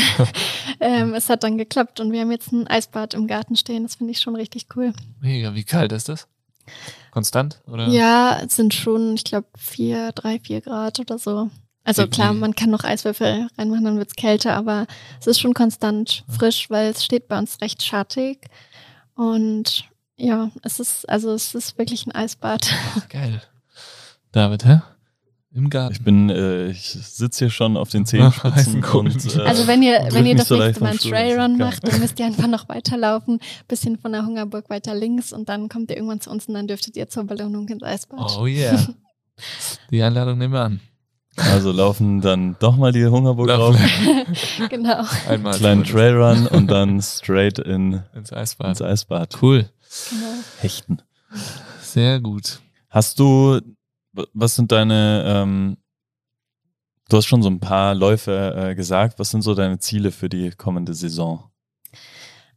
ähm, 0.79 1.13
es 1.13 1.29
hat 1.29 1.43
dann 1.43 1.57
geklappt 1.57 1.99
und 1.99 2.11
wir 2.11 2.21
haben 2.21 2.31
jetzt 2.31 2.51
ein 2.51 2.67
Eisbad 2.67 3.13
im 3.13 3.27
Garten 3.27 3.55
stehen, 3.55 3.83
das 3.83 3.95
finde 3.95 4.11
ich 4.11 4.21
schon 4.21 4.35
richtig 4.35 4.67
cool. 4.75 4.93
Mega, 5.19 5.53
wie 5.53 5.65
kalt 5.65 5.91
ist 5.91 6.07
das? 6.07 6.27
Konstant? 7.11 7.61
Oder? 7.67 7.87
Ja, 7.89 8.39
es 8.43 8.55
sind 8.55 8.73
schon, 8.73 9.15
ich 9.15 9.23
glaube, 9.23 9.47
vier, 9.57 10.11
drei, 10.13 10.39
vier 10.39 10.61
Grad 10.61 10.99
oder 10.99 11.17
so. 11.17 11.49
Also 11.85 12.07
klar, 12.07 12.33
man 12.33 12.55
kann 12.55 12.71
noch 12.71 12.83
Eiswürfel 12.83 13.47
reinmachen, 13.57 13.85
dann 13.85 13.97
wird's 13.97 14.15
kälter, 14.15 14.55
aber 14.55 14.87
es 15.19 15.27
ist 15.27 15.39
schon 15.39 15.53
konstant 15.53 16.23
frisch, 16.27 16.69
weil 16.69 16.89
es 16.89 17.05
steht 17.05 17.27
bei 17.27 17.37
uns 17.37 17.61
recht 17.61 17.83
schattig. 17.83 18.47
Und 19.13 19.85
ja, 20.17 20.49
es 20.63 20.79
ist, 20.79 21.07
also 21.07 21.31
es 21.31 21.53
ist 21.53 21.77
wirklich 21.77 22.07
ein 22.07 22.11
Eisbad. 22.11 22.67
Ach, 22.97 23.07
geil. 23.09 23.41
David, 24.31 24.65
hä? 24.65 24.81
Im 25.53 25.69
Garten. 25.69 25.93
Ich 25.93 26.03
bin, 26.03 26.29
äh, 26.29 26.71
ich 26.71 26.89
sitze 26.89 27.45
hier 27.45 27.49
schon 27.49 27.77
auf 27.77 27.89
den 27.89 28.05
Zehenspitzen 28.05 28.83
und, 28.83 29.35
äh, 29.37 29.41
Also 29.43 29.67
wenn 29.67 29.81
ihr, 29.81 30.05
wenn 30.11 30.25
ihr 30.25 30.35
das 30.35 30.49
so 30.49 30.57
nächste 30.57 30.83
Mal 30.83 30.89
einen. 30.89 30.99
Trailrun 30.99 31.57
macht, 31.57 31.87
dann 31.87 32.01
müsst 32.01 32.19
ihr 32.19 32.25
einfach 32.25 32.47
noch 32.47 32.67
weiterlaufen, 32.67 33.39
bisschen 33.69 33.97
von 33.97 34.11
der 34.11 34.25
Hungerburg 34.25 34.69
weiter 34.69 34.93
links 34.93 35.31
und 35.31 35.47
dann 35.47 35.69
kommt 35.69 35.91
ihr 35.91 35.95
irgendwann 35.95 36.19
zu 36.19 36.29
uns 36.29 36.47
und 36.47 36.55
dann 36.55 36.67
dürftet 36.67 36.97
ihr 36.97 37.07
zur 37.07 37.23
Belohnung 37.23 37.69
ins 37.69 37.83
Eisbad. 37.83 38.37
Oh 38.37 38.47
yeah. 38.47 38.85
Die 39.91 40.01
Einladung 40.01 40.37
nehmen 40.39 40.53
wir 40.53 40.61
an. 40.61 40.81
Also 41.37 41.71
laufen 41.71 42.21
dann 42.21 42.55
doch 42.59 42.77
mal 42.77 42.91
die 42.91 43.05
Hungerburg 43.05 43.49
rauf, 43.49 43.75
genau. 44.69 45.03
Einmal. 45.27 45.57
kleinen 45.57 45.83
Trailrun 45.83 46.47
und 46.47 46.67
dann 46.67 47.01
straight 47.01 47.59
in, 47.59 48.03
ins 48.13 48.31
Eisbad. 48.31 48.69
ins 48.69 48.81
Eisbad. 48.81 49.41
Cool. 49.41 49.69
genau. 50.09 50.33
Hechten. 50.59 51.01
Sehr 51.81 52.21
gut. 52.21 52.59
Hast 52.89 53.19
du, 53.19 53.59
was 54.33 54.55
sind 54.55 54.71
deine, 54.71 55.23
ähm, 55.27 55.77
du 57.09 57.17
hast 57.17 57.25
schon 57.25 57.43
so 57.43 57.49
ein 57.49 57.59
paar 57.59 57.93
Läufe 57.95 58.55
äh, 58.55 58.75
gesagt, 58.75 59.19
was 59.19 59.31
sind 59.31 59.41
so 59.41 59.55
deine 59.55 59.79
Ziele 59.79 60.11
für 60.11 60.29
die 60.29 60.51
kommende 60.51 60.93
Saison? 60.93 61.51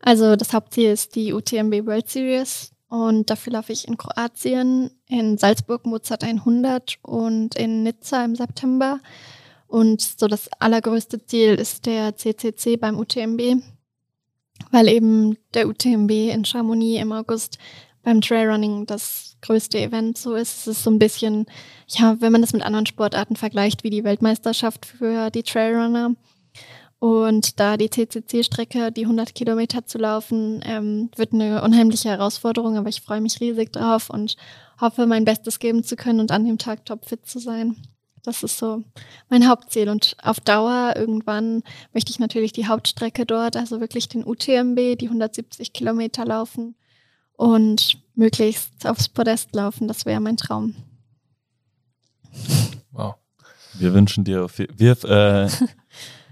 Also 0.00 0.36
das 0.36 0.52
Hauptziel 0.52 0.92
ist 0.92 1.16
die 1.16 1.32
UTMB 1.32 1.84
World 1.84 2.08
Series 2.08 2.70
und 2.88 3.28
dafür 3.28 3.52
laufe 3.54 3.72
ich 3.72 3.86
in 3.86 3.98
Kroatien, 3.98 4.90
in 5.06 5.36
Salzburg 5.36 5.84
Mozart 5.84 6.24
100 6.24 6.98
und 7.02 7.54
in 7.54 7.82
Nizza 7.82 8.24
im 8.24 8.34
September. 8.34 9.00
Und 9.66 10.00
so 10.00 10.26
das 10.26 10.48
allergrößte 10.58 11.24
Ziel 11.26 11.54
ist 11.54 11.84
der 11.84 12.16
CCC 12.16 12.78
beim 12.78 12.98
UTMB, 12.98 13.62
weil 14.70 14.88
eben 14.88 15.36
der 15.52 15.68
UTMB 15.68 16.10
in 16.10 16.44
Chamonix 16.46 17.02
im 17.02 17.12
August 17.12 17.58
beim 18.02 18.22
Trailrunning 18.22 18.86
das 18.86 19.36
größte 19.42 19.78
Event 19.78 20.16
so 20.16 20.34
ist. 20.34 20.60
Es 20.60 20.66
ist 20.78 20.84
so 20.84 20.90
ein 20.90 20.98
bisschen, 20.98 21.44
ja, 21.88 22.16
wenn 22.20 22.32
man 22.32 22.40
das 22.40 22.54
mit 22.54 22.62
anderen 22.62 22.86
Sportarten 22.86 23.36
vergleicht, 23.36 23.84
wie 23.84 23.90
die 23.90 24.04
Weltmeisterschaft 24.04 24.86
für 24.86 25.30
die 25.30 25.42
Trailrunner. 25.42 26.14
Und 27.00 27.60
da 27.60 27.76
die 27.76 27.90
CCC-Strecke, 27.90 28.90
die 28.90 29.02
100 29.02 29.34
Kilometer 29.34 29.86
zu 29.86 29.98
laufen, 29.98 30.60
ähm, 30.64 31.10
wird 31.16 31.32
eine 31.32 31.62
unheimliche 31.62 32.08
Herausforderung, 32.08 32.76
aber 32.76 32.88
ich 32.88 33.02
freue 33.02 33.20
mich 33.20 33.40
riesig 33.40 33.72
drauf 33.72 34.10
und 34.10 34.36
hoffe, 34.80 35.06
mein 35.06 35.24
Bestes 35.24 35.60
geben 35.60 35.84
zu 35.84 35.94
können 35.94 36.18
und 36.18 36.32
an 36.32 36.44
dem 36.44 36.58
Tag 36.58 36.84
topfit 36.84 37.24
zu 37.24 37.38
sein. 37.38 37.76
Das 38.24 38.42
ist 38.42 38.58
so 38.58 38.82
mein 39.28 39.48
Hauptziel. 39.48 39.88
Und 39.88 40.16
auf 40.22 40.40
Dauer 40.40 40.94
irgendwann 40.96 41.62
möchte 41.92 42.10
ich 42.10 42.18
natürlich 42.18 42.52
die 42.52 42.66
Hauptstrecke 42.66 43.24
dort, 43.24 43.56
also 43.56 43.80
wirklich 43.80 44.08
den 44.08 44.26
UTMB, 44.26 44.98
die 44.98 45.06
170 45.06 45.72
Kilometer 45.72 46.24
laufen 46.24 46.74
und 47.34 47.98
möglichst 48.16 48.86
aufs 48.86 49.08
Podest 49.08 49.54
laufen. 49.54 49.86
Das 49.86 50.04
wäre 50.04 50.20
mein 50.20 50.36
Traum. 50.36 50.74
Wow. 52.90 53.14
Wir 53.74 53.94
wünschen 53.94 54.24
dir, 54.24 54.48
wir, 54.56 55.04
äh, 55.04 55.48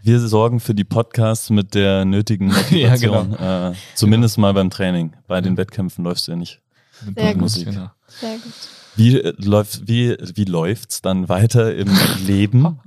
wir 0.07 0.21
sorgen 0.21 0.61
für 0.61 0.75
die 0.75 0.85
Podcasts 0.85 1.51
mit 1.51 1.75
der 1.75 2.05
nötigen 2.05 2.49
Ja, 2.71 2.91
Motivation. 2.91 3.31
genau. 3.33 3.71
äh, 3.71 3.75
zumindest 3.95 4.39
mal 4.39 4.55
beim 4.55 4.71
Training. 4.71 5.15
Bei 5.27 5.41
den 5.41 5.57
Wettkämpfen 5.57 6.05
läufst 6.05 6.27
du 6.29 6.33
ja 6.33 6.37
nicht. 6.37 6.61
Mit 7.05 7.19
Sehr 7.19 7.33
gut. 7.35 7.43
Musik. 7.43 7.67
Genau. 7.67 7.91
Sehr 8.07 8.35
gut. 8.37 8.53
Wie 8.95 9.19
äh, 9.21 9.35
läuft, 9.37 9.87
wie, 9.89 10.17
wie 10.35 10.45
läuft's 10.45 11.03
dann 11.03 11.29
weiter 11.29 11.75
im 11.75 11.91
Leben? 12.27 12.79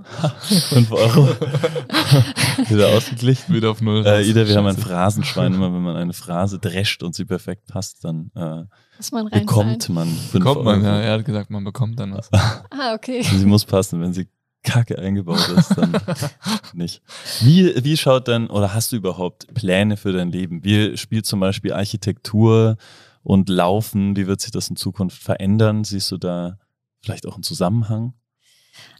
5 0.70 0.92
Euro. 0.92 1.28
Wieder 2.70 2.88
ausgeglichen. 2.90 3.54
Wieder 3.54 3.70
auf 3.70 3.82
Null. 3.82 4.06
Äh. 4.08 4.24
Ida, 4.28 4.48
wir 4.48 4.56
haben 4.56 4.66
ein. 4.66 4.78
Phrasenschwein. 4.78 5.54
Immer 5.54 5.72
wenn 5.74 5.84
man 5.84 5.96
eine 5.98 6.14
Phrase 6.14 6.58
drescht 6.58 7.04
und 7.04 7.14
sie 7.14 7.26
perfekt 7.26 7.68
passt, 7.68 8.04
dann 8.04 8.32
äh, 8.36 8.64
man 9.12 9.30
bekommt 9.30 9.90
man 9.90 10.08
5 10.08 10.32
Bekommt 10.32 10.64
man, 10.66 10.84
Euro. 10.84 10.88
ja. 10.96 11.00
Er 11.02 11.14
hat 11.14 11.26
gesagt, 11.26 11.52
man 11.52 11.64
bekommt 11.64 12.00
dann 12.00 12.14
was. 12.14 12.32
Ah, 12.34 12.96
okay. 12.96 13.22
Sie 13.22 13.46
muss 13.46 13.66
passen. 13.66 14.02
Wenn 14.02 14.14
sie 14.14 14.28
kacke 14.64 15.00
eingebaut 15.00 15.48
ist, 15.58 15.78
dann 15.78 15.94
nicht. 16.74 17.02
Wie, 17.42 17.74
wie 17.84 17.98
schaut 17.98 18.28
denn, 18.28 18.48
oder 18.48 18.74
hast 18.74 18.92
du 18.92 18.98
überhaupt 18.98 19.54
Pläne 19.54 19.98
für 19.98 20.12
dein 20.12 20.32
Leben? 20.32 20.64
Wie 20.64 20.98
spielt 20.98 21.26
zum 21.26 21.40
Beispiel 21.40 21.74
Architektur 21.74 22.78
und 23.24 23.50
Laufen? 23.50 24.16
Wie 24.16 24.28
wird 24.28 24.42
sich 24.42 24.52
das 24.52 24.70
in 24.70 24.76
Zukunft 24.76 25.22
verändern? 25.22 25.84
Siehst 25.84 26.12
du 26.12 26.18
da 26.18 26.58
vielleicht 27.02 27.26
auch 27.26 27.36
einen 27.36 27.44
Zusammenhang? 27.44 28.14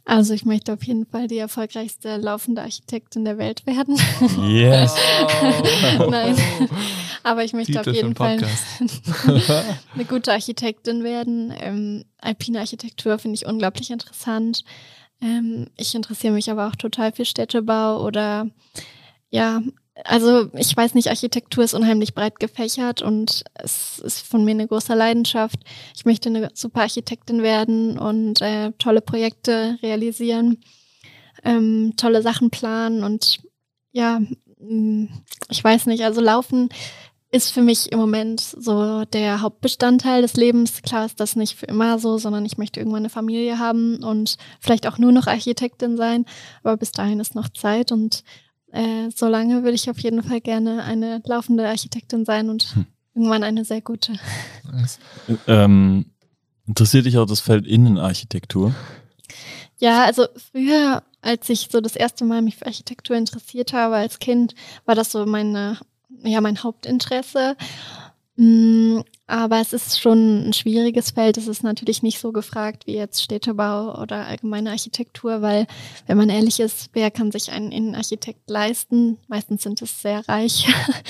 Also 0.04 0.34
ich 0.34 0.44
möchte 0.44 0.72
auf 0.72 0.82
jeden 0.82 1.06
Fall 1.06 1.28
die 1.28 1.38
erfolgreichste 1.38 2.16
laufende 2.16 2.62
Architektin 2.62 3.24
der 3.24 3.38
Welt 3.38 3.66
werden. 3.66 3.96
Yes. 4.42 4.94
Nein. 5.98 6.36
Aber 7.22 7.44
ich 7.44 7.52
möchte 7.52 7.72
Titel 7.72 7.90
auf 7.90 7.94
jeden 7.94 8.14
den 8.14 8.16
Fall 8.16 8.38
eine 9.94 10.04
gute 10.06 10.32
Architektin 10.32 11.04
werden. 11.04 11.52
Ähm, 11.60 12.04
alpine 12.18 12.60
Architektur 12.60 13.18
finde 13.18 13.36
ich 13.36 13.46
unglaublich 13.46 13.90
interessant. 13.90 14.64
Ähm, 15.20 15.66
ich 15.76 15.94
interessiere 15.94 16.32
mich 16.32 16.50
aber 16.50 16.68
auch 16.68 16.76
total 16.76 17.12
für 17.12 17.24
Städtebau 17.24 18.04
oder 18.04 18.48
ja, 19.30 19.62
also 20.04 20.50
ich 20.56 20.76
weiß 20.76 20.94
nicht, 20.94 21.08
Architektur 21.08 21.64
ist 21.64 21.74
unheimlich 21.74 22.14
breit 22.14 22.40
gefächert 22.40 23.02
und 23.02 23.44
es 23.54 23.98
ist 23.98 24.20
von 24.26 24.44
mir 24.44 24.52
eine 24.52 24.66
große 24.66 24.94
Leidenschaft. 24.94 25.58
Ich 25.94 26.04
möchte 26.04 26.28
eine 26.28 26.48
super 26.54 26.82
Architektin 26.82 27.42
werden 27.42 27.98
und 27.98 28.40
äh, 28.40 28.72
tolle 28.78 29.02
Projekte 29.02 29.78
realisieren, 29.82 30.58
ähm, 31.44 31.94
tolle 31.96 32.22
Sachen 32.22 32.50
planen 32.50 33.04
und 33.04 33.40
ja, 33.92 34.20
mh, 34.58 35.08
ich 35.50 35.62
weiß 35.62 35.86
nicht, 35.86 36.02
also 36.04 36.20
Laufen 36.20 36.70
ist 37.32 37.52
für 37.52 37.62
mich 37.62 37.92
im 37.92 37.98
Moment 37.98 38.40
so 38.40 39.04
der 39.04 39.40
Hauptbestandteil 39.40 40.22
des 40.22 40.34
Lebens. 40.34 40.82
Klar 40.82 41.06
ist 41.06 41.20
das 41.20 41.36
nicht 41.36 41.56
für 41.56 41.66
immer 41.66 41.98
so, 41.98 42.18
sondern 42.18 42.44
ich 42.44 42.58
möchte 42.58 42.80
irgendwann 42.80 43.02
eine 43.02 43.10
Familie 43.10 43.58
haben 43.58 44.02
und 44.02 44.36
vielleicht 44.58 44.86
auch 44.86 44.98
nur 44.98 45.12
noch 45.12 45.26
Architektin 45.26 45.96
sein. 45.96 46.24
Aber 46.62 46.76
bis 46.76 46.90
dahin 46.90 47.20
ist 47.20 47.34
noch 47.34 47.48
Zeit 47.48 47.92
und 47.92 48.24
äh, 48.72 49.10
solange 49.14 49.62
würde 49.62 49.74
ich 49.74 49.90
auf 49.90 49.98
jeden 50.00 50.22
Fall 50.22 50.40
gerne 50.40 50.82
eine 50.82 51.22
laufende 51.24 51.68
Architektin 51.68 52.24
sein 52.24 52.50
und 52.50 52.74
Hm. 52.74 52.86
irgendwann 53.14 53.44
eine 53.44 53.64
sehr 53.64 53.80
gute. 53.80 54.12
Ähm, 55.46 56.06
interessiert 56.66 57.06
dich 57.06 57.18
auch 57.18 57.26
das 57.26 57.40
Feld 57.40 57.66
Innenarchitektur? 57.66 58.74
Ja, 59.78 60.04
also 60.04 60.26
früher, 60.52 61.02
als 61.22 61.48
ich 61.48 61.68
so 61.70 61.80
das 61.80 61.96
erste 61.96 62.24
Mal 62.24 62.42
mich 62.42 62.56
für 62.56 62.66
Architektur 62.66 63.16
interessiert 63.16 63.72
habe 63.72 63.96
als 63.96 64.18
Kind, 64.18 64.54
war 64.84 64.94
das 64.94 65.10
so 65.10 65.26
meine, 65.26 65.78
ja, 66.22 66.40
mein 66.40 66.62
Hauptinteresse. 66.62 67.56
Mm, 68.36 69.00
Aber 69.26 69.60
es 69.60 69.72
ist 69.72 70.00
schon 70.00 70.48
ein 70.48 70.52
schwieriges 70.52 71.10
Feld. 71.10 71.36
Es 71.36 71.46
ist 71.46 71.62
natürlich 71.62 72.02
nicht 72.02 72.18
so 72.18 72.32
gefragt 72.32 72.86
wie 72.86 72.94
jetzt 72.94 73.22
Städtebau 73.22 74.00
oder 74.00 74.26
allgemeine 74.26 74.70
Architektur, 74.70 75.42
weil, 75.42 75.66
wenn 76.06 76.16
man 76.16 76.30
ehrlich 76.30 76.58
ist, 76.60 76.90
wer 76.94 77.10
kann 77.10 77.30
sich 77.30 77.52
einen 77.52 77.70
Innenarchitekt 77.70 78.48
leisten? 78.48 79.18
Meistens 79.28 79.62
sind 79.62 79.82
es 79.82 80.00
sehr 80.02 80.26
reich. 80.28 80.66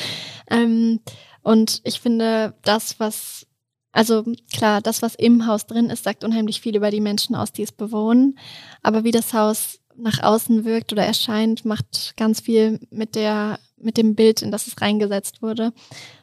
ähm, 0.51 1.01
und 1.43 1.81
ich 1.85 2.01
finde, 2.01 2.55
das, 2.63 2.99
was 3.01 3.47
also 3.93 4.25
klar, 4.53 4.81
das, 4.81 5.03
was 5.03 5.15
im 5.15 5.47
Haus 5.47 5.67
drin 5.67 5.91
ist, 5.91 6.05
sagt 6.05 6.25
unheimlich 6.25 6.61
viel 6.61 6.77
über 6.77 6.91
die 6.91 7.01
Menschen 7.01 7.35
aus, 7.35 7.53
die 7.53 7.63
es 7.63 7.73
bewohnen. 7.73 8.39
Aber 8.83 9.05
wie 9.05 9.11
das 9.11 9.35
Haus 9.35 9.81
nach 9.97 10.23
außen 10.23 10.65
wirkt 10.65 10.93
oder 10.93 11.05
erscheint, 11.05 11.65
macht 11.65 12.17
ganz 12.17 12.41
viel 12.41 12.81
mit 12.91 13.15
der, 13.15 13.59
mit 13.83 13.97
dem 13.97 14.15
Bild, 14.15 14.43
in 14.43 14.51
das 14.51 14.67
es 14.67 14.81
reingesetzt 14.81 15.43
wurde. 15.43 15.73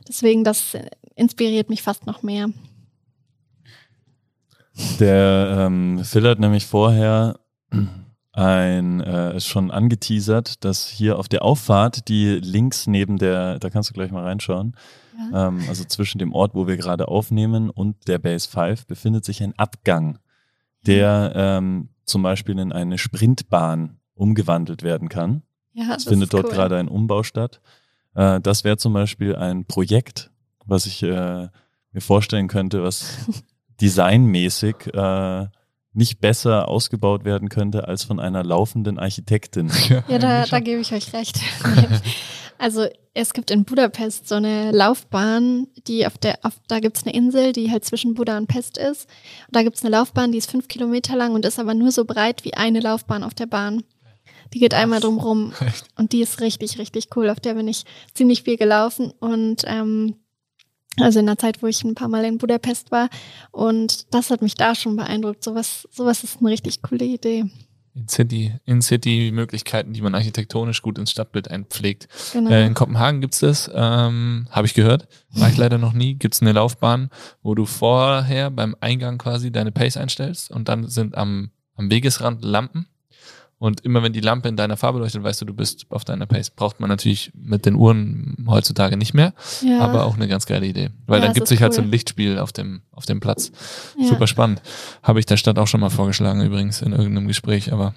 Deswegen, 0.08 0.44
das 0.44 0.78
inspiriert 1.16 1.70
mich 1.70 1.82
fast 1.84 2.06
noch 2.06 2.24
mehr. 2.24 2.48
Der 5.00 5.66
ähm, 5.66 6.04
Phil 6.04 6.28
hat 6.28 6.40
nämlich 6.40 6.66
vorher 6.66 7.40
ein 8.32 9.02
äh, 9.02 9.40
schon 9.40 9.72
angeteasert, 9.72 10.64
dass 10.64 10.88
hier 10.88 11.18
auf 11.18 11.28
der 11.28 11.44
Auffahrt, 11.44 12.08
die 12.08 12.36
links 12.36 12.86
neben 12.86 13.18
der, 13.18 13.58
da 13.60 13.70
kannst 13.72 13.90
du 13.90 13.94
gleich 13.94 14.12
mal 14.12 14.24
reinschauen, 14.24 14.76
Ja. 15.32 15.48
ähm, 15.48 15.62
also 15.68 15.84
zwischen 15.84 16.20
dem 16.20 16.34
Ort, 16.34 16.54
wo 16.54 16.68
wir 16.68 16.78
gerade 16.78 17.08
aufnehmen 17.08 17.72
und 17.72 18.08
der 18.08 18.20
Base 18.20 18.48
5 18.48 18.86
befindet 18.86 19.26
sich 19.26 19.42
ein 19.42 19.58
Abgang, 19.58 20.20
der 20.86 21.34
ähm, 21.36 21.90
zum 22.06 22.22
Beispiel 22.22 22.60
in 22.60 22.72
eine 22.72 23.00
Sprintbahn 23.00 23.98
umgewandelt 24.14 24.84
werden 24.84 25.10
kann. 25.10 25.42
Ja, 25.78 25.94
Es 25.96 26.04
das 26.04 26.04
findet 26.06 26.28
ist 26.28 26.34
dort 26.34 26.46
cool. 26.46 26.52
gerade 26.52 26.78
ein 26.78 26.88
Umbau 26.88 27.22
statt. 27.22 27.62
Äh, 28.16 28.42
das 28.42 28.64
wäre 28.64 28.78
zum 28.78 28.94
Beispiel 28.94 29.36
ein 29.36 29.66
Projekt, 29.66 30.32
was 30.66 30.88
ich 30.88 31.04
äh, 31.04 31.48
mir 31.92 32.02
vorstellen 32.02 32.48
könnte, 32.48 32.82
was 32.84 33.18
designmäßig 33.82 34.76
äh, 34.94 35.46
nicht 35.94 36.20
besser 36.20 36.68
ausgebaut 36.68 37.26
werden 37.26 37.50
könnte 37.50 37.88
als 37.88 38.04
von 38.04 38.20
einer 38.20 38.44
laufenden 38.44 38.98
Architektin. 39.00 39.72
Ja, 40.08 40.20
da, 40.20 40.46
da 40.46 40.60
gebe 40.60 40.82
ich 40.82 40.94
euch 40.94 41.14
recht. 41.14 41.40
Also 42.60 42.88
es 43.14 43.34
gibt 43.34 43.52
in 43.52 43.66
Budapest 43.66 44.28
so 44.28 44.34
eine 44.34 44.72
Laufbahn, 44.72 45.68
die 45.88 46.08
auf 46.08 46.18
der, 46.18 46.40
auf, 46.42 46.54
da 46.68 46.80
gibt 46.80 46.98
es 46.98 47.04
eine 47.04 47.14
Insel, 47.14 47.52
die 47.54 47.70
halt 47.72 47.86
zwischen 47.86 48.16
Buda 48.16 48.36
und 48.36 48.48
Pest 48.48 48.80
ist. 48.80 49.08
Und 49.48 49.56
da 49.56 49.62
gibt 49.62 49.76
es 49.76 49.84
eine 49.84 49.92
Laufbahn, 49.96 50.32
die 50.32 50.40
ist 50.40 50.50
fünf 50.50 50.68
Kilometer 50.68 51.16
lang 51.16 51.34
und 51.36 51.46
ist 51.46 51.60
aber 51.60 51.76
nur 51.76 51.92
so 51.92 52.04
breit 52.06 52.44
wie 52.46 52.56
eine 52.56 52.80
Laufbahn 52.80 53.24
auf 53.24 53.36
der 53.36 53.46
Bahn. 53.46 53.84
Die 54.54 54.60
geht 54.60 54.74
einmal 54.74 55.00
drumrum 55.00 55.54
und 55.96 56.14
die 56.14 56.22
ist 56.22 56.42
richtig, 56.42 56.80
richtig 56.80 57.10
cool. 57.16 57.30
Auf 57.30 57.40
der 57.40 57.56
bin 57.56 57.68
ich 57.68 57.84
ziemlich 58.14 58.44
viel 58.44 58.58
gelaufen 58.58 59.12
und 59.20 59.64
ähm, 59.66 60.16
also 61.00 61.20
in 61.20 61.28
der 61.28 61.38
Zeit, 61.38 61.62
wo 61.62 61.68
ich 61.68 61.84
ein 61.84 61.96
paar 61.96 62.08
Mal 62.08 62.26
in 62.26 62.38
Budapest 62.38 62.92
war. 62.92 63.10
Und 63.52 64.14
das 64.14 64.32
hat 64.32 64.42
mich 64.42 64.56
da 64.56 64.76
schon 64.76 64.96
beeindruckt. 64.96 65.44
Sowas, 65.44 65.88
sowas 65.92 66.24
ist 66.24 66.40
eine 66.40 66.50
richtig 66.50 66.82
coole 66.82 67.06
Idee. 67.06 67.46
In-City, 67.94 68.54
In-City-Möglichkeiten, 68.66 69.94
die 69.94 70.02
man 70.02 70.14
architektonisch 70.14 70.84
gut 70.84 71.00
ins 71.00 71.12
Stadtbild 71.12 71.50
einpflegt. 71.50 72.08
Genau. 72.32 72.52
Äh, 72.52 72.66
in 72.66 72.76
Kopenhagen 72.76 73.22
gibt's 73.22 73.40
das, 73.40 73.72
ähm, 73.74 74.48
habe 74.52 74.68
ich 74.68 74.76
gehört. 74.76 75.08
War 75.32 75.50
ich 75.50 75.58
leider 75.58 75.80
noch 75.80 75.94
nie. 75.94 76.14
Gibt's 76.14 76.42
eine 76.42 76.52
Laufbahn, 76.52 77.10
wo 77.42 77.56
du 77.56 77.66
vorher 77.66 78.52
beim 78.52 78.76
Eingang 78.82 79.18
quasi 79.18 79.52
deine 79.52 79.72
Pace 79.72 79.98
einstellst 79.98 80.52
und 80.52 80.68
dann 80.68 80.88
sind 80.88 81.16
am, 81.16 81.50
am 81.76 81.90
Wegesrand 81.90 82.44
Lampen 82.44 82.88
und 83.60 83.82
immer 83.82 84.04
wenn 84.04 84.14
die 84.14 84.22
Lampe 84.22 84.50
in 84.50 84.56
deiner 84.56 84.78
Farbe 84.78 85.00
leuchtet, 85.00 85.24
weißt 85.24 85.42
du, 85.42 85.46
du 85.46 85.54
bist 85.54 85.86
auf 85.90 86.06
deiner 86.06 86.28
Pace. 86.28 86.52
Braucht 86.52 86.80
man 86.80 86.90
natürlich 86.90 87.32
mit 87.34 87.66
den 87.66 87.76
Uhren 87.76 88.46
heutzutage 88.48 88.98
nicht 88.98 89.16
mehr, 89.16 89.34
ja. 89.62 89.80
aber 89.80 90.06
auch 90.06 90.16
eine 90.16 90.28
ganz 90.28 90.46
geile 90.46 90.68
Idee. 90.68 90.92
Weil 91.08 91.20
ja, 91.20 91.26
dann 91.26 91.34
gibt 91.34 91.48
sich 91.48 91.60
cool. 91.60 91.64
halt 91.64 91.74
so 91.74 91.82
ein 91.82 91.90
Lichtspiel 91.90 92.38
auf 92.38 92.52
dem, 92.52 92.82
auf 92.92 93.06
dem 93.06 93.20
Platz. 93.20 93.52
Ja. 93.98 94.08
Super 94.08 94.28
spannend. 94.28 94.62
Habe 95.02 95.20
ich 95.20 95.26
der 95.26 95.38
Stadt 95.38 95.58
auch 95.58 95.68
schon 95.68 95.80
mal 95.80 95.90
vorgeschlagen, 95.90 96.42
übrigens, 96.42 96.82
in 96.82 96.92
irgendeinem 96.92 97.28
Gespräch, 97.28 97.74
aber. 97.74 97.96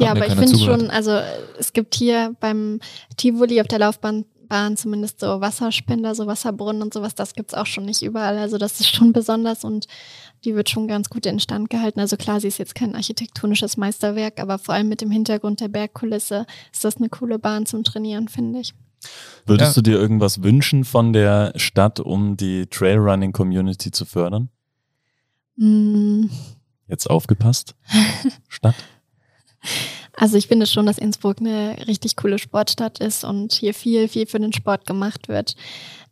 Ja, 0.00 0.10
aber 0.10 0.26
ich 0.26 0.34
finde 0.34 0.58
schon, 0.58 0.90
also 0.90 1.20
es 1.58 1.72
gibt 1.72 1.94
hier 1.94 2.34
beim 2.40 2.80
Tivoli 3.16 3.60
auf 3.60 3.68
der 3.68 3.78
Laufbahn 3.78 4.24
Bahn 4.48 4.76
zumindest 4.76 5.20
so 5.20 5.40
Wasserspender, 5.40 6.14
so 6.14 6.26
Wasserbrunnen 6.26 6.82
und 6.82 6.94
sowas, 6.94 7.14
das 7.14 7.34
gibt's 7.34 7.54
auch 7.54 7.66
schon 7.66 7.84
nicht 7.84 8.02
überall. 8.02 8.38
Also 8.38 8.58
das 8.58 8.80
ist 8.80 8.94
schon 8.94 9.12
besonders 9.12 9.64
und 9.64 9.86
die 10.44 10.54
wird 10.54 10.70
schon 10.70 10.88
ganz 10.88 11.08
gut 11.10 11.26
in 11.26 11.40
Stand 11.40 11.70
gehalten. 11.70 12.00
Also 12.00 12.16
klar, 12.16 12.40
sie 12.40 12.48
ist 12.48 12.58
jetzt 12.58 12.74
kein 12.74 12.94
architektonisches 12.94 13.76
Meisterwerk, 13.76 14.40
aber 14.40 14.58
vor 14.58 14.74
allem 14.74 14.88
mit 14.88 15.00
dem 15.00 15.10
Hintergrund 15.10 15.60
der 15.60 15.68
Bergkulisse 15.68 16.46
ist 16.72 16.84
das 16.84 16.96
eine 16.96 17.08
coole 17.08 17.38
Bahn 17.38 17.66
zum 17.66 17.84
Trainieren, 17.84 18.28
finde 18.28 18.60
ich. 18.60 18.74
Würdest 19.46 19.76
ja. 19.76 19.82
du 19.82 19.90
dir 19.90 19.98
irgendwas 19.98 20.42
wünschen 20.42 20.84
von 20.84 21.12
der 21.12 21.52
Stadt, 21.56 22.00
um 22.00 22.36
die 22.36 22.66
Trailrunning-Community 22.66 23.90
zu 23.90 24.04
fördern? 24.04 24.48
Mm. 25.56 26.26
Jetzt 26.88 27.08
aufgepasst, 27.08 27.74
Stadt? 28.48 28.74
Also 30.14 30.36
ich 30.36 30.48
finde 30.48 30.66
schon, 30.66 30.86
dass 30.86 30.98
Innsbruck 30.98 31.40
eine 31.40 31.86
richtig 31.86 32.16
coole 32.16 32.38
Sportstadt 32.38 32.98
ist 32.98 33.24
und 33.24 33.52
hier 33.52 33.72
viel, 33.72 34.08
viel 34.08 34.26
für 34.26 34.40
den 34.40 34.52
Sport 34.52 34.86
gemacht 34.86 35.28
wird. 35.28 35.54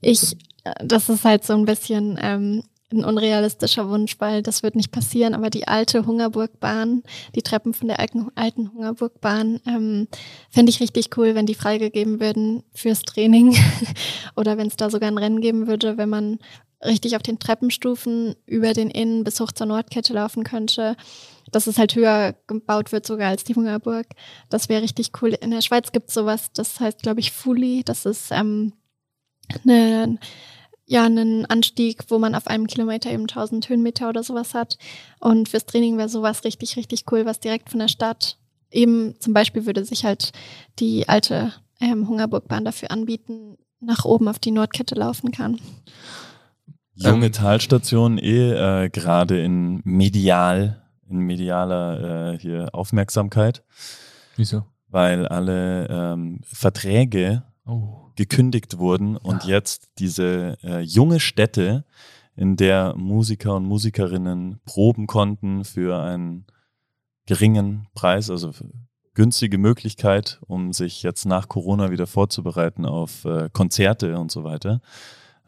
Ich, 0.01 0.35
äh, 0.65 0.73
das 0.85 1.09
ist 1.09 1.24
halt 1.24 1.44
so 1.44 1.55
ein 1.55 1.65
bisschen 1.65 2.19
ähm, 2.20 2.62
ein 2.92 3.04
unrealistischer 3.04 3.88
Wunsch, 3.88 4.16
weil 4.20 4.42
das 4.42 4.62
wird 4.62 4.76
nicht 4.76 4.92
passieren. 4.92 5.34
Aber 5.34 5.50
die 5.50 5.66
alte 5.66 6.06
Hungerburgbahn, 6.06 7.02
die 7.34 7.42
Treppen 7.42 7.74
von 7.74 7.88
der 7.88 7.98
alten, 7.98 8.72
Hungerburgbahn, 8.72 9.60
ähm, 9.66 10.08
fände 10.50 10.70
ich 10.70 10.80
richtig 10.80 11.16
cool, 11.16 11.34
wenn 11.34 11.46
die 11.46 11.54
freigegeben 11.54 12.20
würden 12.20 12.62
fürs 12.72 13.02
Training 13.02 13.56
oder 14.36 14.56
wenn 14.56 14.68
es 14.68 14.76
da 14.76 14.88
sogar 14.88 15.08
ein 15.08 15.18
Rennen 15.18 15.40
geben 15.40 15.66
würde, 15.66 15.96
wenn 15.96 16.08
man 16.08 16.38
richtig 16.84 17.16
auf 17.16 17.22
den 17.22 17.38
Treppenstufen 17.38 18.36
über 18.46 18.72
den 18.72 18.90
Innen 18.90 19.24
bis 19.24 19.40
hoch 19.40 19.50
zur 19.50 19.66
Nordkette 19.66 20.12
laufen 20.12 20.44
könnte. 20.44 20.96
Dass 21.52 21.66
es 21.66 21.78
halt 21.78 21.94
höher 21.94 22.34
gebaut 22.46 22.92
wird 22.92 23.06
sogar 23.06 23.30
als 23.30 23.44
die 23.44 23.54
Hungerburg. 23.54 24.06
Das 24.48 24.68
wäre 24.68 24.82
richtig 24.82 25.10
cool. 25.22 25.30
In 25.30 25.52
der 25.52 25.60
Schweiz 25.60 25.92
gibt 25.92 26.08
es 26.08 26.14
sowas, 26.14 26.50
das 26.52 26.80
heißt, 26.80 27.02
glaube 27.02 27.20
ich, 27.20 27.30
Fuli. 27.32 27.82
Das 27.84 28.04
ist 28.04 28.30
ähm, 28.32 28.72
eine 29.64 30.18
ja 30.86 31.04
einen 31.04 31.44
Anstieg, 31.46 32.04
wo 32.08 32.18
man 32.18 32.34
auf 32.34 32.46
einem 32.46 32.66
Kilometer 32.66 33.10
eben 33.10 33.24
1000 33.24 33.68
Höhenmeter 33.68 34.08
oder 34.08 34.22
sowas 34.22 34.54
hat. 34.54 34.78
Und 35.20 35.48
fürs 35.48 35.66
Training 35.66 35.98
wäre 35.98 36.08
sowas 36.08 36.44
richtig, 36.44 36.76
richtig 36.76 37.04
cool, 37.10 37.26
was 37.26 37.40
direkt 37.40 37.70
von 37.70 37.80
der 37.80 37.88
Stadt 37.88 38.38
eben 38.70 39.14
zum 39.20 39.32
Beispiel 39.32 39.66
würde 39.66 39.84
sich 39.84 40.04
halt 40.04 40.32
die 40.78 41.08
alte 41.08 41.52
ähm, 41.80 42.08
Hungerburgbahn 42.08 42.64
dafür 42.64 42.90
anbieten, 42.90 43.56
nach 43.80 44.04
oben 44.04 44.28
auf 44.28 44.38
die 44.38 44.50
Nordkette 44.50 44.94
laufen 44.94 45.32
kann. 45.32 45.60
Junge 46.94 47.30
Talstation 47.30 48.18
eh 48.18 48.84
äh, 48.84 48.88
gerade 48.88 49.42
in 49.42 49.80
medial, 49.84 50.82
in 51.08 51.18
medialer 51.18 52.34
äh, 52.34 52.38
hier 52.38 52.70
Aufmerksamkeit. 52.72 53.62
Wieso? 54.36 54.64
Weil 54.88 55.26
alle 55.28 55.88
ähm, 55.88 56.40
Verträge 56.42 57.42
oh 57.66 58.05
gekündigt 58.16 58.78
wurden 58.78 59.16
und 59.16 59.44
ja. 59.44 59.56
jetzt 59.56 59.88
diese 59.98 60.59
äh, 60.62 60.80
junge 60.80 61.20
Stätte, 61.20 61.84
in 62.36 62.56
der 62.56 62.94
Musiker 62.97 63.56
und 63.56 63.64
Musikerinnen 63.64 64.60
proben 64.66 65.06
konnten 65.06 65.64
für 65.64 65.98
einen 65.98 66.44
geringen 67.24 67.88
Preis, 67.94 68.30
also 68.30 68.52
günstige 69.14 69.56
Möglichkeit, 69.56 70.38
um 70.47 70.72
sich 70.72 71.02
jetzt 71.02 71.24
nach 71.24 71.48
Corona 71.48 71.90
wieder 71.90 72.06
vorzubereiten 72.06 72.84
auf 72.84 73.24
äh, 73.24 73.48
Konzerte 73.52 74.18
und 74.18 74.30
so 74.30 74.44
weiter, 74.44 74.82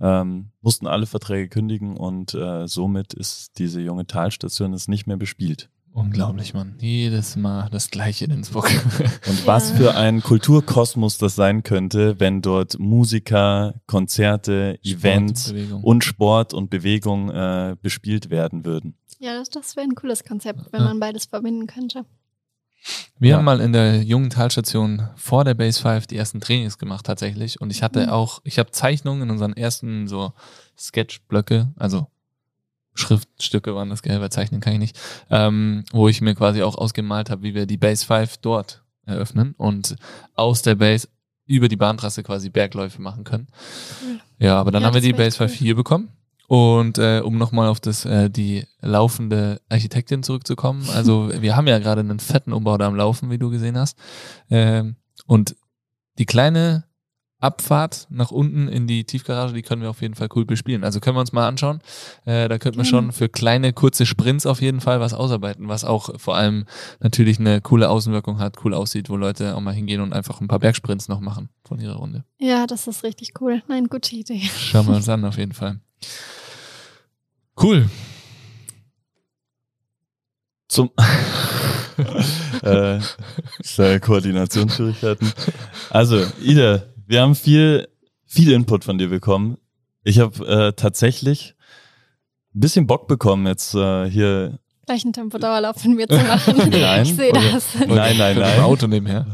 ähm, 0.00 0.50
mussten 0.62 0.86
alle 0.86 1.06
Verträge 1.06 1.48
kündigen 1.48 1.96
und 1.96 2.32
äh, 2.34 2.66
somit 2.66 3.12
ist 3.12 3.58
diese 3.58 3.82
junge 3.82 4.06
Talstation 4.06 4.72
jetzt 4.72 4.88
nicht 4.88 5.06
mehr 5.06 5.18
bespielt. 5.18 5.68
Unglaublich, 5.98 6.54
Mann. 6.54 6.76
Jedes 6.78 7.34
Mal 7.34 7.68
das 7.70 7.90
Gleiche 7.90 8.26
in 8.26 8.30
Innsbruck. 8.30 8.70
Und 9.26 9.46
was 9.46 9.72
für 9.72 9.96
ein 9.96 10.22
Kulturkosmos 10.22 11.18
das 11.18 11.34
sein 11.34 11.64
könnte, 11.64 12.20
wenn 12.20 12.40
dort 12.40 12.78
Musiker, 12.78 13.74
Konzerte, 13.86 14.78
Sport 14.84 14.86
Events 14.86 15.50
und, 15.50 15.82
und, 15.82 16.04
Sport 16.04 16.54
und 16.54 16.70
Bewegung 16.70 17.30
äh, 17.30 17.74
bespielt 17.82 18.30
werden 18.30 18.64
würden. 18.64 18.94
Ja, 19.18 19.34
das, 19.34 19.50
das 19.50 19.74
wäre 19.74 19.88
ein 19.88 19.96
cooles 19.96 20.22
Konzept, 20.22 20.72
wenn 20.72 20.80
ja. 20.80 20.86
man 20.86 21.00
beides 21.00 21.24
verbinden 21.24 21.66
könnte. 21.66 22.04
Wir 23.18 23.30
ja. 23.30 23.36
haben 23.36 23.44
mal 23.44 23.60
in 23.60 23.72
der 23.72 24.00
jungen 24.04 24.30
Talstation 24.30 25.08
vor 25.16 25.44
der 25.44 25.54
Base 25.54 25.82
5 25.82 26.06
die 26.06 26.16
ersten 26.16 26.40
Trainings 26.40 26.78
gemacht 26.78 27.06
tatsächlich 27.06 27.60
und 27.60 27.70
ich 27.70 27.82
hatte 27.82 28.04
mhm. 28.04 28.10
auch, 28.10 28.40
ich 28.44 28.60
habe 28.60 28.70
Zeichnungen 28.70 29.22
in 29.22 29.30
unseren 29.30 29.52
ersten 29.54 30.06
so 30.06 30.32
Sketchblöcke, 30.78 31.72
also 31.76 32.06
Schriftstücke 32.98 33.74
waren 33.74 33.90
das, 33.90 34.02
gell, 34.02 34.20
weil 34.20 34.30
zeichnen 34.30 34.60
kann 34.60 34.74
ich 34.74 34.78
nicht, 34.78 35.00
ähm, 35.30 35.84
wo 35.92 36.08
ich 36.08 36.20
mir 36.20 36.34
quasi 36.34 36.62
auch 36.62 36.76
ausgemalt 36.76 37.30
habe, 37.30 37.42
wie 37.42 37.54
wir 37.54 37.66
die 37.66 37.76
Base 37.76 38.04
5 38.04 38.38
dort 38.38 38.82
eröffnen 39.06 39.54
und 39.56 39.96
aus 40.34 40.62
der 40.62 40.74
Base 40.74 41.08
über 41.46 41.68
die 41.68 41.76
Bahntrasse 41.76 42.22
quasi 42.22 42.50
Bergläufe 42.50 43.00
machen 43.00 43.24
können. 43.24 43.48
Ja, 44.38 44.56
aber 44.60 44.70
dann 44.70 44.82
ja, 44.82 44.88
haben 44.88 44.94
wir 44.94 45.00
die 45.00 45.12
Base 45.12 45.36
5 45.36 45.50
cool. 45.50 45.58
hier 45.58 45.74
bekommen. 45.74 46.08
Und 46.46 46.96
äh, 46.96 47.20
um 47.22 47.36
nochmal 47.36 47.68
auf 47.68 47.78
das 47.78 48.06
äh, 48.06 48.30
die 48.30 48.64
laufende 48.80 49.60
Architektin 49.68 50.22
zurückzukommen, 50.22 50.88
also 50.94 51.30
wir 51.40 51.56
haben 51.56 51.66
ja 51.66 51.78
gerade 51.78 52.00
einen 52.00 52.20
fetten 52.20 52.54
Umbau 52.54 52.78
da 52.78 52.86
am 52.86 52.96
Laufen, 52.96 53.30
wie 53.30 53.38
du 53.38 53.50
gesehen 53.50 53.76
hast. 53.76 53.98
Ähm, 54.50 54.96
und 55.26 55.56
die 56.18 56.26
kleine 56.26 56.87
Abfahrt 57.40 58.08
nach 58.10 58.32
unten 58.32 58.66
in 58.66 58.88
die 58.88 59.04
Tiefgarage, 59.04 59.54
die 59.54 59.62
können 59.62 59.80
wir 59.80 59.90
auf 59.90 60.02
jeden 60.02 60.16
Fall 60.16 60.28
cool 60.34 60.44
bespielen. 60.44 60.82
Also 60.82 60.98
können 60.98 61.16
wir 61.16 61.20
uns 61.20 61.32
mal 61.32 61.46
anschauen. 61.46 61.80
Äh, 62.24 62.48
da 62.48 62.58
könnten 62.58 62.78
wir 62.78 62.84
schon 62.84 63.12
für 63.12 63.28
kleine, 63.28 63.72
kurze 63.72 64.06
Sprints 64.06 64.44
auf 64.44 64.60
jeden 64.60 64.80
Fall 64.80 64.98
was 64.98 65.14
ausarbeiten, 65.14 65.68
was 65.68 65.84
auch 65.84 66.18
vor 66.18 66.36
allem 66.36 66.64
natürlich 66.98 67.38
eine 67.38 67.60
coole 67.60 67.90
Außenwirkung 67.90 68.40
hat, 68.40 68.64
cool 68.64 68.74
aussieht, 68.74 69.08
wo 69.08 69.16
Leute 69.16 69.54
auch 69.54 69.60
mal 69.60 69.72
hingehen 69.72 70.00
und 70.00 70.12
einfach 70.12 70.40
ein 70.40 70.48
paar 70.48 70.58
Bergsprints 70.58 71.06
noch 71.08 71.20
machen 71.20 71.48
von 71.64 71.78
ihrer 71.78 71.94
Runde. 71.96 72.24
Ja, 72.38 72.66
das 72.66 72.88
ist 72.88 73.04
richtig 73.04 73.40
cool. 73.40 73.62
Nein, 73.68 73.86
gute 73.86 74.16
Idee. 74.16 74.42
Schauen 74.56 74.88
wir 74.88 74.96
uns 74.96 75.08
an, 75.08 75.24
auf 75.24 75.38
jeden 75.38 75.52
Fall. 75.52 75.78
Cool. 77.60 77.88
Zum 80.66 80.90
äh, 82.62 83.00
Koordinationsschwierigkeiten. 84.00 85.32
Also, 85.90 86.24
Ida, 86.42 86.82
wir 87.08 87.22
haben 87.22 87.34
viel, 87.34 87.88
viel 88.26 88.52
Input 88.52 88.84
von 88.84 88.98
dir 88.98 89.08
bekommen. 89.08 89.56
Ich 90.04 90.20
habe 90.20 90.46
äh, 90.46 90.72
tatsächlich 90.74 91.54
ein 92.54 92.60
bisschen 92.60 92.86
Bock 92.86 93.08
bekommen, 93.08 93.46
jetzt 93.46 93.74
äh, 93.74 94.08
hier 94.08 94.58
gleich 94.86 95.04
einen 95.04 95.12
Tempodauerlauf 95.12 95.82
von 95.82 95.94
mir 95.94 96.08
zu 96.08 96.16
machen. 96.16 96.56
nein, 96.70 97.02
ich 97.02 97.14
sehe 97.14 97.32
das. 97.32 97.74
Nein, 97.86 98.16
nein, 98.16 98.38
nein. 98.38 98.60
Auto 98.60 98.86
nebenher. 98.86 99.26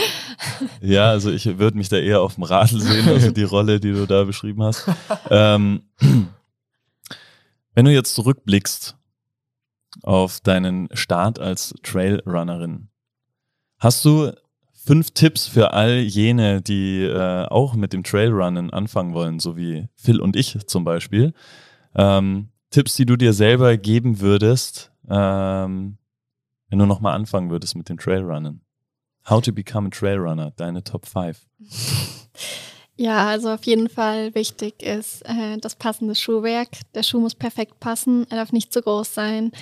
ja, 0.80 1.10
also 1.10 1.30
ich 1.30 1.58
würde 1.58 1.76
mich 1.76 1.88
da 1.88 1.96
eher 1.96 2.20
auf 2.20 2.36
dem 2.36 2.44
Radl 2.44 2.80
sehen, 2.80 3.08
also 3.08 3.32
die 3.32 3.42
Rolle, 3.42 3.80
die 3.80 3.92
du 3.92 4.06
da 4.06 4.24
beschrieben 4.24 4.62
hast. 4.62 4.86
Ähm, 5.32 5.82
wenn 7.74 7.84
du 7.84 7.92
jetzt 7.92 8.14
zurückblickst 8.14 8.96
auf 10.02 10.40
deinen 10.40 10.88
Start 10.92 11.38
als 11.38 11.74
Trailrunnerin, 11.82 12.88
hast 13.78 14.04
du 14.04 14.32
fünf 14.84 15.10
Tipps 15.12 15.46
für 15.46 15.72
all 15.72 15.98
jene, 15.98 16.62
die 16.62 17.02
äh, 17.02 17.46
auch 17.46 17.74
mit 17.74 17.92
dem 17.92 18.02
Trailrunnen 18.02 18.70
anfangen 18.70 19.14
wollen, 19.14 19.38
so 19.38 19.56
wie 19.56 19.88
Phil 19.96 20.20
und 20.20 20.36
ich 20.36 20.58
zum 20.66 20.84
Beispiel. 20.84 21.32
Ähm, 21.94 22.48
Tipps, 22.70 22.94
die 22.94 23.06
du 23.06 23.16
dir 23.16 23.32
selber 23.32 23.76
geben 23.76 24.20
würdest, 24.20 24.92
ähm, 25.08 25.98
wenn 26.68 26.78
du 26.78 26.86
nochmal 26.86 27.14
anfangen 27.14 27.50
würdest 27.50 27.76
mit 27.76 27.88
dem 27.88 27.98
Trailrunnen. 27.98 28.62
How 29.28 29.42
to 29.42 29.52
become 29.52 29.88
a 29.88 29.90
Trailrunner, 29.90 30.52
deine 30.56 30.82
Top 30.82 31.06
5. 31.06 31.46
Ja, 32.96 33.28
also 33.28 33.48
auf 33.48 33.64
jeden 33.64 33.88
Fall 33.88 34.34
wichtig 34.34 34.82
ist 34.82 35.22
äh, 35.22 35.56
das 35.56 35.74
passende 35.74 36.14
Schuhwerk. 36.14 36.68
Der 36.94 37.02
Schuh 37.02 37.18
muss 37.18 37.34
perfekt 37.34 37.80
passen, 37.80 38.26
er 38.28 38.36
darf 38.36 38.52
nicht 38.52 38.74
zu 38.74 38.82
groß 38.82 39.14
sein. 39.14 39.52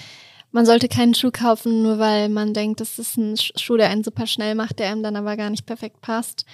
Man 0.51 0.66
sollte 0.66 0.89
keinen 0.89 1.15
Schuh 1.15 1.31
kaufen, 1.31 1.83
nur 1.83 1.99
weil 1.99 2.29
man 2.29 2.55
denkt, 2.55 2.81
das 2.81 2.99
ist 2.99 3.16
ein 3.16 3.37
Schuh, 3.37 3.77
der 3.77 3.91
einen 3.91 4.05
super 4.05 4.27
schnell 4.27 4.55
macht, 4.55 4.79
der 4.79 4.91
einem 4.91 5.03
dann 5.03 5.16
aber 5.16 5.37
gar 5.37 5.51
nicht 5.51 5.66
perfekt 5.66 6.01
passt. 6.01 6.45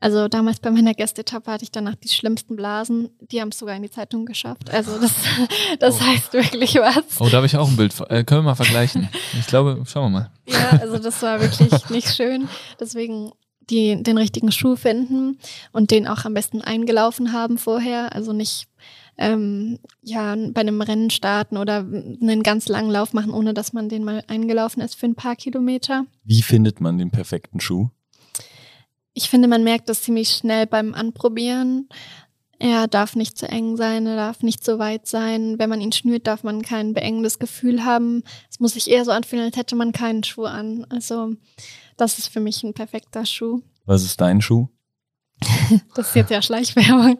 Also 0.00 0.28
damals 0.28 0.60
bei 0.60 0.70
meiner 0.70 0.94
Gästetappe 0.94 1.50
hatte 1.50 1.64
ich 1.64 1.72
danach 1.72 1.96
die 1.96 2.08
schlimmsten 2.08 2.54
Blasen. 2.54 3.10
Die 3.32 3.40
haben 3.40 3.48
es 3.48 3.58
sogar 3.58 3.74
in 3.74 3.82
die 3.82 3.90
Zeitung 3.90 4.26
geschafft. 4.26 4.70
Also 4.70 5.00
das, 5.00 5.12
das 5.80 6.00
oh. 6.00 6.04
heißt 6.04 6.32
wirklich 6.32 6.76
was. 6.76 7.20
Oh, 7.20 7.28
da 7.28 7.38
habe 7.38 7.46
ich 7.46 7.56
auch 7.56 7.68
ein 7.68 7.76
Bild. 7.76 7.94
Äh, 8.08 8.22
können 8.22 8.40
wir 8.40 8.50
mal 8.50 8.54
vergleichen. 8.54 9.08
Ich 9.38 9.46
glaube, 9.46 9.82
schauen 9.86 10.12
wir 10.12 10.20
mal. 10.20 10.30
Ja, 10.48 10.78
also 10.80 10.98
das 10.98 11.20
war 11.22 11.40
wirklich 11.40 11.90
nicht 11.90 12.14
schön. 12.14 12.48
Deswegen 12.80 13.32
die, 13.68 14.02
den 14.02 14.16
richtigen 14.16 14.50
Schuh 14.50 14.76
finden 14.76 15.38
und 15.72 15.90
den 15.90 16.08
auch 16.08 16.24
am 16.24 16.32
besten 16.32 16.62
eingelaufen 16.62 17.32
haben 17.32 17.58
vorher. 17.58 18.14
Also 18.14 18.32
nicht 18.32 18.66
ähm, 19.18 19.78
ja, 20.02 20.34
bei 20.52 20.60
einem 20.60 20.80
Rennen 20.80 21.10
starten 21.10 21.56
oder 21.56 21.78
einen 21.78 22.42
ganz 22.42 22.68
langen 22.68 22.90
Lauf 22.90 23.12
machen, 23.12 23.32
ohne 23.32 23.52
dass 23.52 23.72
man 23.72 23.88
den 23.88 24.04
mal 24.04 24.22
eingelaufen 24.28 24.80
ist 24.80 24.94
für 24.94 25.06
ein 25.06 25.16
paar 25.16 25.36
Kilometer. 25.36 26.06
Wie 26.24 26.42
findet 26.42 26.80
man 26.80 26.98
den 26.98 27.10
perfekten 27.10 27.60
Schuh? 27.60 27.88
Ich 29.14 29.28
finde, 29.28 29.48
man 29.48 29.64
merkt 29.64 29.88
das 29.88 30.02
ziemlich 30.02 30.30
schnell 30.30 30.66
beim 30.66 30.94
Anprobieren. 30.94 31.88
Er 32.60 32.88
darf 32.88 33.14
nicht 33.14 33.38
zu 33.38 33.48
eng 33.48 33.76
sein, 33.76 34.06
er 34.06 34.16
darf 34.16 34.42
nicht 34.42 34.64
zu 34.64 34.78
weit 34.78 35.06
sein. 35.06 35.58
Wenn 35.58 35.70
man 35.70 35.80
ihn 35.80 35.92
schnürt, 35.92 36.26
darf 36.26 36.42
man 36.42 36.62
kein 36.62 36.92
beengendes 36.92 37.38
Gefühl 37.38 37.84
haben. 37.84 38.22
Es 38.50 38.58
muss 38.58 38.74
sich 38.74 38.90
eher 38.90 39.04
so 39.04 39.10
anfühlen, 39.10 39.44
als 39.44 39.56
hätte 39.56 39.76
man 39.76 39.92
keinen 39.92 40.24
Schuh 40.24 40.44
an. 40.44 40.84
Also 40.88 41.34
das 41.96 42.18
ist 42.18 42.28
für 42.28 42.40
mich 42.40 42.62
ein 42.62 42.74
perfekter 42.74 43.26
Schuh. 43.26 43.60
Was 43.86 44.04
ist 44.04 44.20
dein 44.20 44.40
Schuh? 44.40 44.68
das 45.94 46.08
ist 46.08 46.16
jetzt 46.16 46.30
ja 46.30 46.42
Schleichwerbung. 46.42 47.18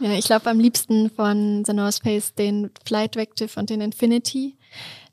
ja, 0.00 0.12
ich 0.18 0.26
glaube 0.26 0.50
am 0.50 0.58
liebsten 0.58 1.10
von 1.10 1.64
The 1.64 1.72
North 1.72 2.00
Face 2.02 2.34
den 2.34 2.70
Flight 2.84 3.16
Vective 3.16 3.58
und 3.58 3.70
den 3.70 3.80
Infinity. 3.80 4.56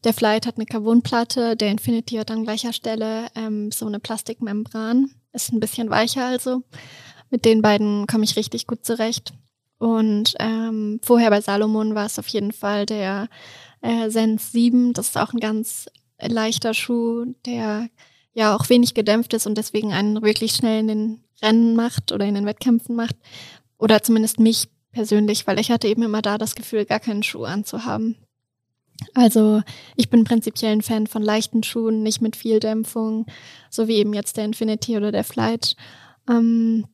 Der 0.04 0.14
Flight 0.14 0.46
hat 0.46 0.58
eine 0.58 0.66
Carbonplatte, 0.66 1.56
der 1.56 1.72
Infinity 1.72 2.16
hat 2.18 2.32
an 2.32 2.44
gleicher 2.44 2.74
Stelle 2.74 3.28
ähm, 3.36 3.72
so 3.72 3.88
eine 3.88 4.00
Plastikmembran. 4.00 5.12
Ist 5.34 5.52
ein 5.52 5.60
bisschen 5.60 5.90
weicher 5.90 6.26
also. 6.26 6.64
Mit 7.30 7.44
den 7.46 7.62
beiden 7.62 8.08
komme 8.08 8.24
ich 8.24 8.36
richtig 8.36 8.68
gut 8.68 8.86
zurecht. 8.86 9.34
Und 9.78 10.36
ähm, 10.40 11.00
vorher 11.04 11.30
bei 11.30 11.42
Salomon 11.42 11.96
war 11.96 12.06
es 12.06 12.20
auf 12.20 12.28
jeden 12.28 12.52
Fall 12.52 12.86
der 12.86 13.28
äh, 13.82 14.10
Sens 14.10 14.52
7. 14.52 14.94
Das 14.94 15.10
ist 15.10 15.18
auch 15.18 15.34
ein 15.34 15.40
ganz 15.40 15.88
leichter 16.20 16.74
Schuh, 16.74 17.26
der 17.46 17.90
ja 18.36 18.56
auch 18.56 18.70
wenig 18.70 18.94
gedämpft 18.94 19.34
ist 19.34 19.48
und 19.48 19.58
deswegen 19.58 19.94
einen 19.94 20.22
wirklich 20.22 20.52
schnell 20.52 20.82
in 20.82 20.88
den 20.88 21.24
Rennen 21.42 21.76
macht 21.76 22.12
oder 22.12 22.26
in 22.26 22.36
den 22.36 22.46
Wettkämpfen 22.46 22.96
macht. 22.96 23.16
Oder 23.80 24.04
zumindest 24.04 24.40
mich 24.40 24.68
persönlich, 24.92 25.48
weil 25.48 25.60
ich 25.60 25.72
hatte 25.72 25.88
eben 25.88 26.04
immer 26.04 26.22
da 26.22 26.38
das 26.38 26.54
Gefühl, 26.54 26.86
gar 26.86 27.00
keinen 27.00 27.24
Schuh 27.24 27.46
anzuhaben. 27.46 28.18
Also 29.14 29.62
ich 29.96 30.10
bin 30.10 30.24
prinzipiell 30.24 30.72
ein 30.72 30.82
Fan 30.82 31.08
von 31.08 31.22
leichten 31.22 31.64
Schuhen, 31.64 32.04
nicht 32.04 32.22
mit 32.22 32.36
viel 32.36 32.60
Dämpfung, 32.60 33.26
so 33.70 33.88
wie 33.88 33.96
eben 33.96 34.14
jetzt 34.14 34.38
der 34.38 34.46
Infinity 34.46 34.96
oder 34.96 35.12
der 35.12 35.24
Flight. 35.24 35.76
Ähm, 36.30 36.86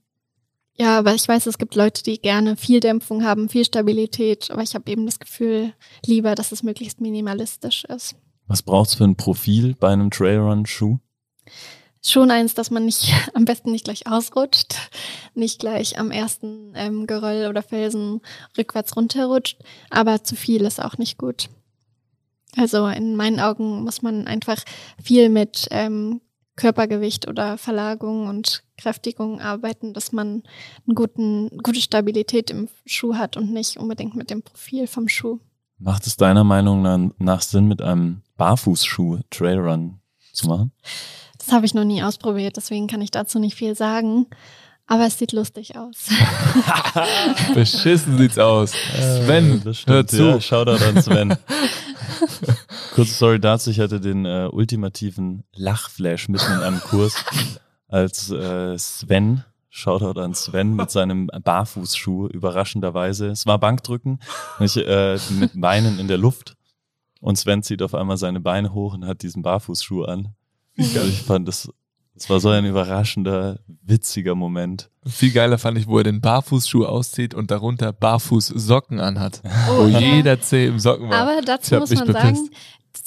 ja, 0.75 0.97
aber 0.97 1.13
ich 1.13 1.27
weiß, 1.27 1.45
es 1.45 1.59
gibt 1.59 1.75
Leute, 1.75 2.01
die 2.01 2.19
gerne 2.19 2.55
viel 2.55 2.79
Dämpfung 2.79 3.23
haben, 3.23 3.49
viel 3.49 3.65
Stabilität, 3.65 4.49
aber 4.49 4.63
ich 4.63 4.73
habe 4.73 4.89
eben 4.89 5.05
das 5.05 5.19
Gefühl 5.19 5.73
lieber, 6.05 6.33
dass 6.33 6.51
es 6.51 6.63
möglichst 6.63 7.01
minimalistisch 7.01 7.83
ist. 7.85 8.15
Was 8.47 8.63
brauchst 8.63 8.93
du 8.93 8.97
für 8.99 9.03
ein 9.03 9.15
Profil 9.15 9.75
bei 9.79 9.89
einem 9.89 10.09
Trailrun-Schuh? 10.09 10.97
Schon 12.03 12.31
eins, 12.31 12.55
dass 12.55 12.71
man 12.71 12.85
nicht 12.85 13.13
am 13.33 13.45
besten 13.45 13.71
nicht 13.71 13.85
gleich 13.85 14.07
ausrutscht, 14.07 14.75
nicht 15.35 15.59
gleich 15.59 15.99
am 15.99 16.11
ersten 16.11 16.73
ähm, 16.75 17.05
Geröll 17.07 17.47
oder 17.47 17.61
Felsen 17.61 18.21
rückwärts 18.57 18.95
runterrutscht, 18.95 19.59
aber 19.89 20.23
zu 20.23 20.35
viel 20.35 20.61
ist 20.63 20.81
auch 20.81 20.97
nicht 20.97 21.17
gut. 21.17 21.49
Also 22.57 22.87
in 22.87 23.15
meinen 23.15 23.39
Augen 23.39 23.83
muss 23.83 24.01
man 24.01 24.27
einfach 24.27 24.61
viel 25.01 25.29
mit 25.29 25.67
ähm, 25.71 26.21
Körpergewicht 26.55 27.27
oder 27.27 27.57
Verlagung 27.57 28.27
und 28.27 28.63
Kräftigung 28.77 29.39
arbeiten, 29.39 29.93
dass 29.93 30.11
man 30.11 30.43
einen 30.85 30.95
guten, 30.95 31.49
gute 31.63 31.81
Stabilität 31.81 32.49
im 32.49 32.67
Schuh 32.85 33.15
hat 33.15 33.37
und 33.37 33.51
nicht 33.51 33.77
unbedingt 33.77 34.15
mit 34.15 34.29
dem 34.29 34.41
Profil 34.41 34.87
vom 34.87 35.07
Schuh. 35.07 35.39
Macht 35.77 36.05
es 36.05 36.17
deiner 36.17 36.43
Meinung 36.43 37.13
nach 37.17 37.41
Sinn, 37.41 37.67
mit 37.67 37.81
einem 37.81 38.21
Barfußschuh 38.37 39.19
Trailrun 39.29 39.99
zu 40.33 40.47
machen? 40.47 40.71
Das 41.43 41.53
habe 41.53 41.65
ich 41.65 41.73
noch 41.73 41.83
nie 41.83 42.03
ausprobiert, 42.03 42.55
deswegen 42.57 42.87
kann 42.87 43.01
ich 43.01 43.09
dazu 43.09 43.39
nicht 43.39 43.55
viel 43.55 43.75
sagen. 43.75 44.27
Aber 44.87 45.05
es 45.05 45.17
sieht 45.17 45.31
lustig 45.31 45.77
aus. 45.77 46.09
Beschissen 47.53 48.17
sieht's 48.17 48.37
aus. 48.37 48.71
Sven, 48.71 49.61
das 49.63 49.79
stimmt, 49.79 49.95
hör 49.95 50.07
zu. 50.07 50.23
Ja, 50.23 50.41
Shoutout 50.41 50.83
an 50.83 51.01
Sven. 51.01 51.37
Kurze 52.93 53.13
Story 53.13 53.39
dazu, 53.39 53.69
ich 53.69 53.79
hatte 53.79 54.01
den 54.01 54.25
äh, 54.25 54.49
ultimativen 54.51 55.45
Lachflash 55.55 56.27
mitten 56.27 56.51
in 56.51 56.59
einem 56.59 56.81
Kurs, 56.81 57.15
als 57.87 58.29
äh, 58.31 58.77
Sven, 58.77 59.45
Shoutout 59.69 60.19
an 60.19 60.33
Sven, 60.33 60.75
mit 60.75 60.91
seinem 60.91 61.27
Barfußschuh, 61.27 62.27
überraschenderweise, 62.27 63.27
es 63.27 63.45
war 63.45 63.59
Bankdrücken, 63.59 64.19
ich, 64.59 64.75
äh, 64.75 65.17
mit 65.29 65.51
Beinen 65.59 65.99
in 65.99 66.09
der 66.09 66.17
Luft 66.17 66.57
und 67.21 67.37
Sven 67.37 67.63
zieht 67.63 67.81
auf 67.81 67.95
einmal 67.95 68.17
seine 68.17 68.41
Beine 68.41 68.73
hoch 68.73 68.93
und 68.93 69.05
hat 69.05 69.21
diesen 69.21 69.41
Barfußschuh 69.41 70.03
an. 70.03 70.35
Ich 70.75 71.21
fand 71.21 71.47
das 71.47 71.69
es 72.21 72.29
war 72.29 72.39
so 72.39 72.49
ein 72.49 72.65
überraschender, 72.65 73.57
witziger 73.83 74.35
Moment. 74.35 74.91
Viel 75.07 75.31
geiler 75.31 75.57
fand 75.57 75.79
ich, 75.79 75.87
wo 75.87 75.97
er 75.97 76.03
den 76.03 76.21
Barfußschuh 76.21 76.85
auszieht 76.85 77.33
und 77.33 77.49
darunter 77.49 77.93
Barfußsocken 77.93 78.99
anhat. 78.99 79.41
Oh, 79.69 79.83
wo 79.83 79.87
ja. 79.87 79.99
jeder 79.99 80.39
Zeh 80.39 80.67
im 80.67 80.77
Socken 80.77 81.09
war. 81.09 81.17
Aber 81.17 81.41
dazu 81.41 81.77
muss 81.77 81.89
man 81.89 82.05
bepisst. 82.05 82.23
sagen, 82.23 82.49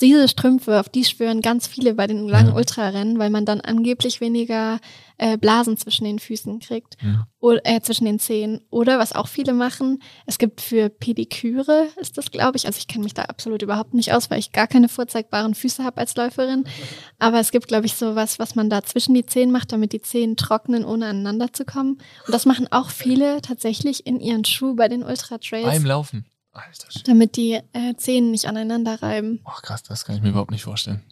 diese 0.01 0.29
Strümpfe, 0.29 0.81
auf 0.81 0.89
die 0.89 1.05
schwören 1.05 1.41
ganz 1.41 1.67
viele 1.67 1.95
bei 1.95 2.07
den 2.07 2.27
langen 2.29 2.51
ja. 2.51 2.55
Ultrarennen, 2.55 3.19
weil 3.19 3.31
man 3.31 3.45
dann 3.45 3.61
angeblich 3.61 4.21
weniger 4.21 4.81
äh, 5.19 5.37
Blasen 5.37 5.77
zwischen 5.77 6.05
den 6.05 6.19
Füßen 6.19 6.59
kriegt, 6.59 6.97
ja. 7.03 7.27
oder, 7.39 7.61
äh, 7.65 7.81
zwischen 7.81 8.05
den 8.05 8.19
Zehen. 8.19 8.63
Oder 8.71 8.99
was 8.99 9.13
auch 9.13 9.29
viele 9.29 9.53
machen, 9.53 10.03
es 10.27 10.39
gibt 10.39 10.61
für 10.61 10.89
Pediküre, 10.89 11.89
ist 12.01 12.19
das 12.19 12.31
glaube 12.31 12.57
ich, 12.57 12.67
also 12.67 12.79
ich 12.79 12.89
kenne 12.89 13.05
mich 13.05 13.15
da 13.15 13.23
absolut 13.23 13.63
überhaupt 13.63 13.95
nicht 13.95 14.13
aus, 14.13 14.31
weil 14.31 14.39
ich 14.39 14.53
gar 14.53 14.67
keine 14.67 14.89
vorzeigbaren 14.89 15.55
Füße 15.55 15.85
habe 15.85 15.99
als 15.99 16.17
Läuferin. 16.17 16.65
Aber 17.19 17.39
es 17.39 17.53
gibt 17.53 17.69
glaube 17.69 17.87
ich 17.87 17.95
sowas, 17.95 18.39
was 18.39 18.55
man 18.55 18.71
da 18.71 18.83
zwischen 18.83 19.15
die 19.15 19.27
Zehen 19.27 19.53
macht, 19.53 19.73
damit 19.73 19.93
die 19.93 20.03
Zehen 20.03 20.37
trocknen, 20.37 20.85
ohne 20.85 21.07
aneinander 21.07 21.53
zu 21.53 21.65
kommen. 21.65 21.99
Und 22.27 22.33
das 22.33 22.47
machen 22.47 22.67
auch 22.71 22.91
viele 22.91 23.43
tatsächlich 23.43 24.07
in 24.07 24.19
ihren 24.19 24.45
Schuh 24.45 24.75
bei 24.75 24.89
den 24.89 25.03
Ultra 25.03 25.39
Trails. 25.39 25.67
Beim 25.67 25.85
Laufen. 25.85 26.25
Alter, 26.55 26.91
shit. 26.91 27.07
Damit 27.09 27.37
die 27.37 27.61
äh, 27.73 27.95
Zähne 27.97 28.29
nicht 28.29 28.47
aneinander 28.47 29.03
reiben. 29.03 29.41
Ach 29.45 29.61
krass, 29.63 29.83
das 29.83 30.05
kann 30.05 30.17
ich 30.17 30.23
mir 30.23 30.31
überhaupt 30.31 30.53
nicht 30.53 30.65
vorstellen. 30.65 31.03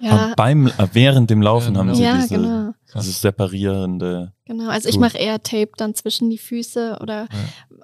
Ja. 0.00 0.32
beim, 0.36 0.68
äh, 0.68 0.88
während 0.92 1.28
dem 1.28 1.42
Laufen 1.42 1.74
ja, 1.74 1.80
haben 1.80 1.94
sie 1.94 2.04
ja, 2.04 2.16
diese, 2.16 2.34
genau. 2.34 2.72
dieses 2.94 3.20
separierende. 3.20 4.32
Genau, 4.44 4.70
also 4.70 4.88
ich 4.88 4.98
mache 4.98 5.18
eher 5.18 5.42
Tape 5.42 5.72
dann 5.76 5.94
zwischen 5.94 6.30
die 6.30 6.38
Füße 6.38 6.98
oder 7.00 7.22
ja. 7.22 7.28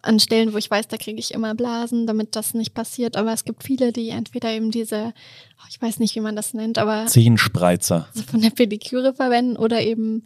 an 0.03 0.21
Stellen, 0.21 0.53
wo 0.53 0.59
ich 0.59 0.71
weiß, 0.71 0.87
da 0.89 0.97
kriege 0.97 1.19
ich 1.19 1.35
immer 1.35 1.55
Blasen, 1.55 2.07
damit 2.07 2.37
das 2.37 2.55
nicht 2.55 2.73
passiert. 2.73 3.17
Aber 3.17 3.33
es 3.33 3.45
gibt 3.45 3.65
viele, 3.65 3.93
die 3.93 4.11
entweder 4.11 4.51
eben 4.51 4.71
diese, 4.71 5.13
oh, 5.59 5.67
ich 5.69 5.83
weiß 5.83 5.99
nicht, 5.99 6.15
wie 6.15 6.21
man 6.21 6.37
das 6.37 6.55
nennt, 6.55 6.79
aber 6.79 7.07
Zehenspreizer 7.07 8.07
also 8.15 8.23
von 8.31 8.41
der 8.41 8.51
Pediküre 8.51 9.13
verwenden 9.13 9.57
oder 9.57 9.83
eben 9.83 10.23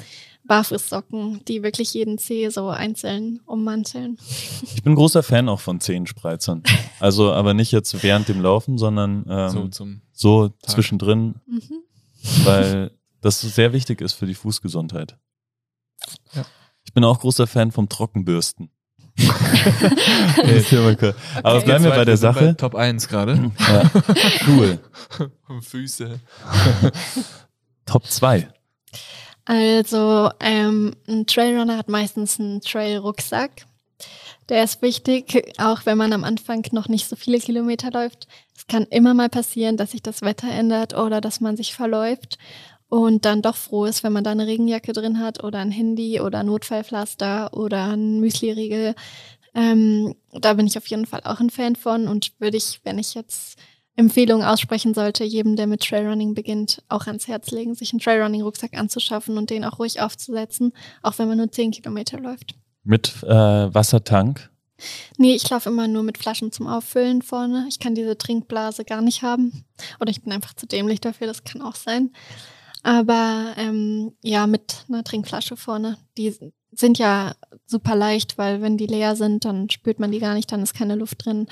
Barfußsocken, 0.49 1.45
die 1.47 1.63
wirklich 1.63 1.95
jeden 1.95 2.19
Zeh 2.19 2.49
so 2.49 2.69
einzeln 2.69 3.41
ummanteln. 3.47 4.19
Ich 4.75 4.83
bin 4.85 4.95
großer 4.95 5.23
Fan 5.23 5.49
auch 5.49 5.61
von 5.61 5.81
Zehenspreizern. 5.81 6.63
Also, 7.01 7.33
aber 7.33 7.53
nicht 7.53 7.73
jetzt 7.73 8.03
während 8.03 8.29
dem 8.29 8.41
Laufen, 8.41 8.79
sondern 8.79 9.25
ähm, 9.29 9.73
so, 9.73 9.87
so 10.13 10.51
zwischendrin, 10.63 11.35
mhm. 11.47 12.45
weil 12.45 12.93
das 13.21 13.41
sehr 13.41 13.73
wichtig 13.73 14.01
ist 14.01 14.13
für 14.15 14.27
die 14.27 14.35
Fußgesundheit. 14.35 15.19
Ja. 16.33 16.45
Ich 16.85 16.93
bin 16.93 17.05
auch 17.05 17.21
großer 17.21 17.47
Fan 17.47 17.73
vom 17.73 17.89
Trockenbürsten. 17.89 18.71
okay. 19.19 21.15
Aber 21.43 21.57
okay, 21.57 21.65
bleiben 21.65 21.85
wir 21.85 21.91
bei 21.91 22.05
der 22.05 22.17
Sache. 22.17 22.47
Bei 22.47 22.53
Top 22.55 22.75
1 22.75 23.09
gerade. 23.09 23.53
Ja. 23.59 23.91
Cool. 24.47 24.79
Füße. 25.61 26.21
Top 27.85 28.07
2. 28.07 28.49
Also 29.49 30.31
ähm, 30.41 30.95
ein 31.09 31.27
Trailrunner 31.27 31.79
hat 31.79 31.89
meistens 31.89 32.39
einen 32.39 32.61
Trail-Rucksack. 32.61 33.65
Der 34.51 34.63
ist 34.63 34.83
wichtig, 34.83 35.55
auch 35.57 35.87
wenn 35.87 35.97
man 35.97 36.13
am 36.13 36.23
Anfang 36.23 36.67
noch 36.73 36.89
nicht 36.89 37.09
so 37.09 37.17
viele 37.17 37.39
Kilometer 37.39 37.91
läuft. 37.91 38.29
Es 38.55 38.67
kann 38.67 38.85
immer 38.91 39.15
mal 39.15 39.31
passieren, 39.31 39.79
dass 39.79 39.93
sich 39.93 40.03
das 40.03 40.21
Wetter 40.21 40.51
ändert 40.51 40.95
oder 40.95 41.23
dass 41.23 41.41
man 41.41 41.57
sich 41.57 41.75
verläuft 41.75 42.37
und 42.91 43.25
dann 43.25 43.41
doch 43.41 43.57
froh 43.57 43.87
ist, 43.87 44.05
wenn 44.05 44.13
man 44.13 44.23
da 44.23 44.33
eine 44.33 44.47
Regenjacke 44.47 44.93
drin 44.93 45.19
hat 45.19 45.43
oder 45.43 45.61
ein 45.61 45.71
Handy 45.71 46.21
oder 46.21 46.43
Notfallpflaster 46.43 47.55
oder 47.57 47.93
ein 47.95 48.21
Müsliriegel. 48.21 48.95
Ähm, 49.55 50.15
da 50.31 50.53
bin 50.53 50.67
ich 50.67 50.77
auf 50.77 50.87
jeden 50.89 51.07
Fall 51.07 51.23
auch 51.25 51.41
ein 51.41 51.49
Fan 51.49 51.75
von 51.75 52.07
und 52.07 52.33
würde 52.39 52.59
ich, 52.59 52.81
wenn 52.85 52.99
ich 52.99 53.15
jetzt 53.15 53.59
Empfehlung 53.99 54.45
aussprechen 54.45 54.95
sollte, 54.95 55.25
jedem, 55.25 55.57
der 55.57 55.67
mit 55.67 55.83
Trailrunning 55.83 56.33
beginnt, 56.35 56.83
auch 56.89 57.09
ans 57.09 57.27
Herz 57.27 57.51
legen, 57.51 57.75
sich 57.75 57.93
einen 57.93 57.99
Trailrunning-Rucksack 57.99 58.75
anzuschaffen 58.75 59.37
und 59.37 59.51
den 59.51 59.65
auch 59.65 59.81
ruhig 59.81 60.01
aufzusetzen, 60.01 60.73
auch 61.03 61.19
wenn 61.19 61.27
man 61.27 61.39
nur 61.39 61.51
10 61.51 61.73
Kilometer 61.73 62.21
läuft. 62.21 62.55
Mit 62.85 63.25
äh, 63.25 63.29
Wassertank? 63.75 64.51
Nee, 65.17 65.35
ich 65.35 65.51
laufe 65.51 65.69
immer 65.69 65.89
nur 65.89 66.05
mit 66.05 66.17
Flaschen 66.17 66.53
zum 66.53 66.69
Auffüllen 66.69 67.23
vorne. 67.23 67.67
Ich 67.69 67.81
kann 67.81 67.97
diese 67.97 68.17
Trinkblase 68.17 68.85
gar 68.85 69.03
nicht 69.03 69.23
haben. 69.23 69.65
Oder 70.01 70.11
ich 70.11 70.23
bin 70.23 70.33
einfach 70.33 70.55
zu 70.55 70.69
dämlich 70.69 71.01
dafür, 71.01 71.27
das 71.27 71.43
kann 71.43 71.61
auch 71.61 71.75
sein. 71.75 72.13
Aber 72.85 73.55
ähm, 73.57 74.13
ja, 74.23 74.47
mit 74.47 74.85
einer 74.89 75.03
Trinkflasche 75.03 75.57
vorne. 75.57 75.99
Die 76.17 76.33
sind 76.71 76.99
ja 76.99 77.35
super 77.67 77.97
leicht, 77.97 78.39
weil 78.39 78.63
wenn 78.63 78.77
die 78.77 78.87
leer 78.87 79.17
sind, 79.17 79.45
dann 79.45 79.69
spürt 79.71 79.99
man 79.99 80.13
die 80.13 80.21
gar 80.21 80.35
nicht, 80.35 80.53
dann 80.53 80.63
ist 80.63 80.75
keine 80.75 80.95
Luft 80.95 81.25
drin. 81.25 81.49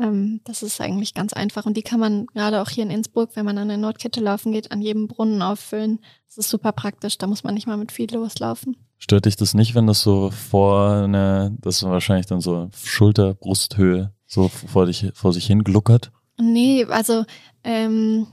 Ähm, 0.00 0.40
das 0.44 0.62
ist 0.62 0.80
eigentlich 0.80 1.14
ganz 1.14 1.32
einfach. 1.32 1.66
Und 1.66 1.76
die 1.76 1.82
kann 1.82 2.00
man 2.00 2.26
gerade 2.26 2.62
auch 2.62 2.70
hier 2.70 2.84
in 2.84 2.90
Innsbruck, 2.90 3.30
wenn 3.34 3.44
man 3.44 3.58
an 3.58 3.68
der 3.68 3.76
Nordkette 3.76 4.20
laufen 4.20 4.52
geht, 4.52 4.72
an 4.72 4.80
jedem 4.80 5.08
Brunnen 5.08 5.42
auffüllen. 5.42 6.00
Das 6.26 6.38
ist 6.38 6.50
super 6.50 6.72
praktisch, 6.72 7.18
da 7.18 7.26
muss 7.26 7.44
man 7.44 7.54
nicht 7.54 7.66
mal 7.66 7.76
mit 7.76 7.92
viel 7.92 8.12
loslaufen. 8.12 8.76
Stört 8.98 9.26
dich 9.26 9.36
das 9.36 9.54
nicht, 9.54 9.74
wenn 9.74 9.86
das 9.86 10.00
so 10.00 10.30
vorne, 10.30 11.56
das 11.60 11.76
ist 11.76 11.82
wahrscheinlich 11.82 12.26
dann 12.26 12.40
so 12.40 12.70
Schulter, 12.82 13.34
Brusthöhe, 13.34 14.12
so 14.26 14.48
vor, 14.48 14.86
dich, 14.86 15.10
vor 15.14 15.32
sich 15.32 15.46
hin 15.46 15.64
gluckert? 15.64 16.12
Nee, 16.38 16.84
also 16.86 17.24
ähm, 17.64 18.28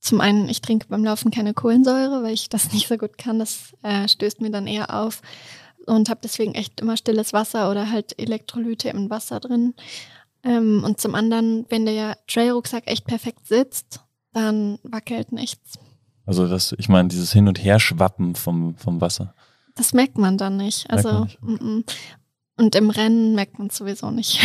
zum 0.00 0.20
einen, 0.20 0.48
ich 0.48 0.60
trinke 0.60 0.86
beim 0.88 1.04
Laufen 1.04 1.30
keine 1.30 1.52
Kohlensäure, 1.52 2.22
weil 2.22 2.32
ich 2.32 2.48
das 2.48 2.72
nicht 2.72 2.88
so 2.88 2.96
gut 2.96 3.18
kann. 3.18 3.38
Das 3.38 3.74
äh, 3.82 4.08
stößt 4.08 4.40
mir 4.40 4.50
dann 4.50 4.66
eher 4.66 4.94
auf 4.94 5.20
und 5.86 6.08
habe 6.08 6.20
deswegen 6.22 6.54
echt 6.54 6.80
immer 6.80 6.96
stilles 6.96 7.32
Wasser 7.32 7.70
oder 7.70 7.90
halt 7.90 8.18
Elektrolyte 8.18 8.88
im 8.88 9.10
Wasser 9.10 9.40
drin. 9.40 9.74
Ähm, 10.46 10.84
und 10.84 11.00
zum 11.00 11.14
anderen, 11.14 11.66
wenn 11.68 11.86
der 11.86 12.16
Trailrucksack 12.28 12.86
echt 12.86 13.04
perfekt 13.04 13.46
sitzt, 13.46 14.00
dann 14.32 14.78
wackelt 14.84 15.32
nichts. 15.32 15.78
Also 16.24 16.48
das, 16.48 16.74
ich 16.78 16.88
meine, 16.88 17.08
dieses 17.08 17.32
Hin- 17.32 17.48
und 17.48 17.62
Herschwappen 17.62 18.34
vom, 18.34 18.76
vom 18.76 19.00
Wasser. 19.00 19.34
Das 19.74 19.92
merkt 19.92 20.18
man 20.18 20.38
dann 20.38 20.56
nicht. 20.56 20.88
Also 20.88 21.24
nicht. 21.24 21.38
M 21.42 21.58
-m. 21.58 21.84
und 22.56 22.74
im 22.74 22.90
Rennen 22.90 23.34
merkt 23.34 23.58
man 23.58 23.68
es 23.68 23.76
sowieso 23.76 24.10
nicht. 24.10 24.40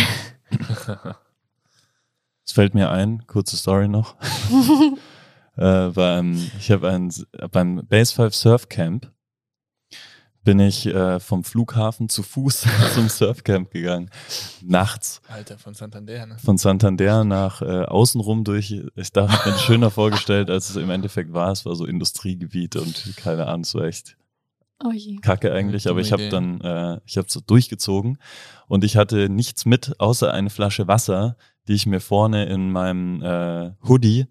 Es 2.44 2.52
fällt 2.52 2.74
mir 2.74 2.90
ein, 2.90 3.24
kurze 3.28 3.56
Story 3.56 3.86
noch. 3.88 4.16
äh, 5.56 5.88
beim, 5.88 6.50
ich 6.58 6.70
habe 6.72 7.08
beim 7.52 7.86
Base 7.86 8.12
5 8.12 8.34
Surf 8.34 8.68
Camp 8.68 9.10
bin 10.44 10.58
ich 10.58 10.86
äh, 10.86 11.20
vom 11.20 11.44
Flughafen 11.44 12.08
zu 12.08 12.22
Fuß 12.22 12.66
zum 12.94 13.08
Surfcamp 13.08 13.70
gegangen. 13.70 14.10
Nachts. 14.62 15.20
Alter, 15.28 15.58
von 15.58 15.74
Santander, 15.74 16.26
ne? 16.26 16.36
Von 16.38 16.58
Santander 16.58 17.24
nach 17.24 17.62
äh, 17.62 17.84
außenrum 17.84 18.44
durch. 18.44 18.82
Ich 18.96 19.12
dachte, 19.12 19.38
ich 19.48 19.52
mir 19.52 19.58
schöner 19.58 19.90
vorgestellt, 19.90 20.50
als 20.50 20.70
es 20.70 20.76
im 20.76 20.90
Endeffekt 20.90 21.32
war. 21.32 21.52
Es 21.52 21.64
war 21.64 21.76
so 21.76 21.86
Industriegebiet 21.86 22.76
und 22.76 23.16
keine 23.16 23.46
Ahnung, 23.46 23.64
so 23.64 23.82
echt 23.82 24.16
oh 24.82 24.92
Kacke 25.22 25.52
eigentlich. 25.52 25.88
Aber 25.88 26.00
ich 26.00 26.12
habe 26.12 26.28
dann, 26.28 26.60
äh, 26.60 27.00
ich 27.06 27.16
habe 27.16 27.30
so 27.30 27.40
durchgezogen 27.40 28.18
und 28.66 28.84
ich 28.84 28.96
hatte 28.96 29.28
nichts 29.28 29.64
mit, 29.64 30.00
außer 30.00 30.32
eine 30.32 30.50
Flasche 30.50 30.88
Wasser, 30.88 31.36
die 31.68 31.74
ich 31.74 31.86
mir 31.86 32.00
vorne 32.00 32.46
in 32.46 32.70
meinem 32.72 33.22
äh, 33.22 33.72
Hoodie 33.86 34.26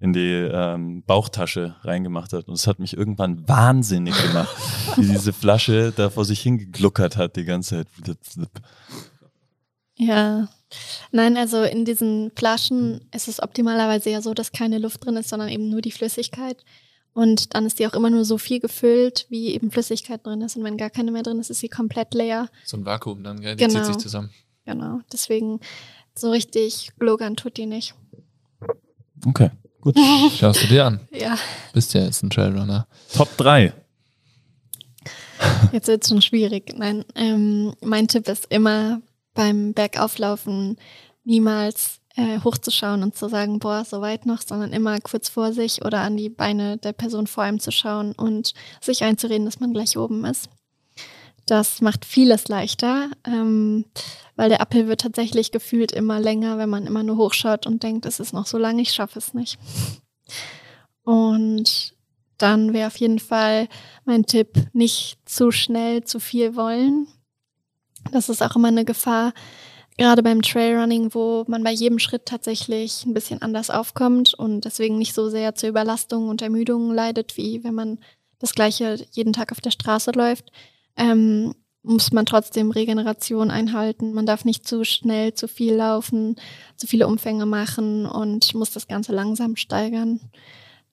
in 0.00 0.14
die 0.14 0.32
ähm, 0.32 1.02
Bauchtasche 1.04 1.76
reingemacht 1.82 2.32
hat. 2.32 2.48
Und 2.48 2.54
es 2.54 2.66
hat 2.66 2.78
mich 2.78 2.96
irgendwann 2.96 3.46
wahnsinnig 3.46 4.20
gemacht, 4.22 4.56
wie 4.96 5.06
diese 5.06 5.34
Flasche 5.34 5.92
da 5.94 6.08
vor 6.08 6.24
sich 6.24 6.40
hingegluckert 6.40 7.16
hat 7.18 7.36
die 7.36 7.44
ganze 7.44 7.84
Zeit. 7.84 8.48
Ja. 9.96 10.48
Nein, 11.12 11.36
also 11.36 11.62
in 11.62 11.84
diesen 11.84 12.32
Flaschen 12.34 13.02
ist 13.14 13.28
es 13.28 13.42
optimalerweise 13.42 14.08
ja 14.08 14.22
so, 14.22 14.32
dass 14.32 14.52
keine 14.52 14.78
Luft 14.78 15.04
drin 15.04 15.16
ist, 15.16 15.28
sondern 15.28 15.50
eben 15.50 15.68
nur 15.68 15.82
die 15.82 15.90
Flüssigkeit. 15.90 16.64
Und 17.12 17.54
dann 17.54 17.66
ist 17.66 17.78
die 17.78 17.86
auch 17.86 17.92
immer 17.92 18.08
nur 18.08 18.24
so 18.24 18.38
viel 18.38 18.60
gefüllt, 18.60 19.26
wie 19.28 19.48
eben 19.48 19.70
Flüssigkeit 19.70 20.24
drin 20.24 20.40
ist. 20.40 20.56
Und 20.56 20.64
wenn 20.64 20.78
gar 20.78 20.90
keine 20.90 21.10
mehr 21.10 21.22
drin 21.22 21.40
ist, 21.40 21.50
ist 21.50 21.60
sie 21.60 21.68
komplett 21.68 22.14
leer. 22.14 22.48
So 22.64 22.78
ein 22.78 22.86
Vakuum 22.86 23.22
dann, 23.22 23.40
gell? 23.40 23.56
Die 23.56 23.66
genau. 23.66 23.80
zieht 23.80 23.86
sich 23.86 23.98
zusammen. 23.98 24.30
Genau. 24.64 25.00
Deswegen 25.12 25.60
so 26.14 26.30
richtig 26.30 26.92
gluckern 26.98 27.36
tut 27.36 27.56
die 27.56 27.66
nicht. 27.66 27.94
Okay. 29.26 29.50
Gut. 29.80 29.96
Schaust 30.38 30.62
du 30.62 30.66
dir 30.66 30.86
an. 30.86 31.00
Ja. 31.10 31.36
Bist 31.72 31.94
ja 31.94 32.02
jetzt 32.02 32.22
ein 32.22 32.30
Trailrunner. 32.30 32.86
Top 33.14 33.36
3. 33.36 33.72
Jetzt 35.72 35.88
wird 35.88 36.02
es 36.02 36.10
schon 36.10 36.20
schwierig. 36.20 36.74
Nein, 36.76 37.02
ähm, 37.14 37.72
mein 37.82 38.08
Tipp 38.08 38.28
ist 38.28 38.46
immer 38.50 39.00
beim 39.32 39.72
Bergauflaufen 39.72 40.76
niemals 41.24 42.00
äh, 42.16 42.40
hochzuschauen 42.40 43.02
und 43.02 43.16
zu 43.16 43.28
sagen, 43.28 43.58
boah, 43.58 43.84
so 43.84 44.00
weit 44.00 44.26
noch, 44.26 44.42
sondern 44.42 44.72
immer 44.72 45.00
kurz 45.00 45.28
vor 45.28 45.52
sich 45.52 45.82
oder 45.84 46.00
an 46.00 46.16
die 46.16 46.28
Beine 46.28 46.76
der 46.76 46.92
Person 46.92 47.26
vor 47.26 47.44
einem 47.44 47.60
zu 47.60 47.70
schauen 47.72 48.12
und 48.12 48.52
sich 48.80 49.02
einzureden, 49.02 49.46
dass 49.46 49.60
man 49.60 49.72
gleich 49.72 49.96
oben 49.96 50.24
ist. 50.24 50.50
Das 51.46 51.80
macht 51.80 52.04
vieles 52.04 52.48
leichter, 52.48 53.10
ähm, 53.26 53.84
weil 54.36 54.48
der 54.48 54.60
Appel 54.60 54.86
wird 54.86 55.00
tatsächlich 55.00 55.50
gefühlt 55.50 55.92
immer 55.92 56.20
länger, 56.20 56.58
wenn 56.58 56.68
man 56.68 56.86
immer 56.86 57.02
nur 57.02 57.16
hochschaut 57.16 57.66
und 57.66 57.82
denkt, 57.82 58.06
es 58.06 58.20
ist 58.20 58.32
noch 58.32 58.46
so 58.46 58.58
lang, 58.58 58.78
ich 58.78 58.92
schaffe 58.92 59.18
es 59.18 59.34
nicht. 59.34 59.58
Und 61.02 61.94
dann 62.38 62.72
wäre 62.72 62.86
auf 62.86 62.96
jeden 62.96 63.18
Fall 63.18 63.68
mein 64.04 64.24
Tipp, 64.24 64.54
nicht 64.72 65.18
zu 65.24 65.50
schnell 65.50 66.04
zu 66.04 66.20
viel 66.20 66.56
wollen. 66.56 67.06
Das 68.12 68.28
ist 68.28 68.42
auch 68.42 68.56
immer 68.56 68.68
eine 68.68 68.84
Gefahr, 68.84 69.32
gerade 69.98 70.22
beim 70.22 70.40
Trailrunning, 70.40 71.12
wo 71.12 71.44
man 71.46 71.62
bei 71.62 71.72
jedem 71.72 71.98
Schritt 71.98 72.24
tatsächlich 72.24 73.04
ein 73.04 73.12
bisschen 73.12 73.42
anders 73.42 73.68
aufkommt 73.68 74.32
und 74.32 74.64
deswegen 74.64 74.96
nicht 74.96 75.14
so 75.14 75.28
sehr 75.28 75.54
zur 75.54 75.68
Überlastung 75.68 76.28
und 76.28 76.40
Ermüdung 76.40 76.94
leidet, 76.94 77.36
wie 77.36 77.62
wenn 77.64 77.74
man 77.74 77.98
das 78.38 78.54
gleiche 78.54 79.04
jeden 79.12 79.34
Tag 79.34 79.52
auf 79.52 79.60
der 79.60 79.70
Straße 79.70 80.12
läuft 80.12 80.50
ähm, 80.96 81.54
muss 81.82 82.12
man 82.12 82.26
trotzdem 82.26 82.70
Regeneration 82.70 83.50
einhalten. 83.50 84.12
Man 84.12 84.26
darf 84.26 84.44
nicht 84.44 84.68
zu 84.68 84.84
schnell 84.84 85.32
zu 85.34 85.48
viel 85.48 85.74
laufen, 85.74 86.36
zu 86.76 86.86
viele 86.86 87.06
Umfänge 87.06 87.46
machen 87.46 88.06
und 88.06 88.54
muss 88.54 88.70
das 88.70 88.86
Ganze 88.86 89.12
langsam 89.12 89.56
steigern. 89.56 90.20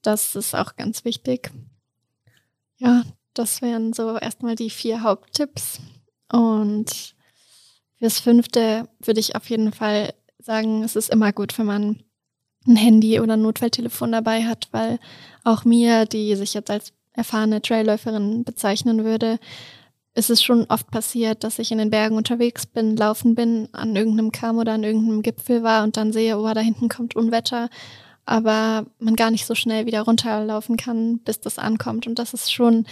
Das 0.02 0.36
ist 0.36 0.56
auch 0.56 0.76
ganz 0.76 1.03
wichtig. 1.03 1.52
Ja, 2.78 3.03
das 3.34 3.61
wären 3.61 3.94
so 3.94 4.18
erstmal 4.18 4.56
die 4.56 4.69
vier 4.69 5.03
Haupttipps. 5.03 5.80
Und 6.32 7.15
fürs 7.98 8.19
fünfte 8.19 8.88
würde 8.99 9.19
ich 9.19 9.36
auf 9.36 9.49
jeden 9.49 9.74
Fall 9.74 10.14
sagen, 10.40 10.84
es 10.84 10.95
ist 10.95 11.10
immer 11.10 11.34
gut, 11.34 11.57
wenn 11.57 11.65
man 11.65 12.03
ein 12.65 12.76
Handy 12.76 13.19
oder 13.19 13.34
ein 13.34 13.41
Notfalltelefon 13.41 14.11
dabei 14.11 14.45
hat, 14.45 14.68
weil 14.72 14.99
auch 15.44 15.65
mir, 15.65 16.06
die 16.06 16.36
sich 16.36 16.53
jetzt 16.53 16.69
als 16.69 16.94
erfahrene 17.14 17.61
Trailläuferin 17.61 18.44
bezeichnen 18.44 19.03
würde, 19.03 19.40
ist 20.18 20.31
es 20.31 20.41
schon 20.41 20.65
oft 20.69 20.89
passiert, 20.89 21.44
dass 21.44 21.60
ich 21.60 21.72
in 21.72 21.77
den 21.77 21.91
Bergen 21.91 22.18
unterwegs 22.18 22.65
bin, 22.65 22.98
laufen 22.98 23.35
bin, 23.35 23.69
an 23.72 23.95
irgendeinem 23.95 24.31
Kamm 24.31 24.57
oder 24.57 24.73
an 24.73 24.84
irgendeinem 24.84 25.22
Gipfel 25.22 25.61
war 25.61 25.84
und 25.84 25.95
dann 25.95 26.11
sehe, 26.11 26.39
oh, 26.39 26.53
da 26.53 26.60
hinten 26.60 26.89
kommt 26.89 27.15
Unwetter, 27.15 27.69
aber 28.26 28.88
man 28.98 29.15
gar 29.15 29.30
nicht 29.30 29.45
so 29.45 29.53
schnell 29.53 29.85
wieder 29.85 30.02
runterlaufen 30.02 30.76
kann, 30.76 31.19
bis 31.19 31.39
das 31.39 31.60
ankommt. 31.60 32.07
Und 32.07 32.18
das 32.18 32.34
ist 32.34 32.52
schon 32.52 32.88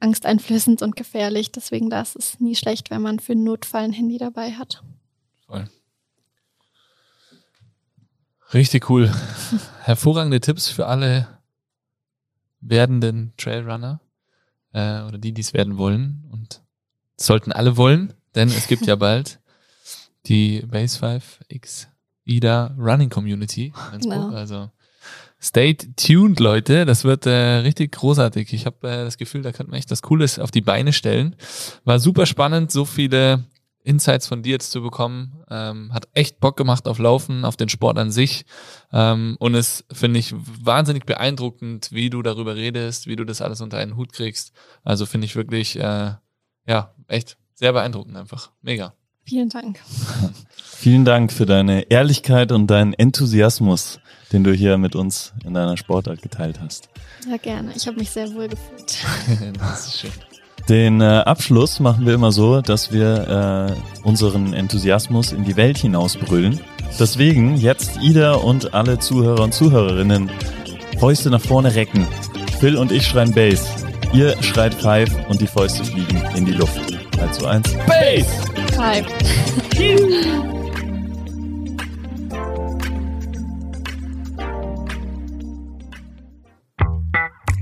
angsteinflößend 0.00 0.82
und 0.82 0.96
gefährlich. 0.96 1.50
Deswegen 1.50 1.88
da 1.88 2.02
ist 2.02 2.14
es 2.14 2.40
nie 2.40 2.54
schlecht, 2.54 2.90
wenn 2.90 3.00
man 3.00 3.20
für 3.20 3.32
einen 3.32 3.44
Notfall 3.44 3.84
ein 3.84 3.92
Handy 3.94 4.18
dabei 4.18 4.52
hat. 4.52 4.82
Voll. 5.46 5.66
Richtig 8.52 8.90
cool. 8.90 9.10
Hervorragende 9.82 10.40
Tipps 10.40 10.68
für 10.68 10.86
alle 10.86 11.26
werdenden 12.60 13.32
Trailrunner 13.38 14.00
äh, 14.72 15.02
oder 15.02 15.18
die, 15.18 15.32
die 15.32 15.40
es 15.40 15.54
werden 15.54 15.78
wollen. 15.78 16.24
Und 16.30 16.62
sollten 17.16 17.52
alle 17.52 17.76
wollen, 17.76 18.14
denn 18.34 18.48
es 18.48 18.66
gibt 18.66 18.86
ja 18.86 18.96
bald 18.96 19.40
die 20.26 20.62
Base 20.66 20.98
5 20.98 21.40
X 21.48 21.88
IDA 22.24 22.74
Running 22.78 23.10
Community. 23.10 23.72
Genau. 24.00 24.30
Also 24.30 24.70
stay 25.40 25.74
tuned, 25.74 26.40
Leute. 26.40 26.84
Das 26.84 27.04
wird 27.04 27.26
äh, 27.26 27.56
richtig 27.58 27.92
großartig. 27.92 28.52
Ich 28.52 28.66
habe 28.66 28.88
äh, 28.88 29.04
das 29.04 29.18
Gefühl, 29.18 29.42
da 29.42 29.52
könnte 29.52 29.70
man 29.70 29.78
echt 29.78 29.90
das 29.90 30.02
Cooles 30.02 30.38
auf 30.38 30.50
die 30.50 30.60
Beine 30.60 30.92
stellen. 30.92 31.36
War 31.84 31.98
super 31.98 32.26
spannend, 32.26 32.70
so 32.70 32.84
viele 32.84 33.44
Insights 33.82 34.26
von 34.26 34.42
dir 34.42 34.52
jetzt 34.52 34.70
zu 34.70 34.82
bekommen. 34.82 35.42
Ähm, 35.50 35.92
hat 35.92 36.08
echt 36.12 36.40
Bock 36.40 36.56
gemacht 36.56 36.86
auf 36.86 36.98
Laufen, 36.98 37.44
auf 37.44 37.56
den 37.56 37.68
Sport 37.68 37.98
an 37.98 38.10
sich. 38.10 38.44
Ähm, 38.92 39.36
und 39.38 39.54
es 39.54 39.84
finde 39.92 40.18
ich 40.18 40.34
wahnsinnig 40.34 41.06
beeindruckend, 41.06 41.90
wie 41.92 42.10
du 42.10 42.22
darüber 42.22 42.56
redest, 42.56 43.06
wie 43.06 43.16
du 43.16 43.24
das 43.24 43.40
alles 43.40 43.60
unter 43.60 43.78
einen 43.78 43.96
Hut 43.96 44.12
kriegst. 44.12 44.52
Also 44.84 45.06
finde 45.06 45.26
ich 45.26 45.36
wirklich, 45.36 45.78
äh, 45.78 46.12
ja, 46.66 46.94
echt 47.08 47.36
sehr 47.54 47.72
beeindruckend 47.72 48.16
einfach. 48.16 48.50
Mega. 48.62 48.94
Vielen 49.24 49.48
Dank. 49.48 49.78
Vielen 50.56 51.04
Dank 51.04 51.32
für 51.32 51.46
deine 51.46 51.82
Ehrlichkeit 51.90 52.52
und 52.52 52.66
deinen 52.68 52.94
Enthusiasmus, 52.94 54.00
den 54.32 54.44
du 54.44 54.52
hier 54.52 54.78
mit 54.78 54.96
uns 54.96 55.32
in 55.44 55.54
deiner 55.54 55.76
Sportart 55.76 56.22
geteilt 56.22 56.60
hast. 56.60 56.88
Ja, 57.28 57.36
gerne. 57.36 57.72
Ich 57.76 57.86
habe 57.86 57.98
mich 57.98 58.10
sehr 58.10 58.32
wohl 58.34 58.48
gefühlt. 58.48 59.04
das 59.58 59.86
ist 59.86 60.00
schön. 60.00 60.12
Den 60.70 61.00
äh, 61.00 61.04
Abschluss 61.04 61.80
machen 61.80 62.06
wir 62.06 62.14
immer 62.14 62.30
so, 62.30 62.60
dass 62.60 62.92
wir 62.92 63.74
äh, 63.76 64.06
unseren 64.06 64.52
Enthusiasmus 64.52 65.32
in 65.32 65.42
die 65.42 65.56
Welt 65.56 65.78
hinausbrüllen. 65.78 66.60
Deswegen 66.96 67.56
jetzt 67.56 68.00
Ida 68.00 68.34
und 68.34 68.72
alle 68.72 69.00
Zuhörer 69.00 69.42
und 69.42 69.52
Zuhörerinnen 69.52 70.30
Fäuste 71.00 71.28
nach 71.28 71.40
vorne 71.40 71.74
recken. 71.74 72.06
Phil 72.60 72.76
und 72.76 72.92
ich 72.92 73.04
schreien 73.04 73.32
Bass. 73.32 73.66
Ihr 74.12 74.40
schreit 74.44 74.72
Five 74.74 75.10
und 75.28 75.40
die 75.40 75.48
Fäuste 75.48 75.82
fliegen 75.82 76.22
in 76.36 76.46
die 76.46 76.52
Luft. 76.52 76.80
3 77.16 77.26
zu 77.32 77.46
1. 77.48 77.74
Bass! 77.88 78.26
Five. 78.76 79.06